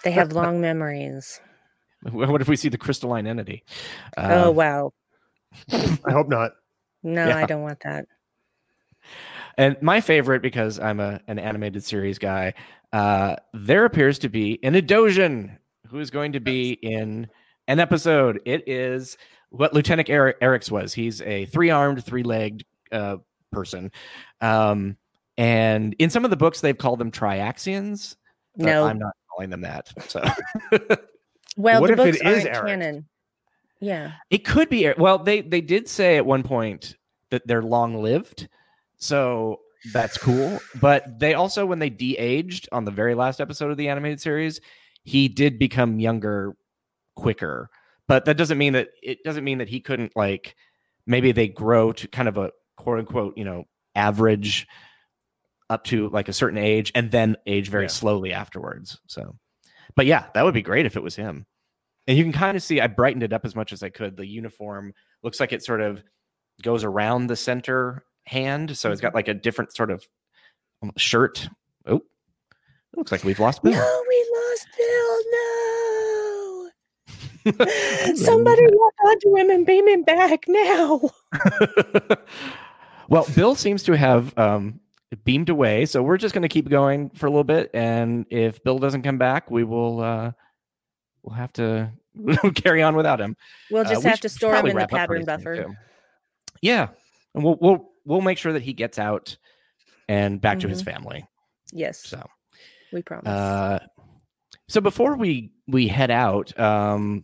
they 0.03 0.11
have 0.11 0.31
long 0.33 0.61
memories. 0.61 1.39
What 2.13 2.39
if 2.39 2.47
we 2.47 2.55
see 2.55 2.69
the 2.69 2.77
crystalline 2.77 3.27
entity? 3.27 3.65
Uh, 4.15 4.45
oh 4.45 4.51
wow! 4.51 4.93
I 5.69 6.11
hope 6.13 6.29
not. 6.29 6.53
No, 7.03 7.27
yeah. 7.27 7.35
I 7.35 7.45
don't 7.45 7.61
want 7.61 7.81
that. 7.83 8.05
And 9.57 9.75
my 9.81 9.99
favorite, 9.99 10.41
because 10.41 10.79
I'm 10.79 11.01
a 11.01 11.19
an 11.27 11.39
animated 11.39 11.83
series 11.83 12.17
guy, 12.17 12.53
uh, 12.93 13.35
there 13.53 13.83
appears 13.83 14.17
to 14.19 14.29
be 14.29 14.59
an 14.63 14.75
Edosian 14.75 15.57
who 15.87 15.99
is 15.99 16.09
going 16.09 16.31
to 16.31 16.39
be 16.39 16.71
in 16.71 17.27
an 17.67 17.79
episode. 17.81 18.39
It 18.45 18.63
is 18.67 19.17
what 19.49 19.73
Lieutenant 19.73 20.07
Arex, 20.07 20.35
Arex 20.41 20.71
was. 20.71 20.93
He's 20.93 21.21
a 21.21 21.45
three 21.47 21.69
armed, 21.69 22.05
three 22.05 22.23
legged 22.23 22.65
uh, 22.91 23.17
person. 23.51 23.91
Um, 24.41 24.95
and 25.39 25.95
in 25.99 26.09
some 26.09 26.25
of 26.25 26.31
the 26.31 26.37
books, 26.37 26.59
they've 26.59 26.77
called 26.77 26.99
them 26.99 27.11
Triaxians. 27.11 28.17
No, 28.57 28.83
I'm 28.83 28.99
not 28.99 29.13
calling 29.31 29.49
them 29.49 29.61
that. 29.61 29.87
So, 30.09 30.21
well, 31.55 31.79
what 31.79 31.89
the 31.89 31.95
books 31.95 32.19
aren't 32.21 32.45
Eric? 32.45 32.67
canon. 32.67 33.07
Yeah. 33.79 34.11
It 34.29 34.39
could 34.39 34.67
be 34.67 34.91
well, 34.97 35.17
they 35.17 35.39
they 35.39 35.61
did 35.61 35.87
say 35.87 36.17
at 36.17 36.25
one 36.25 36.43
point 36.43 36.97
that 37.29 37.47
they're 37.47 37.63
long 37.63 38.03
lived. 38.03 38.49
So 38.97 39.61
that's 39.93 40.17
cool. 40.17 40.59
But 40.81 41.19
they 41.19 41.35
also 41.35 41.65
when 41.65 41.79
they 41.79 41.89
de-aged 41.89 42.67
on 42.73 42.83
the 42.83 42.91
very 42.91 43.15
last 43.15 43.39
episode 43.39 43.71
of 43.71 43.77
the 43.77 43.87
animated 43.87 44.19
series, 44.19 44.59
he 45.03 45.29
did 45.29 45.57
become 45.57 46.01
younger 46.01 46.53
quicker. 47.15 47.69
But 48.09 48.25
that 48.25 48.35
doesn't 48.35 48.57
mean 48.57 48.73
that 48.73 48.89
it 49.01 49.23
doesn't 49.23 49.45
mean 49.45 49.59
that 49.59 49.69
he 49.69 49.79
couldn't 49.79 50.17
like 50.17 50.57
maybe 51.07 51.31
they 51.31 51.47
grow 51.47 51.93
to 51.93 52.09
kind 52.09 52.27
of 52.27 52.37
a 52.37 52.51
quote 52.75 52.99
unquote, 52.99 53.37
you 53.37 53.45
know, 53.45 53.63
average 53.95 54.67
up 55.69 55.83
to 55.85 56.09
like 56.09 56.27
a 56.27 56.33
certain 56.33 56.57
age 56.57 56.91
and 56.95 57.11
then 57.11 57.35
age 57.45 57.69
very 57.69 57.85
yeah. 57.85 57.89
slowly 57.89 58.33
afterwards. 58.33 58.99
So 59.07 59.35
but 59.95 60.05
yeah, 60.05 60.25
that 60.33 60.43
would 60.43 60.53
be 60.53 60.61
great 60.61 60.85
if 60.85 60.95
it 60.95 61.03
was 61.03 61.15
him 61.15 61.45
and 62.09 62.17
you 62.17 62.23
can 62.23 62.33
kind 62.33 62.57
of 62.57 62.63
see 62.63 62.81
I 62.81 62.87
brightened 62.87 63.21
it 63.21 63.33
up 63.33 63.45
as 63.45 63.55
much 63.55 63.71
as 63.71 63.83
I 63.83 63.89
could. 63.89 64.17
The 64.17 64.25
uniform 64.25 64.93
looks 65.21 65.39
like 65.39 65.53
it 65.53 65.63
sort 65.63 65.79
of 65.79 66.03
goes 66.63 66.83
around 66.83 67.27
the 67.27 67.35
center 67.35 68.03
hand, 68.23 68.75
so 68.75 68.91
it's 68.91 68.99
got 68.99 69.09
mm-hmm. 69.09 69.17
like 69.17 69.27
a 69.27 69.35
different 69.35 69.75
sort 69.75 69.91
of 69.91 70.03
um, 70.81 70.91
shirt. 70.97 71.47
Oh, 71.85 71.97
it 71.97 72.97
looks 72.97 73.11
like 73.11 73.23
we've 73.23 73.39
lost 73.39 73.61
Bill. 73.61 73.73
No, 73.73 74.03
we 74.09 74.27
lost 74.33 74.67
Bill. 74.75 75.19
No. 77.55 78.15
Somebody 78.15 78.63
walk 78.71 78.93
onto 79.05 79.37
him 79.37 79.51
and 79.51 79.63
beam 79.67 79.87
him 79.87 80.01
back 80.01 80.45
now. 80.47 81.11
well, 83.07 83.27
Bill 83.35 83.53
seems 83.53 83.83
to 83.83 83.95
have 83.95 84.35
um, 84.35 84.79
beamed 85.23 85.49
away, 85.49 85.85
so 85.85 86.03
we're 86.03 86.17
just 86.17 86.33
going 86.33 86.43
to 86.43 86.49
keep 86.49 86.69
going 86.69 87.09
for 87.11 87.25
a 87.25 87.29
little 87.29 87.43
bit, 87.43 87.71
and 87.73 88.25
if 88.29 88.63
Bill 88.63 88.79
doesn't 88.79 89.01
come 89.01 89.17
back, 89.17 89.49
we 89.49 89.63
will. 89.63 90.01
Uh, 90.01 90.31
we'll 91.23 91.35
have 91.35 91.53
to 91.53 91.91
carry 92.55 92.81
on 92.81 92.95
without 92.95 93.19
him. 93.19 93.35
We'll 93.71 93.85
uh, 93.85 93.89
just 93.89 94.05
uh, 94.05 94.09
have 94.09 94.19
to 94.21 94.29
store 94.29 94.55
him 94.55 94.67
in 94.67 94.77
the 94.77 94.87
pattern 94.87 95.25
buffer. 95.25 95.75
Yeah, 96.61 96.89
and 97.33 97.43
we'll 97.43 97.57
we'll 97.59 97.89
we'll 98.05 98.21
make 98.21 98.37
sure 98.37 98.53
that 98.53 98.63
he 98.63 98.73
gets 98.73 98.99
out 98.99 99.37
and 100.07 100.41
back 100.41 100.57
mm-hmm. 100.57 100.61
to 100.61 100.67
his 100.69 100.83
mm-hmm. 100.83 100.91
family. 100.91 101.27
Yes. 101.71 102.03
So 102.03 102.23
we 102.91 103.01
promise. 103.01 103.27
Uh, 103.27 103.79
so 104.67 104.81
before 104.81 105.15
we 105.15 105.51
we 105.67 105.87
head 105.87 106.11
out, 106.11 106.57
um, 106.59 107.23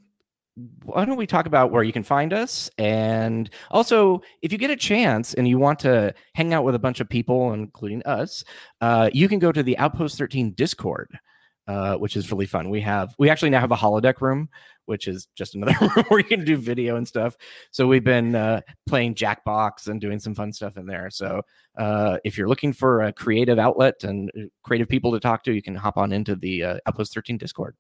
why 0.83 1.03
don't 1.03 1.17
we 1.17 1.27
talk 1.27 1.47
about 1.47 1.71
where 1.71 1.83
you 1.83 1.91
can 1.91 2.03
find 2.03 2.31
us 2.31 2.69
and 2.77 3.49
also 3.71 4.21
if 4.41 4.53
you 4.53 4.57
get 4.57 4.69
a 4.69 4.75
chance 4.75 5.33
and 5.33 5.47
you 5.47 5.59
want 5.59 5.79
to 5.79 6.13
hang 6.33 6.53
out 6.53 6.63
with 6.63 6.75
a 6.75 6.79
bunch 6.79 7.01
of 7.01 7.09
people 7.09 7.51
including 7.51 8.01
us 8.03 8.43
uh, 8.79 9.09
you 9.13 9.27
can 9.27 9.39
go 9.39 9.51
to 9.51 9.63
the 9.63 9.77
outpost 9.77 10.17
13 10.17 10.53
discord 10.53 11.19
uh, 11.67 11.95
which 11.95 12.15
is 12.15 12.31
really 12.31 12.45
fun. 12.45 12.69
We 12.69 12.81
have 12.81 13.15
we 13.17 13.29
actually 13.29 13.49
now 13.49 13.59
have 13.59 13.71
a 13.71 13.75
holodeck 13.75 14.21
room, 14.21 14.49
which 14.85 15.07
is 15.07 15.27
just 15.35 15.55
another 15.55 15.75
room 15.81 16.05
where 16.09 16.19
you 16.19 16.25
can 16.25 16.45
do 16.45 16.57
video 16.57 16.95
and 16.95 17.07
stuff. 17.07 17.35
So 17.71 17.87
we've 17.87 18.03
been 18.03 18.35
uh, 18.35 18.61
playing 18.85 19.15
Jackbox 19.15 19.87
and 19.87 19.99
doing 19.99 20.19
some 20.19 20.35
fun 20.35 20.53
stuff 20.53 20.77
in 20.77 20.85
there. 20.85 21.09
So 21.09 21.41
uh, 21.77 22.17
if 22.23 22.37
you're 22.37 22.47
looking 22.47 22.73
for 22.73 23.01
a 23.01 23.13
creative 23.13 23.57
outlet 23.57 24.03
and 24.03 24.31
uh, 24.37 24.41
creative 24.63 24.87
people 24.87 25.11
to 25.13 25.19
talk 25.19 25.43
to, 25.45 25.53
you 25.53 25.61
can 25.61 25.75
hop 25.75 25.97
on 25.97 26.11
into 26.11 26.35
the 26.35 26.63
uh, 26.63 26.77
Outpost 26.85 27.13
13 27.13 27.37
Discord. 27.37 27.75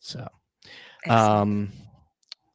So, 0.00 0.26
um, 1.08 1.72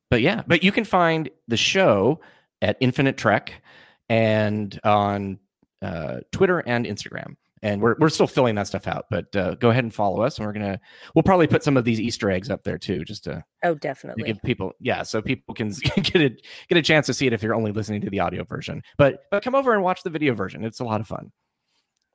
but 0.09 0.22
yeah, 0.22 0.43
but 0.47 0.63
you 0.63 0.72
can 0.72 0.84
find 0.84 1.30
the 1.47 1.57
show 1.57 2.19
at 2.61 2.77
Infinite 2.80 3.17
Trek 3.17 3.61
and 4.09 4.80
on 4.84 5.39
uh, 5.81 6.19
Twitter 6.31 6.59
and 6.59 6.85
Instagram 6.85 7.35
and 7.65 7.81
we're 7.81 7.95
we're 7.97 8.09
still 8.09 8.27
filling 8.27 8.53
that 8.55 8.67
stuff 8.67 8.88
out. 8.88 9.05
But 9.09 9.35
uh, 9.35 9.55
go 9.55 9.72
ahead 9.72 9.84
and 9.84 9.93
follow 9.93 10.22
us, 10.22 10.38
and 10.38 10.45
we're 10.45 10.53
gonna 10.53 10.80
we'll 11.15 11.23
probably 11.23 11.47
put 11.47 11.63
some 11.63 11.77
of 11.77 11.84
these 11.84 11.99
Easter 11.99 12.30
eggs 12.30 12.51
up 12.51 12.63
there 12.63 12.77
too, 12.77 13.03
just 13.03 13.23
to 13.23 13.43
oh 13.63 13.73
definitely 13.73 14.23
to 14.23 14.27
give 14.27 14.41
people 14.43 14.73
yeah, 14.80 15.01
so 15.01 15.19
people 15.19 15.55
can 15.55 15.69
get 15.95 16.15
a 16.15 16.30
get 16.69 16.77
a 16.77 16.81
chance 16.84 17.07
to 17.07 17.13
see 17.13 17.26
it 17.26 17.34
if 17.34 17.41
you're 17.41 17.55
only 17.55 17.72
listening 17.72 18.01
to 18.01 18.09
the 18.11 18.19
audio 18.19 18.43
version. 18.43 18.84
But 18.99 19.23
but 19.31 19.41
come 19.41 19.55
over 19.55 19.73
and 19.73 19.81
watch 19.81 20.03
the 20.03 20.11
video 20.11 20.35
version; 20.35 20.63
it's 20.63 20.80
a 20.80 20.84
lot 20.84 21.01
of 21.01 21.07
fun. 21.07 21.31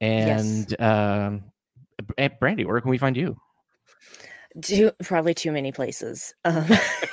And 0.00 0.70
yes. 0.70 0.80
um, 0.80 1.42
Brandy, 2.38 2.64
where 2.64 2.80
can 2.80 2.90
we 2.90 2.98
find 2.98 3.16
you? 3.16 3.36
Too, 4.62 4.90
probably 5.02 5.34
too 5.34 5.52
many 5.52 5.72
places. 5.72 6.34
Um, 6.44 6.66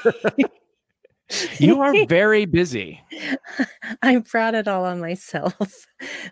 you 1.59 1.81
are 1.81 2.05
very 2.07 2.45
busy. 2.45 3.01
I'm 4.01 4.23
proud 4.23 4.55
it 4.55 4.67
all 4.67 4.85
on 4.85 4.99
myself. 4.99 5.55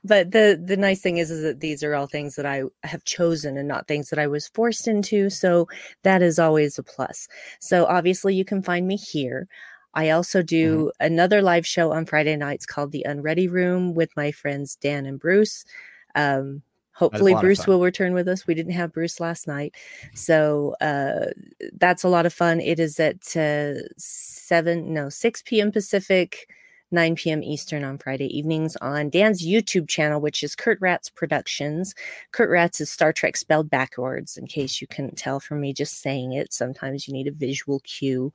But 0.03 0.31
the 0.31 0.61
the 0.63 0.77
nice 0.77 1.01
thing 1.01 1.17
is 1.17 1.31
is 1.31 1.41
that 1.41 1.61
these 1.61 1.83
are 1.83 1.95
all 1.95 2.05
things 2.05 2.35
that 2.35 2.45
I 2.45 2.63
have 2.83 3.03
chosen 3.05 3.57
and 3.57 3.67
not 3.67 3.87
things 3.87 4.11
that 4.11 4.19
I 4.19 4.27
was 4.27 4.47
forced 4.49 4.87
into, 4.87 5.31
so 5.31 5.67
that 6.03 6.21
is 6.21 6.37
always 6.37 6.77
a 6.77 6.83
plus. 6.83 7.27
So 7.59 7.85
obviously 7.85 8.35
you 8.35 8.45
can 8.45 8.61
find 8.61 8.87
me 8.87 8.95
here. 8.95 9.47
I 9.95 10.11
also 10.11 10.43
do 10.43 10.77
mm-hmm. 10.77 11.05
another 11.05 11.41
live 11.41 11.65
show 11.65 11.91
on 11.91 12.05
Friday 12.05 12.35
nights 12.35 12.67
called 12.67 12.91
The 12.91 13.03
Unready 13.07 13.47
Room 13.47 13.95
with 13.95 14.15
my 14.15 14.31
friends 14.31 14.75
Dan 14.75 15.07
and 15.07 15.19
Bruce. 15.19 15.65
Um, 16.13 16.61
Hopefully, 16.95 17.35
Bruce 17.35 17.67
will 17.67 17.81
return 17.81 18.13
with 18.13 18.27
us. 18.27 18.47
We 18.47 18.55
didn't 18.55 18.73
have 18.73 18.93
Bruce 18.93 19.19
last 19.19 19.47
night, 19.47 19.75
so 20.13 20.75
uh, 20.79 21.27
that's 21.73 22.03
a 22.03 22.09
lot 22.09 22.25
of 22.25 22.33
fun. 22.33 22.61
It 22.61 22.79
is 22.79 22.99
at 22.99 23.35
uh, 23.35 23.73
seven, 23.97 24.93
no, 24.93 25.09
six 25.09 25.41
p.m. 25.41 25.71
Pacific, 25.73 26.47
9 26.91 27.15
p.m. 27.15 27.43
Eastern 27.43 27.83
on 27.83 27.97
Friday 27.97 28.35
evenings 28.35 28.75
on 28.77 29.09
Dan's 29.09 29.45
YouTube 29.45 29.87
channel, 29.87 30.21
which 30.21 30.43
is 30.43 30.55
Kert 30.55 30.77
Rats 30.81 31.09
Productions. 31.09 31.93
Kert 32.31 32.49
Rats 32.49 32.79
is 32.79 32.91
Star 32.91 33.11
Trek 33.11 33.37
spelled 33.37 33.69
backwards, 33.69 34.37
in 34.37 34.47
case 34.47 34.81
you 34.81 34.87
couldn't 34.87 35.17
tell 35.17 35.39
from 35.39 35.61
me 35.61 35.73
just 35.73 36.01
saying 36.01 36.33
it. 36.33 36.53
Sometimes 36.53 37.07
you 37.07 37.13
need 37.13 37.27
a 37.27 37.31
visual 37.31 37.81
cue. 37.81 38.31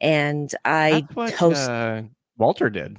And 0.00 0.52
I 0.64 1.06
what, 1.14 1.32
host. 1.32 1.68
Uh, 1.68 2.02
Walter 2.36 2.68
did. 2.68 2.98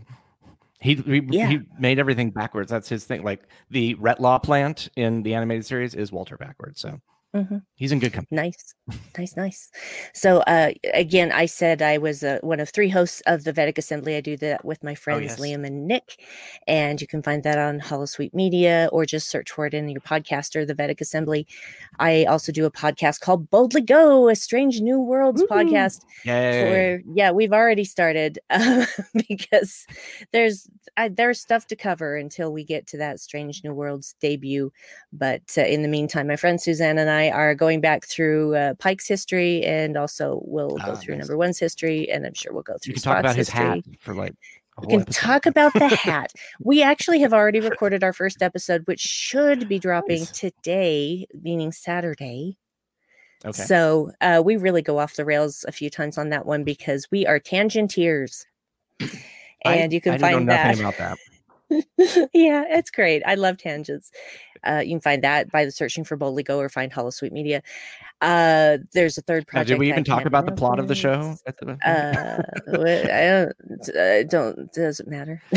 He 0.86 0.96
he, 0.96 1.22
yeah. 1.32 1.48
he 1.48 1.60
made 1.80 1.98
everything 1.98 2.30
backwards. 2.30 2.70
That's 2.70 2.88
his 2.88 3.06
thing. 3.06 3.24
Like 3.24 3.42
the 3.72 3.96
Retlaw 3.96 4.42
plant 4.44 4.88
in 4.96 5.24
the 5.24 5.34
animated 5.34 5.66
series 5.66 5.96
is 5.96 6.12
Walter 6.12 6.38
backwards. 6.38 6.80
So 6.80 7.02
Mm-hmm. 7.36 7.58
He's 7.76 7.92
in 7.92 8.00
good 8.00 8.14
company. 8.14 8.42
Nice, 8.42 8.74
nice, 9.18 9.36
nice. 9.36 9.70
So 10.14 10.40
uh, 10.42 10.72
again, 10.94 11.34
I 11.34 11.48
said 11.48 11.82
I 11.82 11.98
was 11.98 12.24
uh, 12.24 12.40
one 12.42 12.62
of 12.62 12.70
three 12.70 12.88
hosts 12.88 13.22
of 13.26 13.44
the 13.44 13.52
Vedek 13.52 13.78
Assembly. 13.78 14.16
I 14.16 14.22
do 14.22 14.38
that 14.38 14.64
with 14.64 14.82
my 14.84 14.94
oh, 14.94 14.96
friends 14.96 15.20
oh, 15.20 15.24
yes. 15.24 15.40
Liam 15.40 15.68
and 15.68 15.86
Nick, 15.86 16.24
and 16.66 17.02
you 17.02 17.08
can 17.08 17.22
find 17.22 17.44
that 17.44 17.58
on 17.58 17.82
Holosuite 17.82 18.34
Media 18.34 18.90
or 18.94 19.06
just 19.06 19.30
search 19.30 19.52
for 19.52 19.66
it 19.66 19.74
in 19.74 19.90
your 19.90 20.00
podcaster, 20.00 20.66
the 20.66 20.74
Vedek 20.74 21.02
Assembly. 21.02 21.46
I 22.00 22.24
also 22.24 22.54
do 22.54 22.66
a 22.66 22.72
podcast 22.72 23.20
called 23.20 23.50
Boldly 23.50 23.82
Go, 23.82 24.30
a 24.30 24.36
Strange 24.36 24.80
New 24.80 25.02
Worlds 25.02 25.42
Ooh. 25.42 25.48
podcast. 25.48 26.06
Where 26.72 27.02
yeah, 27.14 27.32
we've 27.32 27.54
already 27.54 27.84
started 27.84 28.40
uh, 28.50 28.86
because 29.28 29.86
there's 30.32 30.70
I, 30.96 31.10
there's 31.10 31.42
stuff 31.42 31.68
to 31.68 31.76
cover 31.76 32.16
until 32.16 32.54
we 32.54 32.64
get 32.64 32.88
to 32.88 32.98
that 32.98 33.20
Strange 33.20 33.62
New 33.62 33.74
Worlds 33.74 34.16
debut. 34.22 34.72
But 35.12 35.42
uh, 35.58 35.64
in 35.64 35.82
the 35.82 35.90
meantime, 35.90 36.28
my 36.28 36.38
friend 36.38 36.62
Suzanne 36.62 36.98
and 36.98 37.10
I 37.10 37.25
are 37.32 37.56
going 37.56 37.82
back 37.82 38.06
through 38.06 38.56
uh, 38.56 38.74
Pike's 38.76 39.08
history, 39.08 39.64
and 39.64 39.98
also 39.98 40.42
we'll 40.46 40.78
go 40.78 40.92
ah, 40.92 40.96
through 40.96 41.16
nice. 41.16 41.24
number 41.24 41.38
one's 41.38 41.60
history, 41.60 42.10
and 42.10 42.26
I'm 42.26 42.34
sure 42.34 42.54
we'll 42.54 42.64
go 42.64 42.78
through. 42.82 42.92
You 42.92 42.94
can 42.96 43.04
talk 43.04 43.20
about 43.20 43.36
his 43.36 43.50
hat 43.50 43.80
for 44.00 44.14
like. 44.14 44.34
We 44.82 44.88
can 44.88 45.02
episode. 45.02 45.22
talk 45.22 45.46
about 45.46 45.74
the 45.74 45.88
hat. 45.96 46.34
we 46.60 46.84
actually 46.84 47.22
have 47.22 47.32
already 47.32 47.62
recorded 47.62 48.04
our 48.04 48.12
first 48.12 48.42
episode, 48.42 48.82
which 48.88 49.00
should 49.00 49.70
be 49.70 49.80
dropping 49.80 50.20
nice. 50.20 50.38
today, 50.38 51.26
meaning 51.42 51.72
Saturday. 51.72 52.58
Okay. 53.46 53.64
So 53.64 54.12
uh, 54.20 54.42
we 54.44 54.58
really 54.58 54.82
go 54.82 54.98
off 54.98 55.16
the 55.16 55.24
rails 55.24 55.64
a 55.66 55.72
few 55.72 55.90
times 55.90 56.18
on 56.18 56.30
that 56.32 56.46
one 56.46 56.66
because 56.66 57.08
we 57.10 57.26
are 57.26 57.40
tangenteers, 57.40 58.46
and 59.00 59.12
I, 59.66 59.88
you 59.90 60.02
can 60.02 60.16
I 60.16 60.18
find 60.18 60.50
that. 60.50 60.78
about 60.78 60.98
that. 60.98 61.18
yeah, 62.34 62.64
it's 62.70 62.92
great. 62.92 63.24
I 63.26 63.36
love 63.36 63.58
tangents. 63.58 64.12
Uh, 64.64 64.82
you 64.84 64.92
can 64.92 65.02
find 65.02 65.24
that 65.24 65.52
by 65.52 65.66
the 65.66 65.72
searching 65.72 66.04
for 66.04 66.18
Boldly 66.18 66.44
Go 66.44 66.60
or 66.60 66.70
find 66.70 66.92
Holosuite 66.92 67.32
Media. 67.32 67.62
Uh, 68.22 68.78
there's 68.94 69.18
a 69.18 69.22
third 69.22 69.46
project. 69.46 69.70
Now, 69.70 69.74
did 69.76 69.80
we 69.80 69.90
even 69.90 70.04
talk 70.04 70.26
about 70.26 70.46
the 70.46 70.52
plot 70.52 70.80
of 70.80 70.88
the 70.88 70.96
show? 70.96 71.36
The... 71.46 71.78
uh, 71.86 72.42
I 72.74 73.54
don't. 73.84 73.98
I 73.98 74.24
don't. 74.24 74.74
Doesn't 74.74 75.08
matter. 75.08 75.42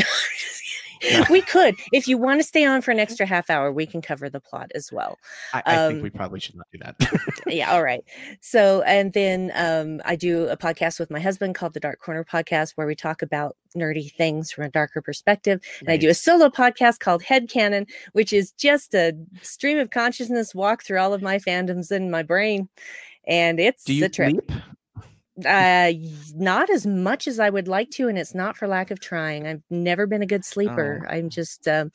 we 1.29 1.41
could, 1.41 1.75
if 1.91 2.07
you 2.07 2.17
want 2.17 2.39
to 2.39 2.43
stay 2.43 2.65
on 2.65 2.81
for 2.81 2.91
an 2.91 2.99
extra 2.99 3.25
half 3.25 3.49
hour, 3.49 3.71
we 3.71 3.85
can 3.85 4.01
cover 4.01 4.29
the 4.29 4.39
plot 4.39 4.71
as 4.75 4.91
well. 4.91 5.17
I, 5.53 5.63
I 5.65 5.75
um, 5.77 5.91
think 5.93 6.03
we 6.03 6.09
probably 6.09 6.39
should 6.39 6.55
not 6.55 6.67
do 6.71 6.79
that. 6.79 6.95
yeah, 7.47 7.71
all 7.71 7.83
right. 7.83 8.03
So, 8.41 8.81
and 8.83 9.13
then 9.13 9.51
um, 9.55 10.01
I 10.05 10.15
do 10.15 10.47
a 10.47 10.57
podcast 10.57 10.99
with 10.99 11.09
my 11.09 11.19
husband 11.19 11.55
called 11.55 11.73
the 11.73 11.79
Dark 11.79 11.99
Corner 11.99 12.23
Podcast, 12.23 12.73
where 12.75 12.87
we 12.87 12.95
talk 12.95 13.21
about 13.21 13.55
nerdy 13.75 14.11
things 14.13 14.51
from 14.51 14.65
a 14.65 14.69
darker 14.69 15.01
perspective. 15.01 15.61
Right. 15.63 15.81
And 15.81 15.91
I 15.91 15.97
do 15.97 16.09
a 16.09 16.13
solo 16.13 16.49
podcast 16.49 16.99
called 16.99 17.23
Head 17.23 17.49
Canon, 17.49 17.85
which 18.13 18.33
is 18.33 18.51
just 18.53 18.93
a 18.93 19.13
stream 19.41 19.77
of 19.77 19.89
consciousness 19.89 20.55
walk 20.55 20.83
through 20.83 20.99
all 20.99 21.13
of 21.13 21.21
my 21.21 21.37
fandoms 21.37 21.91
in 21.91 22.11
my 22.11 22.23
brain. 22.23 22.69
And 23.27 23.59
it's 23.59 23.87
a 23.89 24.09
trip. 24.09 24.31
Sleep? 24.31 24.51
Uh, 25.45 25.93
not 26.35 26.69
as 26.69 26.85
much 26.85 27.27
as 27.27 27.39
I 27.39 27.49
would 27.49 27.67
like 27.67 27.89
to, 27.91 28.07
and 28.07 28.17
it's 28.17 28.35
not 28.35 28.57
for 28.57 28.67
lack 28.67 28.91
of 28.91 28.99
trying. 28.99 29.47
I've 29.47 29.63
never 29.69 30.07
been 30.07 30.21
a 30.21 30.27
good 30.27 30.45
sleeper. 30.45 31.05
Oh. 31.05 31.11
I'm 31.11 31.29
just, 31.29 31.67
um, 31.67 31.91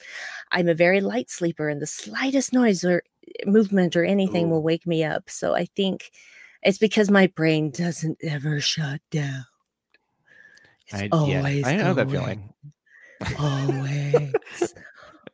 I'm 0.53 0.69
a 0.69 0.75
very 0.75 1.01
light 1.01 1.31
sleeper, 1.31 1.69
and 1.69 1.81
the 1.81 1.87
slightest 1.87 2.53
noise 2.53 2.85
or 2.85 3.03
movement 3.47 3.97
or 3.97 4.05
anything 4.05 4.47
Ooh. 4.47 4.51
will 4.51 4.63
wake 4.63 4.87
me 4.87 5.05
up. 5.05 5.31
So 5.31 5.55
I 5.55 5.67
think 5.77 6.11
it's 6.63 6.79
because 6.79 7.11
my 7.11 7.27
brain 7.29 7.71
doesn't 7.71 8.19
ever 8.23 8.61
shut 8.61 9.01
down. 9.11 9.45
It's 10.87 10.95
I, 11.03 11.09
always 11.13 11.61
yeah, 11.61 11.69
I 11.69 11.77
know 11.77 11.95
going. 11.95 11.97
that 11.97 12.11
feeling. 12.11 12.53
Always. 13.39 14.75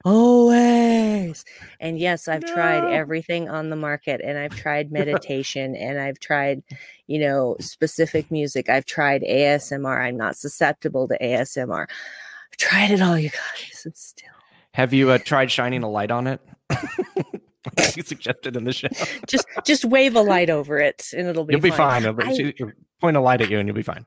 Always. 0.05 1.45
And 1.81 1.99
yes, 1.99 2.29
I've 2.29 2.43
no. 2.43 2.55
tried 2.55 2.93
everything 2.93 3.49
on 3.49 3.71
the 3.71 3.77
market 3.77 4.21
and 4.23 4.39
I've 4.39 4.55
tried 4.57 4.93
meditation 4.93 5.77
and 5.77 6.01
I've 6.01 6.19
tried, 6.21 6.63
you 7.07 7.19
know, 7.19 7.57
specific 7.61 8.31
music. 8.31 8.69
I've 8.69 8.87
tried 8.87 9.23
ASMR. 9.23 10.05
I'm 10.05 10.17
not 10.17 10.37
susceptible 10.37 11.09
to 11.09 11.19
ASMR. 11.19 11.83
I've 11.83 12.59
tried 12.59 12.91
it 12.91 13.03
all, 13.03 13.19
you 13.19 13.31
guys. 13.31 13.83
And 13.85 13.97
still. 13.97 14.29
Have 14.75 14.93
you 14.93 15.11
uh, 15.11 15.19
tried 15.19 15.51
shining 15.51 15.83
a 15.83 15.91
light 15.91 16.11
on 16.11 16.27
it? 16.27 16.41
you 17.97 18.03
suggested 18.03 18.57
in 18.57 18.65
the 18.65 18.73
show. 18.73 18.89
just 19.27 19.45
just 19.67 19.85
wave 19.85 20.17
a 20.17 20.21
light 20.21 20.49
over 20.49 20.79
it 20.79 21.13
and 21.17 21.29
it'll 21.29 21.45
be 21.45 21.53
You'll 21.53 21.61
be 21.61 21.71
fine. 21.71 22.07
I, 22.07 22.55
point 23.01 23.17
a 23.17 23.21
light 23.21 23.41
at 23.41 23.51
you 23.51 23.59
and 23.59 23.69
you'll 23.69 23.75
be 23.75 23.83
fine. 23.83 24.07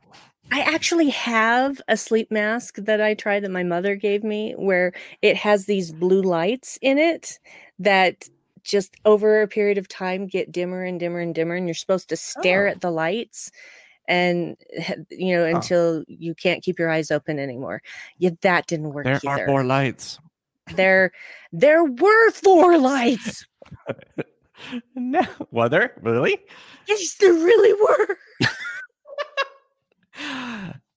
I 0.52 0.62
actually 0.62 1.10
have 1.10 1.82
a 1.88 1.98
sleep 1.98 2.30
mask 2.32 2.76
that 2.78 3.02
I 3.02 3.14
tried 3.14 3.44
that 3.44 3.52
my 3.52 3.64
mother 3.64 3.96
gave 3.96 4.24
me 4.24 4.54
where 4.54 4.94
it 5.22 5.36
has 5.38 5.66
these 5.66 5.92
blue 5.92 6.22
lights 6.22 6.78
in 6.82 6.98
it 6.98 7.40
that 7.80 8.30
just 8.64 8.96
over 9.06 9.42
a 9.42 9.48
period 9.48 9.78
of 9.78 9.88
time 9.88 10.28
get 10.28 10.52
dimmer 10.52 10.84
and 10.84 11.00
dimmer 11.00 11.20
and 11.20 11.36
dimmer 11.36 11.56
and 11.56 11.68
you're 11.68 11.74
supposed 11.74 12.10
to 12.10 12.16
stare 12.16 12.68
oh. 12.68 12.72
at 12.72 12.82
the 12.82 12.92
lights 12.92 13.52
and 14.08 14.58
you 15.10 15.36
know 15.36 15.46
until 15.46 16.00
oh. 16.00 16.06
you 16.08 16.36
can't 16.36 16.64
keep 16.64 16.78
your 16.78 16.90
eyes 16.90 17.12
open 17.12 17.40
anymore. 17.40 17.82
Yeah, 18.18 18.32
that 18.42 18.68
didn't 18.68 18.94
work. 18.94 19.06
There 19.06 19.20
either. 19.26 19.44
are 19.44 19.46
four 19.46 19.64
lights. 19.64 20.20
There 20.76 21.12
there 21.52 21.84
were 21.84 22.32
four 22.32 22.78
lights. 22.78 23.46
no, 24.96 25.22
were 25.52 25.70
there 25.70 25.94
really? 26.02 26.38
Yes, 26.88 27.16
there 27.16 27.34
really 27.34 27.74
were 27.74 28.18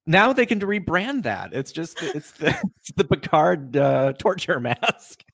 now 0.07 0.33
they 0.33 0.47
can 0.47 0.61
rebrand 0.61 1.25
that. 1.25 1.53
It's 1.53 1.73
just 1.73 2.03
it's 2.03 2.33
the 2.33 2.57
it's 2.79 2.93
the 2.97 3.05
Picard 3.05 3.77
uh, 3.77 4.13
torture 4.19 4.61
mask. 4.61 5.25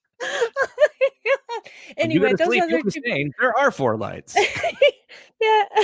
anyway, 1.96 2.32
those 2.34 2.48
sleep, 2.48 2.62
other 2.62 2.80
two... 2.82 3.00
there 3.40 3.56
are 3.58 3.70
four 3.70 3.96
lights. 3.96 4.36
yeah. 5.40 5.64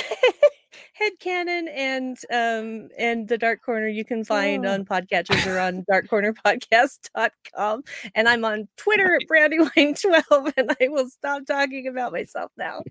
Head 0.93 1.13
canon 1.21 1.69
and 1.69 2.17
um 2.33 2.89
and 2.99 3.29
the 3.29 3.39
dark 3.39 3.63
corner 3.63 3.87
you 3.87 4.05
can 4.05 4.25
find 4.25 4.67
oh. 4.67 4.73
on 4.73 4.85
podcatchers 4.85 5.47
or 5.47 5.61
on 5.61 5.85
darkcornerpodcast.com 5.89 7.85
and 8.17 8.29
i'm 8.29 8.45
on 8.45 8.67
twitter 8.77 9.15
at 9.15 9.23
brandywine12 9.29 10.53
and 10.57 10.77
i 10.81 10.89
will 10.89 11.09
stop 11.09 11.47
talking 11.47 11.87
about 11.87 12.11
myself 12.11 12.51
now 12.57 12.83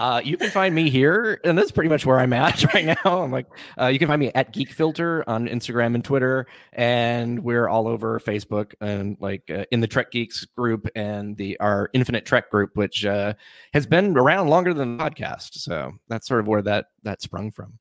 uh, 0.00 0.22
you 0.24 0.38
can 0.38 0.48
find 0.48 0.74
me 0.74 0.88
here, 0.88 1.38
and 1.44 1.58
that's 1.58 1.70
pretty 1.70 1.90
much 1.90 2.06
where 2.06 2.18
I'm 2.18 2.32
at 2.32 2.64
right 2.74 2.86
now. 2.86 3.22
I'm 3.22 3.30
like, 3.30 3.46
uh, 3.78 3.88
you 3.88 3.98
can 3.98 4.08
find 4.08 4.18
me 4.18 4.32
at 4.34 4.50
Geek 4.50 4.72
Filter 4.72 5.22
on 5.28 5.46
Instagram 5.46 5.94
and 5.94 6.02
Twitter, 6.02 6.46
and 6.72 7.44
we're 7.44 7.68
all 7.68 7.86
over 7.86 8.18
Facebook 8.18 8.72
and 8.80 9.18
like 9.20 9.50
uh, 9.50 9.66
in 9.70 9.80
the 9.80 9.86
Trek 9.86 10.10
Geeks 10.10 10.46
group 10.56 10.88
and 10.96 11.36
the 11.36 11.60
our 11.60 11.90
Infinite 11.92 12.24
Trek 12.24 12.50
group, 12.50 12.70
which 12.76 13.04
uh, 13.04 13.34
has 13.74 13.86
been 13.86 14.16
around 14.16 14.48
longer 14.48 14.72
than 14.72 14.96
the 14.96 15.04
podcast. 15.04 15.56
So 15.56 15.92
that's 16.08 16.26
sort 16.26 16.40
of 16.40 16.48
where 16.48 16.62
that 16.62 16.86
that 17.02 17.20
sprung 17.20 17.50
from. 17.50 17.78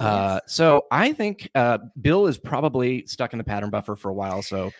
Uh, 0.00 0.40
so 0.46 0.86
I 0.90 1.12
think 1.12 1.50
uh, 1.54 1.78
Bill 2.00 2.28
is 2.28 2.38
probably 2.38 3.06
stuck 3.06 3.34
in 3.34 3.38
the 3.38 3.44
pattern 3.44 3.68
buffer 3.68 3.94
for 3.94 4.08
a 4.08 4.14
while. 4.14 4.40
So 4.40 4.70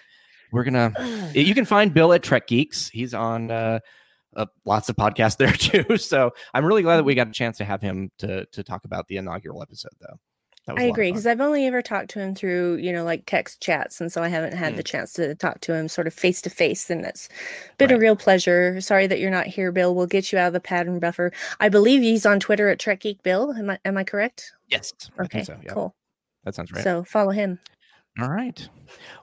we're 0.53 0.65
gonna. 0.65 1.31
you 1.35 1.55
can 1.55 1.66
find 1.66 1.93
Bill 1.93 2.15
at 2.15 2.23
Trek 2.23 2.47
Geeks. 2.47 2.89
He's 2.89 3.12
on 3.12 3.51
uh, 4.36 4.46
lots 4.64 4.88
of 4.88 4.96
podcasts 4.96 5.36
there 5.38 5.52
too. 5.52 5.96
So 5.96 6.32
I'm 6.54 6.64
really 6.64 6.82
glad 6.82 6.96
that 6.96 7.04
we 7.04 7.14
got 7.14 7.28
a 7.28 7.32
chance 7.32 7.59
to 7.59 7.64
have 7.64 7.80
him 7.80 8.10
to 8.18 8.46
to 8.46 8.62
talk 8.62 8.84
about 8.84 9.09
the 9.09 9.16
inaugural 9.16 9.62
episode, 9.62 9.92
though. 10.00 10.18
I 10.68 10.84
agree 10.84 11.10
because 11.10 11.26
I've 11.26 11.40
only 11.40 11.66
ever 11.66 11.82
talked 11.82 12.10
to 12.10 12.20
him 12.20 12.36
through 12.36 12.76
you 12.76 12.92
know 12.92 13.02
like 13.02 13.24
text 13.26 13.60
chats, 13.60 14.00
and 14.00 14.12
so 14.12 14.22
I 14.22 14.28
haven't 14.28 14.54
had 14.54 14.74
mm. 14.74 14.76
the 14.76 14.84
chance 14.84 15.12
to 15.14 15.34
talk 15.34 15.60
to 15.62 15.74
him 15.74 15.88
sort 15.88 16.06
of 16.06 16.14
face 16.14 16.40
to 16.42 16.50
face, 16.50 16.88
and 16.88 17.04
it's 17.04 17.28
been 17.78 17.90
right. 17.90 17.96
a 17.96 18.00
real 18.00 18.14
pleasure. 18.14 18.80
Sorry 18.80 19.09
that 19.09 19.18
you're 19.18 19.30
not 19.30 19.48
here, 19.48 19.72
Bill. 19.72 19.92
We'll 19.92 20.06
get 20.06 20.30
you 20.30 20.38
out 20.38 20.48
of 20.48 20.52
the 20.52 20.60
pattern 20.60 21.00
buffer. 21.00 21.32
I 21.59 21.68
believe 21.68 22.02
he's 22.02 22.24
on 22.24 22.38
Twitter 22.38 22.68
at 22.68 22.78
Trek 22.78 23.00
Geek 23.00 23.24
Bill. 23.24 23.52
Am 23.54 23.70
I 23.70 23.78
am 23.84 23.96
I 23.96 24.04
correct? 24.04 24.52
Yes. 24.68 24.92
Okay. 25.20 25.42
So, 25.42 25.59
yeah. 25.64 25.72
Cool. 25.72 25.96
That 26.44 26.54
sounds 26.54 26.70
right. 26.70 26.84
So 26.84 27.02
follow 27.02 27.30
him. 27.30 27.59
All 28.20 28.28
right. 28.28 28.68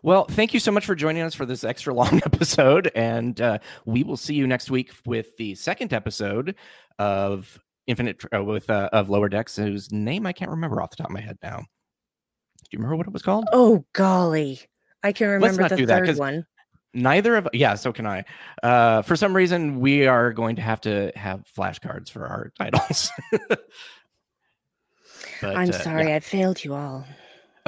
Well, 0.01 0.25
thank 0.25 0.53
you 0.53 0.59
so 0.59 0.71
much 0.71 0.85
for 0.85 0.95
joining 0.95 1.21
us 1.21 1.35
for 1.35 1.45
this 1.45 1.63
extra 1.63 1.93
long 1.93 2.21
episode. 2.25 2.91
And 2.95 3.39
uh, 3.39 3.59
we 3.85 4.03
will 4.03 4.17
see 4.17 4.33
you 4.33 4.47
next 4.47 4.71
week 4.71 4.91
with 5.05 5.37
the 5.37 5.55
second 5.55 5.93
episode 5.93 6.55
of 6.97 7.59
Infinite 7.85 8.23
uh, 8.33 8.43
with 8.43 8.69
uh, 8.69 8.89
of 8.91 9.09
Lower 9.09 9.29
Decks, 9.29 9.55
whose 9.55 9.91
name 9.91 10.25
I 10.25 10.33
can't 10.33 10.51
remember 10.51 10.81
off 10.81 10.89
the 10.89 10.97
top 10.97 11.07
of 11.07 11.13
my 11.13 11.21
head 11.21 11.37
now. 11.43 11.57
Do 11.57 12.67
you 12.71 12.79
remember 12.79 12.97
what 12.97 13.07
it 13.07 13.13
was 13.13 13.21
called? 13.21 13.47
Oh, 13.51 13.85
golly. 13.93 14.59
I 15.03 15.11
can 15.11 15.29
remember 15.29 15.67
the 15.69 15.85
third 15.85 16.17
one. 16.17 16.45
Neither 16.93 17.35
of 17.35 17.47
yeah, 17.53 17.75
so 17.75 17.93
can 17.93 18.07
I. 18.07 18.25
Uh, 18.63 19.03
for 19.03 19.15
some 19.15 19.35
reason, 19.35 19.79
we 19.79 20.07
are 20.07 20.33
going 20.33 20.55
to 20.55 20.61
have 20.63 20.81
to 20.81 21.11
have 21.15 21.43
flashcards 21.55 22.09
for 22.09 22.25
our 22.25 22.51
titles. 22.59 23.11
but, 23.51 23.61
I'm 25.43 25.69
uh, 25.69 25.73
sorry, 25.73 26.07
yeah. 26.07 26.15
I 26.15 26.19
failed 26.19 26.63
you 26.63 26.73
all. 26.73 27.05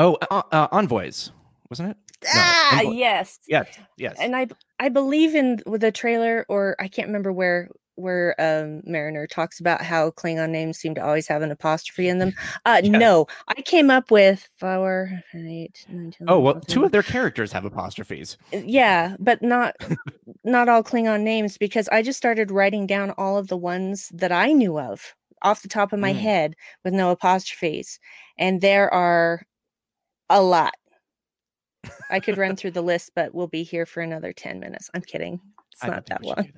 Oh, 0.01 0.17
uh, 0.31 0.41
uh, 0.51 0.67
envoys, 0.71 1.31
wasn't 1.69 1.91
it? 1.91 1.97
ah, 2.33 2.81
yes, 2.81 3.39
yes, 3.47 3.67
yes. 3.97 4.17
And 4.19 4.35
I, 4.35 4.47
I 4.79 4.89
believe 4.89 5.35
in 5.35 5.61
with 5.65 5.81
the 5.81 5.91
trailer, 5.91 6.45
or 6.49 6.75
I 6.79 6.87
can't 6.87 7.07
remember 7.07 7.31
where 7.31 7.69
where 7.95 8.35
um, 8.39 8.81
Mariner 8.85 9.27
talks 9.27 9.59
about 9.59 9.81
how 9.81 10.09
Klingon 10.11 10.49
names 10.49 10.79
seem 10.79 10.95
to 10.95 11.05
always 11.05 11.27
have 11.27 11.41
an 11.43 11.51
apostrophe 11.51 12.07
in 12.07 12.17
them. 12.17 12.33
Uh. 12.65 12.81
No, 12.83 13.27
I 13.47 13.61
came 13.61 13.89
up 13.89 14.11
with 14.11 14.47
four, 14.57 15.11
eight, 15.33 15.85
nine, 15.89 16.11
ten, 16.11 16.27
Oh 16.29 16.39
well, 16.39 16.59
two 16.59 16.83
of 16.83 16.91
their 16.91 17.03
characters 17.03 17.51
have 17.51 17.65
apostrophes. 17.65 18.37
Uh, 18.53 18.57
yeah, 18.57 19.15
but 19.19 19.41
not 19.41 19.75
not 20.43 20.69
all 20.69 20.83
Klingon 20.83 21.21
names 21.21 21.57
because 21.57 21.87
I 21.89 22.01
just 22.01 22.17
started 22.17 22.49
writing 22.51 22.87
down 22.87 23.11
all 23.17 23.37
of 23.37 23.47
the 23.47 23.57
ones 23.57 24.09
that 24.13 24.31
I 24.31 24.51
knew 24.51 24.79
of 24.79 25.15
off 25.43 25.61
the 25.61 25.67
top 25.67 25.91
of 25.91 25.99
my 25.99 26.13
mm. 26.13 26.19
head 26.19 26.55
with 26.83 26.93
no 26.93 27.11
apostrophes, 27.11 27.99
and 28.37 28.61
there 28.61 28.91
are 28.93 29.43
a 30.31 30.41
lot. 30.41 30.73
I 32.09 32.19
could 32.19 32.37
run 32.37 32.55
through 32.55 32.71
the 32.71 32.81
list, 32.81 33.11
but 33.15 33.33
we'll 33.33 33.47
be 33.47 33.63
here 33.63 33.85
for 33.85 34.01
another 34.01 34.33
ten 34.33 34.59
minutes. 34.59 34.89
I'm 34.93 35.01
kidding. 35.01 35.39
It's 35.71 35.83
not 35.83 36.05
that 36.07 36.23
long. 36.23 36.51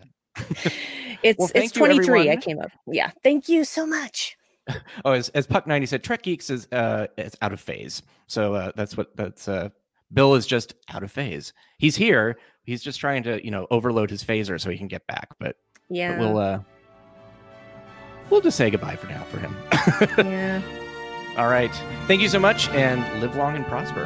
it's 1.24 1.40
well, 1.40 1.50
it's 1.54 1.72
23 1.72 2.32
i 2.32 2.36
came 2.36 2.60
up 2.60 2.72
yeah. 2.88 3.12
Thank 3.24 3.48
you 3.48 3.64
so 3.64 3.86
much. 3.86 4.38
Oh 5.04 5.12
as, 5.12 5.28
as 5.30 5.46
puck 5.46 5.68
90 5.68 5.88
said 5.88 6.04
trek 6.04 6.22
geeks 6.22 6.50
is 6.50 6.70
uh 6.72 7.08
is 7.18 7.36
out 7.42 7.52
of 7.52 7.60
phase. 7.60 8.02
So 8.28 8.54
uh 8.54 8.72
that's 8.76 8.96
what 8.96 9.16
that's 9.18 9.48
uh 9.48 9.70
bill 10.14 10.36
is 10.36 10.48
just 10.48 10.74
out 10.90 11.04
of 11.04 11.12
phase. 11.12 11.52
He's 11.80 11.98
here. 11.98 12.38
He's 12.64 12.82
just 12.82 13.00
trying 13.00 13.24
to 13.24 13.44
you 13.44 13.52
know 13.52 13.68
overload 13.72 14.10
his 14.10 14.24
phaser 14.24 14.60
so 14.60 14.70
he 14.70 14.78
can 14.78 14.88
get 14.88 15.06
back 15.08 15.28
but 15.38 15.58
yeah 15.90 16.18
but 16.18 16.20
we'll 16.20 16.38
uh 16.38 16.60
we'll 18.30 18.42
just 18.42 18.58
say 18.58 18.70
goodbye 18.70 18.96
for 18.96 19.08
now 19.08 19.24
for 19.26 19.40
him. 19.40 19.56
Yeah 20.18 20.62
all 21.38 21.48
right. 21.48 21.74
Thank 22.08 22.22
you 22.22 22.30
so 22.30 22.40
much 22.40 22.70
and 22.70 23.22
live 23.22 23.36
long 23.36 23.56
and 23.56 23.66
prosper 23.66 24.04